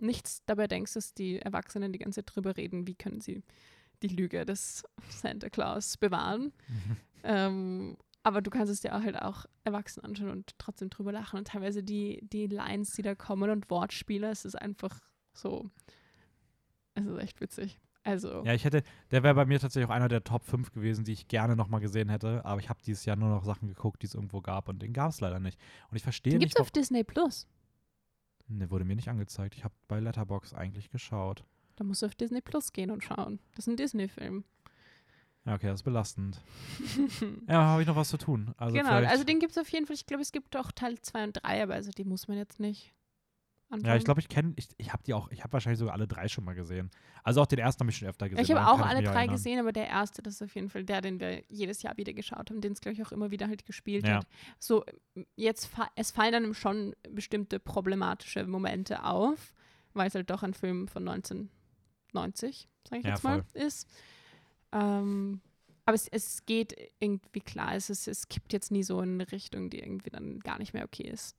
nichts 0.02 0.44
dabei 0.46 0.68
denkst, 0.68 0.94
dass 0.94 1.14
die 1.14 1.40
Erwachsenen 1.40 1.94
die 1.94 2.00
ganze 2.00 2.24
Zeit 2.24 2.36
drüber 2.36 2.58
reden, 2.58 2.86
wie 2.88 2.96
können 2.96 3.22
sie 3.22 3.44
die 4.04 4.10
Lüge 4.10 4.46
des 4.46 4.84
Santa 5.10 5.50
Claus 5.50 5.98
bewahren. 5.98 6.52
Mhm. 6.68 6.98
Ähm, 7.24 7.98
aber 8.26 8.42
du 8.42 8.50
kannst 8.50 8.74
es 8.74 8.82
dir 8.82 8.96
auch 8.96 9.04
halt 9.04 9.22
auch 9.22 9.46
erwachsen 9.66 10.04
anschauen 10.04 10.32
und 10.32 10.58
trotzdem 10.58 10.90
drüber 10.90 11.12
lachen. 11.12 11.38
Und 11.38 11.48
teilweise 11.48 11.84
die, 11.84 12.28
die 12.34 12.48
Lines, 12.48 12.90
die 12.94 13.04
da 13.04 13.14
kommen 13.14 13.52
und 13.52 13.70
Wortspiele, 13.70 14.32
es 14.32 14.46
ist 14.46 14.56
einfach 14.56 15.00
so. 15.34 15.70
Es 16.96 17.06
ist 17.06 17.20
echt 17.20 17.40
witzig. 17.40 17.80
Also, 18.04 18.44
Ja, 18.44 18.56
ich 18.56 18.66
hätte, 18.66 18.82
der 19.12 19.22
wäre 19.22 19.36
bei 19.36 19.46
mir 19.46 19.60
tatsächlich 19.60 19.88
auch 19.88 19.94
einer 19.94 20.08
der 20.08 20.24
Top 20.24 20.44
5 20.44 20.72
gewesen, 20.72 21.06
die 21.06 21.12
ich 21.12 21.28
gerne 21.28 21.56
nochmal 21.56 21.82
gesehen 21.82 22.10
hätte. 22.10 22.44
Aber 22.46 22.60
ich 22.60 22.68
habe 22.68 22.80
dieses 22.84 23.06
Jahr 23.06 23.16
nur 23.16 23.30
noch 23.30 23.44
Sachen 23.44 23.68
geguckt, 23.68 24.02
die 24.02 24.08
es 24.08 24.16
irgendwo 24.16 24.42
gab 24.42 24.70
und 24.70 24.82
den 24.82 24.92
gab 24.92 25.12
es 25.12 25.22
leider 25.22 25.40
nicht. 25.40 25.60
Und 25.92 25.96
ich 25.96 26.04
verstehe 26.04 26.32
den 26.32 26.40
nicht, 26.40 26.48
gibt 26.48 26.60
es 26.60 26.62
auf 26.62 26.72
Disney 26.72 27.04
Plus. 27.04 27.48
Ne, 28.48 28.72
wurde 28.72 28.86
mir 28.86 28.96
nicht 28.96 29.08
angezeigt. 29.08 29.54
Ich 29.54 29.64
habe 29.64 29.76
bei 29.88 30.00
Letterbox 30.00 30.56
eigentlich 30.56 30.90
geschaut. 30.90 31.44
Da 31.76 31.84
musst 31.84 32.02
du 32.02 32.08
auf 32.08 32.16
Disney 32.16 32.42
Plus 32.42 32.74
gehen 32.74 32.90
und 32.90 33.04
schauen. 33.04 33.40
Das 33.52 33.68
ist 33.68 33.72
ein 33.72 33.78
Disney-Film. 33.78 34.46
Ja, 35.46 35.54
okay, 35.54 35.68
das 35.68 35.80
ist 35.82 35.84
belastend. 35.84 36.42
ja, 37.48 37.64
habe 37.66 37.82
ich 37.82 37.88
noch 37.88 37.96
was 37.96 38.10
zu 38.10 38.18
tun. 38.18 38.54
Also 38.58 38.76
genau, 38.76 38.90
also 38.92 39.24
den 39.24 39.40
gibt 39.40 39.52
es 39.52 39.58
auf 39.58 39.70
jeden 39.70 39.86
Fall. 39.86 39.96
Ich 39.96 40.08
glaube, 40.08 40.24
es 40.24 40.32
gibt 40.32 40.56
auch 40.58 40.72
Teil 40.72 41.00
2 41.00 41.24
und 41.24 41.34
3, 41.44 41.64
aber 41.64 41.76
also 41.76 41.92
die 41.92 42.04
muss 42.04 42.28
man 42.28 42.38
jetzt 42.38 42.60
nicht 42.60 42.96
anschauen. 43.70 43.90
Ja, 43.90 43.96
ich 43.96 44.04
glaube, 44.06 44.20
ich 44.22 44.28
kenne, 44.30 44.54
ich, 44.56 44.70
ich 44.78 44.92
habe 44.92 45.04
die 45.04 45.14
auch, 45.14 45.30
ich 45.30 45.44
habe 45.44 45.54
wahrscheinlich 45.54 45.80
sogar 45.80 45.94
alle 45.94 46.08
drei 46.08 46.28
schon 46.28 46.46
mal 46.46 46.56
gesehen. 46.56 46.90
Also 47.24 47.42
auch 47.42 47.46
den 47.46 47.60
ersten 47.60 47.82
habe 47.82 47.92
ich 47.92 47.98
schon 47.98 48.08
öfter 48.08 48.28
gesehen. 48.28 48.44
ich 48.44 48.52
habe 48.52 48.68
auch 48.68 48.80
alle 48.80 49.04
drei 49.04 49.14
erinnern. 49.14 49.36
gesehen, 49.36 49.60
aber 49.60 49.72
der 49.72 49.88
erste, 49.88 50.24
das 50.24 50.36
ist 50.36 50.42
auf 50.42 50.56
jeden 50.56 50.70
Fall 50.70 50.84
der, 50.84 51.02
den 51.02 51.20
wir 51.20 51.44
jedes 51.50 51.82
Jahr 51.84 51.96
wieder 51.98 52.14
geschaut 52.14 52.50
haben, 52.50 52.62
den 52.62 52.74
es, 52.74 52.82
glaube 52.82 52.94
ich, 52.94 53.06
auch 53.06 53.12
immer 53.12 53.30
wieder 53.30 53.48
halt 53.48 53.66
gespielt 53.66 54.08
Ja. 54.08 54.18
hat. 54.18 54.28
So, 54.60 54.84
jetzt, 55.36 55.68
fa 55.68 55.90
es 55.96 56.10
fallen 56.12 56.32
dann 56.34 56.54
schon 56.56 56.96
bestimmte 57.10 57.60
problematische 57.60 58.46
Momente 58.48 59.04
auf, 59.04 59.54
weil 59.94 60.08
es 60.08 60.16
halt 60.16 60.30
doch 60.30 60.42
ein 60.44 60.54
Film 60.56 60.88
von 60.88 61.08
1990, 61.08 62.68
sage 62.88 63.00
ich 63.00 63.06
Ja, 63.06 63.12
jetzt 63.12 63.24
mal, 63.24 63.44
ist. 63.54 63.88
Ähm, 64.76 65.42
aber 65.86 65.96
es, 65.96 66.08
es 66.08 66.46
geht 66.46 66.76
irgendwie 67.00 67.42
klar, 67.42 67.76
es, 67.76 67.90
ist, 67.90 68.08
es 68.08 68.28
kippt 68.28 68.54
jetzt 68.54 68.72
nie 68.72 68.84
so 68.84 69.02
in 69.02 69.14
eine 69.14 69.32
Richtung, 69.32 69.70
die 69.70 69.80
irgendwie 69.80 70.10
dann 70.10 70.40
gar 70.40 70.58
nicht 70.58 70.74
mehr 70.74 70.84
okay 70.84 71.04
ist. 71.08 71.36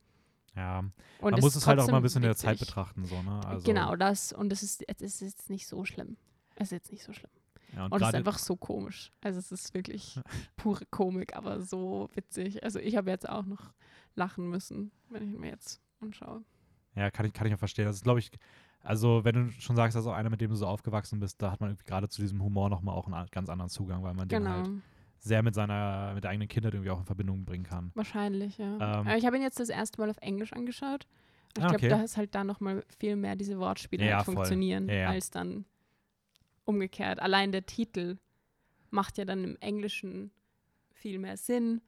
Ja, 0.54 0.78
Und 0.78 0.92
man 1.20 1.34
es 1.34 1.42
muss 1.42 1.56
es 1.56 1.66
halt 1.66 1.78
auch 1.80 1.88
mal 1.88 1.98
ein 1.98 2.02
bisschen 2.02 2.22
in 2.22 2.28
der 2.28 2.36
Zeit 2.36 2.58
betrachten, 2.58 3.04
so, 3.04 3.20
ne? 3.22 3.40
Also, 3.44 3.66
Genau 3.66 3.94
das. 3.94 4.32
Und 4.32 4.52
es 4.52 4.62
ist, 4.62 4.82
es 4.88 5.02
ist 5.02 5.20
jetzt 5.20 5.50
nicht 5.50 5.66
so 5.66 5.84
schlimm. 5.84 6.16
Es 6.54 6.68
ist 6.68 6.72
jetzt 6.72 6.92
nicht 6.92 7.04
so 7.04 7.12
schlimm. 7.12 7.30
Ja, 7.74 7.84
und 7.84 7.92
Und 7.92 8.00
es 8.00 8.08
ist 8.08 8.14
einfach 8.14 8.38
so 8.38 8.56
komisch. 8.56 9.12
Also 9.20 9.38
es 9.38 9.52
ist 9.52 9.74
wirklich 9.74 10.18
pure 10.56 10.86
Komik, 10.86 11.36
aber 11.36 11.60
so 11.60 12.08
witzig. 12.14 12.64
Also 12.64 12.78
ich 12.78 12.96
habe 12.96 13.10
jetzt 13.10 13.28
auch 13.28 13.44
noch 13.44 13.74
lachen 14.14 14.48
müssen, 14.48 14.92
wenn 15.10 15.24
ich 15.24 15.34
ihn 15.34 15.40
mir 15.40 15.50
jetzt 15.50 15.82
anschaue. 16.00 16.42
ja, 16.94 17.10
kann 17.10 17.26
ich, 17.26 17.34
kann 17.34 17.46
ich 17.46 17.52
auch 17.54 17.58
verstehen. 17.58 17.84
Das 17.84 17.96
ist, 17.96 18.04
glaube 18.04 18.20
ich, 18.20 18.30
also 18.86 19.24
wenn 19.24 19.34
du 19.34 19.50
schon 19.52 19.76
sagst, 19.76 19.96
das 19.96 20.04
ist 20.04 20.08
auch 20.08 20.14
einer, 20.14 20.30
mit 20.30 20.40
dem 20.40 20.50
du 20.50 20.56
so 20.56 20.66
aufgewachsen 20.66 21.20
bist, 21.20 21.40
da 21.42 21.50
hat 21.52 21.60
man 21.60 21.70
irgendwie 21.70 21.84
gerade 21.84 22.08
zu 22.08 22.20
diesem 22.22 22.42
Humor 22.42 22.70
nochmal 22.70 22.94
auch 22.94 23.06
einen 23.06 23.28
ganz 23.30 23.48
anderen 23.48 23.68
Zugang, 23.70 24.02
weil 24.02 24.14
man 24.14 24.28
den 24.28 24.42
Genau, 24.42 24.50
halt 24.56 24.70
sehr 25.18 25.42
mit 25.42 25.54
seiner, 25.54 26.12
mit 26.14 26.24
der 26.24 26.30
eigenen 26.30 26.48
Kindheit 26.48 26.74
irgendwie 26.74 26.90
auch 26.90 26.98
in 27.00 27.04
Verbindung 27.06 27.44
bringen 27.44 27.64
kann. 27.64 27.90
wahrscheinlich, 27.94 28.58
ja. 28.58 28.74
Ähm. 28.74 28.80
aber 28.82 29.16
ich 29.16 29.26
habe 29.26 29.36
ihn 29.36 29.42
jetzt 29.42 29.58
das 29.60 29.68
erste 29.68 30.00
Mal 30.00 30.10
auf 30.10 30.18
Englisch 30.18 30.52
angeschaut. 30.52 31.06
Und 31.56 31.58
ich 31.58 31.64
Ah, 31.64 31.68
glaube, 31.68 31.86
okay. 31.86 31.88
da 31.88 32.02
ist 32.02 32.16
halt 32.18 32.34
da 32.34 32.44
nochmal 32.44 32.84
viel 32.98 33.16
mehr 33.16 33.34
diese 33.34 33.58
Wortspiele 33.58 34.06
Ja, 34.06 34.16
halt 34.18 34.26
funktionieren, 34.26 34.88
Ja, 34.88 34.94
ja. 34.94 35.08
als 35.08 35.30
dann 35.30 35.64
umgekehrt. 36.64 37.18
Allein 37.20 37.50
der 37.52 37.64
Titel 37.66 38.18
macht 38.90 39.18
ja 39.18 39.24
dann 39.24 39.42
im 39.42 39.56
Englischen 39.60 40.30
viel 40.92 41.18
mehr 41.18 41.36
Sinn 41.36 41.80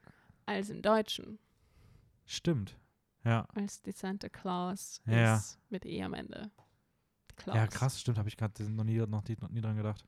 als 0.47 0.71
im 0.71 0.81
Deutschen. 0.83 1.39
Stimmt. 2.25 2.77
Ja. 3.25 3.47
Als 3.55 3.83
die 3.83 3.93
Santa 3.93 4.29
Claus 4.29 5.03
ist 5.07 5.59
mit 5.71 5.85
E 5.85 6.03
am 6.03 6.15
Ende. 6.15 6.51
Claus. 7.39 7.57
Ja, 7.57 7.67
krass, 7.67 8.01
stimmt, 8.01 8.19
habe 8.19 8.29
ich 8.29 8.37
gerade 8.37 8.63
noch 8.71 8.85
nie, 8.85 8.99
noch, 8.99 9.09
noch 9.09 9.51
nie 9.51 9.61
dran 9.61 9.77
gedacht. 9.77 10.05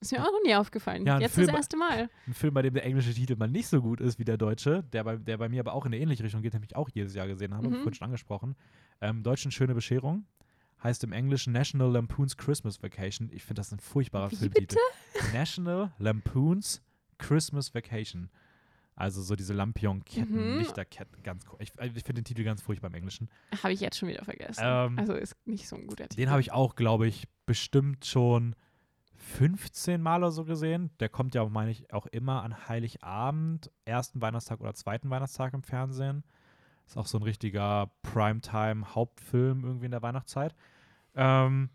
Ist 0.00 0.12
mir 0.12 0.20
auch 0.22 0.32
noch 0.32 0.42
nie 0.44 0.54
aufgefallen. 0.54 1.04
Ja, 1.06 1.18
Jetzt 1.18 1.34
Film- 1.34 1.48
das 1.48 1.56
erste 1.56 1.76
Mal. 1.76 2.08
Ein 2.26 2.32
Film, 2.32 2.54
bei 2.54 2.62
dem 2.62 2.72
der 2.72 2.84
englische 2.86 3.12
Titel 3.12 3.36
mal 3.36 3.48
nicht 3.48 3.68
so 3.68 3.82
gut 3.82 4.00
ist 4.00 4.18
wie 4.18 4.24
der 4.24 4.38
deutsche, 4.38 4.82
der 4.92 5.04
bei, 5.04 5.16
der 5.16 5.36
bei 5.36 5.48
mir 5.50 5.60
aber 5.60 5.74
auch 5.74 5.84
in 5.84 5.92
eine 5.92 6.00
ähnliche 6.02 6.24
Richtung 6.24 6.40
geht, 6.40 6.54
nämlich 6.54 6.74
auch 6.74 6.88
jedes 6.94 7.14
Jahr 7.14 7.26
gesehen 7.26 7.54
habe, 7.54 7.68
Mhm. 7.68 7.74
vorhin 7.74 7.94
schon 7.94 8.06
angesprochen. 8.06 8.56
Ähm, 9.02 9.22
Deutschen 9.22 9.50
Schöne 9.50 9.74
Bescherung 9.74 10.24
heißt 10.82 11.04
im 11.04 11.12
Englischen 11.12 11.52
National 11.52 11.92
Lampoon's 11.92 12.38
Christmas 12.38 12.82
Vacation. 12.82 13.28
Ich 13.32 13.42
finde 13.44 13.60
das 13.60 13.72
ein 13.72 13.78
furchtbarer 13.80 14.30
Wie 14.30 14.36
Filmtitel. 14.36 14.78
National 15.34 15.92
Lampoon's 15.98 16.80
Christmas 17.18 17.74
Vacation. 17.74 18.30
Also 19.00 19.22
so 19.22 19.34
diese 19.34 19.54
Lampion-Ketten, 19.54 20.52
Mhm. 20.52 20.58
Lichterketten, 20.58 21.22
ganz 21.22 21.44
cool. 21.50 21.56
Ich, 21.60 21.72
ich 21.78 22.04
finde 22.04 22.20
den 22.20 22.24
Titel 22.24 22.44
ganz 22.44 22.60
furchtbar 22.60 22.88
im 22.88 22.94
Englischen. 22.94 23.30
Habe 23.62 23.72
ich 23.72 23.80
jetzt 23.80 23.96
schon 23.98 24.08
wieder 24.10 24.24
vergessen. 24.24 24.60
Ähm, 24.62 24.98
also 24.98 25.14
ist 25.14 25.34
nicht 25.46 25.66
so 25.68 25.76
ein 25.76 25.86
guter 25.86 26.04
Titel. 26.08 26.16
Den 26.20 26.30
habe 26.30 26.40
ich 26.42 26.52
auch, 26.52 26.74
glaube 26.76 27.06
ich, 27.06 27.26
bestimmt 27.46 28.04
schon 28.04 28.54
15 29.16 30.00
Mal 30.02 30.18
oder 30.18 30.30
so 30.30 30.44
gesehen. 30.44 30.90
Der 31.00 31.08
kommt 31.08 31.34
ja, 31.34 31.44
meine 31.48 31.70
ich, 31.70 31.92
auch 31.92 32.06
immer 32.06 32.42
an 32.42 32.68
Heiligabend, 32.68 33.70
ersten 33.84 34.20
Weihnachtstag 34.20 34.60
oder 34.60 34.74
zweiten 34.74 35.08
Weihnachtstag 35.10 35.54
im 35.54 35.62
Fernsehen. 35.62 36.22
Ist 36.86 36.96
auch 36.98 37.06
so 37.06 37.18
ein 37.18 37.22
richtiger 37.22 37.90
Primetime-Hauptfilm 38.02 39.64
irgendwie 39.64 39.86
in 39.86 39.92
der 39.92 40.02
Weihnachtszeit. 40.02 40.54
Ähm, 41.14 41.70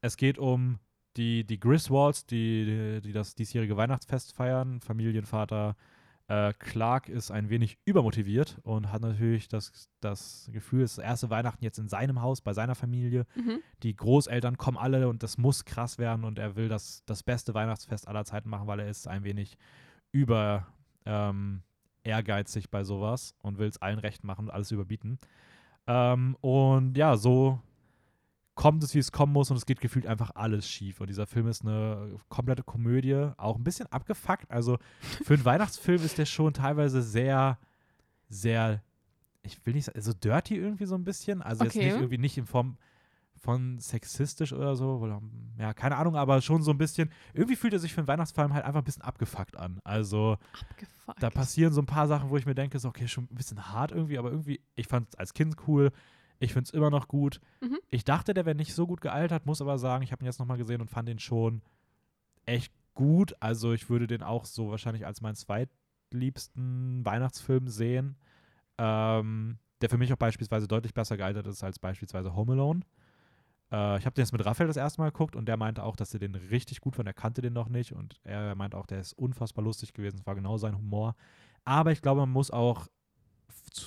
es 0.00 0.16
geht 0.16 0.38
um 0.38 0.78
die, 1.16 1.44
die 1.44 1.58
Griswolds, 1.60 2.26
die, 2.26 3.00
die 3.02 3.12
das 3.12 3.34
diesjährige 3.34 3.76
Weihnachtsfest 3.76 4.32
feiern. 4.34 4.80
Familienvater 4.80 5.76
äh, 6.30 6.52
Clark 6.60 7.08
ist 7.08 7.32
ein 7.32 7.50
wenig 7.50 7.78
übermotiviert 7.84 8.58
und 8.62 8.92
hat 8.92 9.02
natürlich 9.02 9.48
das, 9.48 9.90
das 10.00 10.48
Gefühl, 10.52 10.82
es 10.84 10.92
ist 10.92 10.98
das 10.98 11.04
erste 11.04 11.30
Weihnachten 11.30 11.64
jetzt 11.64 11.78
in 11.80 11.88
seinem 11.88 12.22
Haus, 12.22 12.40
bei 12.40 12.52
seiner 12.54 12.76
Familie 12.76 13.26
Mhm. 13.34 13.58
die 13.82 13.96
Großeltern 13.96 14.56
kommen 14.56 14.76
alle 14.76 15.08
und 15.08 15.24
das 15.24 15.38
muss 15.38 15.64
krass 15.64 15.98
werden 15.98 16.24
und 16.24 16.38
er 16.38 16.54
will 16.54 16.68
das, 16.68 17.02
das 17.04 17.24
beste 17.24 17.52
Weihnachtsfest 17.52 18.06
aller 18.06 18.24
Zeiten 18.24 18.48
machen, 18.48 18.68
weil 18.68 18.78
er 18.78 18.88
ist 18.88 19.08
ein 19.08 19.24
wenig 19.24 19.58
über 20.12 20.68
ähm, 21.04 21.62
ehrgeizig 22.04 22.70
bei 22.70 22.84
sowas 22.84 23.34
und 23.42 23.58
will 23.58 23.68
es 23.68 23.82
allen 23.82 23.98
recht 23.98 24.22
machen 24.22 24.46
und 24.46 24.50
alles 24.50 24.70
überbieten. 24.70 25.18
Ähm, 25.88 26.36
und 26.40 26.96
ja, 26.96 27.16
so 27.16 27.60
kommt 28.60 28.84
es, 28.84 28.94
wie 28.94 28.98
es 28.98 29.10
kommen 29.10 29.32
muss 29.32 29.50
und 29.50 29.56
es 29.56 29.64
geht 29.64 29.80
gefühlt 29.80 30.06
einfach 30.06 30.32
alles 30.34 30.68
schief. 30.68 31.00
Und 31.00 31.06
dieser 31.08 31.26
Film 31.26 31.46
ist 31.46 31.62
eine 31.62 32.20
komplette 32.28 32.62
Komödie, 32.62 33.30
auch 33.38 33.56
ein 33.56 33.64
bisschen 33.64 33.86
abgefuckt. 33.86 34.50
Also 34.50 34.76
für 35.24 35.32
einen 35.32 35.44
Weihnachtsfilm 35.46 36.02
ist 36.04 36.18
der 36.18 36.26
schon 36.26 36.52
teilweise 36.52 37.00
sehr, 37.00 37.56
sehr, 38.28 38.82
ich 39.42 39.64
will 39.64 39.72
nicht 39.72 39.86
sagen, 39.86 39.98
so 40.02 40.12
dirty 40.12 40.56
irgendwie 40.56 40.84
so 40.84 40.94
ein 40.94 41.04
bisschen. 41.04 41.40
Also 41.40 41.64
jetzt 41.64 41.74
Okay. 41.74 41.86
nicht 41.86 41.94
irgendwie 41.96 42.18
nicht 42.18 42.36
in 42.36 42.44
Form 42.44 42.76
von 43.42 43.78
sexistisch 43.78 44.52
oder 44.52 44.76
so. 44.76 44.96
Oder, 44.98 45.22
ja, 45.58 45.72
keine 45.72 45.96
Ahnung, 45.96 46.14
aber 46.16 46.42
schon 46.42 46.62
so 46.62 46.70
ein 46.70 46.76
bisschen. 46.76 47.10
Irgendwie 47.32 47.56
fühlt 47.56 47.72
er 47.72 47.78
sich 47.78 47.94
für 47.94 48.02
einen 48.02 48.08
Weihnachtsfilm 48.08 48.52
halt 48.52 48.66
einfach 48.66 48.82
ein 48.82 48.84
bisschen 48.84 49.00
abgefuckt 49.04 49.56
an. 49.56 49.80
Also 49.84 50.36
Abgefuckt. 50.68 51.22
da 51.22 51.30
passieren 51.30 51.72
so 51.72 51.80
ein 51.80 51.86
paar 51.86 52.08
Sachen, 52.08 52.28
wo 52.28 52.36
ich 52.36 52.44
mir 52.44 52.54
denke, 52.54 52.78
so, 52.78 52.88
okay, 52.88 53.08
schon 53.08 53.24
ein 53.24 53.36
bisschen 53.36 53.72
hart 53.72 53.92
irgendwie, 53.92 54.18
aber 54.18 54.30
irgendwie, 54.30 54.60
ich 54.74 54.86
fand 54.86 55.08
es 55.08 55.14
als 55.18 55.32
Kind 55.32 55.56
cool. 55.66 55.92
Ich 56.40 56.54
finde 56.54 56.64
es 56.64 56.70
immer 56.70 56.90
noch 56.90 57.06
gut. 57.06 57.40
Mhm. 57.60 57.78
Ich 57.90 58.04
dachte, 58.04 58.34
der 58.34 58.46
wäre 58.46 58.56
nicht 58.56 58.74
so 58.74 58.86
gut 58.86 59.00
gealtert, 59.02 59.46
muss 59.46 59.60
aber 59.60 59.78
sagen, 59.78 60.02
ich 60.02 60.10
habe 60.10 60.24
ihn 60.24 60.26
jetzt 60.26 60.40
nochmal 60.40 60.56
gesehen 60.56 60.80
und 60.80 60.90
fand 60.90 61.08
den 61.08 61.18
schon 61.18 61.62
echt 62.46 62.72
gut. 62.94 63.34
Also 63.40 63.72
ich 63.72 63.88
würde 63.90 64.06
den 64.06 64.22
auch 64.22 64.46
so 64.46 64.70
wahrscheinlich 64.70 65.06
als 65.06 65.20
meinen 65.20 65.36
zweitliebsten 65.36 67.04
Weihnachtsfilm 67.04 67.68
sehen. 67.68 68.16
Ähm, 68.78 69.58
der 69.82 69.90
für 69.90 69.98
mich 69.98 70.12
auch 70.12 70.16
beispielsweise 70.18 70.66
deutlich 70.66 70.94
besser 70.94 71.18
gealtert 71.18 71.46
ist 71.46 71.62
als 71.62 71.78
beispielsweise 71.78 72.34
Home 72.34 72.52
Alone. 72.52 72.80
Äh, 73.70 73.98
ich 73.98 74.06
habe 74.06 74.14
den 74.14 74.22
jetzt 74.22 74.32
mit 74.32 74.44
Raphael 74.44 74.68
das 74.68 74.78
erste 74.78 75.02
Mal 75.02 75.10
geguckt 75.10 75.36
und 75.36 75.46
der 75.46 75.58
meinte 75.58 75.82
auch, 75.82 75.96
dass 75.96 76.14
er 76.14 76.20
den 76.20 76.34
richtig 76.34 76.80
gut 76.80 76.96
fand. 76.96 77.06
Er 77.06 77.14
kannte 77.14 77.42
den 77.42 77.52
noch 77.52 77.68
nicht 77.68 77.92
und 77.92 78.18
er 78.24 78.54
meinte 78.54 78.78
auch, 78.78 78.86
der 78.86 79.00
ist 79.00 79.12
unfassbar 79.12 79.64
lustig 79.64 79.92
gewesen. 79.92 80.16
Es 80.20 80.26
war 80.26 80.34
genau 80.34 80.56
sein 80.56 80.76
Humor. 80.76 81.14
Aber 81.64 81.92
ich 81.92 82.00
glaube, 82.00 82.20
man 82.20 82.30
muss 82.30 82.50
auch 82.50 82.88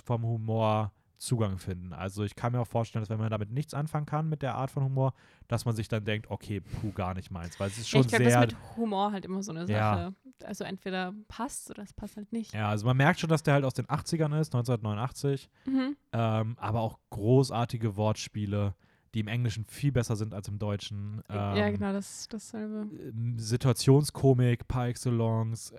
vom 0.05 0.23
Humor 0.23 0.91
Zugang 1.17 1.57
finden. 1.57 1.93
Also 1.93 2.23
ich 2.23 2.35
kann 2.35 2.51
mir 2.51 2.59
auch 2.59 2.67
vorstellen, 2.67 3.01
dass 3.01 3.09
wenn 3.09 3.19
man 3.19 3.29
damit 3.29 3.51
nichts 3.51 3.73
anfangen 3.73 4.05
kann 4.05 4.27
mit 4.27 4.41
der 4.41 4.55
Art 4.55 4.71
von 4.71 4.83
Humor, 4.83 5.13
dass 5.47 5.65
man 5.65 5.75
sich 5.75 5.87
dann 5.87 6.03
denkt, 6.03 6.29
okay, 6.29 6.59
puh, 6.59 6.91
gar 6.91 7.13
nicht 7.13 7.31
meins. 7.31 7.59
Weil 7.59 7.69
es 7.69 7.77
ist 7.77 7.89
schon 7.89 8.01
ich 8.01 8.07
glaube, 8.07 8.25
das 8.25 8.33
sehr 8.33 8.43
ist 8.43 8.51
mit 8.51 8.75
Humor 8.75 9.11
halt 9.11 9.25
immer 9.25 9.41
so 9.41 9.51
eine 9.51 9.65
Sache. 9.65 9.73
Ja. 9.73 10.13
Also 10.43 10.63
entweder 10.63 11.13
passt 11.27 11.69
oder 11.69 11.83
es 11.83 11.93
passt 11.93 12.17
halt 12.17 12.31
nicht. 12.33 12.53
Ja, 12.53 12.69
also 12.69 12.85
man 12.85 12.97
merkt 12.97 13.19
schon, 13.19 13.29
dass 13.29 13.43
der 13.43 13.53
halt 13.53 13.63
aus 13.63 13.73
den 13.73 13.85
80ern 13.85 14.39
ist, 14.39 14.53
1989. 14.53 15.49
Mhm. 15.65 15.95
Ähm, 16.11 16.57
aber 16.59 16.81
auch 16.81 16.99
großartige 17.09 17.95
Wortspiele, 17.95 18.75
die 19.13 19.21
im 19.21 19.27
Englischen 19.27 19.65
viel 19.65 19.91
besser 19.91 20.15
sind 20.15 20.33
als 20.33 20.47
im 20.47 20.59
Deutschen. 20.59 21.21
Ähm, 21.29 21.55
ja, 21.55 21.69
genau, 21.69 21.93
das 21.93 22.27
dasselbe. 22.27 22.89
ähm, 22.99 23.37
Situationskomik 23.37 24.67
par 24.67 24.87
excellence, 24.87 25.73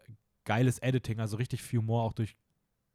geiles 0.45 0.79
Editing, 0.79 1.21
also 1.21 1.37
richtig 1.37 1.63
viel 1.63 1.81
Humor, 1.81 2.05
auch 2.05 2.13
durch 2.13 2.37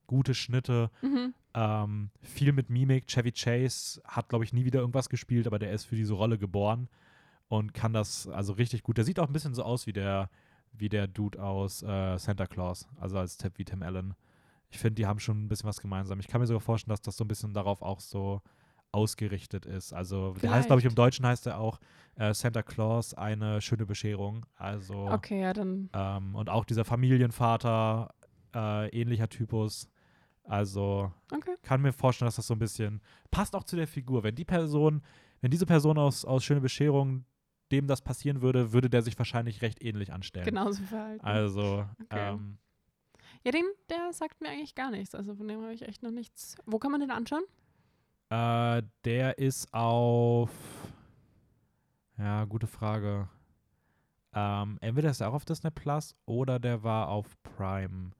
gute 0.09 0.33
Schnitte. 0.33 0.89
Mhm. 1.01 1.33
Ähm, 1.53 2.09
viel 2.21 2.51
mit 2.51 2.69
Mimik. 2.69 3.07
Chevy 3.07 3.31
Chase 3.31 4.01
hat, 4.05 4.27
glaube 4.29 4.43
ich, 4.43 4.51
nie 4.53 4.65
wieder 4.65 4.79
irgendwas 4.81 5.07
gespielt, 5.09 5.47
aber 5.47 5.59
der 5.59 5.71
ist 5.71 5.85
für 5.85 5.95
diese 5.95 6.13
Rolle 6.13 6.37
geboren 6.37 6.89
und 7.47 7.73
kann 7.73 7.93
das 7.93 8.27
also 8.27 8.53
richtig 8.53 8.83
gut. 8.83 8.97
Der 8.97 9.05
sieht 9.05 9.19
auch 9.19 9.27
ein 9.27 9.33
bisschen 9.33 9.53
so 9.53 9.63
aus 9.63 9.87
wie 9.87 9.93
der, 9.93 10.29
wie 10.73 10.89
der 10.89 11.07
Dude 11.07 11.41
aus 11.41 11.81
äh, 11.83 12.17
Santa 12.17 12.45
Claus, 12.47 12.87
also 12.99 13.17
als 13.17 13.37
Tipp 13.37 13.53
wie 13.57 13.65
Tim 13.65 13.81
Allen. 13.83 14.13
Ich 14.71 14.77
finde, 14.79 14.95
die 14.95 15.05
haben 15.07 15.19
schon 15.19 15.43
ein 15.45 15.47
bisschen 15.47 15.67
was 15.69 15.79
gemeinsam. 15.81 16.19
Ich 16.19 16.27
kann 16.27 16.41
mir 16.41 16.47
sogar 16.47 16.61
vorstellen, 16.61 16.91
dass 16.93 17.01
das 17.01 17.17
so 17.17 17.23
ein 17.23 17.27
bisschen 17.27 17.53
darauf 17.53 17.81
auch 17.81 17.99
so 17.99 18.41
ausgerichtet 18.91 19.65
ist. 19.67 19.93
Also, 19.93 20.33
der 20.41 20.51
heißt, 20.51 20.67
glaube 20.67 20.79
ich, 20.79 20.85
im 20.85 20.91
Vielleicht. 20.91 20.97
Deutschen 20.97 21.25
heißt 21.25 21.45
er 21.47 21.59
auch 21.59 21.79
äh, 22.15 22.33
Santa 22.33 22.63
Claus, 22.63 23.13
eine 23.13 23.61
schöne 23.61 23.85
Bescherung. 23.85 24.45
Also, 24.55 25.07
Okay, 25.09 25.41
ja, 25.41 25.53
dann. 25.53 25.89
ähm, 25.93 26.35
und 26.35 26.49
auch 26.49 26.65
dieser 26.65 26.85
Familienvater, 26.85 28.13
äh, 28.55 28.89
ähnlicher 28.89 29.29
Typus. 29.29 29.89
Also, 30.49 31.11
Okay. 31.31 31.55
kann 31.61 31.81
mir 31.81 31.93
vorstellen, 31.93 32.27
dass 32.27 32.35
das 32.37 32.47
so 32.47 32.55
ein 32.55 32.59
bisschen 32.59 33.01
passt 33.31 33.55
auch 33.55 33.63
zu 33.63 33.75
der 33.75 33.87
Figur. 33.87 34.23
Wenn 34.23 34.35
die 34.35 34.45
Person, 34.45 35.01
wenn 35.41 35.51
diese 35.51 35.65
Person 35.65 35.97
aus, 35.97 36.25
aus 36.25 36.43
Schöne 36.43 36.61
Bescherung 36.61 37.25
dem 37.71 37.85
das 37.87 38.01
passieren 38.01 38.41
würde, 38.41 38.73
würde 38.73 38.89
der 38.89 39.03
sich 39.03 39.17
wahrscheinlich 39.19 39.61
recht 39.61 39.83
ähnlich 39.83 40.11
anstellen. 40.11 40.45
Genauso 40.45 40.81
verhalten. 40.83 41.23
Also, 41.23 41.85
Okay. 42.05 42.31
ähm, 42.33 42.57
Ja, 43.45 43.51
den, 43.51 43.65
der 43.89 44.11
sagt 44.11 44.41
mir 44.41 44.49
eigentlich 44.49 44.73
gar 44.73 44.89
nichts. 44.89 45.13
Also 45.13 45.35
von 45.35 45.47
dem 45.47 45.61
habe 45.61 45.73
ich 45.73 45.83
echt 45.87 46.01
noch 46.01 46.09
nichts. 46.11 46.55
Wo 46.65 46.79
kann 46.79 46.91
man 46.91 46.99
den 46.99 47.11
anschauen? 47.11 47.43
äh, 48.31 48.81
der 49.05 49.37
ist 49.37 49.71
auf, 49.73 50.49
ja, 52.17 52.45
gute 52.45 52.67
Frage. 52.67 53.29
Ähm, 54.33 54.77
entweder 54.81 55.09
ist 55.09 55.21
er 55.21 55.29
auch 55.29 55.33
auf 55.33 55.45
Disney 55.45 55.71
Plus 55.71 56.15
oder 56.25 56.59
der 56.59 56.83
war 56.83 57.09
auf 57.09 57.35
Prime. 57.43 58.11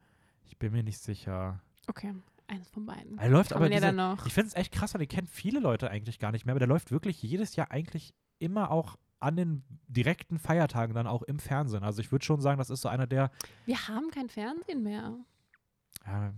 Ich 0.46 0.58
bin 0.58 0.72
mir 0.72 0.84
nicht 0.84 1.00
sicher. 1.00 1.62
Okay, 1.90 2.14
eines 2.46 2.70
von 2.70 2.86
beiden. 2.86 3.18
Er 3.18 3.30
läuft 3.30 3.52
aber 3.52 3.68
ja 3.70 3.80
diese, 3.80 3.92
noch. 3.92 4.24
Ich 4.28 4.34
finde 4.34 4.50
es 4.50 4.56
echt 4.56 4.72
krass, 4.72 4.94
weil 4.94 5.00
den 5.00 5.08
kennen 5.08 5.28
viele 5.28 5.60
Leute 5.60 5.90
eigentlich 5.90 6.20
gar 6.20 6.32
nicht 6.32 6.46
mehr, 6.46 6.54
aber 6.54 6.60
der 6.60 6.68
läuft 6.68 6.92
wirklich 6.92 7.22
jedes 7.24 7.56
Jahr 7.56 7.72
eigentlich 7.72 8.14
immer 8.38 8.70
auch 8.70 8.98
an 9.20 9.36
den 9.36 9.64
direkten 9.88 10.38
Feiertagen 10.38 10.94
dann 10.94 11.08
auch 11.08 11.24
im 11.24 11.40
Fernsehen. 11.40 11.84
Also 11.84 12.00
ich 12.02 12.12
würde 12.12 12.24
schon 12.24 12.42
sagen, 12.42 12.60
das 12.60 12.70
ist 12.70 12.82
so 12.82 12.90
einer 12.90 13.08
der, 13.08 13.32
Wir 13.66 13.88
haben 13.88 14.12
kein 14.12 14.30
Fernsehen 14.30 14.84
mehr. 14.84 15.18
ja, 16.06 16.32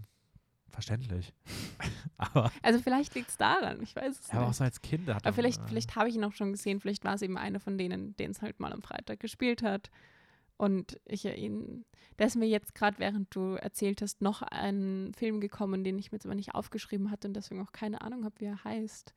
verständlich. 0.70 1.34
aber, 2.18 2.50
Also 2.62 2.80
vielleicht 2.80 3.14
liegt 3.14 3.30
es 3.30 3.38
daran, 3.38 3.82
ich 3.84 3.94
weiß 3.94 4.20
es 4.20 4.28
ja, 4.28 4.36
aber 4.36 4.44
auch 4.44 4.48
nicht. 4.48 4.58
so 4.58 4.64
als 4.64 4.82
Kind. 4.82 5.10
Hat 5.10 5.26
Aber 5.26 5.34
vielleicht, 5.34 5.62
äh, 5.62 5.68
vielleicht 5.68 5.98
habe 5.98 6.08
ich 6.08 6.16
ihn 6.16 6.24
auch 6.24 6.34
schon 6.34 6.54
gesehen, 6.54 6.80
vielleicht 6.80 7.04
war 7.04 7.16
es 7.16 7.22
eben 7.22 7.38
einer 7.38 7.60
von 7.60 7.78
denen, 7.78 8.16
den 8.16 8.32
es 8.32 8.42
halt 8.42 8.60
mal 8.62 8.72
am 8.72 8.82
Freitag 8.82 9.20
gespielt 9.20 9.64
hat. 9.64 9.92
Und 10.62 11.02
ich 11.06 11.24
ja 11.24 11.34
ihn, 11.34 11.86
da 12.18 12.26
ist 12.26 12.36
mir 12.36 12.46
jetzt 12.48 12.76
gerade, 12.76 13.00
während 13.00 13.36
du 13.36 13.56
erzählt 13.56 14.04
hast, 14.04 14.22
noch 14.22 14.44
ein 14.44 15.12
Film 15.18 15.42
gekommen, 15.42 15.84
den 15.84 15.98
ich 15.98 16.12
mir 16.12 16.18
jetzt 16.18 16.26
aber 16.28 16.36
nicht 16.36 16.54
aufgeschrieben 16.54 17.10
hatte 17.10 17.28
und 17.28 17.34
deswegen 17.34 17.64
auch 17.64 17.72
keine 17.72 18.02
Ahnung 18.02 18.26
habe, 18.26 18.36
wie 18.38 18.46
er 18.46 18.64
heißt. 18.64 19.16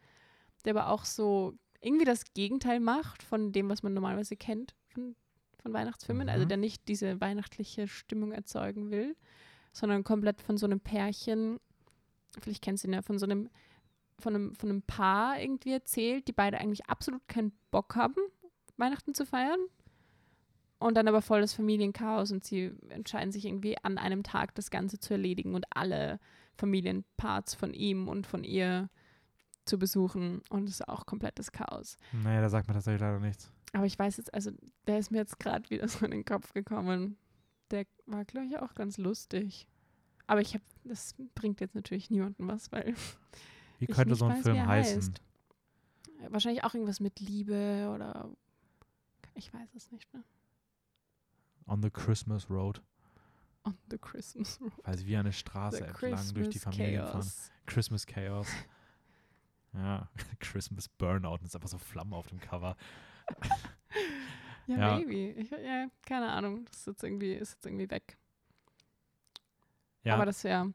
Der 0.64 0.74
aber 0.74 0.88
auch 0.88 1.04
so 1.04 1.52
irgendwie 1.82 2.06
das 2.06 2.32
Gegenteil 2.32 2.80
macht 2.80 3.22
von 3.22 3.52
dem, 3.52 3.68
was 3.68 3.82
man 3.82 3.92
normalerweise 3.92 4.36
kennt 4.36 4.74
von, 4.86 5.16
von 5.58 5.74
Weihnachtsfilmen. 5.74 6.30
Also 6.30 6.46
Mhm. 6.46 6.48
der 6.48 6.56
nicht 6.56 6.88
diese 6.88 7.20
weihnachtliche 7.20 7.88
Stimmung 7.88 8.32
erzeugen 8.32 8.90
will, 8.90 9.14
sondern 9.74 10.02
komplett 10.02 10.40
von 10.40 10.56
so 10.56 10.64
einem 10.64 10.80
Pärchen, 10.80 11.60
vielleicht 12.40 12.62
kennst 12.62 12.84
du 12.84 12.88
ihn 12.88 12.94
ja, 12.94 13.02
von 13.02 13.18
so 13.18 13.26
einem 13.26 13.50
von 14.18 14.34
einem, 14.34 14.54
von 14.54 14.70
einem 14.70 14.82
Paar 14.82 15.38
irgendwie 15.42 15.72
erzählt, 15.72 16.26
die 16.26 16.32
beide 16.32 16.58
eigentlich 16.58 16.86
absolut 16.86 17.28
keinen 17.28 17.52
Bock 17.70 17.96
haben, 17.96 18.14
Weihnachten 18.78 19.12
zu 19.12 19.26
feiern. 19.26 19.60
Und 20.84 20.98
dann 20.98 21.08
aber 21.08 21.22
voll 21.22 21.40
das 21.40 21.54
Familienchaos 21.54 22.30
und 22.30 22.44
sie 22.44 22.70
entscheiden 22.90 23.32
sich 23.32 23.46
irgendwie 23.46 23.78
an 23.82 23.96
einem 23.96 24.22
Tag 24.22 24.54
das 24.54 24.70
Ganze 24.70 24.98
zu 24.98 25.14
erledigen 25.14 25.54
und 25.54 25.64
alle 25.70 26.20
Familienparts 26.58 27.54
von 27.54 27.72
ihm 27.72 28.06
und 28.06 28.26
von 28.26 28.44
ihr 28.44 28.90
zu 29.64 29.78
besuchen. 29.78 30.42
Und 30.50 30.64
es 30.68 30.80
ist 30.80 30.88
auch 30.88 31.06
komplettes 31.06 31.52
Chaos. 31.52 31.96
Nee, 32.12 32.38
da 32.38 32.50
sagt 32.50 32.68
man 32.68 32.74
tatsächlich 32.74 33.00
leider 33.00 33.18
nichts. 33.18 33.50
Aber 33.72 33.86
ich 33.86 33.98
weiß 33.98 34.18
jetzt, 34.18 34.34
also 34.34 34.50
der 34.86 34.98
ist 34.98 35.10
mir 35.10 35.16
jetzt 35.16 35.40
gerade 35.40 35.70
wieder 35.70 35.88
so 35.88 36.04
in 36.04 36.10
den 36.10 36.26
Kopf 36.26 36.52
gekommen. 36.52 37.16
Der 37.70 37.86
war, 38.04 38.26
glaube 38.26 38.48
ich, 38.48 38.58
auch 38.58 38.74
ganz 38.74 38.98
lustig. 38.98 39.66
Aber 40.26 40.42
ich 40.42 40.52
habe, 40.52 40.64
das 40.84 41.14
bringt 41.34 41.62
jetzt 41.62 41.74
natürlich 41.74 42.10
niemandem 42.10 42.46
was, 42.46 42.70
weil 42.72 42.94
Wie 43.78 43.86
ich 43.88 43.90
könnte 43.90 44.10
nicht 44.10 44.18
so 44.18 44.26
ein 44.26 44.32
weiß, 44.36 44.42
Film 44.42 44.66
heißen? 44.66 44.96
heißt. 44.98 45.20
Wahrscheinlich 46.28 46.62
auch 46.62 46.74
irgendwas 46.74 47.00
mit 47.00 47.20
Liebe 47.20 47.90
oder 47.94 48.28
ich 49.34 49.50
weiß 49.54 49.74
es 49.74 49.90
nicht 49.90 50.12
mehr. 50.12 50.22
On 51.66 51.82
the 51.82 51.90
Christmas 51.90 52.48
Road. 52.50 52.80
On 53.64 53.74
the 53.90 53.98
Christmas 53.98 54.60
Road. 54.60 54.72
Weil 54.84 54.98
sie 54.98 55.06
wie 55.06 55.16
eine 55.16 55.32
Straße 55.32 55.78
The 55.78 55.84
entlang 55.84 56.34
durch 56.34 56.48
die 56.50 56.58
Christmas 56.58 56.62
Familien 56.76 57.02
fahren. 57.02 57.12
Chaos. 57.12 57.50
Christmas 57.66 58.06
Chaos. 58.06 58.48
Ja, 59.76 60.08
Christmas 60.38 60.88
Burnout. 60.88 61.38
Und 61.40 61.46
ist 61.46 61.56
einfach 61.56 61.68
so 61.68 61.78
Flammen 61.78 62.12
auf 62.14 62.28
dem 62.28 62.38
Cover. 62.40 62.76
Ja, 64.66 64.76
Ja. 64.78 64.96
maybe. 64.96 65.32
Ich, 65.40 65.50
ja, 65.50 65.88
keine 66.06 66.30
Ahnung. 66.30 66.64
Das 66.66 66.78
ist 66.78 66.86
jetzt 66.86 67.02
irgendwie, 67.02 67.32
ist 67.34 67.54
jetzt 67.54 67.66
irgendwie 67.66 67.90
weg. 67.90 68.16
Ja, 70.04 70.14
Aber 70.14 70.26
das 70.26 70.42
wäre. 70.44 70.72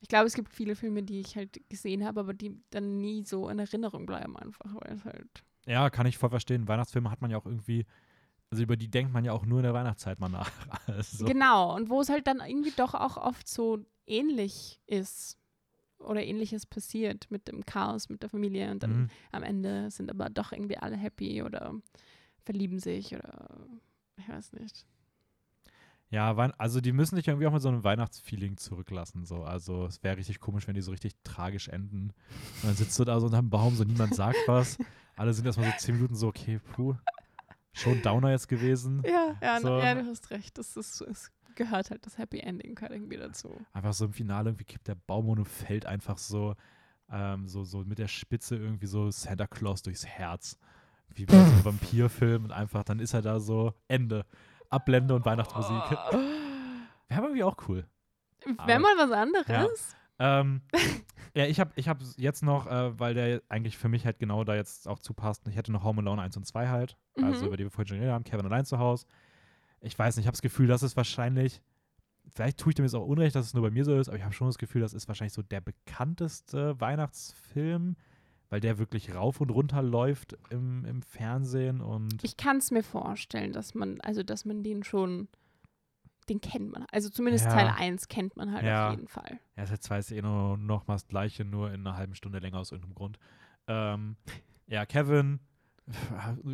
Ich 0.00 0.08
glaube, 0.08 0.26
es 0.26 0.34
gibt 0.34 0.52
viele 0.52 0.76
Filme, 0.76 1.02
die 1.02 1.20
ich 1.20 1.34
halt 1.34 1.58
gesehen 1.70 2.04
habe, 2.04 2.20
aber 2.20 2.34
die 2.34 2.60
dann 2.70 3.00
nie 3.00 3.24
so 3.24 3.48
in 3.48 3.58
Erinnerung 3.58 4.04
bleiben, 4.06 4.36
einfach, 4.36 4.74
weil 4.74 4.92
es 4.92 5.04
halt. 5.04 5.42
ja, 5.64 5.88
kann 5.90 6.06
ich 6.06 6.18
voll 6.18 6.30
verstehen. 6.30 6.68
Weihnachtsfilme 6.68 7.10
hat 7.10 7.22
man 7.22 7.30
ja 7.30 7.38
auch 7.38 7.46
irgendwie, 7.46 7.86
also 8.50 8.62
über 8.62 8.76
die 8.76 8.88
denkt 8.88 9.12
man 9.12 9.24
ja 9.24 9.32
auch 9.32 9.44
nur 9.44 9.58
in 9.58 9.64
der 9.64 9.74
Weihnachtszeit 9.74 10.20
mal 10.20 10.28
nach. 10.28 10.50
Also, 10.86 11.24
Genau. 11.24 11.74
Und 11.74 11.90
wo 11.90 12.00
es 12.00 12.08
halt 12.08 12.26
dann 12.26 12.40
irgendwie 12.40 12.72
doch 12.76 12.94
auch 12.94 13.16
oft 13.16 13.48
so 13.48 13.84
ähnlich 14.06 14.80
ist 14.86 15.38
oder 15.98 16.22
ähnliches 16.22 16.66
passiert 16.66 17.30
mit 17.30 17.48
dem 17.48 17.64
Chaos, 17.64 18.08
mit 18.08 18.22
der 18.22 18.30
Familie 18.30 18.70
und 18.70 18.82
dann 18.82 18.96
mhm. 18.96 19.10
am 19.32 19.42
Ende 19.42 19.90
sind 19.90 20.10
aber 20.10 20.30
doch 20.30 20.52
irgendwie 20.52 20.78
alle 20.78 20.96
happy 20.96 21.42
oder 21.42 21.74
verlieben 22.44 22.78
sich 22.78 23.14
oder 23.14 23.66
ich 24.16 24.28
weiß 24.28 24.52
nicht. 24.52 24.86
Ja, 26.10 26.34
also 26.58 26.80
die 26.80 26.92
müssen 26.92 27.16
dich 27.16 27.26
irgendwie 27.26 27.48
auch 27.48 27.52
mit 27.52 27.62
so 27.62 27.68
einem 27.68 27.82
Weihnachtsfeeling 27.82 28.58
zurücklassen. 28.58 29.24
So. 29.24 29.42
Also 29.42 29.86
es 29.86 30.02
wäre 30.04 30.16
richtig 30.16 30.38
komisch, 30.38 30.68
wenn 30.68 30.74
die 30.74 30.80
so 30.80 30.92
richtig 30.92 31.14
tragisch 31.24 31.68
enden. 31.68 32.12
Und 32.62 32.68
dann 32.68 32.76
sitzt 32.76 32.96
du 32.98 33.04
da 33.04 33.18
so 33.18 33.26
unterm 33.26 33.50
Baum, 33.50 33.74
so 33.74 33.82
niemand 33.82 34.14
sagt 34.14 34.38
was. 34.46 34.78
Alle 35.16 35.32
sind 35.32 35.46
erstmal 35.46 35.70
so 35.72 35.76
zehn 35.78 35.96
Minuten 35.96 36.14
so, 36.14 36.28
okay, 36.28 36.60
puh, 36.72 36.94
schon 37.76 38.02
Downer 38.02 38.30
jetzt 38.30 38.48
gewesen. 38.48 39.02
Ja, 39.06 39.36
ja, 39.40 39.60
So. 39.60 39.78
ja 39.78 39.94
du 39.94 40.06
hast 40.06 40.30
recht. 40.30 40.58
Das 40.58 40.76
ist, 40.76 41.00
es 41.02 41.30
gehört 41.54 41.90
halt 41.90 42.04
das 42.06 42.18
Happy 42.18 42.40
Ending 42.40 42.74
gehört 42.74 42.92
irgendwie 42.92 43.16
dazu. 43.16 43.54
Einfach 43.72 43.92
so 43.92 44.06
im 44.06 44.12
Finale 44.12 44.50
irgendwie 44.50 44.64
kippt 44.64 44.88
der 44.88 44.94
Baum 44.94 45.28
und 45.28 45.44
fällt 45.46 45.86
einfach 45.86 46.18
so, 46.18 46.54
ähm, 47.10 47.48
so, 47.48 47.64
so 47.64 47.78
mit 47.78 47.98
der 47.98 48.08
Spitze 48.08 48.56
irgendwie 48.56 48.86
so 48.86 49.10
Santa 49.10 49.46
Claus 49.46 49.82
durchs 49.82 50.06
Herz. 50.06 50.58
Wie 51.14 51.24
bei 51.24 51.34
so 51.34 51.38
einem 51.38 51.64
Vampirfilm 51.64 52.44
und 52.44 52.52
einfach, 52.52 52.82
dann 52.84 52.98
ist 52.98 53.14
er 53.14 53.22
da 53.22 53.40
so, 53.40 53.72
Ende. 53.88 54.26
Abblende 54.68 55.14
und 55.14 55.24
Weihnachtsmusik. 55.24 55.70
Wäre 55.90 56.10
aber 57.10 57.26
irgendwie 57.28 57.44
auch 57.44 57.56
cool. 57.68 57.86
Wäre 58.66 58.80
mal 58.80 58.96
was 58.98 59.10
anderes. 59.12 59.96
Ähm, 60.18 60.62
ja, 61.34 61.46
ich 61.46 61.60
habe 61.60 61.72
ich 61.76 61.88
hab 61.88 61.98
jetzt 62.16 62.42
noch, 62.42 62.66
äh, 62.66 62.98
weil 62.98 63.14
der 63.14 63.42
eigentlich 63.48 63.76
für 63.76 63.88
mich 63.88 64.04
halt 64.06 64.18
genau 64.18 64.44
da 64.44 64.54
jetzt 64.54 64.88
auch 64.88 64.98
zupasst. 64.98 65.46
Ich 65.48 65.56
hätte 65.56 65.72
noch 65.72 65.84
Home 65.84 66.00
Alone 66.00 66.22
1 66.22 66.36
und 66.36 66.46
2 66.46 66.68
halt. 66.68 66.96
Also, 67.20 67.40
Mhm. 67.42 67.46
über 67.48 67.56
die 67.56 67.64
wir 67.64 67.70
vorhin 67.70 67.88
schon 67.88 67.96
geredet 67.98 68.14
haben. 68.14 68.24
Kevin 68.24 68.46
allein 68.46 68.64
zu 68.64 68.78
Hause. 68.78 69.06
Ich 69.80 69.98
weiß 69.98 70.16
nicht, 70.16 70.24
ich 70.24 70.26
habe 70.26 70.34
das 70.34 70.42
Gefühl, 70.42 70.66
das 70.68 70.82
ist 70.82 70.96
wahrscheinlich, 70.96 71.60
vielleicht 72.28 72.58
tue 72.58 72.70
ich 72.70 72.74
dem 72.74 72.84
jetzt 72.84 72.94
auch 72.94 73.06
Unrecht, 73.06 73.36
dass 73.36 73.46
es 73.46 73.54
nur 73.54 73.62
bei 73.62 73.70
mir 73.70 73.84
so 73.84 73.96
ist, 73.98 74.08
aber 74.08 74.16
ich 74.16 74.24
habe 74.24 74.32
schon 74.34 74.48
das 74.48 74.58
Gefühl, 74.58 74.80
das 74.80 74.94
ist 74.94 75.06
wahrscheinlich 75.06 75.34
so 75.34 75.42
der 75.42 75.60
bekannteste 75.60 76.80
Weihnachtsfilm, 76.80 77.96
weil 78.48 78.60
der 78.60 78.78
wirklich 78.78 79.14
rauf 79.14 79.40
und 79.40 79.50
runter 79.50 79.82
läuft 79.82 80.36
im, 80.50 80.84
im 80.86 81.02
Fernsehen 81.02 81.80
und 81.80 82.22
Ich 82.24 82.36
kann 82.36 82.56
es 82.58 82.70
mir 82.70 82.82
vorstellen, 82.82 83.52
dass 83.52 83.74
man, 83.74 84.00
also 84.00 84.22
dass 84.22 84.44
man 84.44 84.62
den 84.62 84.82
schon, 84.82 85.28
den 86.28 86.40
kennt 86.40 86.72
man. 86.72 86.86
Also 86.90 87.08
zumindest 87.10 87.44
Ja. 87.46 87.52
Teil 87.52 87.68
1 87.76 88.08
kennt 88.08 88.36
man 88.36 88.52
halt 88.52 88.64
Ja. 88.64 88.88
auf 88.88 88.94
jeden 88.96 89.08
Fall. 89.08 89.38
Ja, 89.56 89.62
ist 89.64 89.70
jetzt 89.70 89.88
weiß 89.90 90.10
ich 90.10 90.18
eh 90.18 90.22
nur 90.22 90.56
noch 90.58 90.86
mal 90.86 90.94
das 90.94 91.06
Gleiche, 91.08 91.44
nur 91.44 91.72
in 91.72 91.86
einer 91.86 91.96
halben 91.96 92.14
Stunde 92.14 92.38
länger 92.38 92.58
aus 92.58 92.72
irgendeinem 92.72 92.94
Grund. 92.94 93.18
Ähm, 93.68 94.16
ja, 94.66 94.84
Kevin 94.86 95.40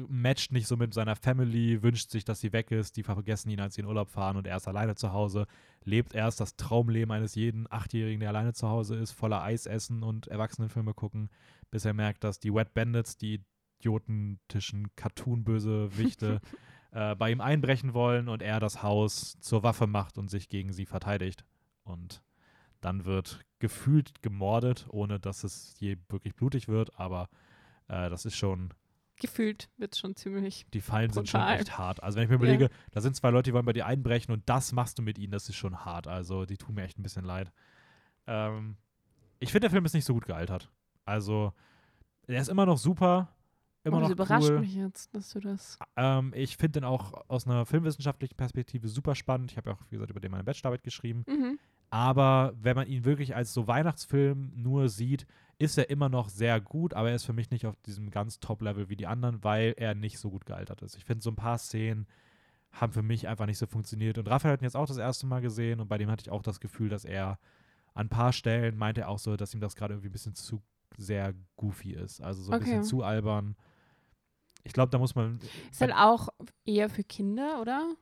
matcht 0.09 0.53
nicht 0.53 0.67
so 0.67 0.77
mit 0.77 0.93
seiner 0.93 1.17
Family, 1.17 1.83
wünscht 1.83 2.11
sich, 2.11 2.25
dass 2.25 2.41
sie 2.41 2.53
weg 2.53 2.71
ist. 2.71 2.99
Die 2.99 3.03
vergessen 3.03 3.49
ihn, 3.49 3.61
als 3.61 3.75
sie 3.77 3.81
in 3.81 3.87
Urlaub 3.87 4.11
fahren 4.11 4.37
und 4.37 4.47
er 4.47 4.59
ist 4.59 4.69
alleine 4.69 4.95
zu 4.95 5.13
Hause. 5.15 5.47
Lebt 5.85 6.15
erst 6.15 6.39
das 6.41 6.57
Traumleben 6.57 7.11
eines 7.13 7.35
jeden 7.35 7.67
Achtjährigen, 7.73 8.21
der 8.21 8.29
alleine 8.29 8.53
zu 8.53 8.69
Hause 8.69 8.97
ist, 8.97 9.13
voller 9.13 9.43
Eis 9.43 9.65
essen 9.65 10.03
und 10.03 10.27
Erwachsenenfilme 10.27 10.93
gucken, 10.93 11.31
bis 11.71 11.87
er 11.87 11.95
merkt, 11.95 12.25
dass 12.25 12.41
die 12.41 12.53
Wet 12.53 12.75
Bandits, 12.75 13.17
die 13.17 13.43
idiotentischen 13.81 14.95
Cartoon-Bösewichte, 14.97 16.41
äh, 16.93 17.15
bei 17.17 17.31
ihm 17.31 17.41
einbrechen 17.41 17.95
wollen 17.95 18.29
und 18.29 18.43
er 18.43 18.61
das 18.61 18.83
Haus 18.83 19.39
zur 19.41 19.63
Waffe 19.63 19.87
macht 19.87 20.19
und 20.19 20.29
sich 20.29 20.49
gegen 20.49 20.73
sie 20.73 20.87
verteidigt. 20.87 21.45
Und 21.85 22.23
dann 22.81 23.05
wird 23.05 23.41
gefühlt 23.59 24.23
gemordet, 24.23 24.87
ohne 24.91 25.19
dass 25.21 25.45
es 25.45 25.75
je 25.79 25.97
wirklich 26.09 26.35
blutig 26.35 26.69
wird, 26.69 26.99
aber 26.99 27.29
äh, 27.89 28.11
das 28.11 28.25
ist 28.25 28.37
schon, 28.37 28.73
Gefühlt 29.17 29.69
wird 29.77 29.93
es 29.95 30.01
schon 30.01 30.17
ziemlich. 30.17 30.67
die 30.73 30.81
Fallen 30.81 31.13
sind 31.13 31.29
schon 31.29 31.41
Brutal. 31.41 31.59
echt 31.61 31.79
hart. 31.79 32.03
Also 32.03 32.17
wenn 32.17 32.25
ich 32.25 32.31
mir 32.31 32.37
überlege, 32.37 32.71
da 32.91 33.01
sind 33.01 33.15
zwei 33.15 33.31
Leute, 33.31 33.51
die 33.51 33.55
wollen 33.55 33.65
bei 33.67 33.73
dir 33.73 33.87
einbrechen 33.87 34.33
und 34.33 34.49
das 34.49 34.73
machst 34.73 34.99
du 34.99 35.03
mit 35.03 35.19
ihnen, 35.19 35.33
das 35.33 35.49
ist 35.49 35.57
schon 35.57 35.85
hart. 35.85 36.09
Also 36.09 36.45
die 36.45 36.57
tun 36.57 36.75
mir 36.75 36.83
echt 36.83 36.99
ein 36.99 37.03
bisschen 37.05 37.25
leid. 37.25 37.53
Ähm, 38.27 38.77
ich 39.39 39.51
finde, 39.53 39.61
der 39.61 39.71
Film 39.71 39.85
ist 39.85 39.95
nicht 39.95 40.05
so 40.05 40.15
gut 40.15 40.27
gealtert. 40.27 40.71
Also, 41.05 41.53
er 42.27 42.41
ist 42.41 42.49
immer 42.49 42.67
noch 42.67 42.79
super, 42.79 43.29
immer 43.85 43.99
oh, 43.99 44.01
das 44.01 44.09
noch 44.11 44.17
überrascht 44.17 44.51
cool. 44.51 44.61
mich 44.61 44.75
jetzt, 44.75 45.15
dass 45.15 45.31
du 45.31 45.41
das. 45.41 45.79
Ähm, 45.97 46.33
ich 46.35 46.57
finde 46.57 46.81
den 46.81 46.85
auch 46.85 47.29
aus 47.29 47.47
einer 47.47 47.67
filmwissenschaftlichen 47.67 48.37
Perspektive 48.37 48.89
super 48.89 49.15
spannend. 49.15 49.51
Ich 49.51 49.57
habe 49.57 49.71
ja 49.71 49.77
auch, 49.77 49.81
wie 49.89 49.97
gesagt, 49.97 50.11
über 50.11 50.21
den 50.21 50.31
meine 50.31 50.45
Bachelorarbeit 50.45 50.85
geschrieben. 50.85 51.25
Mhm. 51.29 51.59
Aber 51.91 52.55
wenn 52.61 52.75
man 52.75 52.87
ihn 52.87 53.05
wirklich 53.05 53.37
als 53.37 53.53
so 53.53 53.67
Weihnachtsfilm 53.67 54.53
nur 54.55 54.89
sieht, 54.89 55.27
ist 55.59 55.77
er 55.77 55.91
immer 55.91 56.09
noch 56.09 56.29
sehr 56.31 56.61
gut, 56.61 56.95
aber 56.95 57.11
er 57.11 57.17
ist 57.17 57.25
für 57.25 57.35
mich 57.35 57.51
nicht 57.51 57.67
auf 57.67 57.77
diesem 57.83 58.11
ganz 58.11 58.41
Top-Level 58.41 58.89
wie 58.89 58.97
die 58.97 59.07
anderen, 59.07 59.45
weil 59.45 59.75
er 59.77 59.95
nicht 59.95 60.19
so 60.19 60.31
gut 60.31 60.47
gealtert 60.47 60.81
ist. 60.83 60.97
Ich 60.97 61.05
finde, 61.05 61.23
so 61.23 61.31
ein 61.31 61.37
paar 61.37 61.59
Szenen 61.59 62.07
haben 62.73 62.93
für 62.93 63.03
mich 63.03 63.29
einfach 63.29 63.45
nicht 63.47 63.59
so 63.59 63.67
funktioniert. 63.67 64.17
Und 64.17 64.29
Raphael 64.29 64.55
hat 64.55 64.63
ihn 64.63 64.65
jetzt 64.65 64.77
auch 64.77 64.87
das 64.87 64.97
erste 64.97 65.27
Mal 65.27 65.41
gesehen 65.43 65.81
und 65.81 65.89
bei 65.89 65.99
dem 65.99 66.11
hatte 66.11 66.23
ich 66.23 66.31
auch 66.31 66.43
das 66.43 66.61
Gefühl, 66.61 66.89
dass 66.89 67.05
er 67.05 67.39
an 67.95 68.07
ein 68.07 68.09
paar 68.09 68.33
Stellen 68.33 68.79
meinte 68.79 69.03
er 69.03 69.09
auch 69.09 69.19
so, 69.19 69.37
dass 69.37 69.53
ihm 69.53 69.61
das 69.61 69.77
gerade 69.77 69.93
irgendwie 69.93 70.09
ein 70.09 70.13
bisschen 70.13 70.35
zu 70.35 70.63
sehr 70.97 71.35
goofy 71.57 71.93
ist. 71.93 72.23
Also 72.23 72.43
so 72.43 72.53
ein 72.53 72.57
Okay. 72.57 72.65
bisschen 72.65 72.85
zu 72.85 73.03
albern. 73.03 73.55
Ich 74.65 74.73
glaube, 74.73 74.91
da 74.91 74.99
muss 74.99 75.15
man. 75.15 75.41
Ist 75.71 75.81
halt 75.81 75.93
auch 75.95 76.29
eher 76.65 76.89
für 76.89 77.05
Kinder, 77.05 77.61
oder? 77.61 77.95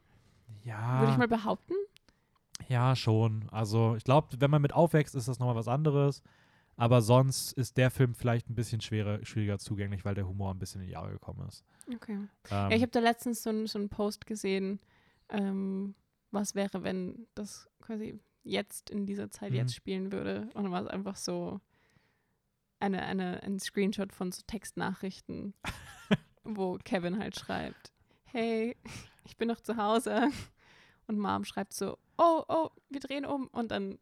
ja. 0.65 1.01
Würde 1.01 1.13
ich 1.13 1.19
mal 1.19 1.29
behaupten. 1.29 1.75
Ja, 2.69 2.95
schon. 2.95 3.49
Also 3.51 3.97
ich 3.97 4.05
glaube, 4.05 4.29
wenn 4.39 4.51
man 4.51 4.61
mit 4.63 4.73
aufwächst, 4.75 5.15
ist 5.15 5.27
das 5.29 5.39
nochmal 5.39 5.55
was 5.57 5.69
anderes. 5.69 6.23
Aber 6.77 7.03
sonst 7.03 7.53
ist 7.53 7.77
der 7.77 7.91
Film 7.91 8.15
vielleicht 8.15 8.49
ein 8.49 8.55
bisschen 8.55 8.81
schwerer, 8.81 9.25
schwieriger 9.25 9.59
zugänglich, 9.59 10.05
weil 10.05 10.15
der 10.15 10.27
Humor 10.27 10.53
ein 10.53 10.59
bisschen 10.59 10.81
in 10.81 10.87
die 10.87 10.93
Jahre 10.95 11.11
gekommen 11.13 11.47
ist. 11.49 11.65
Okay. 11.95 12.13
Ähm, 12.15 12.29
Ja, 12.51 12.71
ich 12.71 12.81
habe 12.83 12.91
da 12.93 13.01
letztens 13.01 13.43
so, 13.43 13.51
ein, 13.51 13.67
so 13.67 13.79
einen 13.79 13.89
Post 13.91 14.27
gesehen, 14.27 14.81
ähm, 15.29 15.95
was 16.31 16.55
wäre, 16.55 16.83
wenn 16.83 17.27
das 17.35 17.69
quasi 17.81 18.19
jetzt 18.45 18.89
in 18.91 19.05
dieser 19.07 19.31
Zeit 19.31 19.51
Mhm. 19.51 19.57
jetzt 19.57 19.75
spielen 19.75 20.13
würde. 20.13 20.49
Und 20.55 20.65
dann 20.65 20.73
war 20.73 20.83
es 20.83 20.89
einfach 20.89 21.17
so 21.17 21.61
eine, 22.79 23.03
eine, 23.03 23.43
ein 23.43 23.59
Screenshot 23.59 24.13
von 24.13 24.33
so 24.33 24.43
Textnachrichten, 24.47 25.53
wo 26.45 26.79
Kevin 26.85 27.19
halt 27.19 27.39
schreibt, 27.39 27.93
hey, 28.25 28.77
ich 29.25 29.37
bin 29.37 29.49
noch 29.49 29.61
zu 29.61 29.77
Hause. 29.77 30.29
Und 31.07 31.19
Mom 31.19 31.45
schreibt 31.45 31.73
so, 31.75 31.99
oh, 32.19 32.43
oh, 32.49 32.69
wir 32.89 33.01
drehen 33.01 33.25
um. 33.27 33.49
Und 33.49 33.71
dann 33.71 33.99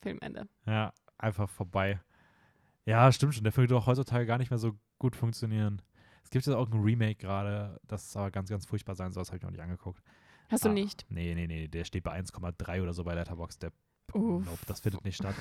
Filmende. 0.00 0.48
ja, 0.66 0.92
einfach 1.18 1.48
vorbei. 1.48 2.00
Ja, 2.84 3.10
stimmt 3.12 3.34
schon. 3.34 3.44
Der 3.44 3.52
Film 3.52 3.64
würde 3.68 3.76
auch 3.76 3.86
heutzutage 3.86 4.26
gar 4.26 4.38
nicht 4.38 4.50
mehr 4.50 4.58
so 4.58 4.72
gut 4.98 5.14
funktionieren. 5.14 5.80
Es 6.24 6.30
gibt 6.30 6.46
jetzt 6.46 6.54
auch 6.54 6.68
ein 6.70 6.80
Remake 6.82 7.16
gerade, 7.16 7.80
das 7.86 8.16
aber 8.16 8.30
ganz, 8.30 8.48
ganz 8.50 8.66
furchtbar 8.66 8.94
sein 8.96 9.12
soll. 9.12 9.22
Das 9.22 9.28
habe 9.30 9.36
ich 9.36 9.42
noch 9.42 9.50
nicht 9.50 9.60
angeguckt. 9.62 10.02
Hast 10.50 10.64
du 10.64 10.70
Ah, 10.70 10.72
nicht? 10.72 11.06
Nee, 11.08 11.34
nee, 11.34 11.46
nee. 11.46 11.68
Der 11.68 11.84
steht 11.84 12.02
bei 12.04 12.12
1,3 12.18 12.82
oder 12.82 12.92
so 12.92 13.04
bei 13.04 13.14
Letterboxd. 13.14 13.62
Der. 13.62 13.72
Nope, 14.14 14.58
das 14.66 14.80
findet 14.80 15.04
nicht 15.04 15.16
statt. 15.16 15.34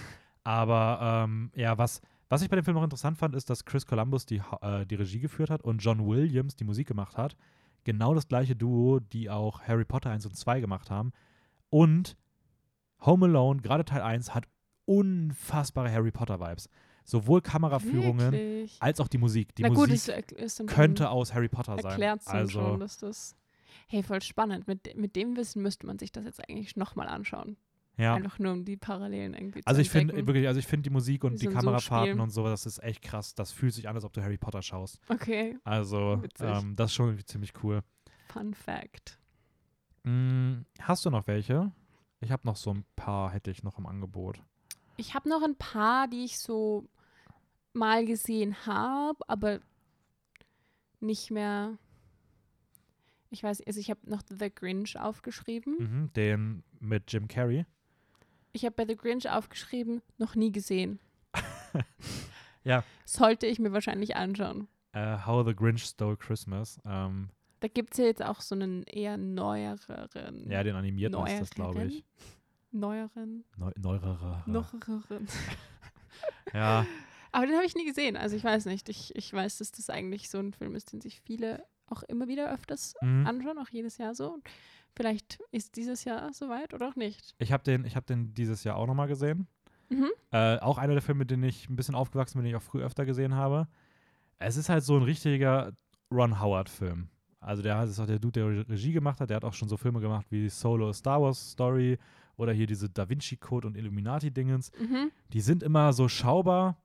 Aber 0.43 1.23
ähm, 1.25 1.51
ja, 1.55 1.77
was, 1.77 2.01
was 2.31 2.41
ich 2.41 2.49
bei 2.49 2.55
dem 2.55 2.63
Film 2.63 2.75
noch 2.75 2.83
interessant 2.83 3.17
fand, 3.17 3.35
ist, 3.35 3.49
dass 3.49 3.65
Chris 3.65 3.85
Columbus 3.85 4.25
die, 4.25 4.41
äh, 4.61 4.85
die 4.85 4.95
Regie 4.95 5.19
geführt 5.19 5.49
hat 5.49 5.63
und 5.63 5.79
John 5.79 6.07
Williams 6.07 6.55
die 6.55 6.63
Musik 6.63 6.87
gemacht 6.87 7.17
hat. 7.17 7.35
Genau 7.83 8.15
das 8.15 8.29
gleiche 8.29 8.55
Duo, 8.55 9.01
die 9.01 9.29
auch 9.29 9.59
Harry 9.63 9.83
Potter 9.83 10.11
1 10.11 10.25
und 10.25 10.37
2 10.37 10.61
gemacht 10.61 10.89
haben. 10.89 11.11
Und 11.69 12.15
Home 13.05 13.25
Alone, 13.25 13.61
gerade 13.61 13.83
Teil 13.83 14.01
1, 14.01 14.33
hat 14.33 14.45
unfassbare 14.85 15.91
Harry 15.91 16.11
Potter-Vibes. 16.11 16.69
Sowohl 17.03 17.41
Kameraführungen 17.41 18.31
Wirklich? 18.31 18.77
als 18.79 19.01
auch 19.01 19.09
die 19.09 19.17
Musik. 19.17 19.53
Die 19.55 19.63
Na 19.63 19.67
gut, 19.67 19.89
Musik 19.89 20.31
ist 20.31 20.57
dann 20.57 20.67
könnte 20.67 21.09
aus 21.09 21.33
Harry 21.33 21.49
Potter 21.49 21.75
sein. 21.81 22.19
also, 22.27 22.61
schon, 22.61 22.79
dass 22.79 22.97
das. 22.97 23.35
Hey, 23.89 24.03
voll 24.03 24.21
spannend. 24.21 24.69
Mit, 24.69 24.95
mit 24.95 25.17
dem 25.17 25.35
Wissen 25.35 25.61
müsste 25.61 25.85
man 25.85 25.99
sich 25.99 26.13
das 26.13 26.23
jetzt 26.23 26.47
eigentlich 26.47 26.77
nochmal 26.77 27.09
anschauen. 27.09 27.57
Ja. 27.97 28.15
Einfach 28.15 28.39
nur 28.39 28.53
um 28.53 28.65
die 28.65 28.77
Parallelen 28.77 29.33
irgendwie 29.33 29.61
Also 29.65 29.77
zu 29.77 29.81
ich 29.81 29.89
finde 29.89 30.15
wirklich, 30.25 30.47
also 30.47 30.59
ich 30.59 30.67
finde 30.67 30.83
die 30.83 30.89
Musik 30.89 31.23
und 31.23 31.41
die 31.41 31.47
Kamerafahrten 31.47 32.07
Suchspiel. 32.13 32.21
und 32.21 32.29
so, 32.31 32.45
das 32.45 32.65
ist 32.65 32.81
echt 32.81 33.01
krass. 33.01 33.35
Das 33.35 33.51
fühlt 33.51 33.73
sich 33.73 33.87
an, 33.87 33.95
als 33.95 34.05
ob 34.05 34.13
du 34.13 34.21
Harry 34.23 34.37
Potter 34.37 34.61
schaust. 34.61 34.99
Okay, 35.09 35.57
Also, 35.63 36.23
ähm, 36.39 36.75
das 36.75 36.91
ist 36.91 36.95
schon 36.95 37.07
irgendwie 37.07 37.25
ziemlich 37.25 37.53
cool. 37.63 37.81
Fun 38.29 38.53
Fact. 38.53 39.19
Mm, 40.03 40.61
hast 40.79 41.05
du 41.05 41.09
noch 41.09 41.27
welche? 41.27 41.71
Ich 42.21 42.31
habe 42.31 42.47
noch 42.47 42.55
so 42.55 42.73
ein 42.73 42.85
paar, 42.95 43.31
hätte 43.31 43.51
ich 43.51 43.61
noch 43.63 43.77
im 43.77 43.85
Angebot. 43.85 44.41
Ich 44.97 45.13
habe 45.13 45.29
noch 45.29 45.43
ein 45.43 45.55
paar, 45.55 46.07
die 46.07 46.23
ich 46.23 46.39
so 46.39 46.87
mal 47.73 48.05
gesehen 48.05 48.55
habe, 48.65 49.19
aber 49.27 49.59
nicht 50.99 51.31
mehr. 51.31 51.77
Ich 53.29 53.43
weiß, 53.43 53.61
also 53.65 53.79
ich 53.79 53.89
habe 53.89 54.01
noch 54.09 54.21
The 54.27 54.53
Grinch 54.53 54.99
aufgeschrieben. 54.99 55.75
Mhm, 55.79 56.13
den 56.13 56.63
mit 56.79 57.11
Jim 57.11 57.27
Carrey. 57.27 57.65
Ich 58.53 58.65
habe 58.65 58.75
bei 58.75 58.85
The 58.85 58.95
Grinch 58.95 59.29
aufgeschrieben, 59.29 60.01
noch 60.17 60.35
nie 60.35 60.51
gesehen. 60.51 60.99
Ja. 62.63 62.83
Sollte 63.05 63.47
ich 63.47 63.59
mir 63.59 63.71
wahrscheinlich 63.73 64.15
anschauen. 64.15 64.67
Äh, 64.93 65.17
How 65.25 65.45
the 65.45 65.55
Grinch 65.55 65.83
Stole 65.83 66.17
Christmas. 66.17 66.79
Ähm, 66.85 67.29
Da 67.59 67.67
gibt 67.67 67.93
es 67.93 67.97
ja 67.97 68.05
jetzt 68.05 68.23
auch 68.23 68.41
so 68.41 68.55
einen 68.55 68.83
eher 68.83 69.17
neueren. 69.17 70.47
ja, 70.49 70.63
den 70.63 70.75
animierten 70.75 71.25
ist 71.25 71.41
das, 71.41 71.49
glaube 71.49 71.85
ich. 71.85 72.03
Neueren. 72.71 73.43
Neu 73.57 73.71
neuerer. 73.77 74.43
Neueren. 74.45 75.27
Ja, 76.53 76.85
Aber 77.31 77.45
den 77.47 77.55
habe 77.55 77.65
ich 77.65 77.75
nie 77.75 77.85
gesehen. 77.85 78.17
Also 78.17 78.35
ich 78.35 78.43
weiß 78.43 78.65
nicht. 78.65 78.89
Ich, 78.89 79.15
ich 79.15 79.33
weiß, 79.33 79.57
dass 79.57 79.71
das 79.71 79.89
eigentlich 79.89 80.29
so 80.29 80.37
ein 80.37 80.53
Film 80.53 80.75
ist, 80.75 80.91
den 80.91 81.01
sich 81.01 81.21
viele 81.21 81.65
auch 81.87 82.03
immer 82.03 82.27
wieder 82.27 82.51
öfters 82.51 82.93
mhm. 83.01 83.25
anschauen, 83.25 83.57
auch 83.57 83.69
jedes 83.69 83.97
Jahr 83.97 84.13
so. 84.13 84.33
Und 84.33 84.43
vielleicht 84.95 85.39
ist 85.51 85.75
dieses 85.75 86.03
Jahr 86.03 86.31
soweit 86.33 86.73
oder 86.73 86.89
auch 86.89 86.95
nicht. 86.95 87.33
ich 87.39 87.51
habe 87.51 87.63
den, 87.63 87.85
ich 87.85 87.95
hab 87.95 88.05
den 88.05 88.33
dieses 88.33 88.63
Jahr 88.63 88.75
auch 88.77 88.87
nochmal 88.87 89.07
gesehen. 89.07 89.47
Mhm. 89.89 90.09
Äh, 90.31 90.57
auch 90.59 90.77
einer 90.77 90.93
der 90.93 91.01
Filme, 91.01 91.19
mit 91.19 91.31
denen 91.31 91.43
ich 91.43 91.69
ein 91.69 91.75
bisschen 91.75 91.95
aufgewachsen 91.95 92.37
bin, 92.37 92.45
den 92.45 92.51
ich 92.51 92.55
auch 92.55 92.61
früh 92.63 92.81
öfter 92.81 93.05
gesehen 93.05 93.35
habe. 93.35 93.67
Es 94.39 94.55
ist 94.57 94.69
halt 94.69 94.83
so 94.83 94.95
ein 94.97 95.03
richtiger 95.03 95.73
Ron 96.11 96.39
Howard-Film. 96.41 97.09
Also 97.39 97.61
der 97.61 97.83
ist 97.83 97.99
auch 97.99 98.05
der 98.05 98.19
Dude, 98.19 98.39
der 98.39 98.45
Re- 98.47 98.69
Regie 98.69 98.93
gemacht 98.93 99.19
hat. 99.19 99.29
Der 99.29 99.37
hat 99.37 99.43
auch 99.45 99.53
schon 99.53 99.67
so 99.67 99.75
Filme 99.77 99.99
gemacht 99.99 100.27
wie 100.29 100.47
Solo 100.47 100.93
Star 100.93 101.21
Wars 101.21 101.51
Story 101.51 101.97
oder 102.37 102.53
hier 102.53 102.67
diese 102.67 102.89
Da 102.89 103.09
Vinci 103.09 103.35
Code 103.37 103.67
und 103.67 103.75
Illuminati-Dingens. 103.77 104.71
Mhm. 104.79 105.11
Die 105.33 105.41
sind 105.41 105.63
immer 105.63 105.91
so 105.93 106.07
schaubar, 106.07 106.77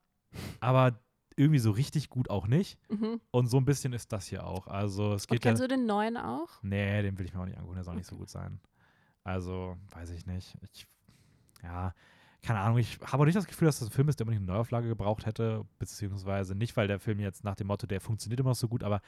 aber 0.60 0.98
irgendwie 1.36 1.58
so 1.58 1.70
richtig 1.70 2.08
gut 2.08 2.30
auch 2.30 2.46
nicht. 2.46 2.78
Mhm. 2.88 3.20
Und 3.30 3.46
so 3.46 3.58
ein 3.58 3.64
bisschen 3.64 3.92
ist 3.92 4.12
das 4.12 4.26
hier 4.26 4.46
auch. 4.46 4.66
Also 4.66 5.14
es 5.14 5.26
Und 5.26 5.32
geht 5.32 5.44
ja. 5.44 5.50
kennst 5.50 5.62
du 5.62 5.68
den 5.68 5.86
neuen 5.86 6.16
auch? 6.16 6.62
Nee, 6.62 7.02
den 7.02 7.18
will 7.18 7.26
ich 7.26 7.34
mir 7.34 7.40
auch 7.40 7.46
nicht 7.46 7.58
angucken, 7.58 7.76
der 7.76 7.84
soll 7.84 7.96
nicht 7.96 8.08
so 8.08 8.16
gut 8.16 8.30
sein. 8.30 8.60
Also, 9.22 9.76
weiß 9.90 10.10
ich 10.10 10.24
nicht. 10.26 10.56
Ich, 10.62 10.86
ja, 11.62 11.94
keine 12.42 12.60
Ahnung. 12.60 12.78
Ich 12.78 12.98
habe 13.00 13.22
auch 13.22 13.26
nicht 13.26 13.36
das 13.36 13.46
Gefühl, 13.46 13.66
dass 13.66 13.80
das 13.80 13.88
ein 13.88 13.92
Film 13.92 14.08
ist, 14.08 14.20
der 14.20 14.26
unbedingt 14.26 14.48
eine 14.48 14.56
Neuauflage 14.56 14.88
gebraucht 14.88 15.26
hätte, 15.26 15.66
beziehungsweise 15.78 16.54
nicht, 16.54 16.76
weil 16.76 16.86
der 16.86 17.00
Film 17.00 17.18
jetzt 17.18 17.44
nach 17.44 17.56
dem 17.56 17.66
Motto, 17.66 17.86
der 17.86 18.00
funktioniert 18.00 18.40
immer 18.40 18.50
noch 18.50 18.56
so 18.56 18.68
gut, 18.68 18.84
aber 18.84 19.02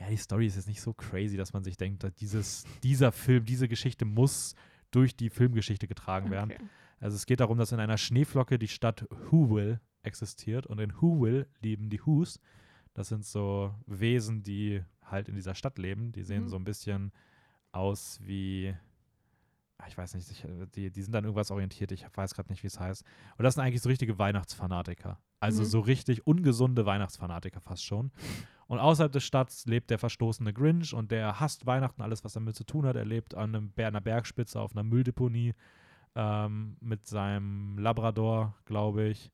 ja, 0.00 0.08
die 0.08 0.16
Story 0.16 0.46
ist 0.46 0.56
jetzt 0.56 0.68
nicht 0.68 0.80
so 0.80 0.92
crazy, 0.94 1.36
dass 1.36 1.52
man 1.52 1.64
sich 1.64 1.76
denkt, 1.76 2.04
dass 2.04 2.14
dieses, 2.14 2.64
dieser 2.82 3.12
Film, 3.12 3.44
diese 3.44 3.68
Geschichte 3.68 4.04
muss 4.04 4.54
durch 4.90 5.16
die 5.16 5.28
Filmgeschichte 5.28 5.88
getragen 5.88 6.30
werden. 6.30 6.52
Okay. 6.52 6.62
Also 7.00 7.16
es 7.16 7.26
geht 7.26 7.40
darum, 7.40 7.58
dass 7.58 7.72
in 7.72 7.80
einer 7.80 7.98
Schneeflocke 7.98 8.58
die 8.58 8.68
Stadt 8.68 9.06
Whoville 9.30 9.80
existiert 10.04 10.66
und 10.66 10.80
in 10.80 10.92
Whoville 11.00 11.46
leben 11.62 11.90
die 11.90 12.00
Whos. 12.06 12.40
Das 12.94 13.08
sind 13.08 13.24
so 13.24 13.74
Wesen, 13.86 14.42
die 14.42 14.82
halt 15.02 15.28
in 15.28 15.34
dieser 15.34 15.54
Stadt 15.54 15.78
leben. 15.78 16.12
Die 16.12 16.22
sehen 16.22 16.44
Mhm. 16.44 16.48
so 16.48 16.56
ein 16.56 16.64
bisschen 16.64 17.12
aus 17.72 18.20
wie, 18.22 18.74
ah, 19.78 19.86
ich 19.88 19.98
weiß 19.98 20.14
nicht, 20.14 20.30
ich, 20.30 20.46
die, 20.74 20.90
die 20.90 21.02
sind 21.02 21.14
an 21.16 21.24
irgendwas 21.24 21.50
orientiert. 21.50 21.90
Ich 21.92 22.06
weiß 22.14 22.34
gerade 22.34 22.50
nicht, 22.52 22.62
wie 22.62 22.68
es 22.68 22.78
heißt. 22.78 23.02
Und 23.36 23.42
das 23.42 23.54
sind 23.54 23.64
eigentlich 23.64 23.82
so 23.82 23.88
richtige 23.88 24.18
Weihnachtsfanatiker. 24.18 25.18
Also 25.40 25.62
Mhm. 25.62 25.66
so 25.66 25.80
richtig 25.80 26.26
ungesunde 26.26 26.86
Weihnachtsfanatiker 26.86 27.60
fast 27.60 27.84
schon. 27.84 28.12
Und 28.66 28.78
außerhalb 28.78 29.12
des 29.12 29.24
Stadts 29.24 29.66
lebt 29.66 29.90
der 29.90 29.98
verstoßene 29.98 30.52
Grinch 30.54 30.94
und 30.94 31.10
der 31.10 31.38
hasst 31.40 31.66
Weihnachten, 31.66 32.00
alles, 32.00 32.24
was 32.24 32.32
damit 32.32 32.54
zu 32.56 32.64
tun 32.64 32.86
hat. 32.86 32.96
Er 32.96 33.04
lebt 33.04 33.34
an 33.34 33.54
einem, 33.54 33.72
einer 33.76 34.00
Bergspitze 34.00 34.58
auf 34.60 34.72
einer 34.72 34.84
Mülldeponie 34.84 35.52
ähm, 36.14 36.76
mit 36.80 37.06
seinem 37.06 37.76
Labrador, 37.78 38.54
glaube 38.64 39.08
ich. 39.08 39.30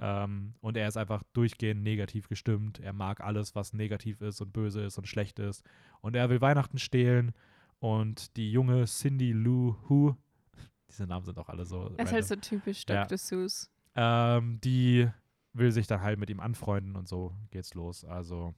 Ähm, 0.00 0.54
und 0.60 0.76
er 0.76 0.88
ist 0.88 0.96
einfach 0.96 1.22
durchgehend 1.34 1.82
negativ 1.82 2.28
gestimmt. 2.28 2.80
Er 2.80 2.92
mag 2.92 3.20
alles, 3.20 3.54
was 3.54 3.72
negativ 3.72 4.20
ist 4.20 4.40
und 4.40 4.52
böse 4.52 4.82
ist 4.82 4.98
und 4.98 5.06
schlecht 5.06 5.38
ist. 5.38 5.62
Und 6.00 6.16
er 6.16 6.30
will 6.30 6.40
Weihnachten 6.40 6.78
stehlen. 6.78 7.32
Und 7.78 8.36
die 8.36 8.50
junge 8.50 8.84
Cindy 8.86 9.32
Lou 9.32 9.76
Who, 9.88 10.16
diese 10.88 11.06
Namen 11.06 11.24
sind 11.24 11.38
auch 11.38 11.48
alle 11.48 11.64
so. 11.64 11.90
Das 11.90 12.08
ist 12.08 12.12
halt 12.12 12.24
so 12.26 12.36
typisch 12.36 12.84
Ja. 12.88 13.02
Dr. 13.04 13.18
Seuss. 13.18 13.70
ähm, 13.94 14.60
die 14.62 15.08
will 15.52 15.70
sich 15.70 15.86
dann 15.86 16.00
halt 16.00 16.18
mit 16.18 16.30
ihm 16.30 16.40
anfreunden 16.40 16.96
und 16.96 17.06
so 17.06 17.32
geht's 17.52 17.74
los. 17.74 18.04
Also, 18.04 18.54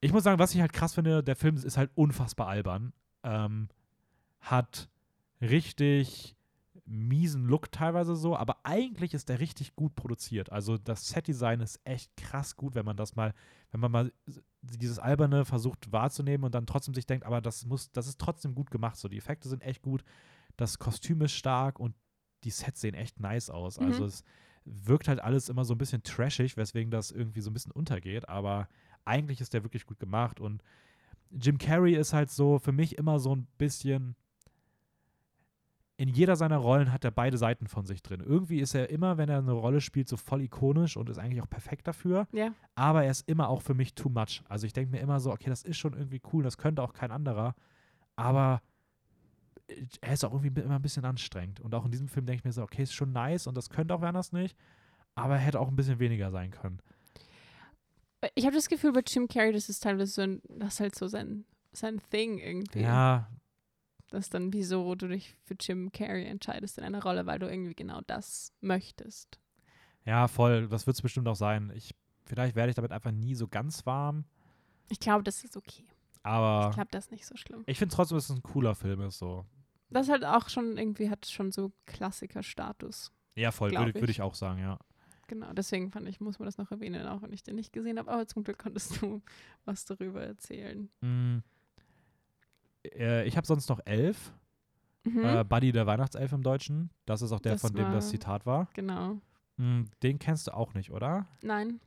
ich 0.00 0.12
muss 0.12 0.24
sagen, 0.24 0.38
was 0.38 0.54
ich 0.54 0.60
halt 0.60 0.72
krass 0.72 0.94
finde, 0.94 1.22
der 1.22 1.36
Film 1.36 1.56
ist 1.56 1.76
halt 1.76 1.90
unfassbar 1.94 2.48
albern. 2.48 2.94
Ähm, 3.22 3.68
hat 4.40 4.88
richtig 5.42 6.34
miesen 6.84 7.46
Look 7.46 7.70
teilweise 7.70 8.16
so, 8.16 8.36
aber 8.36 8.58
eigentlich 8.64 9.14
ist 9.14 9.28
der 9.28 9.40
richtig 9.40 9.76
gut 9.76 9.94
produziert. 9.94 10.50
Also 10.50 10.78
das 10.78 11.08
Setdesign 11.08 11.60
ist 11.60 11.80
echt 11.84 12.16
krass 12.16 12.56
gut, 12.56 12.74
wenn 12.74 12.84
man 12.84 12.96
das 12.96 13.14
mal, 13.14 13.34
wenn 13.70 13.80
man 13.80 13.92
mal 13.92 14.12
dieses 14.62 14.98
alberne 14.98 15.44
versucht 15.44 15.92
wahrzunehmen 15.92 16.44
und 16.44 16.54
dann 16.54 16.66
trotzdem 16.66 16.94
sich 16.94 17.06
denkt, 17.06 17.24
aber 17.24 17.40
das 17.40 17.64
muss, 17.66 17.92
das 17.92 18.08
ist 18.08 18.18
trotzdem 18.18 18.54
gut 18.54 18.70
gemacht. 18.70 18.96
So 18.96 19.08
die 19.08 19.18
Effekte 19.18 19.48
sind 19.48 19.62
echt 19.62 19.82
gut, 19.82 20.02
das 20.56 20.78
Kostüm 20.78 21.22
ist 21.22 21.32
stark 21.32 21.78
und 21.78 21.94
die 22.44 22.50
Sets 22.50 22.80
sehen 22.80 22.94
echt 22.94 23.20
nice 23.20 23.48
aus. 23.48 23.78
Mhm. 23.78 23.86
Also 23.86 24.04
es 24.04 24.24
wirkt 24.64 25.06
halt 25.06 25.20
alles 25.20 25.48
immer 25.48 25.64
so 25.64 25.74
ein 25.74 25.78
bisschen 25.78 26.02
trashig, 26.02 26.56
weswegen 26.56 26.90
das 26.90 27.12
irgendwie 27.12 27.40
so 27.40 27.50
ein 27.50 27.54
bisschen 27.54 27.72
untergeht, 27.72 28.28
aber 28.28 28.68
eigentlich 29.04 29.40
ist 29.40 29.54
der 29.54 29.62
wirklich 29.62 29.86
gut 29.86 30.00
gemacht 30.00 30.40
und 30.40 30.62
Jim 31.30 31.58
Carrey 31.58 31.94
ist 31.94 32.12
halt 32.12 32.30
so 32.30 32.58
für 32.58 32.72
mich 32.72 32.98
immer 32.98 33.18
so 33.18 33.34
ein 33.34 33.46
bisschen 33.56 34.16
in 36.02 36.08
jeder 36.08 36.34
seiner 36.34 36.56
Rollen 36.56 36.92
hat 36.92 37.04
er 37.04 37.12
beide 37.12 37.38
Seiten 37.38 37.68
von 37.68 37.86
sich 37.86 38.02
drin. 38.02 38.24
Irgendwie 38.26 38.58
ist 38.58 38.74
er 38.74 38.90
immer, 38.90 39.18
wenn 39.18 39.28
er 39.28 39.38
eine 39.38 39.52
Rolle 39.52 39.80
spielt, 39.80 40.08
so 40.08 40.16
voll 40.16 40.42
ikonisch 40.42 40.96
und 40.96 41.08
ist 41.08 41.18
eigentlich 41.18 41.40
auch 41.40 41.48
perfekt 41.48 41.86
dafür. 41.86 42.26
Ja. 42.32 42.52
Aber 42.74 43.04
er 43.04 43.12
ist 43.12 43.28
immer 43.28 43.48
auch 43.48 43.62
für 43.62 43.74
mich 43.74 43.94
too 43.94 44.08
much. 44.08 44.42
Also 44.48 44.66
ich 44.66 44.72
denke 44.72 44.90
mir 44.90 44.98
immer 44.98 45.20
so, 45.20 45.30
okay, 45.30 45.48
das 45.48 45.62
ist 45.62 45.76
schon 45.76 45.92
irgendwie 45.92 46.20
cool, 46.32 46.42
das 46.42 46.58
könnte 46.58 46.82
auch 46.82 46.92
kein 46.92 47.12
anderer. 47.12 47.54
Aber 48.16 48.62
er 50.00 50.12
ist 50.12 50.24
auch 50.24 50.32
irgendwie 50.32 50.60
immer 50.60 50.74
ein 50.74 50.82
bisschen 50.82 51.04
anstrengend. 51.04 51.60
Und 51.60 51.72
auch 51.72 51.84
in 51.84 51.92
diesem 51.92 52.08
Film 52.08 52.26
denke 52.26 52.40
ich 52.40 52.44
mir 52.44 52.52
so, 52.52 52.64
okay, 52.64 52.82
ist 52.82 52.94
schon 52.94 53.12
nice 53.12 53.46
und 53.46 53.56
das 53.56 53.70
könnte 53.70 53.94
auch 53.94 54.00
Werners 54.00 54.32
nicht. 54.32 54.56
Aber 55.14 55.34
er 55.34 55.40
hätte 55.40 55.60
auch 55.60 55.68
ein 55.68 55.76
bisschen 55.76 56.00
weniger 56.00 56.32
sein 56.32 56.50
können. 56.50 56.80
Ich 58.34 58.44
habe 58.44 58.56
das 58.56 58.68
Gefühl, 58.68 58.90
bei 58.90 59.02
Jim 59.06 59.28
Carrey, 59.28 59.52
das 59.52 59.68
ist 59.68 59.84
teilweise 59.84 60.10
so 60.14 60.22
ein, 60.22 60.42
das 60.48 60.74
ist 60.74 60.80
halt 60.80 60.94
so 60.96 61.06
sein, 61.06 61.44
sein 61.70 62.00
Thing 62.10 62.38
irgendwie. 62.38 62.80
Ja, 62.80 63.28
Das 64.12 64.26
ist 64.26 64.34
dann, 64.34 64.52
wieso 64.52 64.94
du 64.94 65.08
dich 65.08 65.34
für 65.42 65.56
Jim 65.58 65.90
Carrey 65.90 66.26
entscheidest 66.26 66.76
in 66.76 66.84
einer 66.84 67.02
Rolle, 67.02 67.24
weil 67.24 67.38
du 67.38 67.48
irgendwie 67.48 67.74
genau 67.74 68.02
das 68.06 68.52
möchtest. 68.60 69.40
Ja, 70.04 70.28
voll. 70.28 70.68
Das 70.68 70.86
wird 70.86 70.96
es 70.96 71.00
bestimmt 71.00 71.26
auch 71.28 71.34
sein. 71.34 71.72
Ich, 71.74 71.94
vielleicht 72.26 72.54
werde 72.54 72.68
ich 72.68 72.76
damit 72.76 72.92
einfach 72.92 73.10
nie 73.10 73.34
so 73.34 73.48
ganz 73.48 73.86
warm. 73.86 74.26
Ich 74.90 75.00
glaube, 75.00 75.24
das 75.24 75.42
ist 75.44 75.56
okay. 75.56 75.86
Aber 76.22 76.68
Ich 76.68 76.74
glaube, 76.74 76.90
das 76.90 77.06
ist 77.06 77.10
nicht 77.10 77.24
so 77.24 77.36
schlimm. 77.38 77.62
ich 77.64 77.78
finde 77.78 77.94
trotzdem, 77.94 78.18
dass 78.18 78.28
es 78.28 78.36
ein 78.36 78.42
cooler 78.42 78.74
Film 78.74 79.00
ist. 79.00 79.18
So. 79.18 79.46
Das 79.88 80.10
halt 80.10 80.26
auch 80.26 80.50
schon 80.50 80.76
irgendwie 80.76 81.08
hat 81.08 81.24
schon 81.24 81.50
so 81.50 81.72
Klassiker-Status. 81.86 83.12
Ja, 83.34 83.50
voll. 83.50 83.70
Würde 83.70 83.92
ich. 83.92 83.94
würd 83.94 84.10
ich 84.10 84.20
auch 84.20 84.34
sagen, 84.34 84.60
ja. 84.60 84.78
Genau, 85.26 85.54
deswegen 85.54 85.90
fand 85.90 86.06
ich, 86.06 86.20
muss 86.20 86.38
man 86.38 86.44
das 86.44 86.58
noch 86.58 86.70
erwähnen, 86.70 87.06
auch 87.06 87.22
wenn 87.22 87.32
ich 87.32 87.42
den 87.42 87.56
nicht 87.56 87.72
gesehen 87.72 87.98
habe. 87.98 88.10
Aber 88.10 88.26
zum 88.26 88.44
Glück 88.44 88.58
konntest 88.58 89.00
du 89.00 89.22
was 89.64 89.86
darüber 89.86 90.22
erzählen. 90.22 90.90
Mm. 91.00 91.38
Äh, 92.84 93.26
ich 93.26 93.36
habe 93.36 93.46
sonst 93.46 93.68
noch 93.68 93.80
elf. 93.84 94.32
Mhm. 95.04 95.24
Äh, 95.24 95.44
Buddy 95.44 95.72
der 95.72 95.86
Weihnachtself 95.86 96.32
im 96.32 96.42
Deutschen. 96.42 96.90
Das 97.06 97.22
ist 97.22 97.32
auch 97.32 97.40
der, 97.40 97.52
Das 97.52 97.60
von 97.60 97.72
dem 97.72 97.90
das 97.92 98.10
Zitat 98.10 98.46
war. 98.46 98.68
genau. 98.74 99.18
Mm, 99.56 99.82
den 100.02 100.18
kennst 100.18 100.46
du 100.46 100.54
auch 100.54 100.74
nicht, 100.74 100.92
oder? 100.92 101.26
Nein. 101.42 101.80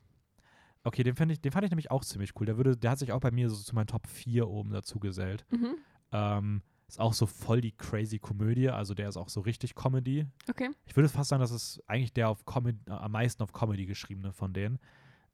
Okay, 0.84 1.04
den, 1.04 1.16
ich, 1.30 1.42
den 1.42 1.52
fand 1.52 1.66
ich 1.66 1.72
nämlich 1.72 1.90
auch 1.92 2.04
ziemlich 2.04 2.34
cool. 2.40 2.46
Der, 2.46 2.58
würde, 2.58 2.78
der 2.78 2.92
hat 2.92 3.00
sich 3.00 3.12
auch 3.12 3.20
bei 3.22 3.32
mir 3.32 3.50
so 3.50 3.56
zu 3.56 3.74
meinen 3.74 3.88
Top 3.88 4.06
4 4.08 4.48
oben 4.48 4.72
dazu 4.72 5.00
gesellt. 5.00 5.46
Mhm. 5.50 5.76
Ähm, 6.12 6.62
ist 6.88 7.00
auch 7.00 7.14
so 7.14 7.26
voll 7.26 7.62
die 7.62 7.72
crazy 7.72 8.20
Komödie. 8.20 8.70
Also 8.70 8.94
der 8.94 9.10
ist 9.10 9.18
auch 9.18 9.30
so 9.30 9.42
richtig 9.42 9.74
Comedy. 9.74 10.28
Okay. 10.48 10.70
Ich 10.86 10.96
würde 10.96 11.10
fast 11.10 11.30
sagen, 11.30 11.42
das 11.42 11.52
ist 11.52 11.82
eigentlich 11.88 12.14
der 12.14 12.30
auf 12.30 12.46
Comedy, 12.46 12.80
am 12.92 13.14
meisten 13.14 13.42
auf 13.42 13.52
Comedy 13.54 13.88
geschriebene 13.88 14.32
von 14.34 14.54
denen. 14.54 14.78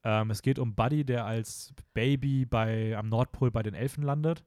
Ähm, 0.04 0.30
es 0.30 0.40
geht 0.40 0.58
um 0.58 0.74
Buddy, 0.74 1.04
der 1.04 1.26
als 1.26 1.74
Baby 1.92 2.46
bei, 2.46 2.96
am 2.96 3.08
Nordpol 3.08 3.50
bei 3.50 3.62
den 3.62 3.74
Elfen 3.74 4.02
landet 4.02 4.42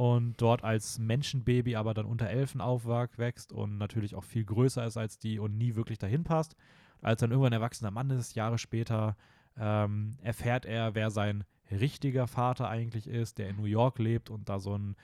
und 0.00 0.40
dort 0.40 0.64
als 0.64 0.98
Menschenbaby 0.98 1.76
aber 1.76 1.92
dann 1.92 2.06
unter 2.06 2.26
Elfen 2.26 2.62
aufwächst 2.62 3.52
und 3.52 3.76
natürlich 3.76 4.14
auch 4.14 4.24
viel 4.24 4.46
größer 4.46 4.86
ist 4.86 4.96
als 4.96 5.18
die 5.18 5.38
und 5.38 5.58
nie 5.58 5.74
wirklich 5.74 5.98
dahin 5.98 6.24
passt. 6.24 6.56
Als 7.02 7.20
dann 7.20 7.32
irgendwann 7.32 7.52
ein 7.52 7.60
erwachsener 7.60 7.90
Mann 7.90 8.08
ist, 8.08 8.34
Jahre 8.34 8.56
später, 8.56 9.14
ähm, 9.58 10.16
erfährt 10.22 10.64
er, 10.64 10.94
wer 10.94 11.10
sein 11.10 11.44
richtiger 11.70 12.26
Vater 12.26 12.70
eigentlich 12.70 13.08
ist, 13.08 13.36
der 13.36 13.50
in 13.50 13.56
New 13.56 13.66
York 13.66 13.98
lebt 13.98 14.30
und 14.30 14.48
da 14.48 14.58
so 14.58 14.74
ein 14.74 14.96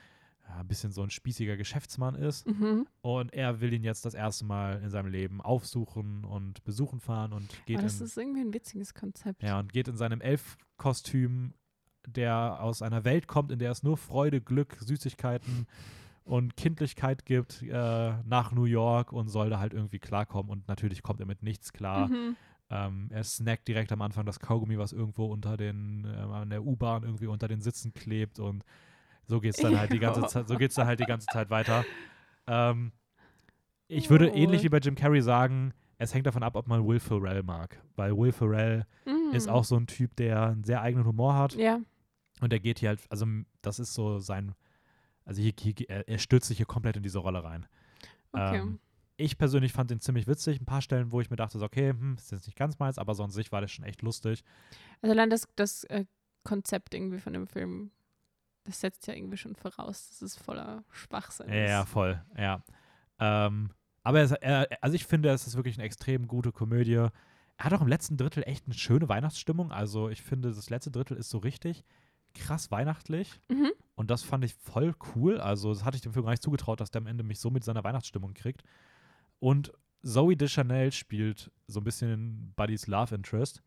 ja, 0.49 0.61
ein 0.61 0.67
bisschen 0.67 0.91
so 0.91 1.03
ein 1.03 1.11
spießiger 1.11 1.57
Geschäftsmann 1.57 2.15
ist. 2.15 2.47
Mhm. 2.47 2.87
Und 3.01 3.31
er 3.35 3.61
will 3.61 3.73
ihn 3.73 3.83
jetzt 3.83 4.03
das 4.03 4.15
erste 4.15 4.45
Mal 4.45 4.81
in 4.81 4.89
seinem 4.89 5.11
Leben 5.11 5.41
aufsuchen 5.41 6.23
und 6.23 6.63
besuchen 6.63 7.01
fahren 7.01 7.33
und 7.33 7.49
geht, 7.67 7.77
Aber 7.77 7.83
das 7.83 7.99
in, 7.99 8.07
ist 8.07 8.17
irgendwie 8.17 8.41
ein 8.41 8.53
witziges 8.53 8.95
Konzept. 8.95 9.43
ja, 9.43 9.59
und 9.59 9.71
geht 9.71 9.89
in 9.89 9.97
seinem 9.97 10.21
Elfkostüm, 10.21 11.53
der 12.07 12.61
aus 12.61 12.81
einer 12.81 13.03
Welt 13.05 13.27
kommt, 13.27 13.51
in 13.51 13.59
der 13.59 13.71
es 13.71 13.83
nur 13.83 13.97
Freude, 13.97 14.41
Glück, 14.41 14.77
Süßigkeiten 14.79 15.67
und 16.23 16.57
Kindlichkeit 16.57 17.25
gibt, 17.25 17.61
äh, 17.61 18.13
nach 18.25 18.51
New 18.51 18.65
York 18.65 19.13
und 19.13 19.27
soll 19.29 19.49
da 19.49 19.59
halt 19.59 19.73
irgendwie 19.73 19.99
klarkommen. 19.99 20.51
Und 20.51 20.67
natürlich 20.67 21.01
kommt 21.03 21.19
er 21.19 21.25
mit 21.25 21.43
nichts 21.43 21.71
klar. 21.73 22.07
Mhm. 22.09 22.35
Ähm, 22.69 23.07
er 23.11 23.23
snackt 23.23 23.67
direkt 23.67 23.91
am 23.93 24.01
Anfang 24.01 24.25
das 24.25 24.39
Kaugummi, 24.39 24.77
was 24.77 24.91
irgendwo 24.91 25.25
unter 25.27 25.55
den, 25.55 26.03
äh, 26.05 26.17
an 26.17 26.49
der 26.49 26.65
U-Bahn 26.65 27.03
irgendwie 27.03 27.27
unter 27.27 27.47
den 27.47 27.61
Sitzen 27.61 27.93
klebt 27.93 28.39
und 28.39 28.63
so 29.25 29.39
geht's 29.39 29.59
dann 29.61 29.77
halt 29.77 29.91
die 29.93 29.99
ganze. 29.99 30.25
Zeit, 30.27 30.47
so 30.47 30.57
geht's 30.57 30.75
dann 30.75 30.87
halt 30.87 30.99
die 30.99 31.05
ganze 31.05 31.27
Zeit 31.27 31.49
weiter. 31.49 31.83
Ähm, 32.47 32.91
ich 33.87 34.09
würde 34.09 34.29
Oh. 34.31 34.35
ähnlich 34.35 34.63
wie 34.63 34.69
bei 34.69 34.79
Jim 34.79 34.95
Carrey 34.95 35.21
sagen, 35.21 35.73
es 35.97 36.13
hängt 36.13 36.25
davon 36.27 36.43
ab, 36.43 36.55
ob 36.55 36.67
man 36.67 36.85
Will 36.85 36.99
Ferrell 36.99 37.41
mag. 37.43 37.81
Weil 37.95 38.15
Will 38.17 38.31
Ferrell 38.31 38.85
Mhm. 39.05 39.33
ist 39.33 39.47
auch 39.47 39.63
so 39.63 39.75
ein 39.77 39.87
Typ, 39.87 40.15
der 40.17 40.47
einen 40.47 40.63
sehr 40.63 40.81
eigenen 40.81 41.05
Humor 41.05 41.35
hat. 41.35 41.55
Ja. 41.55 41.79
Und 42.41 42.51
der 42.51 42.59
geht 42.59 42.79
hier 42.79 42.89
halt, 42.89 43.01
also 43.09 43.25
das 43.61 43.79
ist 43.79 43.93
so 43.93 44.19
sein, 44.19 44.53
also 45.25 45.41
hier, 45.41 45.53
hier, 45.59 45.73
er, 45.89 46.07
er 46.07 46.19
stürzt 46.19 46.47
sich 46.47 46.57
hier 46.57 46.65
komplett 46.65 46.97
in 46.97 47.03
diese 47.03 47.19
Rolle 47.19 47.43
rein. 47.43 47.65
Okay. 48.31 48.59
Ähm, 48.59 48.79
ich 49.17 49.37
persönlich 49.37 49.73
fand 49.73 49.89
den 49.89 49.99
ziemlich 49.99 50.27
witzig. 50.27 50.61
Ein 50.61 50.65
paar 50.65 50.81
Stellen, 50.81 51.11
wo 51.11 51.19
ich 51.21 51.29
mir 51.31 51.35
dachte, 51.37 51.57
so, 51.57 51.65
okay, 51.65 51.89
hm, 51.89 52.15
ist 52.17 52.31
jetzt 52.31 52.45
nicht 52.45 52.57
ganz 52.57 52.77
meins, 52.77 52.99
aber 52.99 53.15
sonst 53.15 53.33
sich 53.33 53.51
war 53.51 53.61
das 53.61 53.71
schon 53.71 53.85
echt 53.85 54.03
lustig. 54.03 54.43
Also 55.01 55.11
allein 55.13 55.29
das, 55.31 55.47
das 55.55 55.83
äh, 55.85 56.05
Konzept 56.43 56.93
irgendwie 56.93 57.19
von 57.19 57.33
dem 57.33 57.47
Film, 57.47 57.91
das 58.63 58.79
setzt 58.79 59.07
ja 59.07 59.15
irgendwie 59.15 59.37
schon 59.37 59.55
voraus, 59.55 60.09
dass 60.09 60.21
es 60.21 60.35
voller 60.37 60.83
Schwachsinn 60.91 61.49
Ja, 61.49 61.55
ja, 61.55 61.81
ist. 61.81 61.89
voll, 61.89 62.23
ja. 62.37 62.63
Ähm, 63.19 63.71
aber 64.03 64.21
es, 64.21 64.31
er, 64.31 64.67
also 64.81 64.95
ich 64.95 65.05
finde, 65.05 65.29
es 65.29 65.47
ist 65.47 65.55
wirklich 65.55 65.77
eine 65.77 65.85
extrem 65.85 66.27
gute 66.27 66.51
Komödie. 66.51 66.93
Er 66.93 67.11
hat 67.59 67.73
auch 67.73 67.81
im 67.81 67.87
letzten 67.87 68.17
Drittel 68.17 68.43
echt 68.43 68.65
eine 68.65 68.75
schöne 68.75 69.09
Weihnachtsstimmung. 69.09 69.71
Also 69.71 70.09
ich 70.09 70.21
finde, 70.21 70.51
das 70.53 70.69
letzte 70.69 70.91
Drittel 70.91 71.17
ist 71.17 71.29
so 71.31 71.39
richtig 71.39 71.83
krass 72.33 72.71
weihnachtlich. 72.71 73.39
Mhm. 73.49 73.71
Und 73.95 74.11
das 74.11 74.23
fand 74.23 74.43
ich 74.45 74.53
voll 74.53 74.93
cool. 75.15 75.39
Also, 75.39 75.73
das 75.73 75.83
hatte 75.83 75.95
ich 75.95 76.01
dem 76.01 76.13
Film 76.13 76.25
gar 76.25 76.31
nicht 76.31 76.43
zugetraut, 76.43 76.79
dass 76.79 76.91
der 76.91 77.01
am 77.01 77.07
Ende 77.07 77.23
mich 77.23 77.39
so 77.39 77.49
mit 77.49 77.63
seiner 77.63 77.83
Weihnachtsstimmung 77.83 78.33
kriegt. 78.33 78.63
Und 79.39 79.73
Zoe 80.03 80.35
Deschanel 80.35 80.91
spielt 80.91 81.51
so 81.67 81.79
ein 81.79 81.83
bisschen 81.83 82.53
Buddy's 82.55 82.87
Love 82.87 83.15
Interest. 83.15 83.61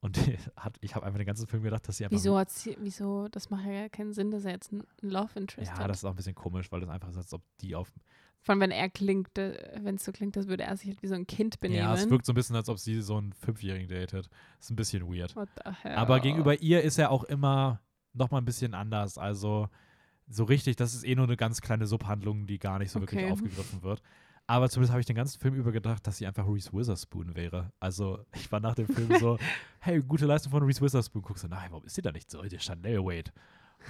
Und 0.00 0.18
hat, 0.56 0.76
ich 0.80 0.94
habe 0.94 1.06
einfach 1.06 1.18
den 1.18 1.26
ganzen 1.26 1.46
Film 1.46 1.62
gedacht, 1.62 1.86
dass 1.88 1.96
sie 1.96 2.04
einfach. 2.04 2.14
Wieso 2.16 2.36
hat 2.38 2.50
sie, 2.50 2.76
wieso, 2.80 3.28
das 3.28 3.50
macht 3.50 3.64
ja 3.66 3.88
keinen 3.88 4.12
Sinn, 4.12 4.30
dass 4.30 4.44
er 4.44 4.52
jetzt 4.52 4.72
einen 4.72 4.84
Love 5.00 5.38
Interest 5.38 5.72
Ja, 5.72 5.78
hat. 5.78 5.90
das 5.90 5.98
ist 5.98 6.04
auch 6.04 6.10
ein 6.10 6.16
bisschen 6.16 6.34
komisch, 6.34 6.70
weil 6.70 6.80
das 6.80 6.90
einfach 6.90 7.08
ist, 7.08 7.16
als 7.16 7.32
ob 7.32 7.42
die 7.60 7.74
auf. 7.74 7.90
Vor 8.42 8.52
allem, 8.52 8.60
wenn 8.60 8.70
er 8.70 8.90
klingt, 8.90 9.38
äh, 9.38 9.80
wenn 9.82 9.94
es 9.94 10.04
so 10.04 10.12
klingt, 10.12 10.36
als 10.36 10.46
würde 10.48 10.64
er 10.64 10.76
sich 10.76 10.88
halt 10.88 11.02
wie 11.02 11.06
so 11.06 11.14
ein 11.14 11.26
Kind 11.26 11.58
benehmen. 11.60 11.82
Ja, 11.84 11.94
es 11.94 12.10
wirkt 12.10 12.26
so 12.26 12.32
ein 12.32 12.34
bisschen, 12.34 12.54
als 12.54 12.68
ob 12.68 12.78
sie 12.78 13.00
so 13.00 13.16
einen 13.16 13.32
Fünfjährigen 13.32 13.88
datet. 13.88 14.28
Ist 14.60 14.70
ein 14.70 14.76
bisschen 14.76 15.08
weird. 15.08 15.34
Aber 15.84 16.20
gegenüber 16.20 16.60
ihr 16.60 16.82
ist 16.82 16.98
er 16.98 17.10
auch 17.10 17.24
immer 17.24 17.80
noch 18.14 18.30
mal 18.30 18.38
ein 18.38 18.44
bisschen 18.44 18.74
anders. 18.74 19.18
Also 19.18 19.68
so 20.26 20.44
richtig, 20.44 20.76
das 20.76 20.94
ist 20.94 21.04
eh 21.04 21.14
nur 21.14 21.26
eine 21.26 21.36
ganz 21.36 21.60
kleine 21.60 21.86
Subhandlung, 21.86 22.46
die 22.46 22.58
gar 22.58 22.78
nicht 22.78 22.90
so 22.90 23.00
wirklich 23.00 23.20
Okay. 23.22 23.32
aufgegriffen 23.32 23.82
wird. 23.82 24.02
Aber 24.46 24.68
zumindest 24.68 24.92
habe 24.92 25.00
ich 25.00 25.06
den 25.06 25.16
ganzen 25.16 25.40
Film 25.40 25.54
über 25.54 25.72
gedacht, 25.72 26.06
dass 26.06 26.18
sie 26.18 26.26
einfach 26.26 26.46
Reese 26.46 26.72
Witherspoon 26.72 27.34
wäre. 27.34 27.72
Also 27.80 28.24
ich 28.34 28.50
war 28.52 28.60
nach 28.60 28.74
dem 28.74 28.86
Film 28.88 29.18
so, 29.18 29.38
hey, 29.80 30.00
gute 30.02 30.26
Leistung 30.26 30.50
von 30.52 30.62
Reese 30.62 30.80
Witherspoon. 30.82 31.22
Guckst 31.22 31.44
du, 31.44 31.48
nein, 31.48 31.70
warum 31.70 31.84
ist 31.84 31.94
sie 31.94 32.02
da 32.02 32.12
nicht 32.12 32.30
so? 32.30 32.42
Der 32.42 32.58
Chanel 32.58 33.02
Wade. 33.04 33.32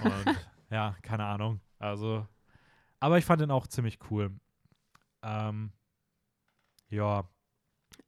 Und 0.03 0.35
ja, 0.69 0.95
keine 1.01 1.25
Ahnung. 1.25 1.59
Also, 1.77 2.25
aber 3.01 3.17
ich 3.17 3.25
fand 3.25 3.41
den 3.41 3.51
auch 3.51 3.67
ziemlich 3.67 3.99
cool. 4.09 4.31
Ähm, 5.23 5.71
ja, 6.89 7.27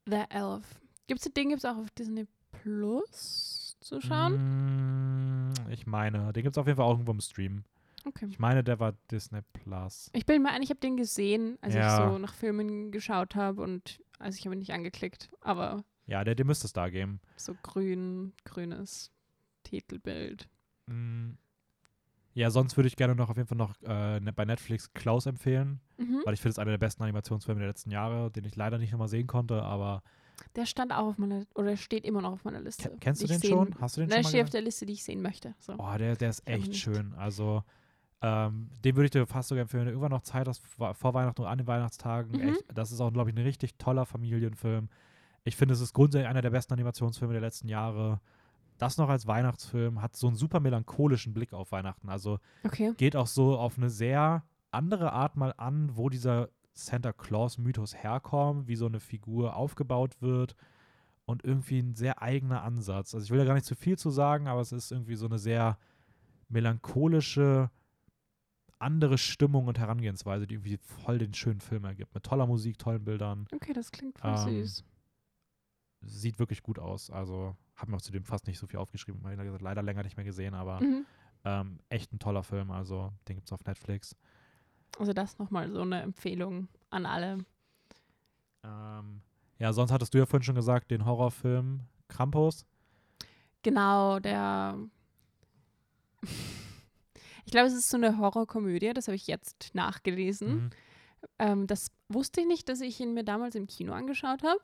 The 0.06 0.24
Elf. 0.30 0.80
Gibt's 1.08 1.30
den 1.34 1.50
gibt's 1.50 1.66
auch 1.66 1.78
auf 1.78 1.90
Disney 1.92 2.28
Plus 2.52 3.67
zu 3.88 4.02
schauen? 4.02 5.50
Mm, 5.50 5.54
ich 5.72 5.86
meine, 5.88 6.32
den 6.34 6.44
gibt 6.44 6.56
es 6.56 6.58
auf 6.58 6.68
jeden 6.68 6.78
Fall 6.78 6.86
auch 6.86 6.92
irgendwo 6.92 7.12
im 7.12 7.22
Stream. 7.22 7.64
Okay. 8.06 8.28
Ich 8.30 8.40
meine, 8.40 8.64
der 8.64 8.80
war 8.80 8.94
Disney 9.12 9.42
Plus. 9.54 10.10
Ich 10.14 10.26
bin 10.26 10.42
mir 10.42 10.52
ein, 10.52 10.62
ich 10.62 10.70
habe 10.70 10.80
den 10.80 10.96
gesehen, 10.98 11.58
als 11.62 11.74
Ja. 11.74 11.88
ich 12.08 12.12
so 12.14 12.18
nach 12.18 12.34
Filmen 12.34 12.92
geschaut 12.92 13.36
habe 13.36 13.62
und 13.62 14.02
also 14.20 14.38
ich 14.38 14.46
habe 14.46 14.56
ihn 14.56 14.60
nicht 14.60 14.74
angeklickt, 14.74 15.30
aber 15.42 15.84
Ja, 16.06 16.24
der, 16.24 16.36
den 16.36 16.48
müsste 16.48 16.68
es 16.68 16.74
da 16.74 16.90
geben. 16.90 17.20
so 17.36 17.54
grün, 17.64 18.34
grünes 18.46 19.12
Titelbild. 19.64 20.48
Mm, 20.88 21.32
Ja, 22.34 22.52
sonst 22.52 22.78
würde 22.78 22.88
ich 22.88 22.96
gerne 22.96 23.16
noch 23.16 23.30
auf 23.32 23.38
jeden 23.38 23.48
Fall 23.50 23.58
noch 23.58 23.74
äh, 23.84 24.20
ne- 24.20 24.32
bei 24.32 24.46
Netflix 24.46 24.94
Klaus 24.94 25.26
empfehlen, 25.26 25.82
Mhm. 25.98 26.22
weil 26.24 26.36
ich 26.36 26.40
finde 26.40 26.52
es 26.52 26.60
einer 26.60 26.70
der 26.72 26.78
besten 26.78 27.02
Animationsfilme 27.02 27.60
der 27.60 27.68
letzten 27.70 27.90
Jahre, 27.90 28.30
den 28.32 28.46
ich 28.46 28.56
leider 28.56 28.78
nicht 28.78 28.92
nochmal 28.92 29.08
sehen 29.08 29.26
konnte, 29.26 29.64
aber 29.64 30.04
Der 30.56 30.66
stand 30.66 30.92
auch 30.92 31.08
auf 31.08 31.18
meiner, 31.18 31.46
oder 31.56 31.76
steht 31.78 32.06
immer 32.06 32.22
noch 32.22 32.34
auf 32.34 32.44
meiner 32.44 32.62
Liste. 32.62 32.90
Ke- 32.90 32.98
kennst 33.00 33.22
du 33.24 33.28
den 33.28 33.40
sehen- 33.40 33.50
schon? 33.50 33.76
Hast 33.80 33.98
du 33.98 34.02
den 34.02 34.10
Nein, 34.10 34.24
schon 34.24 34.30
steht 34.30 34.40
mal 34.42 34.44
auf 34.46 34.50
der 34.52 34.62
Liste, 34.62 34.86
die 34.86 34.94
ich 34.94 35.04
sehen 35.04 35.22
möchte. 35.22 35.56
So. 35.60 35.74
Oh, 35.78 35.98
der, 35.98 36.16
der 36.16 36.30
ist 36.30 36.48
echt 36.48 36.76
schön. 36.76 37.14
Also, 37.16 37.64
ähm, 38.22 38.70
den 38.84 38.96
würde 38.96 39.06
ich 39.06 39.12
dir 39.12 39.26
fast 39.28 39.50
sogar 39.50 39.62
empfehlen. 39.64 39.88
Irgendwann 39.88 40.12
noch 40.12 40.22
Zeit 40.24 40.48
hast, 40.48 40.66
vor 40.66 40.94
vor 40.96 41.14
Weihnachten 41.14 41.42
und 41.42 41.48
an 41.48 41.58
den 41.58 41.68
Weihnachtstagen. 41.68 42.32
Mhm. 42.40 42.50
Echt, 42.50 42.64
das 42.74 42.92
ist 42.92 43.00
auch, 43.02 43.12
glaube 43.12 43.30
ich, 43.30 43.36
ein 43.36 43.42
richtig 43.44 43.78
toller 43.78 44.06
Familienfilm. 44.06 44.90
Ich 45.44 45.56
finde, 45.56 45.74
es 45.74 45.82
ist 45.82 45.94
grundsätzlich 45.94 46.28
einer 46.28 46.42
der 46.42 46.50
besten 46.50 46.74
Animationsfilme 46.74 47.34
der 47.34 47.42
letzten 47.42 47.68
Jahre. 47.70 48.20
Das 48.80 48.98
noch 48.98 49.10
als 49.10 49.26
Weihnachtsfilm 49.28 50.02
hat 50.02 50.16
so 50.16 50.28
einen 50.28 50.36
super 50.36 50.60
melancholischen 50.60 51.34
Blick 51.34 51.54
auf 51.54 51.72
Weihnachten. 51.72 52.10
Also 52.10 52.40
Okay. 52.64 52.94
geht 52.98 53.16
auch 53.16 53.28
so 53.28 53.58
auf 53.58 53.78
eine 53.78 53.90
sehr 53.90 54.44
andere 54.72 55.14
Art 55.14 55.36
mal 55.36 55.54
an, 55.58 55.96
wo 55.96 56.10
dieser 56.10 56.50
Santa 56.78 57.12
Claus-Mythos 57.14 57.96
herkommt, 57.96 58.68
wie 58.68 58.76
so 58.76 58.86
eine 58.86 59.00
Figur 59.00 59.56
aufgebaut 59.56 60.22
wird 60.22 60.56
und 61.26 61.44
irgendwie 61.44 61.80
ein 61.80 61.96
sehr 61.96 62.22
eigener 62.22 62.64
Ansatz. 62.64 63.14
Also 63.14 63.26
ich 63.26 63.32
will 63.32 63.40
da 63.40 63.46
gar 63.46 63.54
nicht 63.56 63.66
zu 63.66 63.76
viel 63.76 63.98
zu 63.98 64.10
sagen, 64.10 64.48
aber 64.48 64.62
es 64.62 64.72
ist 64.72 64.92
irgendwie 64.92 65.16
so 65.16 65.26
eine 65.26 65.40
sehr 65.40 65.78
melancholische, 66.50 67.70
andere 68.80 69.18
Stimmung 69.18 69.68
und 69.68 69.80
Herangehensweise, 69.80 70.46
die 70.46 70.56
irgendwie 70.56 70.78
voll 70.78 71.18
den 71.18 71.34
schönen 71.34 71.62
Film 71.62 71.84
ergibt. 71.86 72.14
Mit 72.14 72.24
toller 72.24 72.46
Musik, 72.46 72.78
tollen 72.78 73.04
Bildern. 73.04 73.48
Okay, 73.54 73.74
das 73.74 73.92
klingt 73.92 74.20
voll 74.20 74.32
Ähm, 74.32 74.64
süß. 74.64 74.86
Sieht 76.02 76.38
wirklich 76.40 76.62
gut 76.62 76.78
aus. 76.78 77.10
Also 77.10 77.56
habe 77.76 77.92
mir 77.92 77.98
auch 77.98 78.02
zudem 78.02 78.24
fast 78.24 78.46
nicht 78.48 78.60
so 78.60 78.68
viel 78.68 78.80
aufgeschrieben, 78.80 79.24
weil 79.24 79.34
ich 79.40 79.62
leider 79.62 79.82
länger 79.82 80.04
nicht 80.04 80.16
mehr 80.16 80.26
gesehen, 80.26 80.54
aber 80.54 80.80
Mhm. 80.82 81.06
ähm, 81.44 81.80
echt 81.90 82.14
ein 82.14 82.20
toller 82.20 82.44
Film. 82.44 82.70
Also 82.72 83.12
den 83.28 83.36
gibt 83.38 83.48
es 83.48 83.52
auf 83.54 83.66
Netflix. 83.66 84.16
Also 85.00 85.14
das 85.14 85.38
nochmal 85.38 85.72
so 85.72 85.82
eine 85.82 86.02
Empfehlung 86.02 86.68
an 86.90 87.06
alle. 87.06 87.46
Ähm, 88.64 89.22
ja, 89.60 89.74
sonst 89.74 89.92
hattest 89.92 90.14
du 90.14 90.18
ja 90.18 90.26
vorhin 90.26 90.44
schon 90.44 90.56
gesagt, 90.56 90.92
den 90.92 91.06
Horrorfilm 91.06 91.82
Krampus. 92.08 92.66
Genau, 93.64 94.20
der. 94.20 94.78
Ich 97.46 97.52
glaube, 97.52 97.68
es 97.68 97.74
ist 97.76 97.90
so 97.90 97.96
eine 97.96 98.18
Horrorkomödie, 98.18 98.92
das 98.94 99.08
habe 99.08 99.16
ich 99.16 99.26
jetzt 99.26 99.74
nachgelesen. 99.74 100.50
Mhm. 100.50 100.70
Ähm, 101.40 101.68
das 101.68 101.92
wusste 102.10 102.42
ich 102.42 102.48
nicht, 102.48 102.68
dass 102.68 102.82
ich 102.82 103.00
ihn 103.00 103.14
mir 103.14 103.24
damals 103.24 103.56
im 103.56 103.68
Kino 103.68 103.94
angeschaut 103.94 104.44
habe. 104.44 104.60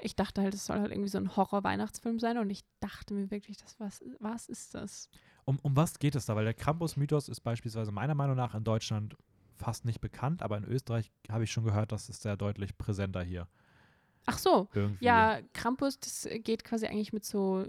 ich 0.00 0.16
dachte 0.16 0.42
halt, 0.42 0.52
es 0.52 0.66
soll 0.66 0.80
halt 0.80 0.90
irgendwie 0.90 1.08
so 1.08 1.18
ein 1.18 1.36
Horror-Weihnachtsfilm 1.36 2.18
sein 2.18 2.36
und 2.38 2.50
ich 2.50 2.64
dachte 2.80 3.14
mir 3.14 3.30
wirklich, 3.30 3.58
das 3.58 3.78
was, 3.78 4.02
was 4.18 4.48
ist 4.48 4.74
das? 4.74 5.08
Um, 5.44 5.60
um 5.62 5.76
was 5.76 6.00
geht 6.00 6.16
es 6.16 6.26
da? 6.26 6.34
Weil 6.34 6.44
der 6.46 6.54
Krampus-Mythos 6.54 7.28
ist 7.28 7.42
beispielsweise 7.42 7.92
meiner 7.92 8.16
Meinung 8.16 8.34
nach 8.34 8.56
in 8.56 8.64
Deutschland 8.64 9.16
fast 9.56 9.84
nicht 9.84 10.00
bekannt, 10.00 10.42
aber 10.42 10.56
in 10.56 10.64
Österreich 10.64 11.10
habe 11.30 11.44
ich 11.44 11.52
schon 11.52 11.64
gehört, 11.64 11.92
das 11.92 12.08
ist 12.08 12.22
sehr 12.22 12.36
deutlich 12.36 12.76
präsenter 12.76 13.22
hier. 13.22 13.48
Ach 14.26 14.38
so, 14.38 14.68
Irgendwie. 14.74 15.04
ja, 15.04 15.40
Krampus, 15.52 16.00
das 16.00 16.28
geht 16.42 16.64
quasi 16.64 16.86
eigentlich 16.86 17.12
mit 17.12 17.24
so 17.24 17.64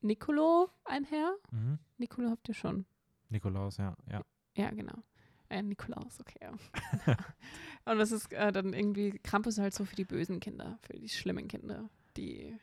Nicolo 0.00 0.68
einher. 0.84 1.34
Mhm. 1.50 1.78
Nicolo 1.98 2.30
habt 2.30 2.48
ihr 2.48 2.54
schon. 2.54 2.86
Nikolaus, 3.28 3.76
ja, 3.76 3.96
ja. 4.10 4.22
Ja, 4.56 4.70
genau. 4.70 5.02
Äh, 5.48 5.62
Nikolaus, 5.62 6.20
okay. 6.20 6.38
Ja. 6.40 6.52
und 7.92 7.98
das 7.98 8.10
ist 8.10 8.32
äh, 8.32 8.52
dann 8.52 8.72
irgendwie, 8.72 9.18
Krampus 9.18 9.58
halt 9.58 9.74
so 9.74 9.84
für 9.84 9.96
die 9.96 10.04
bösen 10.04 10.40
Kinder, 10.40 10.78
für 10.82 10.94
die 10.94 11.08
schlimmen 11.08 11.46
Kinder, 11.46 11.88
die 12.16 12.58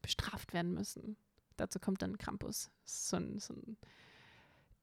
bestraft 0.00 0.52
werden 0.52 0.72
müssen. 0.72 1.16
Dazu 1.56 1.78
kommt 1.80 2.02
dann 2.02 2.18
Krampus. 2.18 2.70
So 2.84 3.16
ein, 3.16 3.38
so 3.38 3.54
ein, 3.54 3.76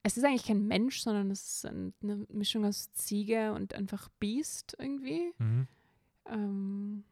es 0.03 0.17
ist 0.17 0.25
eigentlich 0.25 0.45
kein 0.45 0.67
Mensch, 0.67 1.01
sondern 1.01 1.31
es 1.31 1.41
ist 1.41 1.65
ein, 1.65 1.93
eine 2.03 2.25
Mischung 2.29 2.65
aus 2.65 2.91
Ziege 2.91 3.53
und 3.53 3.73
einfach 3.73 4.09
Biest 4.19 4.75
irgendwie. 4.77 5.33
Mhm. 5.37 5.67
Ähm, 6.25 7.03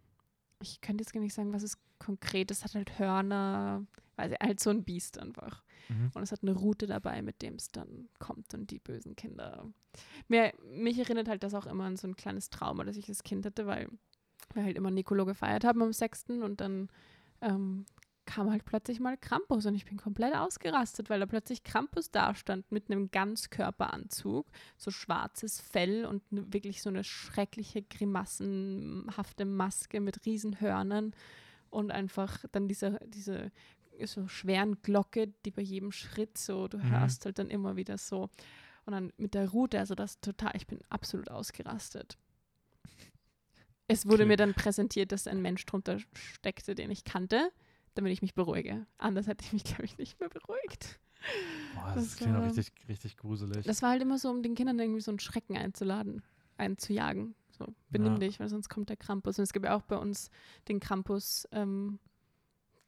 ich 0.62 0.82
könnte 0.82 1.02
jetzt 1.02 1.14
gar 1.14 1.22
nicht 1.22 1.34
sagen, 1.34 1.54
was 1.54 1.64
es 1.64 1.78
konkret 2.00 2.52
ist. 2.52 2.60
Es 2.60 2.64
hat 2.66 2.76
halt 2.76 3.00
Hörner, 3.00 3.86
ich, 4.18 4.36
halt 4.42 4.60
so 4.60 4.70
ein 4.70 4.84
Biest 4.84 5.18
einfach. 5.18 5.64
Mhm. 5.88 6.12
Und 6.14 6.22
es 6.22 6.34
hat 6.34 6.44
eine 6.44 6.54
Route 6.54 6.86
dabei, 6.86 7.22
mit 7.22 7.42
dem 7.42 7.56
es 7.56 7.70
dann 7.70 8.10
kommt 8.20 8.54
und 8.54 8.70
die 8.72 8.80
bösen 8.80 9.16
Kinder. 9.16 9.72
Mir, 10.28 10.54
mich 10.70 11.00
erinnert 11.00 11.30
halt 11.30 11.44
das 11.44 11.54
auch 11.54 11.66
immer 11.66 11.86
an 11.86 11.96
so 11.96 12.08
ein 12.08 12.16
kleines 12.18 12.50
Trauma, 12.50 12.84
das 12.84 12.98
ich 12.98 13.08
als 13.08 13.24
Kind 13.24 13.46
hatte, 13.46 13.66
weil 13.68 13.88
wir 14.54 14.64
halt 14.64 14.78
immer 14.78 14.92
Nicolo 14.92 15.26
gefeiert 15.26 15.64
haben 15.64 15.82
am 15.82 15.94
6. 15.94 16.26
und 16.42 16.60
dann 16.60 16.90
ähm, 17.42 17.86
kam 18.34 18.50
halt 18.50 18.64
plötzlich 18.64 19.02
mal 19.02 19.18
Krampus 19.18 19.66
und 19.66 19.76
ich 19.76 19.84
bin 19.84 19.98
komplett 19.98 20.34
ausgerastet, 20.34 21.10
weil 21.10 21.20
da 21.20 21.26
plötzlich 21.26 21.64
Krampus 21.64 22.12
dastand 22.12 22.72
mit 22.72 22.90
einem 22.90 23.12
Ganzkörperanzug, 23.12 24.48
so 24.78 24.90
schwarzes 24.90 25.60
Fell 25.60 26.06
und 26.06 26.24
wirklich 26.32 26.82
so 26.82 26.90
eine 26.90 27.04
schreckliche, 27.04 27.82
grimassenhafte 27.82 29.44
Maske 29.44 30.00
mit 30.00 30.26
Riesenhörnern 30.26 31.14
und 31.70 31.92
einfach 31.92 32.46
dann 32.54 32.70
diese, 32.70 33.00
diese 33.06 33.52
so 34.06 34.28
schweren 34.30 34.82
Glocke, 34.82 35.28
die 35.46 35.52
bei 35.52 35.62
jedem 35.62 35.92
Schritt 35.92 36.38
so, 36.38 36.70
du 36.70 36.78
Mhm. 36.78 36.90
hörst 36.90 37.26
halt 37.26 37.38
dann 37.38 37.50
immer 37.50 37.76
wieder 37.76 37.98
so. 37.98 38.30
Und 38.86 38.94
dann 38.94 39.12
mit 39.18 39.34
der 39.34 39.50
Route, 39.50 39.78
also 39.78 39.94
das 39.94 40.22
total, 40.22 40.52
ich 40.56 40.68
bin 40.68 40.80
absolut 40.90 41.30
ausgerastet. 41.30 42.18
Es 43.88 44.06
wurde 44.06 44.24
Okay. 44.24 44.26
mir 44.26 44.38
dann 44.38 44.54
präsentiert, 44.54 45.12
dass 45.12 45.28
ein 45.28 45.42
Mensch 45.42 45.66
drunter 45.66 45.98
steckte, 46.16 46.76
den 46.76 46.92
ich 46.92 47.04
kannte, 47.04 47.52
damit 47.96 48.12
ich 48.14 48.22
mich 48.22 48.34
beruhige. 48.34 48.86
Anders 48.98 49.28
hätte 49.28 49.44
ich 49.46 49.54
mich, 49.54 49.64
glaube 49.66 49.86
ich, 49.86 49.98
nicht 49.98 50.20
mehr 50.20 50.30
beruhigt. 50.30 51.00
Boah, 51.76 51.92
das, 51.94 52.06
Das 52.06 52.16
klingt 52.18 52.36
auch 52.36 52.40
war- 52.40 52.48
richtig, 52.48 52.72
richtig 52.88 53.18
gruselig. 53.18 53.66
Das 53.66 53.82
war 53.82 53.92
halt 53.92 54.02
immer 54.02 54.18
so, 54.18 54.30
um 54.30 54.42
den 54.44 54.56
Kindern 54.56 54.80
irgendwie 54.80 55.02
so 55.02 55.12
einen 55.12 55.20
Schrecken 55.20 55.56
einzuladen, 55.58 56.24
einzujagen. 56.58 57.36
So, 57.58 57.68
benimm 57.90 58.14
Ja. 58.14 58.20
dich, 58.20 58.40
weil 58.40 58.50
sonst 58.50 58.70
kommt 58.70 58.90
der 58.90 58.98
Krampus. 58.98 59.38
Und 59.38 59.44
es 59.44 59.54
gibt 59.54 59.66
ja 59.66 59.76
auch 59.76 59.84
bei 59.84 59.98
uns 59.98 60.32
den 60.68 60.80
Krampus 60.80 61.48
ähm, 61.52 62.00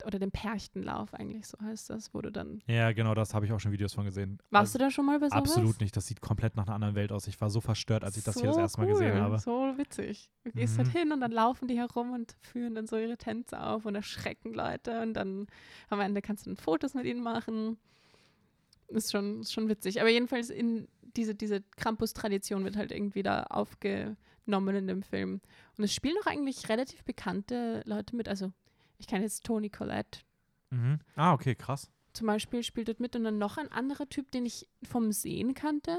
oder 0.05 0.19
den 0.19 0.31
Perchtenlauf 0.31 1.13
eigentlich, 1.13 1.47
so 1.47 1.57
heißt 1.61 1.89
das, 1.89 2.13
wo 2.13 2.21
du 2.21 2.31
dann. 2.31 2.61
ja, 2.67 2.91
genau, 2.91 3.13
das 3.15 3.33
habe 3.33 3.45
ich 3.45 3.51
auch 3.53 3.59
schon 3.59 3.71
Videos 3.71 3.93
von 3.93 4.05
gesehen. 4.05 4.39
Warst 4.49 4.75
Also, 4.75 4.79
du 4.79 4.85
da 4.85 4.91
schon 4.91 5.05
mal 5.05 5.19
bei 5.19 5.27
sowas? 5.29 5.37
Absolut 5.39 5.79
nicht. 5.81 5.95
Das 5.95 6.07
sieht 6.07 6.21
komplett 6.21 6.55
nach 6.55 6.65
einer 6.67 6.75
anderen 6.75 6.95
Welt 6.95 7.11
aus. 7.11 7.27
Ich 7.27 7.39
war 7.41 7.49
so 7.49 7.61
verstört, 7.61 8.03
als 8.03 8.17
ich 8.17 8.23
das 8.23 8.35
hier 8.35 8.47
das 8.47 8.55
So 8.55 8.61
erste 8.61 8.81
Mal 8.81 8.87
gesehen 8.87 9.15
habe. 9.15 9.39
So 9.39 9.73
witzig. 9.77 10.29
Du 10.43 10.51
gehst 10.51 10.77
halt 10.77 10.87
Mhm. 10.89 10.91
hin 10.97 11.11
und 11.11 11.21
dann 11.21 11.31
laufen 11.31 11.67
die 11.67 11.77
herum 11.77 12.11
und 12.13 12.35
führen 12.41 12.75
dann 12.75 12.87
so 12.87 12.97
ihre 12.97 13.17
Tänze 13.17 13.61
auf 13.61 13.85
und 13.85 13.95
erschrecken 13.95 14.53
Leute 14.53 15.01
und 15.01 15.13
dann 15.13 15.47
am 15.89 15.99
Ende 16.01 16.21
kannst 16.21 16.45
du 16.45 16.49
dann 16.49 16.57
Fotos 16.57 16.93
mit 16.93 17.05
ihnen 17.05 17.21
machen. 17.23 17.77
Ist 18.89 19.11
schon, 19.11 19.39
ist 19.41 19.53
schon 19.53 19.69
witzig. 19.69 20.01
Aber 20.01 20.09
jedenfalls 20.09 20.49
in 20.49 20.87
diese, 21.15 21.33
diese 21.35 21.61
Krampus-Tradition 21.77 22.63
wird 22.63 22.75
halt 22.75 22.91
irgendwie 22.91 23.23
da 23.23 23.43
aufgenommen 23.43 24.75
in 24.75 24.87
dem 24.87 25.03
Film. 25.03 25.41
Und 25.77 25.83
es 25.83 25.93
spielen 25.93 26.15
auch 26.23 26.27
eigentlich 26.27 26.69
relativ 26.69 27.03
bekannte 27.03 27.81
Leute 27.85 28.15
mit. 28.15 28.27
Also 28.27 28.51
ich 29.03 29.07
kenne 29.07 29.23
jetzt 29.25 29.43
Tony 29.43 29.69
Collette 29.69 30.19
Mhm. 30.71 30.99
Ah, 31.15 31.33
okay, 31.33 31.53
krass. 31.55 31.91
zum 32.13 32.25
Beispiel 32.27 32.63
spielt 32.63 32.87
dort 32.87 32.99
mit 33.01 33.15
und 33.17 33.25
dann 33.25 33.37
noch 33.37 33.57
ein 33.57 33.71
anderer 33.71 34.07
Typ, 34.09 34.31
den 34.31 34.45
ich 34.45 34.67
vom 34.81 35.11
Sehen 35.11 35.53
kannte. 35.53 35.97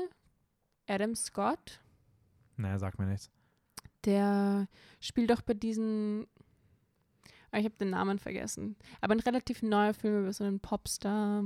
Adam 0.89 1.14
Scott. 1.14 1.81
Naja, 2.56 2.78
sag 2.78 2.98
mir 2.98 3.06
nichts. 3.06 3.31
Der 4.05 4.66
spielt 5.01 5.31
doch 5.31 5.43
bei 5.43 5.55
diesen. 5.55 6.26
Ah, 7.52 7.59
Ich 7.59 7.64
habe 7.66 7.76
den 7.76 7.90
Namen 7.90 8.18
vergessen. 8.18 8.76
Aber 9.01 9.14
ein 9.14 9.20
relativ 9.20 9.62
neuer 9.62 9.94
Film 9.94 10.22
über 10.22 10.32
so 10.32 10.43
einen 10.44 10.59
Popstar. 10.60 11.44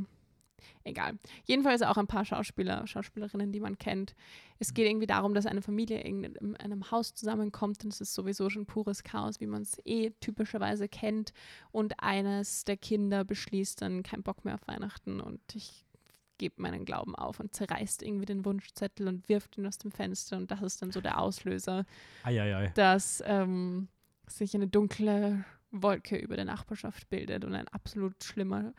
Egal. 0.85 1.19
Jedenfalls 1.45 1.83
auch 1.83 1.97
ein 1.97 2.07
paar 2.07 2.25
Schauspieler, 2.25 2.87
Schauspielerinnen, 2.87 3.53
die 3.53 3.61
man 3.61 3.79
kennt. 3.79 4.15
Es 4.59 4.75
geht 4.75 4.87
irgendwie 4.87 5.07
darum, 5.07 5.35
dass 5.35 5.47
eine 5.47 5.63
Familie 5.63 6.01
in 6.01 6.25
in 6.25 6.57
einem 6.57 6.91
Haus 6.91 7.15
zusammenkommt 7.15 7.85
und 7.85 7.93
es 7.93 8.01
ist 8.01 8.15
sowieso 8.15 8.51
schon 8.51 8.67
pures 8.67 9.03
Chaos, 9.05 9.41
wie 9.41 9.47
man 9.47 9.63
es 9.63 9.81
eh 9.85 10.11
typischerweise 10.21 10.89
kennt. 10.89 11.33
Und 11.71 11.95
eines 12.03 12.65
der 12.65 12.77
Kinder 12.77 13.25
beschließt 13.25 13.83
dann 13.83 14.03
keinen 14.03 14.23
Bock 14.23 14.45
mehr 14.45 14.55
auf 14.55 14.67
Weihnachten 14.67 15.21
und 15.21 15.41
ich 15.55 15.85
gebe 16.39 16.63
meinen 16.63 16.85
Glauben 16.85 17.15
auf 17.15 17.41
und 17.41 17.55
zerreißt 17.55 18.03
irgendwie 18.03 18.27
den 18.27 18.45
Wunschzettel 18.45 19.09
und 19.09 19.29
wirft 19.29 19.59
ihn 19.59 19.67
aus 19.67 19.79
dem 19.79 19.91
Fenster 19.91 20.37
und 20.37 20.51
das 20.51 20.63
ist 20.63 20.81
dann 20.81 20.93
so 20.93 21.01
der 21.01 21.21
Auslöser 21.21 21.85
Eieiei. 22.23 22.69
dass 22.75 23.23
ähm, 23.27 23.89
sich 24.27 24.55
eine 24.55 24.69
dunkle 24.69 25.45
Wolke 25.71 26.17
über 26.17 26.37
der 26.37 26.45
Nachbarschaft 26.45 27.11
bildet 27.11 27.45
und 27.45 27.55
ein 27.55 27.69
absolut 27.69 28.23
schlimmer 28.25 28.73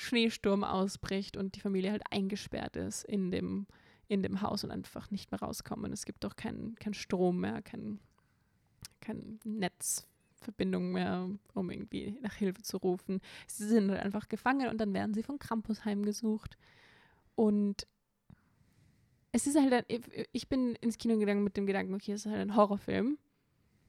Schneesturm 0.00 0.64
ausbricht 0.64 1.36
und 1.36 1.56
die 1.56 1.60
Familie 1.60 1.90
halt 1.90 2.02
eingesperrt 2.10 2.76
ist 2.76 3.04
in 3.04 3.30
dem, 3.30 3.66
in 4.08 4.22
dem 4.22 4.40
Haus 4.40 4.64
und 4.64 4.70
einfach 4.70 5.10
nicht 5.10 5.30
mehr 5.30 5.40
rauskommen. 5.40 5.92
Es 5.92 6.06
gibt 6.06 6.24
auch 6.24 6.36
keinen 6.36 6.74
kein 6.76 6.94
Strom 6.94 7.40
mehr, 7.40 7.60
kein, 7.60 8.00
kein 9.00 9.38
Netzverbindung 9.44 10.92
mehr, 10.92 11.28
um 11.54 11.70
irgendwie 11.70 12.16
nach 12.22 12.32
Hilfe 12.32 12.62
zu 12.62 12.78
rufen. 12.78 13.20
Sie 13.46 13.66
sind 13.66 13.90
halt 13.90 14.00
einfach 14.00 14.28
gefangen 14.28 14.68
und 14.68 14.78
dann 14.80 14.94
werden 14.94 15.12
sie 15.12 15.22
von 15.22 15.38
Krampus 15.38 15.84
heimgesucht. 15.84 16.56
Und 17.34 17.86
es 19.32 19.46
ist 19.46 19.56
halt, 19.56 19.72
ein, 19.72 19.84
ich 20.32 20.48
bin 20.48 20.76
ins 20.76 20.96
Kino 20.96 21.18
gegangen 21.18 21.44
mit 21.44 21.58
dem 21.58 21.66
Gedanken, 21.66 21.94
okay, 21.94 22.12
es 22.12 22.24
ist 22.24 22.32
halt 22.32 22.40
ein 22.40 22.56
Horrorfilm. 22.56 23.18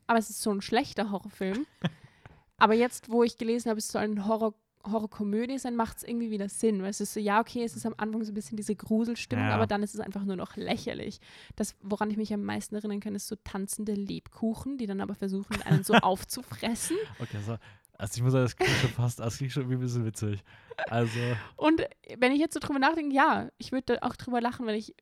Aber 0.08 0.20
es 0.20 0.30
ist 0.30 0.42
so 0.42 0.52
ein 0.52 0.62
schlechter 0.62 1.10
Horrorfilm. 1.10 1.66
aber 2.58 2.74
jetzt, 2.74 3.10
wo 3.10 3.24
ich 3.24 3.38
gelesen 3.38 3.70
habe, 3.70 3.80
es 3.80 3.88
soll 3.88 4.02
ein 4.02 4.28
Horror, 4.28 4.54
Horrorkomödie 4.84 5.58
sein, 5.60 5.76
macht 5.76 5.98
es 5.98 6.04
irgendwie 6.04 6.32
wieder 6.32 6.50
Sinn. 6.50 6.82
Weil 6.82 6.90
es 6.90 7.02
ist 7.02 7.14
so, 7.14 7.20
ja, 7.20 7.40
okay, 7.40 7.64
es 7.64 7.76
ist 7.76 7.86
am 7.86 7.96
Anfang 7.98 8.24
so 8.24 8.32
ein 8.32 8.36
bisschen 8.36 8.58
diese 8.58 8.76
Gruselstimmung, 8.76 9.46
Ja. 9.46 9.56
aber 9.56 9.68
dann 9.68 9.84
ist 9.84 9.94
es 9.94 10.00
einfach 10.00 10.24
nur 10.24 10.36
noch 10.36 10.56
lächerlich. 10.56 11.20
Das, 11.56 11.76
woran 11.82 12.10
ich 12.12 12.18
mich 12.18 12.34
am 12.34 12.44
meisten 12.44 12.76
erinnern 12.76 13.00
kann, 13.00 13.16
ist 13.16 13.28
so 13.28 13.36
tanzende 13.44 13.94
Lebkuchen, 13.94 14.78
die 14.78 14.86
dann 14.88 15.02
aber 15.02 15.16
versuchen, 15.16 15.62
einen 15.64 15.84
so 15.84 15.94
aufzufressen. 16.02 16.98
Okay, 17.20 17.38
so. 17.46 17.58
Also 17.98 18.18
ich 18.18 18.24
muss 18.24 18.32
sagen, 18.32 18.46
das 18.46 18.56
klingt 18.56 18.72
schon 18.80 18.90
fast, 18.90 19.20
das 19.20 19.38
klingt 19.38 19.52
schon 19.54 19.62
irgendwie 19.64 19.76
ein 19.78 19.82
bisschen 19.82 20.06
witzig. 20.06 20.44
Also, 20.90 21.20
Und 21.56 21.84
wenn 22.18 22.32
ich 22.32 22.40
jetzt 22.40 22.56
so 22.56 22.60
drüber 22.60 22.80
nachdenke, 22.80 23.16
ja, 23.16 23.50
ich 23.60 23.72
würde 23.72 24.02
auch 24.02 24.16
drüber 24.16 24.42
lachen, 24.42 24.66
wenn 24.66 24.74
ich 24.76 24.96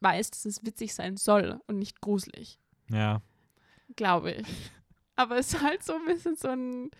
weiß, 0.00 0.32
dass 0.32 0.44
es 0.44 0.64
witzig 0.64 0.92
sein 0.94 1.16
soll 1.16 1.60
und 1.68 1.78
nicht 1.78 2.00
gruselig. 2.00 2.58
ja. 2.90 3.22
glaube 3.94 4.32
ich. 4.32 4.46
Aber 5.14 5.36
es 5.38 5.52
ist 5.52 5.62
halt 5.62 5.84
so 5.84 5.94
ein 5.94 6.06
bisschen 6.06 6.34
so 6.36 6.48
ein. 6.48 6.90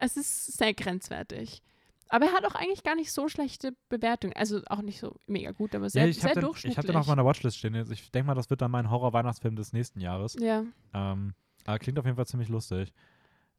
Es 0.00 0.16
ist 0.16 0.56
sehr 0.58 0.74
grenzwertig. 0.74 1.62
Aber 2.10 2.26
er 2.26 2.32
hat 2.32 2.46
auch 2.46 2.54
eigentlich 2.54 2.82
gar 2.82 2.94
nicht 2.94 3.12
so 3.12 3.28
schlechte 3.28 3.74
Bewertungen. 3.90 4.34
Also 4.34 4.62
auch 4.68 4.80
nicht 4.80 4.98
so 4.98 5.16
mega 5.26 5.50
gut, 5.50 5.74
aber 5.74 5.90
sehr, 5.90 6.04
ja, 6.04 6.08
ich 6.08 6.20
sehr 6.20 6.30
habe 6.30 6.40
den, 6.40 6.46
durchschnittlich. 6.46 6.72
ich 6.72 6.78
hab 6.78 6.86
den 6.86 6.96
auf 6.96 7.06
meiner 7.06 7.24
Watchlist 7.24 7.58
stehen. 7.58 7.74
Jetzt. 7.74 7.90
Ich 7.90 8.10
denke 8.10 8.28
mal, 8.28 8.34
das 8.34 8.48
wird 8.48 8.62
dann 8.62 8.70
mein 8.70 8.90
Horror-Weihnachtsfilm 8.90 9.56
des 9.56 9.72
nächsten 9.72 10.00
Jahres. 10.00 10.34
ja, 10.40 10.64
Ähm, 10.94 11.34
aber 11.66 11.78
klingt 11.78 11.98
auf 11.98 12.06
jeden 12.06 12.16
Fall 12.16 12.26
ziemlich 12.26 12.48
lustig. 12.48 12.94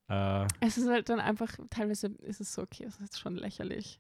Äh, 0.08 0.48
es 0.62 0.80
ist 0.80 0.88
halt 0.90 1.10
dann 1.10 1.20
einfach, 1.20 1.54
teilweise 1.70 2.08
ist 2.24 2.42
es 2.42 2.54
so, 2.54 2.64
okay, 2.64 2.86
es 2.86 3.00
ist 3.00 3.20
schon 3.20 3.36
lächerlich. 3.36 4.00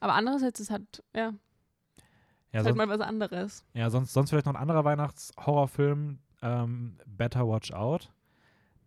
Aber 0.00 0.12
andererseits 0.12 0.60
ist 0.60 0.66
es 0.66 0.70
halt, 0.70 1.02
ja, 1.14 1.22
ja, 1.22 1.30
ist 1.30 2.54
halt 2.54 2.64
sonst, 2.64 2.76
mal 2.76 2.88
was 2.88 3.00
anderes. 3.00 3.64
ja 3.72 3.88
sonst, 3.88 4.12
sonst 4.12 4.30
vielleicht 4.30 4.44
noch 4.46 4.54
ein 4.54 4.60
anderer 4.60 4.84
Weihnachts-Horrorfilm, 4.84 6.18
ähm, 6.42 6.98
Better 7.06 7.48
Watch 7.48 7.72
Out. 7.72 8.12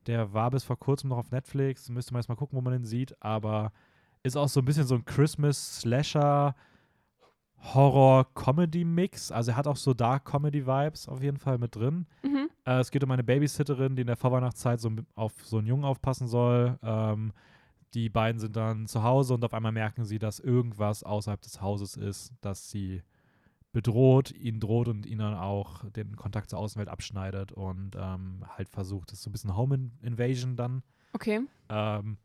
Der 0.08 0.34
war 0.34 0.52
bis 0.52 0.64
vor 0.64 0.78
kurzem 0.78 1.10
noch 1.10 1.18
auf 1.18 1.32
Netflix. 1.32 1.90
Müsste 1.90 2.14
man 2.14 2.22
jetzt 2.22 2.30
mal 2.30 2.36
gucken, 2.36 2.58
wo 2.58 2.62
man 2.62 2.74
den 2.74 2.86
sieht. 2.86 3.16
Aber 3.22 3.72
ist 4.24 4.36
auch 4.36 4.50
so 4.50 4.62
ein 4.62 4.66
bisschen 4.66 4.86
so 4.86 4.96
ein 4.96 5.06
Christmas-Slasher. 5.06 6.56
Horror-Comedy-Mix. 7.64 9.32
Also 9.32 9.52
er 9.52 9.58
hat 9.58 9.68
auch 9.68 9.76
so 9.76 9.94
Dark-Comedy-Vibes 9.94 11.08
auf 11.08 11.22
jeden 11.22 11.38
Fall 11.38 11.58
mit 11.58 11.76
drin. 11.76 12.08
Mhm. 12.24 12.50
Äh, 12.66 12.80
es 12.80 12.92
geht 12.92 13.04
um 13.04 13.12
eine 13.12 13.24
Babysitterin, 13.24 13.96
die 13.96 14.02
in 14.02 14.08
der 14.08 14.16
Vorweihnachtszeit 14.16 14.80
so 14.80 14.92
auf 15.16 15.34
so 15.44 15.60
einen 15.60 15.68
Jungen 15.68 15.86
aufpassen 15.86 16.28
soll. 16.28 16.80
Ähm, 16.82 17.34
die 17.94 18.10
beiden 18.10 18.40
sind 18.40 18.56
dann 18.56 18.88
zu 18.88 19.04
Hause 19.04 19.34
und 19.34 19.44
auf 19.44 19.54
einmal 19.54 19.72
merken 19.72 20.06
sie, 20.06 20.18
dass 20.18 20.40
irgendwas 20.40 21.04
außerhalb 21.04 21.42
des 21.42 21.62
Hauses 21.62 21.98
ist, 21.98 22.34
das 22.42 22.70
sie 22.70 23.04
bedroht, 23.72 24.32
ihnen 24.32 24.60
droht 24.60 24.88
und 24.88 25.06
ihnen 25.06 25.20
dann 25.20 25.36
auch 25.36 25.90
den 25.92 26.16
Kontakt 26.16 26.50
zur 26.50 26.60
Außenwelt 26.60 26.90
abschneidet 26.90 27.52
und 27.52 27.96
ähm, 27.98 28.44
halt 28.58 28.70
versucht, 28.70 29.12
das 29.12 29.20
ist 29.20 29.24
so 29.24 29.30
ein 29.30 29.34
bisschen 29.34 29.56
Home 29.56 29.76
In- 29.76 29.92
Invasion 30.02 30.56
dann. 30.56 30.84
Okay. 31.14 31.42
Ähm, 31.70 32.18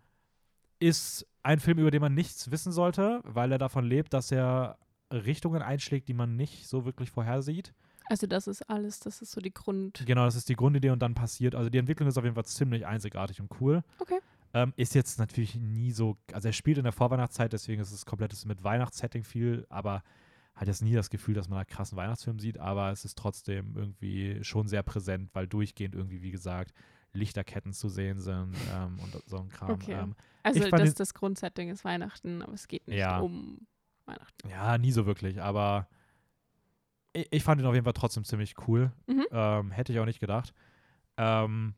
ist 0.79 1.27
ein 1.43 1.61
Film, 1.61 1.79
über 1.79 1.91
den 1.91 2.01
man 2.01 2.15
nichts 2.15 2.51
wissen 2.51 2.73
sollte, 2.73 3.21
weil 3.25 3.53
er 3.53 3.59
davon 3.59 3.85
lebt, 3.85 4.13
dass 4.13 4.33
er 4.33 4.79
Richtungen 5.13 5.63
einschlägt, 5.63 6.09
die 6.09 6.15
man 6.15 6.37
nicht 6.37 6.67
so 6.67 6.85
wirklich 6.85 7.11
vorhersieht. 7.11 7.73
Also 8.09 8.27
das 8.27 8.47
ist 8.47 8.69
alles, 8.69 9.01
das 9.01 9.23
ist 9.23 9.33
so 9.33 9.41
die 9.41 9.53
Grund. 9.55 10.05
Genau, 10.07 10.25
das 10.25 10.37
ist 10.37 10.49
die 10.49 10.55
Grundidee 10.57 10.91
und 10.91 11.01
dann 11.01 11.15
passiert. 11.15 11.55
Also 11.55 11.71
die 11.71 11.79
Entwicklung 11.79 12.09
ist 12.09 12.19
auf 12.19 12.25
jeden 12.25 12.35
Fall 12.35 12.45
ziemlich 12.45 12.87
einzigartig 12.87 13.41
und 13.41 13.51
cool. 13.61 13.83
Okay. 13.99 14.19
Ähm, 14.55 14.73
ist 14.77 14.95
jetzt 14.95 15.19
natürlich 15.19 15.57
nie 15.57 15.91
so, 15.93 16.17
also 16.33 16.49
er 16.49 16.53
spielt 16.53 16.79
in 16.79 16.85
der 16.85 16.93
Vorweihnachtszeit, 16.93 17.53
deswegen 17.53 17.83
ist 17.83 17.93
es 17.93 18.07
komplettes 18.07 18.45
mit 18.45 18.63
Weihnachtssetting 18.63 19.25
viel, 19.25 19.67
aber 19.69 20.03
hat 20.57 20.67
jetzt 20.69 20.83
nie 20.83 20.95
das 20.95 21.11
Gefühl, 21.11 21.35
dass 21.35 21.49
man 21.49 21.59
einen 21.59 21.67
krassen 21.69 21.97
Weihnachtsfilm 21.97 22.39
sieht, 22.41 22.59
aber 22.59 22.91
es 22.91 23.05
ist 23.05 23.17
trotzdem 23.17 23.77
irgendwie 23.77 24.43
schon 24.43 24.67
sehr 24.69 24.83
präsent, 24.83 25.31
weil 25.35 25.47
durchgehend 25.47 25.95
irgendwie, 25.95 26.23
wie 26.23 26.31
gesagt, 26.33 26.73
Lichterketten 27.13 27.73
zu 27.73 27.89
sehen 27.89 28.19
sind 28.21 28.55
ähm, 28.75 28.99
und 29.01 29.23
so 29.27 29.39
ein 29.39 29.49
Kram. 29.49 29.71
Okay. 29.71 29.93
Ähm, 29.93 30.15
Also 30.43 30.69
das, 30.71 30.95
das 30.95 31.15
Grundsetting 31.15 31.69
ist 31.71 31.85
Weihnachten, 31.85 32.43
aber 32.43 32.55
es 32.55 32.67
geht 32.69 32.89
nicht 32.89 32.99
Ja. 32.99 33.21
um 33.21 33.67
Weihnachten. 34.07 34.49
ja, 34.49 34.77
nie 34.79 34.93
so 34.93 35.07
wirklich, 35.07 35.41
aber 35.43 35.89
ich, 37.13 37.27
ich 37.31 37.43
fand 37.45 37.61
ihn 37.61 37.67
auf 37.67 37.75
jeden 37.75 37.85
Fall 37.85 37.93
trotzdem 37.93 38.25
ziemlich 38.25 38.55
cool. 38.67 38.93
Mhm. 39.07 39.27
Ähm, 39.31 39.71
hätte 39.71 39.93
ich 39.93 39.99
auch 40.01 40.05
nicht 40.05 40.21
gedacht. 40.21 40.53
Ähm, 41.17 41.75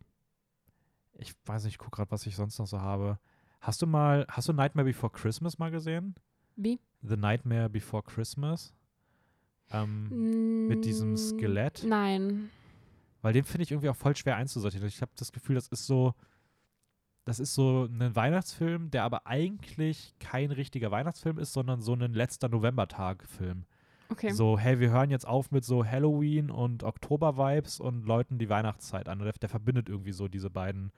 ich 1.15 1.35
weiß 1.47 1.65
nicht, 1.65 1.75
ich 1.75 1.79
gucke 1.79 1.97
gerade, 1.97 2.11
was 2.11 2.27
ich 2.27 2.37
sonst 2.37 2.59
noch 2.59 2.67
so 2.67 2.81
habe. 2.81 3.19
Hast 3.61 3.83
du 3.83 3.87
mal, 3.87 4.25
hast 4.29 4.49
du 4.49 4.53
Nightmare 4.53 4.87
Before 4.87 5.13
Christmas 5.13 5.59
mal 5.59 5.71
gesehen? 5.71 6.15
Wie? 6.59 6.81
The 7.03 7.17
Nightmare 7.17 7.71
Before 7.71 8.03
Christmas? 8.03 8.75
Ähm, 9.71 10.67
mit 10.67 10.85
diesem 10.85 11.13
Mm, 11.13 11.17
Skelett? 11.17 11.85
Nein. 11.87 12.51
Weil 13.23 13.33
den 13.33 13.45
finde 13.45 13.63
ich 13.63 13.71
irgendwie 13.71 13.89
auch 13.89 13.97
voll 13.97 14.17
schwer 14.17 14.37
einzusortieren. 14.37 14.89
Ich 14.89 15.01
habe 15.01 15.13
das 15.17 15.31
Gefühl, 15.33 15.55
das 15.55 15.69
ist 15.69 15.87
so, 15.87 16.15
das 17.25 17.39
ist 17.39 17.55
so 17.55 17.85
ein 17.85 18.17
Weihnachtsfilm, 18.17 18.91
der 18.91 19.05
aber 19.05 19.27
eigentlich 19.27 20.15
kein 20.19 20.51
richtiger 20.51 20.91
Weihnachtsfilm 20.91 21.39
ist, 21.39 21.53
sondern 21.53 21.81
so 21.81 21.93
ein 21.95 22.01
letzter 22.13 22.49
Novembertag-Film. 22.49 23.67
Okay. 24.11 24.31
So, 24.31 24.59
hey, 24.59 24.81
wir 24.81 24.91
hören 24.91 25.11
jetzt 25.11 25.27
auf 25.29 25.51
mit 25.51 25.65
so 25.65 25.85
Halloween 25.85 26.51
und 26.51 26.83
Oktober-Vibes 26.83 27.79
und 27.79 28.05
läuten 28.07 28.39
die 28.39 28.49
Weihnachtszeit 28.49 29.09
an. 29.09 29.19
Der, 29.19 29.33
der 29.33 29.49
verbindet 29.51 29.89
irgendwie 29.89 30.13
so 30.13 30.29
diese 30.29 30.49
beiden 30.49 30.93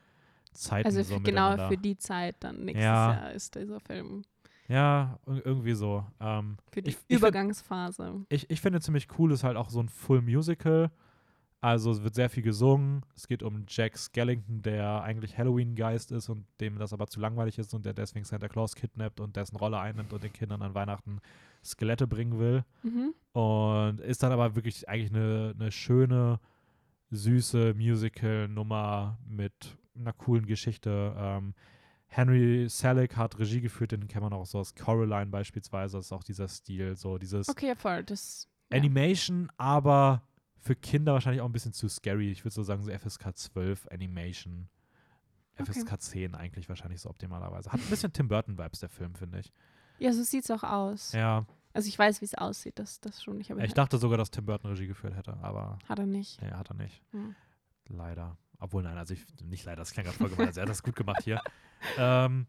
Zeiten 0.52 0.86
also 0.86 1.02
so 1.02 1.20
genau 1.20 1.68
für 1.68 1.76
die 1.76 1.96
Zeit 1.96 2.36
dann 2.40 2.64
nächstes 2.64 2.84
Ja. 2.84 3.12
Jahr 3.14 3.32
ist 3.32 3.54
dieser 3.56 3.80
Film. 3.80 4.22
Ja, 4.70 5.18
ir- 5.26 5.44
irgendwie 5.44 5.74
so. 5.74 6.04
Ähm, 6.20 6.56
Für 6.70 6.80
die 6.80 6.90
Ich- 6.90 6.98
Übergangsphase. 7.08 8.24
ich, 8.28 8.48
ich 8.48 8.60
finde 8.60 8.80
ziemlich 8.80 9.08
cool, 9.18 9.32
ist 9.32 9.42
halt 9.44 9.56
auch 9.56 9.68
so 9.68 9.80
ein 9.80 9.88
Full 9.88 10.22
Musical. 10.22 10.90
Also 11.62 11.90
es 11.90 12.02
wird 12.02 12.14
sehr 12.14 12.30
viel 12.30 12.42
gesungen. 12.42 13.04
Es 13.14 13.26
geht 13.28 13.42
um 13.42 13.64
Jack 13.68 13.98
Skellington, 13.98 14.62
der 14.62 15.02
eigentlich 15.02 15.36
Halloween-Geist 15.36 16.10
ist 16.12 16.28
und 16.30 16.46
dem 16.60 16.78
das 16.78 16.92
aber 16.94 17.06
zu 17.08 17.20
langweilig 17.20 17.58
ist 17.58 17.74
und 17.74 17.84
der 17.84 17.92
deswegen 17.92 18.24
Santa 18.24 18.48
Claus 18.48 18.74
kidnappt 18.74 19.20
und 19.20 19.36
dessen 19.36 19.56
Rolle 19.56 19.78
einnimmt 19.78 20.12
und 20.14 20.22
den 20.22 20.32
Kindern 20.32 20.62
an 20.62 20.74
Weihnachten 20.74 21.18
Skelette 21.62 22.06
bringen 22.06 22.38
will. 22.38 22.64
Mhm. 22.82 23.12
Und 23.38 24.00
ist 24.00 24.22
dann 24.22 24.32
aber 24.32 24.54
wirklich 24.56 24.88
eigentlich 24.88 25.10
eine, 25.10 25.54
eine 25.58 25.70
schöne, 25.70 26.40
süße 27.10 27.74
Musical-Nummer 27.74 29.18
mit 29.28 29.76
einer 29.98 30.12
coolen 30.12 30.46
Geschichte. 30.46 31.12
Ähm, 31.16 31.54
Henry 32.12 32.68
Selick 32.68 33.16
hat 33.16 33.38
Regie 33.38 33.60
geführt, 33.60 33.92
den 33.92 34.08
kennt 34.08 34.22
man 34.24 34.32
auch 34.32 34.44
so 34.44 34.58
aus 34.58 34.74
Coraline 34.74 35.26
beispielsweise. 35.30 35.96
Das 35.96 36.06
ist 36.06 36.12
auch 36.12 36.24
dieser 36.24 36.48
Stil, 36.48 36.96
so 36.96 37.18
dieses 37.18 37.48
Okay, 37.48 37.74
voll. 37.76 38.02
Das. 38.04 38.48
Ja. 38.72 38.78
Animation, 38.78 39.50
aber 39.56 40.22
für 40.58 40.74
Kinder 40.76 41.12
wahrscheinlich 41.14 41.40
auch 41.40 41.46
ein 41.46 41.52
bisschen 41.52 41.72
zu 41.72 41.88
scary. 41.88 42.30
Ich 42.30 42.44
würde 42.44 42.54
so 42.54 42.62
sagen, 42.62 42.82
so 42.82 42.90
FSK 42.92 43.36
12 43.36 43.88
Animation. 43.90 44.68
Okay. 45.58 45.72
FSK 45.72 46.00
10 46.00 46.34
eigentlich 46.34 46.68
wahrscheinlich 46.68 47.00
so 47.00 47.10
optimalerweise. 47.10 47.70
Hat 47.72 47.80
ein 47.80 47.90
bisschen 47.90 48.12
Tim 48.12 48.28
Burton-Vibes, 48.28 48.80
der 48.80 48.88
Film, 48.88 49.14
finde 49.14 49.40
ich. 49.40 49.52
Ja, 49.98 50.12
so 50.12 50.22
sieht 50.22 50.44
es 50.44 50.50
auch 50.50 50.62
aus. 50.64 51.12
Ja, 51.12 51.46
Also 51.74 51.88
ich 51.88 51.98
weiß, 51.98 52.20
wie 52.20 52.24
es 52.24 52.34
aussieht, 52.34 52.78
das, 52.78 53.00
das 53.00 53.22
schon. 53.22 53.40
Ich, 53.40 53.50
ich 53.50 53.74
dachte 53.74 53.98
sogar, 53.98 54.18
dass 54.18 54.30
Tim 54.30 54.46
Burton 54.46 54.70
Regie 54.70 54.86
geführt 54.86 55.14
hätte, 55.16 55.36
aber 55.42 55.78
Hat 55.88 55.98
er 55.98 56.06
nicht. 56.06 56.40
nee, 56.42 56.50
hat 56.50 56.70
er 56.70 56.76
nicht. 56.76 57.02
Hm. 57.12 57.34
Leider. 57.88 58.36
Obwohl, 58.60 58.82
nein, 58.82 58.96
also 58.98 59.14
ich, 59.14 59.24
nicht 59.42 59.64
leider, 59.64 59.76
das 59.76 59.92
klang 59.92 60.04
gerade 60.04 60.16
voll 60.18 60.28
gemein. 60.28 60.48
Also 60.48 60.60
er 60.60 60.62
hat 60.62 60.68
das 60.70 60.82
gut 60.82 60.94
gemacht 60.94 61.22
hier. 61.24 61.40
ähm, 61.98 62.46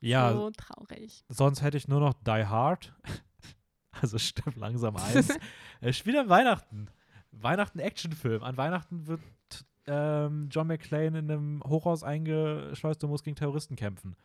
ja, 0.00 0.32
So 0.32 0.50
traurig. 0.50 1.24
sonst 1.28 1.62
hätte 1.62 1.76
ich 1.76 1.88
nur 1.88 2.00
noch 2.00 2.14
Die 2.14 2.44
Hard. 2.46 2.92
also 3.92 4.18
stimmt 4.18 4.56
langsam 4.56 4.96
eins. 4.96 5.28
Es 5.80 5.96
spielt 5.96 6.16
an 6.18 6.28
Weihnachten. 6.28 6.88
Weihnachten-Actionfilm. 7.32 8.42
An 8.42 8.56
Weihnachten 8.56 9.06
wird 9.06 9.20
ähm, 9.86 10.48
John 10.50 10.66
McClane 10.66 11.18
in 11.18 11.30
einem 11.30 11.62
Hochhaus 11.66 12.02
eingeschleust 12.02 13.02
und 13.04 13.10
muss 13.10 13.22
gegen 13.22 13.36
Terroristen 13.36 13.76
kämpfen. 13.76 14.16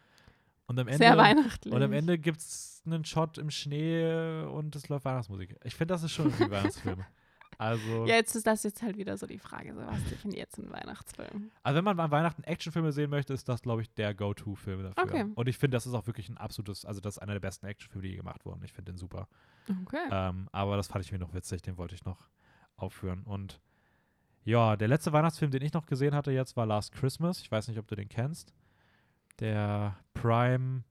Und 0.67 0.79
am 0.79 0.87
Ende, 0.87 0.97
Sehr 0.97 1.15
weihnachtlich. 1.17 1.73
und 1.73 1.81
am 1.83 1.93
Ende 1.93 2.17
gibt 2.17 2.39
es 2.39 2.81
einen 2.85 3.05
Shot 3.05 3.37
im 3.37 3.51
Schnee 3.51 4.41
und 4.43 4.75
es 4.75 4.89
läuft 4.89 5.05
Weihnachtsmusik. 5.05 5.55
Ich 5.63 5.75
finde, 5.75 5.93
das 5.93 6.03
ist 6.03 6.11
schon 6.11 6.33
ein 6.33 6.39
Weihnachtsfilm. 6.51 7.03
Also, 7.57 8.05
Ja, 8.05 8.15
jetzt 8.15 8.35
ist 8.35 8.45
das 8.47 8.63
jetzt 8.63 8.81
halt 8.81 8.97
wieder 8.97 9.17
so 9.17 9.27
die 9.27 9.39
Frage, 9.39 9.73
so 9.73 9.81
was 9.81 10.03
definiert 10.05 10.49
jetzt 10.49 10.57
ein 10.57 10.71
Weihnachtsfilm? 10.71 11.51
also, 11.63 11.77
wenn 11.77 11.83
man 11.83 11.99
an 11.99 12.11
Weihnachten 12.11 12.43
Actionfilme 12.43 12.91
sehen 12.91 13.09
möchte, 13.09 13.33
ist 13.33 13.47
das, 13.47 13.61
glaube 13.61 13.81
ich, 13.81 13.93
der 13.93 14.13
Go-To-Film 14.13 14.83
dafür. 14.83 15.03
Okay. 15.03 15.25
Und 15.35 15.47
ich 15.47 15.57
finde, 15.57 15.75
das 15.75 15.85
ist 15.85 15.93
auch 15.93 16.07
wirklich 16.07 16.29
ein 16.29 16.37
absolutes, 16.37 16.85
also 16.85 17.01
das 17.01 17.15
ist 17.15 17.21
einer 17.21 17.33
der 17.33 17.39
besten 17.39 17.65
Actionfilme, 17.65 18.03
die 18.03 18.11
je 18.11 18.17
gemacht 18.17 18.45
wurden. 18.45 18.63
Ich 18.63 18.73
finde 18.73 18.91
den 18.91 18.97
super. 18.97 19.27
Okay. 19.83 20.07
Ähm, 20.11 20.47
aber 20.51 20.77
das 20.77 20.87
fand 20.87 21.03
ich 21.05 21.11
mir 21.11 21.19
noch 21.19 21.33
witzig, 21.33 21.61
den 21.61 21.77
wollte 21.77 21.95
ich 21.95 22.05
noch 22.05 22.29
aufführen. 22.77 23.23
Und 23.23 23.59
ja, 24.43 24.75
der 24.75 24.87
letzte 24.87 25.11
Weihnachtsfilm, 25.11 25.51
den 25.51 25.63
ich 25.63 25.73
noch 25.73 25.87
gesehen 25.87 26.13
hatte 26.13 26.31
jetzt, 26.31 26.55
war 26.55 26.65
Last 26.65 26.91
Christmas. 26.91 27.41
Ich 27.41 27.51
weiß 27.51 27.67
nicht, 27.67 27.79
ob 27.79 27.87
du 27.87 27.95
den 27.95 28.09
kennst. 28.09 28.53
Der 29.39 29.97
Prime 30.13 30.83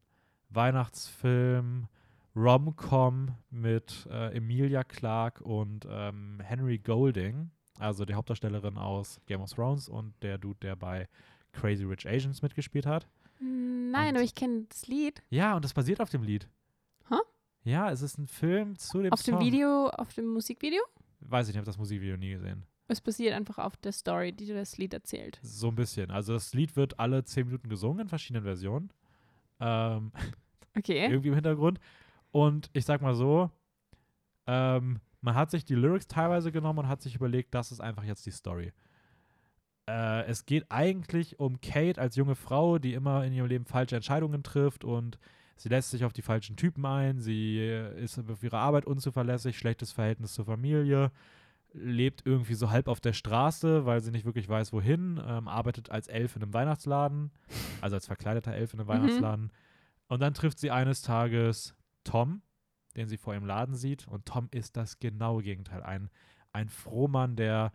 Weihnachtsfilm 0.50 1.88
Rom-Com 2.36 3.34
mit 3.50 4.06
äh, 4.10 4.36
Emilia 4.36 4.84
Clarke 4.84 5.42
und 5.44 5.86
ähm, 5.88 6.40
Henry 6.42 6.78
Golding, 6.78 7.50
also 7.78 8.04
die 8.04 8.14
Hauptdarstellerin 8.14 8.76
aus 8.76 9.20
Game 9.26 9.40
of 9.40 9.50
Thrones 9.52 9.88
und 9.88 10.14
der 10.22 10.38
Dude, 10.38 10.58
der 10.62 10.76
bei 10.76 11.08
Crazy 11.52 11.84
Rich 11.84 12.06
Asians 12.08 12.42
mitgespielt 12.42 12.86
hat. 12.86 13.06
Nein, 13.40 14.08
und- 14.10 14.16
aber 14.16 14.22
ich 14.24 14.34
kenne 14.34 14.64
das 14.68 14.86
Lied. 14.88 15.22
Ja, 15.30 15.54
und 15.56 15.64
das 15.64 15.72
basiert 15.74 16.00
auf 16.00 16.10
dem 16.10 16.22
Lied. 16.22 16.48
Hä? 17.08 17.16
Ja, 17.64 17.90
es 17.90 18.02
ist 18.02 18.18
ein 18.18 18.26
Film 18.26 18.76
zu 18.78 19.02
dem 19.02 19.12
Auf 19.12 19.20
Song. 19.22 19.38
dem 19.38 19.46
Video, 19.46 19.88
auf 19.90 20.12
dem 20.14 20.26
Musikvideo? 20.26 20.82
Weiß 21.20 21.46
ich 21.48 21.54
nicht, 21.54 21.54
ich 21.54 21.58
habe 21.58 21.66
das 21.66 21.78
Musikvideo 21.78 22.16
nie 22.16 22.32
gesehen. 22.32 22.64
Es 22.88 23.00
basiert 23.00 23.32
einfach 23.34 23.58
auf 23.58 23.76
der 23.78 23.92
Story, 23.92 24.32
die 24.32 24.46
das 24.48 24.76
Lied 24.76 24.92
erzählt. 24.92 25.38
So 25.42 25.68
ein 25.68 25.74
bisschen. 25.74 26.10
Also 26.10 26.34
das 26.34 26.52
Lied 26.52 26.76
wird 26.76 26.98
alle 27.00 27.24
zehn 27.24 27.46
Minuten 27.46 27.68
gesungen 27.70 28.00
in 28.00 28.08
verschiedenen 28.08 28.44
Versionen. 28.44 28.90
Ähm, 29.60 30.10
Okay. 30.76 31.06
irgendwie 31.10 31.28
im 31.28 31.34
Hintergrund. 31.34 31.78
Und 32.34 32.68
ich 32.72 32.84
sag 32.84 33.00
mal 33.00 33.14
so, 33.14 33.48
ähm, 34.48 34.98
man 35.20 35.34
hat 35.36 35.52
sich 35.52 35.64
die 35.64 35.76
Lyrics 35.76 36.08
teilweise 36.08 36.50
genommen 36.50 36.80
und 36.80 36.88
hat 36.88 37.00
sich 37.00 37.14
überlegt, 37.14 37.54
das 37.54 37.70
ist 37.70 37.80
einfach 37.80 38.02
jetzt 38.02 38.26
die 38.26 38.32
Story. 38.32 38.72
Äh, 39.88 40.24
es 40.24 40.44
geht 40.44 40.66
eigentlich 40.68 41.38
um 41.38 41.60
Kate 41.60 42.00
als 42.00 42.16
junge 42.16 42.34
Frau, 42.34 42.80
die 42.80 42.94
immer 42.94 43.24
in 43.24 43.32
ihrem 43.32 43.46
Leben 43.46 43.66
falsche 43.66 43.94
Entscheidungen 43.94 44.42
trifft 44.42 44.84
und 44.84 45.16
sie 45.56 45.68
lässt 45.68 45.92
sich 45.92 46.04
auf 46.04 46.12
die 46.12 46.22
falschen 46.22 46.56
Typen 46.56 46.84
ein, 46.84 47.20
sie 47.20 47.60
ist 47.98 48.18
auf 48.28 48.42
ihre 48.42 48.58
Arbeit 48.58 48.84
unzuverlässig, 48.84 49.56
schlechtes 49.56 49.92
Verhältnis 49.92 50.32
zur 50.34 50.44
Familie, 50.44 51.12
lebt 51.72 52.26
irgendwie 52.26 52.54
so 52.54 52.70
halb 52.70 52.88
auf 52.88 52.98
der 53.00 53.12
Straße, 53.12 53.86
weil 53.86 54.00
sie 54.00 54.10
nicht 54.10 54.24
wirklich 54.24 54.48
weiß, 54.48 54.72
wohin, 54.72 55.22
ähm, 55.24 55.46
arbeitet 55.46 55.88
als 55.88 56.08
Elf 56.08 56.34
in 56.34 56.42
einem 56.42 56.52
Weihnachtsladen, 56.52 57.30
also 57.80 57.94
als 57.94 58.08
verkleideter 58.08 58.54
Elf 58.54 58.74
in 58.74 58.80
einem 58.80 58.88
Mhm. 58.88 58.92
Weihnachtsladen. 58.92 59.52
Und 60.08 60.20
dann 60.20 60.34
trifft 60.34 60.58
sie 60.58 60.72
eines 60.72 61.00
Tages 61.00 61.76
Tom, 62.04 62.42
den 62.96 63.08
sie 63.08 63.16
vor 63.16 63.34
ihrem 63.34 63.44
Laden 63.46 63.74
sieht. 63.74 64.06
Und 64.08 64.26
Tom 64.26 64.48
ist 64.52 64.76
das 64.76 64.98
genaue 64.98 65.42
Gegenteil. 65.42 65.82
Ein, 65.82 66.10
ein 66.52 66.68
Frohmann, 66.68 67.34
der, 67.36 67.72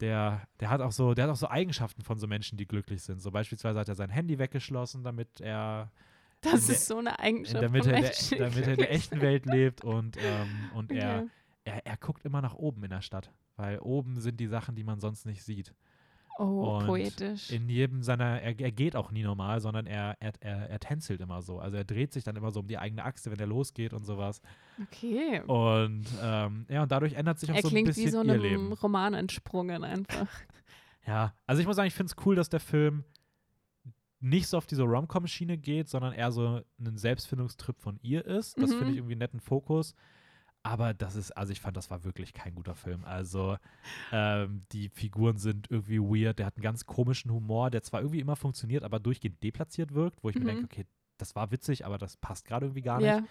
der, 0.00 0.42
der 0.60 0.70
hat 0.70 0.80
auch 0.80 0.92
so, 0.92 1.14
der 1.14 1.24
hat 1.24 1.30
auch 1.30 1.36
so 1.36 1.48
Eigenschaften 1.48 2.02
von 2.02 2.18
so 2.18 2.26
Menschen, 2.26 2.56
die 2.58 2.66
glücklich 2.66 3.02
sind. 3.02 3.20
So 3.20 3.30
beispielsweise 3.30 3.78
hat 3.78 3.88
er 3.88 3.94
sein 3.94 4.10
Handy 4.10 4.38
weggeschlossen, 4.38 5.04
damit 5.04 5.40
er, 5.40 5.92
Das 6.40 6.62
in 6.62 6.66
der- 6.68 6.76
ist 6.76 6.86
so 6.86 6.98
eine 6.98 7.10
in, 7.10 7.16
Eigenschaft 7.16 7.62
damit, 7.62 7.84
von 7.84 7.92
er 7.92 7.98
in 7.98 8.02
Menschen. 8.04 8.38
der, 8.38 8.48
damit 8.48 8.66
er 8.66 8.72
in 8.72 8.78
der 8.78 8.92
echten 8.92 9.20
Welt 9.20 9.46
lebt 9.46 9.84
und, 9.84 10.16
ähm, 10.18 10.70
und 10.74 10.90
er, 10.90 11.18
Okay. 11.18 11.28
er, 11.64 11.86
er 11.86 11.96
guckt 11.98 12.24
immer 12.24 12.40
nach 12.40 12.54
oben 12.54 12.82
in 12.84 12.90
der 12.90 13.02
Stadt. 13.02 13.30
Weil 13.56 13.78
oben 13.80 14.20
sind 14.20 14.40
die 14.40 14.46
Sachen, 14.46 14.74
die 14.74 14.84
man 14.84 15.00
sonst 15.00 15.26
nicht 15.26 15.42
sieht. 15.44 15.74
Oh, 16.42 16.78
Und 16.78 16.86
poetisch. 16.86 17.50
In 17.50 17.68
jedem 17.68 18.02
seiner, 18.02 18.40
er, 18.40 18.58
er 18.58 18.72
geht 18.72 18.96
auch 18.96 19.10
nie 19.10 19.22
normal, 19.22 19.60
sondern 19.60 19.86
er, 19.86 20.16
er, 20.20 20.32
er, 20.40 20.70
er 20.70 20.78
tänzelt 20.80 21.20
immer 21.20 21.42
so. 21.42 21.58
Also 21.58 21.76
er 21.76 21.84
dreht 21.84 22.12
sich 22.14 22.24
dann 22.24 22.34
immer 22.36 22.50
so 22.50 22.60
um 22.60 22.66
die 22.66 22.78
eigene 22.78 23.04
Achse, 23.04 23.30
wenn 23.30 23.38
er 23.38 23.46
losgeht 23.46 23.92
und 23.92 24.04
sowas. 24.06 24.40
Okay. 24.82 25.42
Und 25.42 26.06
ähm, 26.22 26.64
ja, 26.70 26.82
und 26.84 26.90
dadurch 26.90 27.12
ändert 27.12 27.38
sich 27.38 27.50
auch 27.50 27.56
er 27.56 27.62
so 27.62 27.68
ein 27.68 27.72
klingt 27.72 27.86
bisschen 27.88 28.06
wie 28.06 28.10
so 28.10 28.22
ihr 28.22 28.32
einem 28.32 28.40
Leben. 28.42 28.72
Roman 28.72 29.14
entsprungen 29.14 29.84
einfach. 29.84 30.28
Ja, 31.06 31.34
also 31.46 31.60
ich 31.60 31.66
muss 31.66 31.76
sagen, 31.76 31.88
ich 31.88 31.94
finde 31.94 32.12
es 32.16 32.26
cool, 32.26 32.36
dass 32.36 32.50
der 32.50 32.60
Film 32.60 33.04
nicht 34.20 34.46
so 34.48 34.58
auf 34.58 34.66
diese 34.66 34.82
Rom-Com-Schiene 34.82 35.56
geht, 35.56 35.88
sondern 35.88 36.12
eher 36.12 36.30
so 36.30 36.60
ein 36.78 36.96
Selbstfindungstrip 36.98 37.80
von 37.80 37.98
ihr 38.02 38.24
ist. 38.24 38.58
Das 38.60 38.70
finde 38.70 38.84
Mhm. 38.84 38.90
ich 38.90 38.96
irgendwie 38.98 39.12
einen 39.14 39.20
netten 39.20 39.40
Fokus. 39.40 39.94
Aber 40.62 40.92
das 40.92 41.16
ist, 41.16 41.30
also 41.32 41.52
ich 41.52 41.60
fand, 41.60 41.76
das 41.76 41.90
war 41.90 42.04
wirklich 42.04 42.34
kein 42.34 42.54
guter 42.54 42.74
Film. 42.74 43.04
Also 43.04 43.56
ähm, 44.12 44.64
die 44.72 44.90
Figuren 44.90 45.38
sind 45.38 45.70
irgendwie 45.70 45.98
weird. 46.00 46.38
Der 46.38 46.46
hat 46.46 46.56
einen 46.56 46.62
ganz 46.62 46.84
komischen 46.84 47.30
Humor, 47.30 47.70
der 47.70 47.82
zwar 47.82 48.00
irgendwie 48.00 48.20
immer 48.20 48.36
funktioniert, 48.36 48.82
aber 48.84 49.00
durchgehend 49.00 49.42
deplatziert 49.42 49.94
wirkt, 49.94 50.22
wo 50.22 50.28
ich 50.28 50.34
mir 50.36 50.42
Mhm. 50.42 50.48
denke, 50.48 50.64
okay, 50.64 50.86
das 51.16 51.34
war 51.34 51.50
witzig, 51.50 51.86
aber 51.86 51.96
das 51.96 52.16
passt 52.18 52.44
gerade 52.46 52.66
irgendwie 52.66 52.82
gar 52.82 52.98
nicht. 52.98 53.06
Ja. 53.08 53.22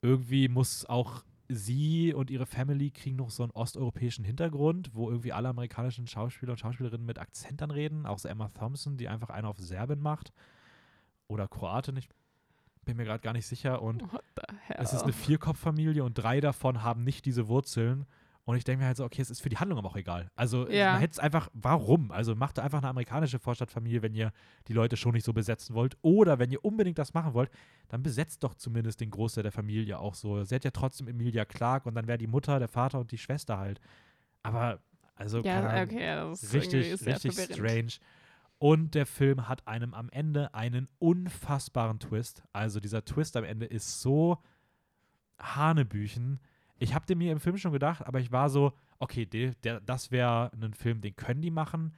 Irgendwie 0.00 0.48
muss 0.48 0.86
auch 0.86 1.24
sie 1.48 2.12
und 2.14 2.30
ihre 2.30 2.46
Family 2.46 2.90
kriegen 2.90 3.16
noch 3.16 3.30
so 3.30 3.42
einen 3.42 3.52
osteuropäischen 3.52 4.24
Hintergrund, 4.24 4.90
wo 4.94 5.10
irgendwie 5.10 5.32
alle 5.32 5.48
amerikanischen 5.48 6.06
Schauspieler 6.06 6.52
und 6.52 6.58
Schauspielerinnen 6.58 7.06
mit 7.06 7.18
Akzent 7.18 7.60
dann 7.60 7.70
reden. 7.70 8.06
Auch 8.06 8.18
so 8.18 8.28
Emma 8.28 8.48
Thompson, 8.48 8.96
die 8.96 9.08
einfach 9.08 9.30
eine 9.30 9.46
auf 9.48 9.58
Serbin 9.58 10.00
macht. 10.00 10.32
Oder 11.28 11.48
Kroatin, 11.48 11.96
ich 11.96 12.08
bin 12.86 12.96
mir 12.96 13.04
gerade 13.04 13.20
gar 13.20 13.34
nicht 13.34 13.46
sicher. 13.46 13.82
Und 13.82 14.02
es 14.78 14.94
ist 14.94 15.02
eine 15.02 15.12
Vierkopffamilie 15.12 16.02
und 16.02 16.14
drei 16.14 16.40
davon 16.40 16.82
haben 16.82 17.04
nicht 17.04 17.26
diese 17.26 17.48
Wurzeln. 17.48 18.06
Und 18.44 18.56
ich 18.56 18.62
denke 18.62 18.82
mir 18.82 18.86
halt 18.86 18.96
so, 18.96 19.04
okay, 19.04 19.20
es 19.20 19.28
ist 19.28 19.40
für 19.40 19.48
die 19.48 19.56
Handlung 19.56 19.76
aber 19.80 19.88
auch 19.88 19.96
egal. 19.96 20.30
Also 20.36 20.68
Ja. 20.70 20.92
man 20.92 21.00
hätte 21.00 21.14
es 21.14 21.18
einfach, 21.18 21.50
warum? 21.52 22.12
Also 22.12 22.36
macht 22.36 22.60
einfach 22.60 22.78
eine 22.78 22.88
amerikanische 22.88 23.40
Vorstadtfamilie, 23.40 24.02
wenn 24.02 24.14
ihr 24.14 24.32
die 24.68 24.72
Leute 24.72 24.96
schon 24.96 25.14
nicht 25.14 25.24
so 25.24 25.32
besetzen 25.32 25.74
wollt. 25.74 25.96
Oder 26.02 26.38
wenn 26.38 26.52
ihr 26.52 26.64
unbedingt 26.64 26.96
das 26.96 27.12
machen 27.12 27.34
wollt, 27.34 27.50
dann 27.88 28.04
besetzt 28.04 28.44
doch 28.44 28.54
zumindest 28.54 29.00
den 29.00 29.10
Großteil 29.10 29.42
der 29.42 29.50
Familie 29.50 29.98
auch 29.98 30.14
so. 30.14 30.44
Sie 30.44 30.54
hat 30.54 30.64
ja 30.64 30.70
trotzdem 30.70 31.08
Emilia 31.08 31.44
Clark 31.44 31.86
und 31.86 31.96
dann 31.96 32.06
wäre 32.06 32.18
die 32.18 32.28
Mutter, 32.28 32.60
der 32.60 32.68
Vater 32.68 33.00
und 33.00 33.10
die 33.10 33.18
Schwester 33.18 33.58
halt. 33.58 33.80
Aber, 34.44 34.78
also, 35.16 35.40
ja, 35.40 35.82
okay, 35.82 36.14
das 36.14 36.44
ist 36.44 36.54
richtig, 36.54 37.04
richtig 37.04 37.34
strange. 37.52 37.94
Und 38.58 38.94
der 38.94 39.06
Film 39.06 39.48
hat 39.48 39.66
einem 39.66 39.92
am 39.92 40.08
Ende 40.08 40.54
einen 40.54 40.88
unfassbaren 40.98 42.00
Twist. 42.00 42.42
Also 42.52 42.80
dieser 42.80 43.04
Twist 43.04 43.36
am 43.36 43.44
Ende 43.44 43.66
ist 43.66 44.00
so 44.00 44.38
Hanebüchen. 45.38 46.40
Ich 46.78 46.94
habe 46.94 47.06
den 47.06 47.18
mir 47.18 47.32
im 47.32 47.40
Film 47.40 47.58
schon 47.58 47.72
gedacht, 47.72 48.06
aber 48.06 48.20
ich 48.20 48.32
war 48.32 48.48
so, 48.48 48.72
okay, 48.98 49.26
der, 49.26 49.54
der, 49.56 49.80
das 49.80 50.10
wäre 50.10 50.50
ein 50.54 50.74
Film, 50.74 51.00
den 51.00 51.16
können 51.16 51.42
die 51.42 51.50
machen, 51.50 51.94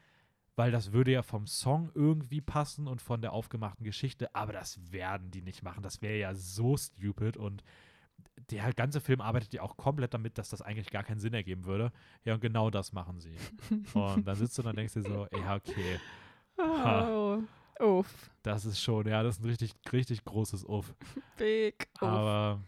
weil 0.57 0.73
das 0.73 0.93
würde 0.93 1.13
ja 1.13 1.23
vom 1.23 1.47
Song 1.47 1.91
irgendwie 1.95 2.41
passen 2.41 2.89
und 2.89 3.01
von 3.01 3.21
der 3.23 3.33
aufgemachten 3.33 3.85
Geschichte, 3.85 4.35
aber 4.35 4.53
das 4.53 4.93
werden 4.93 5.31
die 5.31 5.43
nicht 5.43 5.63
machen. 5.63 5.83
Das 5.83 6.03
wäre 6.03 6.19
ja 6.19 6.35
so 6.35 6.77
stupid 6.77 7.37
und 7.37 7.63
der 8.51 8.73
ganze 8.73 9.01
Film 9.01 9.21
arbeitet 9.21 9.53
ja 9.53 9.63
auch 9.63 9.77
komplett 9.77 10.15
damit, 10.15 10.39
dass 10.39 10.49
das 10.49 10.63
eigentlich 10.63 10.91
gar 10.91 11.05
keinen 11.05 11.21
Sinn 11.21 11.35
ergeben 11.35 11.65
würde. 11.65 11.93
Ja, 12.25 12.35
und 12.35 12.41
genau 12.41 12.71
das 12.71 12.93
machen 12.93 13.21
sie. 13.21 13.37
Und 13.95 14.27
dann 14.27 14.37
sitzt 14.37 14.57
du 14.59 14.63
und 14.63 14.67
dann 14.67 14.77
denkst 14.77 14.95
du 14.95 15.01
dir 15.01 15.09
so, 15.09 15.27
ja, 15.33 15.57
okay, 15.57 16.01
Oh, 16.59 17.43
uff, 17.81 18.31
das 18.43 18.65
ist 18.65 18.81
schon, 18.81 19.07
ja, 19.07 19.23
das 19.23 19.37
ist 19.37 19.45
ein 19.45 19.49
richtig, 19.49 19.73
richtig 19.93 20.25
großes 20.25 20.65
Uff. 20.65 20.95
big, 21.37 21.89
uff. 21.97 22.03
Aber 22.03 22.61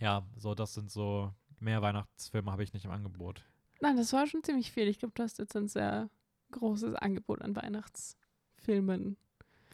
ja, 0.00 0.22
so, 0.36 0.54
das 0.54 0.74
sind 0.74 0.90
so, 0.90 1.32
mehr 1.60 1.80
Weihnachtsfilme 1.82 2.50
habe 2.50 2.62
ich 2.62 2.72
nicht 2.72 2.84
im 2.84 2.90
Angebot. 2.90 3.44
Nein, 3.80 3.96
das 3.96 4.12
war 4.12 4.26
schon 4.26 4.42
ziemlich 4.42 4.72
viel. 4.72 4.88
Ich 4.88 4.98
glaube, 4.98 5.12
du 5.14 5.22
hast 5.22 5.38
jetzt 5.38 5.54
ein 5.56 5.68
sehr 5.68 6.08
großes 6.50 6.94
Angebot 6.96 7.42
an 7.42 7.54
Weihnachtsfilmen 7.54 9.16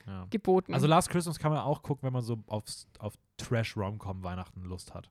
Ja. 0.06 0.26
geboten. 0.30 0.74
Also 0.74 0.86
Last 0.86 1.08
Christmas 1.10 1.38
kann 1.38 1.52
man 1.52 1.60
auch 1.60 1.82
gucken, 1.82 2.02
wenn 2.04 2.12
man 2.12 2.22
so 2.22 2.42
aufs, 2.46 2.86
auf 2.98 3.14
Trash-Rom-Com 3.36 4.22
Weihnachten 4.24 4.62
Lust 4.64 4.92
hat. 4.94 5.10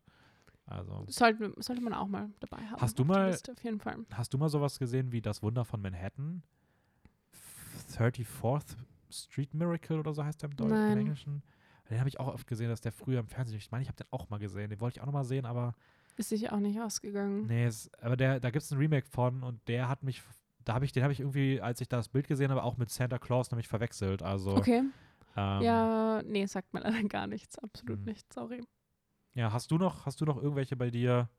Also, 0.66 1.04
sollte, 1.08 1.54
sollte 1.58 1.82
man 1.82 1.94
auch 1.94 2.08
mal 2.08 2.30
dabei 2.40 2.64
haben. 2.68 2.80
Hast 2.82 2.98
du 3.00 3.04
mal- 3.04 3.30
Liste, 3.32 3.52
auf 3.54 3.64
jeden 3.64 3.80
Fall. 3.80 3.98
hast 4.14 4.34
du 4.34 4.38
mal 4.38 4.48
sowas 4.50 4.78
gesehen 4.80 5.12
wie 5.12 5.22
Das 5.22 5.42
Wunder 5.42 5.66
von 5.66 5.82
Manhattan? 5.82 6.44
34th 7.98 8.76
Street 9.10 9.54
Miracle 9.54 10.00
oder 10.00 10.14
so 10.14 10.24
heißt 10.24 10.42
der 10.42 10.50
im, 10.50 10.56
Deu 10.56 10.70
Nein. 10.70 10.92
im 10.92 10.98
Englischen? 10.98 11.44
Den 11.90 12.00
habe 12.00 12.08
ich 12.08 12.20
auch 12.20 12.28
oft 12.28 12.48
gesehen, 12.48 12.70
dass 12.70 12.80
der 12.80 12.94
früher 12.94 13.20
im 13.20 13.28
Fernsehen. 13.28 13.58
Ich 13.58 13.70
meine, 13.72 13.82
ich 13.82 13.90
habe 13.90 13.98
den 13.98 14.08
auch 14.12 14.30
mal 14.30 14.40
gesehen. 14.40 14.70
Den 14.70 14.80
wollte 14.80 14.98
ich 14.98 15.02
auch 15.02 15.08
noch 15.08 15.14
mal 15.14 15.26
sehen, 15.26 15.46
aber 15.46 15.76
Ist 16.16 16.30
sicher 16.30 16.54
auch 16.54 16.60
nicht 16.60 16.80
ausgegangen. 16.80 17.48
nee, 17.48 17.66
es, 17.66 17.92
aber 18.02 18.16
der, 18.16 18.40
da 18.40 18.50
gibt 18.50 18.64
es 18.64 18.72
ein 18.72 18.78
Remake 18.78 19.06
von 19.08 19.44
und 19.44 19.60
der 19.68 19.90
hat 19.90 20.02
mich, 20.04 20.22
da 20.64 20.74
habe 20.74 20.86
ich, 20.86 20.94
den 20.94 21.04
habe 21.04 21.12
ich 21.12 21.20
irgendwie, 21.20 21.60
als 21.60 21.82
ich 21.82 21.90
das 21.90 22.08
Bild 22.08 22.28
gesehen 22.30 22.50
habe, 22.50 22.64
auch 22.64 22.78
mit 22.78 22.90
Santa 22.90 23.20
Claus 23.20 23.52
nämlich 23.52 23.68
verwechselt. 23.68 24.22
Also 24.24 24.56
Okay. 24.56 24.84
ähm, 25.36 25.62
ja, 25.62 26.22
nee, 26.24 26.46
sagt 26.46 26.74
mir 26.74 26.80
leider 26.80 27.04
gar 27.10 27.28
nichts. 27.28 27.60
Absolut 27.60 27.98
Hm. 27.98 28.06
nicht, 28.06 28.32
sorry. 28.32 28.64
Ja, 29.34 29.52
hast 29.52 29.70
du 29.72 29.78
noch, 29.78 30.06
hast 30.06 30.22
du 30.22 30.26
noch 30.26 30.38
irgendwelche 30.38 30.78
bei 30.78 30.92
dir 30.92 31.30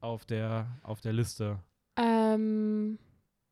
auf 0.00 0.24
der, 0.26 0.66
auf 0.82 1.00
der 1.00 1.12
Liste? 1.12 1.60
Ähm, 1.96 2.98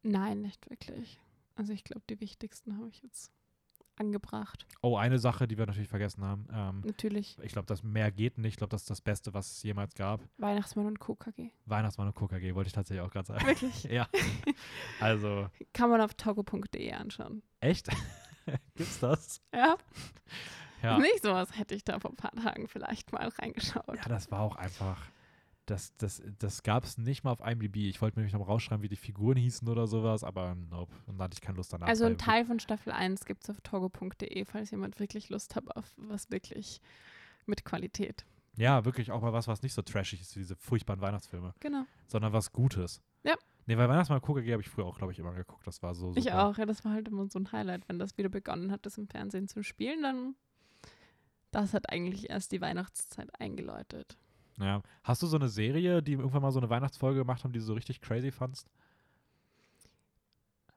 nein, 0.03 0.41
nicht 0.43 0.69
wirklich. 0.71 1.21
Also 1.57 1.73
ich 1.73 1.85
glaube, 1.85 2.03
die 2.09 2.21
wichtigsten 2.21 2.77
habe 2.77 2.89
ich 2.89 3.03
jetzt 3.03 3.33
angebracht. 3.99 4.67
Oh, 4.83 4.97
eine 4.99 5.19
Sache, 5.19 5.49
die 5.49 5.57
wir 5.57 5.65
natürlich 5.67 5.89
vergessen 5.89 6.23
haben. 6.23 6.47
Ähm, 6.53 6.83
Natürlich 6.85 7.39
ich 7.43 7.53
glaube, 7.53 7.67
das 7.67 7.83
mehr 7.83 8.13
geht 8.13 8.37
nicht. 8.37 8.53
Ich 8.53 8.57
glaube, 8.59 8.71
das 8.71 8.83
ist 8.83 8.91
das 8.91 9.01
Beste, 9.01 9.33
was 9.33 9.51
es 9.53 9.63
jemals 9.63 9.95
gab. 9.95 10.21
Weihnachtsmann 10.37 10.87
und 10.87 11.01
KKG. 11.01 11.51
Weihnachtsmann 11.65 12.09
und 12.09 12.15
KKG 12.15 12.55
wollte 12.55 12.69
ich 12.69 12.75
tatsächlich 12.75 13.01
auch 13.07 13.11
gerade 13.11 13.27
sagen. 13.29 13.47
Wirklich? 13.47 13.85
ja. 13.85 14.07
Also, 15.01 15.49
Kann 15.73 15.89
man 15.89 16.03
auf 16.03 16.13
togo.de 16.15 16.93
anschauen. 16.93 17.43
echt? 17.61 17.89
Gibt's 18.77 19.01
das? 19.01 19.41
Ja, 19.55 19.77
Ja. 20.83 20.99
nicht 20.99 21.23
sowas 21.23 21.57
hätte 21.59 21.75
ich 21.75 21.83
da 21.83 21.99
vor 21.99 22.11
ein 22.11 22.17
paar 22.17 22.33
Tagen 22.33 22.69
vielleicht 22.69 23.13
mal 23.13 23.27
reingeschaut. 23.29 23.97
Ja, 23.97 24.05
das 24.09 24.31
war 24.31 24.41
auch 24.41 24.57
einfach. 24.57 25.01
Das, 25.67 25.95
das, 25.97 26.23
das 26.39 26.63
gab 26.63 26.85
es 26.85 26.97
nicht 26.97 27.25
mal 27.25 27.33
auf 27.33 27.41
IMDb. 27.41 27.77
Ich 27.77 28.01
wollte 28.01 28.17
mir 28.19 28.23
nämlich 28.23 28.39
noch 28.39 28.47
rausschreiben, 28.49 28.83
wie 28.85 28.89
die 28.89 28.97
Figuren 28.97 29.37
hießen 29.37 29.69
oder 29.69 29.87
sowas, 29.89 30.23
aber 30.23 30.55
nope. 30.55 30.95
Und 31.07 31.19
da 31.19 31.25
hatte 31.25 31.35
ich 31.35 31.41
keine 31.41 31.57
Lust 31.57 31.73
danach. 31.73 31.89
Also 31.89 32.05
ein 32.05 32.19
Teil 32.19 32.45
von 32.45 32.61
Staffel 32.61 32.93
1 32.93 33.25
gibt 33.25 33.43
es 33.43 33.51
auf 33.51 33.61
togo.de, 33.63 34.45
falls 34.45 34.71
jemand 34.71 35.01
wirklich 35.01 35.29
Lust 35.29 35.57
hat 35.57 35.65
auf 35.77 35.93
was 35.97 36.31
wirklich 36.31 36.81
mit 37.47 37.65
Qualität. 37.65 38.25
Ja, 38.57 38.85
wirklich 38.85 39.11
auch 39.11 39.21
mal 39.21 39.33
was, 39.33 39.49
was 39.49 39.63
nicht 39.63 39.75
so 39.75 39.83
trashig 39.83 40.21
ist 40.21 40.35
wie 40.37 40.41
diese 40.41 40.57
furchtbaren 40.57 41.01
Weihnachtsfilme, 41.01 41.53
Genau. 41.61 41.85
sondern 42.07 42.33
was 42.33 42.53
Gutes. 42.53 43.03
Ja. 43.25 43.35
Nee, 43.67 43.77
weil 43.77 43.89
Weihnachtsmann 43.89 44.23
KKG 44.23 44.53
habe 44.53 44.63
ich 44.63 44.69
früher 44.69 44.87
auch, 44.87 44.97
glaube 44.97 45.13
ich, 45.13 45.19
immer 45.19 45.35
geguckt. 45.35 45.67
Das 45.67 45.83
war 45.83 45.95
so 45.97 46.09
super. 46.13 46.21
Ich 46.21 46.33
auch, 46.33 46.57
ja, 46.57 46.65
das 46.65 46.85
war 46.85 46.93
halt 46.93 47.09
immer 47.09 47.29
so 47.29 47.41
ein 47.41 47.51
Highlight, 47.51 47.89
wenn 47.89 47.99
das 47.99 48.17
wieder 48.17 48.29
begonnen 48.29 48.71
hat, 48.71 48.87
das 48.87 48.97
im 48.99 49.09
Fernsehen 49.09 49.49
zu 49.49 49.65
spielen, 49.65 50.03
dann 50.03 50.37
das 51.51 51.75
hat 51.75 51.91
eigentlich 51.91 52.31
erst 52.31 52.53
die 52.53 52.61
Weihnachtszeit 52.61 53.29
eingeläutet. 53.41 54.17
Ja. 54.59 54.83
Hast 55.05 55.23
du 55.23 55.27
so 55.27 55.37
eine 55.37 55.49
Serie, 55.49 56.03
die 56.03 56.13
irgendwann 56.13 56.43
mal 56.43 56.53
so 56.53 56.61
eine 56.61 56.71
Weihnachtsfolge 56.71 57.21
gemacht 57.21 57.45
haben, 57.45 57.53
die 57.53 57.59
du 57.59 57.65
so 57.65 57.75
richtig 57.75 58.01
crazy 58.01 58.31
fandst? 58.31 58.69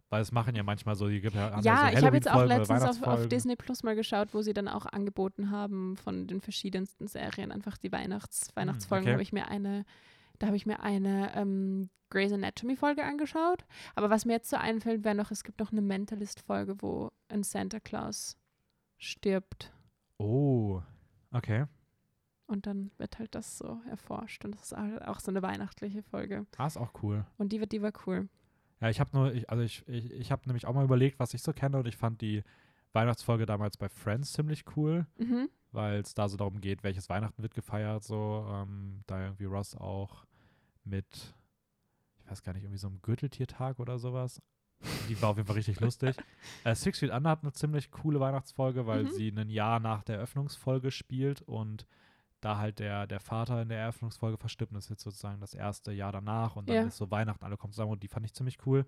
Weil 0.09 0.21
es 0.21 0.31
machen 0.31 0.55
ja 0.55 0.63
manchmal 0.63 0.95
so, 0.95 1.07
die 1.07 1.21
gibt 1.21 1.35
ja, 1.35 1.59
Ja, 1.61 1.91
so 1.91 1.97
ich 1.97 2.03
habe 2.03 2.15
jetzt 2.15 2.29
auch 2.29 2.43
letztens 2.43 2.83
auf, 2.83 3.03
auf. 3.03 3.27
Disney 3.27 3.55
Plus 3.55 3.83
mal 3.83 3.95
geschaut, 3.95 4.33
wo 4.33 4.41
sie 4.41 4.53
dann 4.53 4.67
auch 4.67 4.87
angeboten 4.87 5.51
haben 5.51 5.97
von 5.97 6.25
den 6.25 6.41
verschiedensten 6.41 7.07
Serien, 7.07 7.51
einfach 7.51 7.77
die 7.77 7.91
Weihnachts 7.91 8.49
Weihnachtsfolgen. 8.55 9.05
okay. 9.05 9.13
habe 9.13 9.21
ich 9.21 9.33
mir 9.33 9.47
eine, 9.47 9.85
da 10.39 10.47
habe 10.47 10.57
ich 10.57 10.65
mir 10.65 10.79
eine 10.79 11.35
ähm, 11.35 11.89
Grey's 12.09 12.33
Anatomy 12.33 12.75
Folge 12.75 13.03
angeschaut. 13.03 13.65
Aber 13.93 14.09
was 14.09 14.25
mir 14.25 14.33
jetzt 14.33 14.49
so 14.49 14.57
einfällt, 14.57 15.03
wäre 15.03 15.13
noch, 15.13 15.29
es 15.29 15.43
gibt 15.43 15.59
noch 15.59 15.71
eine 15.71 15.81
Mentalist-Folge, 15.81 16.81
wo 16.81 17.11
ein 17.29 17.43
Santa 17.43 17.79
Claus 17.79 18.35
stirbt 18.97 19.71
Oh, 20.19 20.81
okay. 21.31 21.65
Und 22.49 22.65
dann 22.67 22.91
wird 22.97 23.19
halt 23.19 23.33
das 23.35 23.57
so 23.57 23.79
erforscht. 23.89 24.43
Und 24.43 24.55
das 24.55 24.71
ist 24.71 24.77
halt 24.77 25.01
auch 25.07 25.19
so 25.19 25.31
eine 25.31 25.41
weihnachtliche 25.41 26.03
Folge. 26.03 26.45
Ah, 26.57 26.67
ist 26.67 26.77
auch 26.77 26.91
cool. 27.03 27.25
Und 27.37 27.51
die, 27.53 27.59
wird- 27.59 27.71
die 27.71 27.81
war 27.81 27.93
cool. 28.05 28.27
Ja, 28.81 28.89
ich 28.89 28.99
habe 28.99 29.09
nur, 29.13 29.33
ich, 29.33 29.49
also 29.49 29.63
ich, 29.63 29.87
ich, 29.87 30.11
ich 30.11 30.31
habe 30.31 30.41
nämlich 30.45 30.65
auch 30.65 30.73
mal 30.73 30.83
überlegt, 30.85 31.19
was 31.19 31.33
ich 31.33 31.41
so 31.41 31.53
kenne 31.53 31.77
und 31.77 31.87
ich 31.87 31.97
fand 31.97 32.21
die 32.21 32.43
Weihnachtsfolge 32.93 33.45
damals 33.45 33.77
bei 33.77 33.87
Friends 33.89 34.33
ziemlich 34.33 34.63
cool, 34.75 35.05
Mhm. 35.17 35.49
weil 35.71 35.99
es 35.99 36.13
da 36.13 36.27
so 36.29 36.37
darum 36.37 36.59
geht, 36.61 36.83
welches 36.83 37.09
Weihnachten 37.09 37.41
wird 37.43 37.53
gefeiert, 37.53 38.03
so, 38.03 38.47
ähm, 38.49 39.01
da 39.05 39.21
irgendwie 39.23 39.45
Ross 39.45 39.75
auch 39.75 40.25
mit, 40.83 41.35
ich 42.23 42.31
weiß 42.31 42.41
gar 42.43 42.53
nicht, 42.53 42.63
irgendwie 42.63 42.79
so 42.79 42.87
einem 42.87 43.01
Gürteltiertag 43.01 43.79
oder 43.79 43.99
sowas. 43.99 44.41
Die 45.09 45.21
war 45.21 45.29
auf 45.31 45.35
jeden 45.37 45.45
Fall 45.47 45.57
richtig 45.57 45.79
lustig. 45.81 46.15
Äh, 46.63 46.73
Six 46.73 46.99
Feet 46.99 47.11
Under 47.11 47.31
hat 47.31 47.43
eine 47.43 47.51
ziemlich 47.51 47.91
coole 47.91 48.19
Weihnachtsfolge, 48.21 48.87
weil 48.87 49.03
Mhm. 49.03 49.09
sie 49.11 49.27
ein 49.29 49.49
Jahr 49.49 49.79
nach 49.81 50.03
der 50.03 50.15
Eröffnungsfolge 50.15 50.89
spielt 50.89 51.41
und 51.41 51.85
da 52.41 52.57
halt 52.57 52.79
der, 52.79 53.05
der 53.07 53.19
Vater 53.19 53.61
in 53.61 53.69
der 53.69 53.79
Eröffnungsfolge 53.79 54.37
verstirbt. 54.37 54.71
und 54.71 54.77
Das 54.77 54.85
ist 54.85 54.89
jetzt 54.91 55.03
sozusagen 55.03 55.39
das 55.41 55.53
erste 55.53 55.91
Jahr 55.91 56.11
danach 56.11 56.55
und 56.55 56.69
dann 56.69 56.75
Ja. 56.75 56.83
ist 56.83 56.97
so 56.97 57.09
Weihnachten, 57.11 57.43
alle 57.43 57.57
kommen 57.57 57.73
zusammen 57.73 57.91
und 57.91 58.03
die 58.03 58.07
fand 58.07 58.25
ich 58.25 58.33
ziemlich 58.33 58.57
cool. 58.65 58.85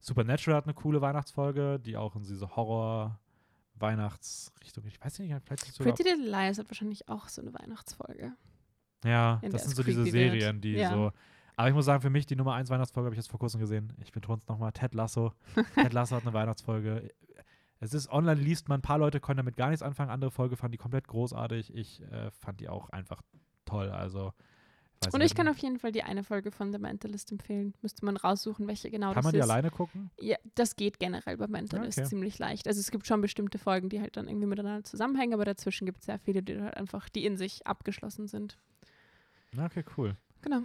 Supernatural 0.00 0.56
hat 0.58 0.64
eine 0.64 0.74
coole 0.74 1.00
Weihnachtsfolge, 1.00 1.78
die 1.80 1.96
auch 1.96 2.14
in 2.16 2.22
diese 2.22 2.54
Horror-Weihnachtsrichtung, 2.56 4.84
ich 4.86 5.00
weiß 5.02 5.18
nicht, 5.20 5.34
vielleicht 5.44 5.68
ist 5.68 5.78
Pretty 5.78 6.02
Little 6.02 6.24
Lies 6.30 6.58
hat 6.58 6.68
wahrscheinlich 6.70 7.08
auch 7.08 7.28
so 7.28 7.40
eine 7.42 7.52
Weihnachtsfolge. 7.54 8.32
Ja, 9.04 9.40
das 9.42 9.64
sind 9.64 9.76
so 9.76 9.82
es 9.82 9.86
diese. 9.86 10.04
Serien, 10.06 10.60
die 10.60 10.72
Ja. 10.72 10.90
so. 10.90 11.12
Aber 11.56 11.68
ich 11.68 11.74
muss 11.74 11.84
sagen, 11.86 12.00
für 12.02 12.10
mich 12.10 12.26
die 12.26 12.36
Nummer 12.36 12.54
1 12.54 12.70
Weihnachtsfolge 12.70 13.06
habe 13.06 13.14
ich 13.14 13.18
jetzt 13.18 13.30
vor 13.30 13.38
kurzem 13.40 13.60
gesehen. 13.60 13.92
Ich 14.00 14.12
betone 14.12 14.38
es 14.38 14.46
nochmal: 14.48 14.70
Ted 14.72 14.94
Lasso. 14.94 15.32
Ted 15.74 15.92
Lasso 15.92 16.14
hat 16.16 16.22
eine 16.22 16.32
Weihnachtsfolge. 16.32 17.10
Es 17.80 17.94
ist 17.94 18.10
online, 18.10 18.40
liest 18.40 18.68
man, 18.68 18.80
ein 18.80 18.82
paar 18.82 18.98
Leute 18.98 19.20
können 19.20 19.36
damit 19.36 19.56
gar 19.56 19.68
nichts 19.68 19.82
anfangen. 19.82 20.10
Andere 20.10 20.30
Folge 20.30 20.56
fanden 20.56 20.72
die 20.72 20.78
komplett 20.78 21.06
großartig. 21.06 21.74
Ich 21.74 22.02
äh, 22.02 22.30
fand 22.32 22.60
die 22.60 22.68
auch 22.68 22.90
einfach 22.90 23.22
toll. 23.64 23.90
Also, 23.90 24.32
weiß 25.00 25.14
Und 25.14 25.20
ich 25.20 25.34
kann 25.36 25.46
auf 25.46 25.58
jeden 25.58 25.78
Fall 25.78 25.92
die 25.92 26.02
eine 26.02 26.24
Folge 26.24 26.50
von 26.50 26.72
The 26.72 26.78
Mentalist 26.78 27.30
empfehlen. 27.30 27.74
Müsste 27.80 28.04
man 28.04 28.16
raussuchen, 28.16 28.66
welche 28.66 28.90
genau 28.90 29.08
kann 29.08 29.16
das 29.16 29.24
man 29.24 29.32
die 29.32 29.38
ist. 29.38 29.44
alleine 29.44 29.70
gucken? 29.70 30.10
Ja, 30.18 30.36
das 30.56 30.74
geht 30.74 30.98
generell 30.98 31.36
bei 31.36 31.46
Mentalist 31.46 31.98
Okay. 31.98 32.08
ziemlich 32.08 32.38
leicht. 32.40 32.66
Also 32.66 32.80
es 32.80 32.90
gibt 32.90 33.06
schon 33.06 33.20
bestimmte 33.20 33.58
Folgen, 33.58 33.88
die 33.88 34.00
halt 34.00 34.16
dann 34.16 34.26
irgendwie 34.26 34.48
miteinander 34.48 34.82
zusammenhängen, 34.82 35.34
aber 35.34 35.44
dazwischen 35.44 35.86
gibt 35.86 36.00
es 36.00 36.06
sehr 36.06 36.18
viele, 36.18 36.42
die 36.42 36.60
halt 36.60 36.76
einfach, 36.76 37.08
die 37.08 37.24
in 37.24 37.36
sich 37.36 37.64
abgeschlossen 37.64 38.26
sind. 38.26 38.58
Okay, 39.56 39.84
cool. 39.96 40.16
Genau. 40.42 40.62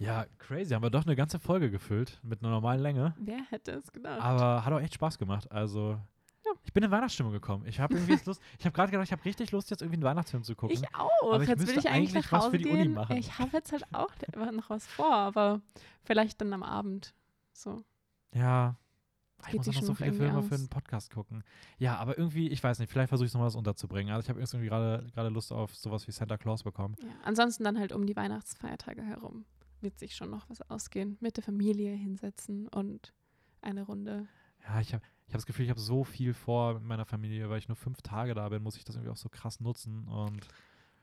Ja, 0.00 0.24
crazy. 0.38 0.72
Haben 0.74 0.82
wir 0.82 0.90
doch 0.90 1.04
eine 1.04 1.14
ganze 1.14 1.38
Folge 1.38 1.70
gefüllt 1.70 2.18
mit 2.22 2.42
einer 2.42 2.50
normalen 2.50 2.80
Länge. 2.80 3.14
Wer 3.18 3.42
hätte 3.50 3.72
es 3.72 3.92
gedacht? 3.92 4.20
Aber 4.20 4.64
hat 4.64 4.72
auch 4.72 4.80
echt 4.80 4.94
Spaß 4.94 5.18
gemacht. 5.18 5.50
Also, 5.52 5.98
Ja. 6.46 6.52
Ich 6.64 6.72
bin 6.72 6.82
in 6.82 6.90
Weihnachtsstimmung 6.90 7.32
gekommen. 7.32 7.66
Ich 7.66 7.78
habe 7.80 7.94
irgendwie 7.94 8.18
Lust, 8.24 8.40
ich 8.58 8.64
habe 8.64 8.74
gerade 8.74 8.90
gedacht, 8.90 9.06
ich 9.06 9.12
habe 9.12 9.24
richtig 9.24 9.52
Lust, 9.52 9.70
jetzt 9.70 9.82
irgendwie 9.82 9.96
einen 9.96 10.04
Weihnachtsfilm 10.04 10.42
zu 10.42 10.54
gucken. 10.54 10.74
Ich 10.74 10.94
auch. 10.94 11.34
Aber 11.34 11.42
ich 11.42 11.48
jetzt 11.50 11.66
will 11.66 11.78
ich 11.78 11.88
eigentlich 11.88 12.14
nach 12.14 12.32
was 12.32 12.44
Hause 12.44 12.50
für 12.52 12.58
gehen. 12.58 12.98
Ich 13.10 13.38
habe 13.38 13.50
jetzt 13.52 13.72
halt 13.72 13.84
auch 13.92 14.10
noch 14.52 14.70
was 14.70 14.86
vor, 14.86 15.14
aber 15.14 15.60
vielleicht 16.02 16.40
dann 16.40 16.52
am 16.54 16.62
Abend. 16.62 17.14
So. 17.52 17.84
Ja. 18.34 18.76
Ich 19.48 19.54
muss 19.54 19.68
auch 19.68 19.74
noch 19.74 19.82
so 19.82 19.94
viele 19.94 20.12
Filme 20.12 20.42
für 20.42 20.54
aus. 20.54 20.60
einen 20.60 20.68
Podcast 20.68 21.12
gucken. 21.12 21.44
Ja, 21.78 21.96
aber 21.96 22.18
irgendwie, 22.18 22.48
ich 22.48 22.62
weiß 22.62 22.78
nicht, 22.78 22.90
vielleicht 22.90 23.08
versuche 23.08 23.26
ich 23.26 23.34
noch 23.34 23.40
was 23.40 23.54
unterzubringen. 23.54 24.12
Also 24.12 24.24
ich 24.24 24.28
habe 24.30 24.40
irgendwie 24.40 24.66
gerade 24.66 25.06
gerade 25.14 25.28
Lust 25.30 25.52
auf 25.52 25.74
sowas 25.74 26.06
wie 26.06 26.12
Santa 26.12 26.36
Claus 26.36 26.62
bekommen. 26.62 26.94
Ja. 27.00 27.08
Ansonsten 27.24 27.64
dann 27.64 27.78
halt 27.78 27.92
um 27.92 28.06
die 28.06 28.16
Weihnachtsfeiertage 28.16 29.02
herum 29.02 29.46
wird 29.82 29.98
sich 29.98 30.14
schon 30.14 30.30
noch 30.30 30.48
was 30.50 30.62
ausgehen. 30.70 31.16
Mit 31.20 31.36
der 31.36 31.44
Familie 31.44 31.92
hinsetzen 31.94 32.68
und 32.68 33.12
eine 33.62 33.82
Runde. 33.82 34.26
Ja, 34.66 34.80
ich 34.80 34.92
habe 34.94 35.04
ich 35.26 35.34
hab 35.34 35.38
das 35.38 35.46
Gefühl, 35.46 35.64
ich 35.64 35.70
habe 35.70 35.80
so 35.80 36.02
viel 36.04 36.34
vor 36.34 36.74
mit 36.74 36.82
meiner 36.82 37.04
Familie, 37.04 37.48
weil 37.48 37.58
ich 37.58 37.68
nur 37.68 37.76
fünf 37.76 38.02
Tage 38.02 38.34
da 38.34 38.48
bin, 38.48 38.62
muss 38.62 38.76
ich 38.76 38.84
das 38.84 38.96
irgendwie 38.96 39.12
auch 39.12 39.16
so 39.16 39.28
krass 39.28 39.60
nutzen. 39.60 40.08
Und 40.08 40.46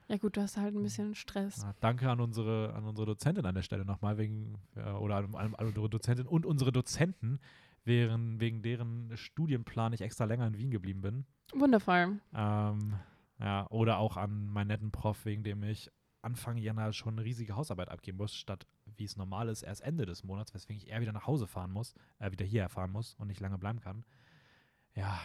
Ja 0.10 0.18
gut, 0.18 0.36
du 0.36 0.42
hast 0.42 0.58
halt 0.58 0.76
ein 0.76 0.84
bisschen 0.84 1.16
Stress. 1.16 1.62
ja, 1.62 1.74
danke 1.80 2.10
an 2.10 2.20
unsere, 2.20 2.74
an 2.74 2.84
unsere 2.84 3.06
Dozentin 3.06 3.46
an 3.46 3.56
der 3.56 3.62
Stelle 3.62 3.86
nochmal, 3.86 4.18
wegen, 4.18 4.56
ja, 4.76 4.98
oder 4.98 5.16
an, 5.18 5.34
an, 5.36 5.56
an 5.56 5.68
unsere 5.68 5.90
Dozentin 5.90 6.28
und 6.28 6.46
unsere 6.46 6.72
Dozenten, 6.74 7.40
während, 7.86 8.42
wegen 8.42 8.62
deren 8.62 9.16
Studienplan 9.16 9.94
ich 9.94 10.02
extra 10.02 10.26
länger 10.26 10.48
in 10.48 10.58
Wien 10.58 10.72
geblieben 10.72 11.02
bin. 11.02 11.26
Wundervoll. 11.54 12.20
Ähm, 12.36 12.94
ja, 13.40 13.66
oder 13.70 13.98
auch 14.00 14.18
an 14.18 14.48
meinen 14.48 14.68
netten 14.68 14.92
Prof, 14.92 15.24
wegen 15.24 15.44
dem 15.44 15.64
ich 15.64 15.90
Anfang 16.28 16.58
Januar 16.58 16.94
schon 16.94 17.16
eine 17.16 17.24
riesige 17.24 17.56
Hausarbeit 17.56 17.90
abgeben 17.90 18.18
muss, 18.18 18.36
statt 18.36 18.68
wie 18.86 19.06
es 19.06 19.18
normal 19.18 19.50
ist, 19.50 19.64
erst 19.64 19.82
Ende 19.82 20.06
des 20.06 20.24
Monats, 20.24 20.54
weswegen 20.54 20.82
ich 20.82 20.90
eher 20.90 21.02
wieder 21.02 21.14
nach 21.14 21.28
Hause 21.28 21.48
fahren 21.48 21.72
muss, 21.72 21.96
äh, 22.20 22.32
wieder 22.32 22.46
hierher 22.46 22.70
fahren 22.70 22.92
muss 22.92 23.16
und 23.16 23.28
nicht 23.28 23.40
lange 23.40 23.58
bleiben 23.58 23.80
kann. 23.80 24.04
Ja, 24.96 25.20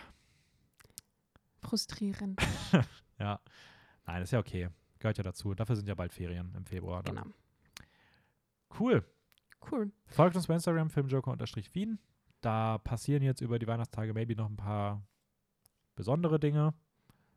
Frustrierend. 1.63 2.41
ja. 3.19 3.41
Nein, 4.07 4.23
ist 4.23 4.33
ja 4.33 4.41
okay. 4.41 4.69
Gehört 4.99 5.19
ja 5.19 5.25
dazu. 5.25 5.55
Dafür 5.55 5.77
sind 5.77 5.89
ja 5.89 5.95
bald 5.95 6.13
Ferien 6.13 6.53
im 6.57 6.67
Februar. 6.67 7.03
Dann. 7.03 7.17
Genau. 7.17 7.27
Cool. 8.79 9.05
Cool. 9.71 9.93
Folgt 10.07 10.37
uns 10.37 10.49
bei 10.49 10.55
Instagram, 10.55 10.91
filmjoker-wien. 10.91 11.99
Da 12.41 12.79
passieren 12.79 13.23
jetzt 13.23 13.41
über 13.41 13.59
die 13.59 13.67
Weihnachtstage 13.67 14.13
maybe 14.13 14.35
noch 14.35 14.49
ein 14.49 14.57
paar 14.57 15.07
besondere 15.95 16.41
Dinge. 16.41 16.75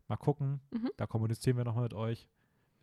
Mal 0.07 0.17
gucken. 0.17 0.59
Mhm. 0.71 0.89
Da 0.97 1.05
kommunizieren 1.05 1.57
wir 1.57 1.63
nochmal 1.63 1.83
mit 1.83 1.93
euch. 1.93 2.27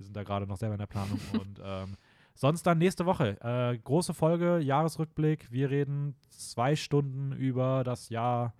Wir 0.03 0.07
sind 0.07 0.17
da 0.17 0.25
gerade 0.25 0.49
noch 0.49 0.57
selber 0.57 0.75
in 0.75 0.81
der 0.81 0.87
Planung. 0.87 1.21
und 1.41 1.61
ähm, 1.65 1.97
sonst 2.35 2.65
dann 2.65 2.79
nächste 2.79 3.07
Woche. 3.07 3.41
Äh, 3.41 3.79
große 3.79 4.15
Folge, 4.15 4.59
Jahresrückblick. 4.59 5.51
Wir 5.53 5.71
reden 5.71 6.17
zwei 6.29 6.75
Stunden 6.75 7.31
über 7.31 7.85
das 7.85 8.09
Jahr 8.09 8.53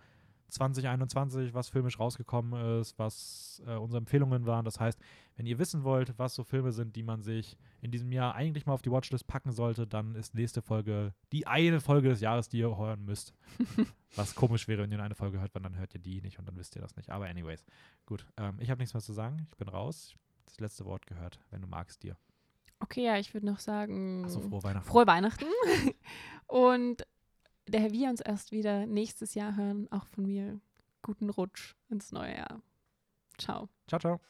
2021, 0.51 1.53
was 1.53 1.69
filmisch 1.69 1.99
rausgekommen 1.99 2.81
ist, 2.81 2.97
was 2.99 3.61
äh, 3.67 3.75
unsere 3.75 3.99
Empfehlungen 3.99 4.47
waren. 4.47 4.65
Das 4.65 4.79
heißt, 4.79 5.01
wenn 5.37 5.47
ihr 5.47 5.59
wissen 5.59 5.83
wollt, 5.83 6.17
was 6.17 6.35
so 6.35 6.45
Filme 6.45 6.71
sind, 6.71 6.95
die 6.95 7.03
man 7.03 7.23
sich 7.23 7.57
in 7.81 7.91
diesem 7.91 8.13
Jahr 8.13 8.35
eigentlich 8.35 8.67
mal 8.67 8.75
auf 8.75 8.83
die 8.83 8.93
Watchlist 8.93 9.27
packen 9.27 9.51
sollte, 9.51 9.87
dann 9.87 10.15
ist 10.15 10.35
nächste 10.35 10.63
Folge 10.63 11.15
die 11.33 11.47
eine 11.47 11.81
Folge 11.81 12.11
des 12.11 12.21
Jahres, 12.21 12.49
die 12.49 12.59
ihr 12.59 12.77
hören 12.77 13.05
müsst. 13.05 13.35
was 14.15 14.35
komisch 14.35 14.69
wäre, 14.69 14.83
wenn 14.83 14.93
ihr 14.93 15.03
eine 15.03 15.15
Folge 15.15 15.41
hört, 15.41 15.55
weil 15.55 15.63
dann 15.63 15.77
hört 15.77 15.95
ihr 15.95 16.01
die 16.01 16.21
nicht 16.21 16.39
und 16.39 16.47
dann 16.47 16.57
wisst 16.57 16.77
ihr 16.77 16.83
das 16.83 16.95
nicht. 16.97 17.11
Aber 17.11 17.27
anyways, 17.27 17.65
gut. 18.07 18.27
Ähm, 18.37 18.57
ich 18.61 18.71
habe 18.71 18.79
nichts 18.79 18.95
mehr 18.95 19.03
zu 19.03 19.15
sagen. 19.15 19.49
Ich 19.51 19.57
bin 19.57 19.69
raus. 19.69 20.15
Das 20.45 20.61
letzte 20.61 20.85
Wort 20.85 21.07
gehört, 21.07 21.41
wenn 21.51 21.63
du 21.63 21.67
magst, 21.67 22.03
dir. 22.03 22.17
Okay, 22.81 23.05
ja, 23.05 23.17
ich 23.19 23.33
würde 23.33 23.47
noch 23.47 23.61
sagen. 23.61 24.25
Achso, 24.25 24.41
frohe 24.41 24.63
Weihnachten. 24.63 24.89
Frohe 24.89 25.07
Weihnachten. 25.07 25.47
Und 26.47 27.07
der 27.69 27.93
wir 27.93 28.11
uns 28.11 28.21
erst 28.21 28.53
wieder 28.53 28.87
nächstes 28.87 29.35
Jahr 29.35 29.57
hören, 29.57 29.91
auch 29.91 30.07
von 30.07 30.27
mir, 30.27 30.61
guten 31.01 31.31
Rutsch 31.31 31.75
ins 31.89 32.13
neue 32.13 32.37
Jahr. 32.37 32.61
Ciao. 33.39 33.69
Ciao, 33.87 34.01
ciao. 34.01 34.21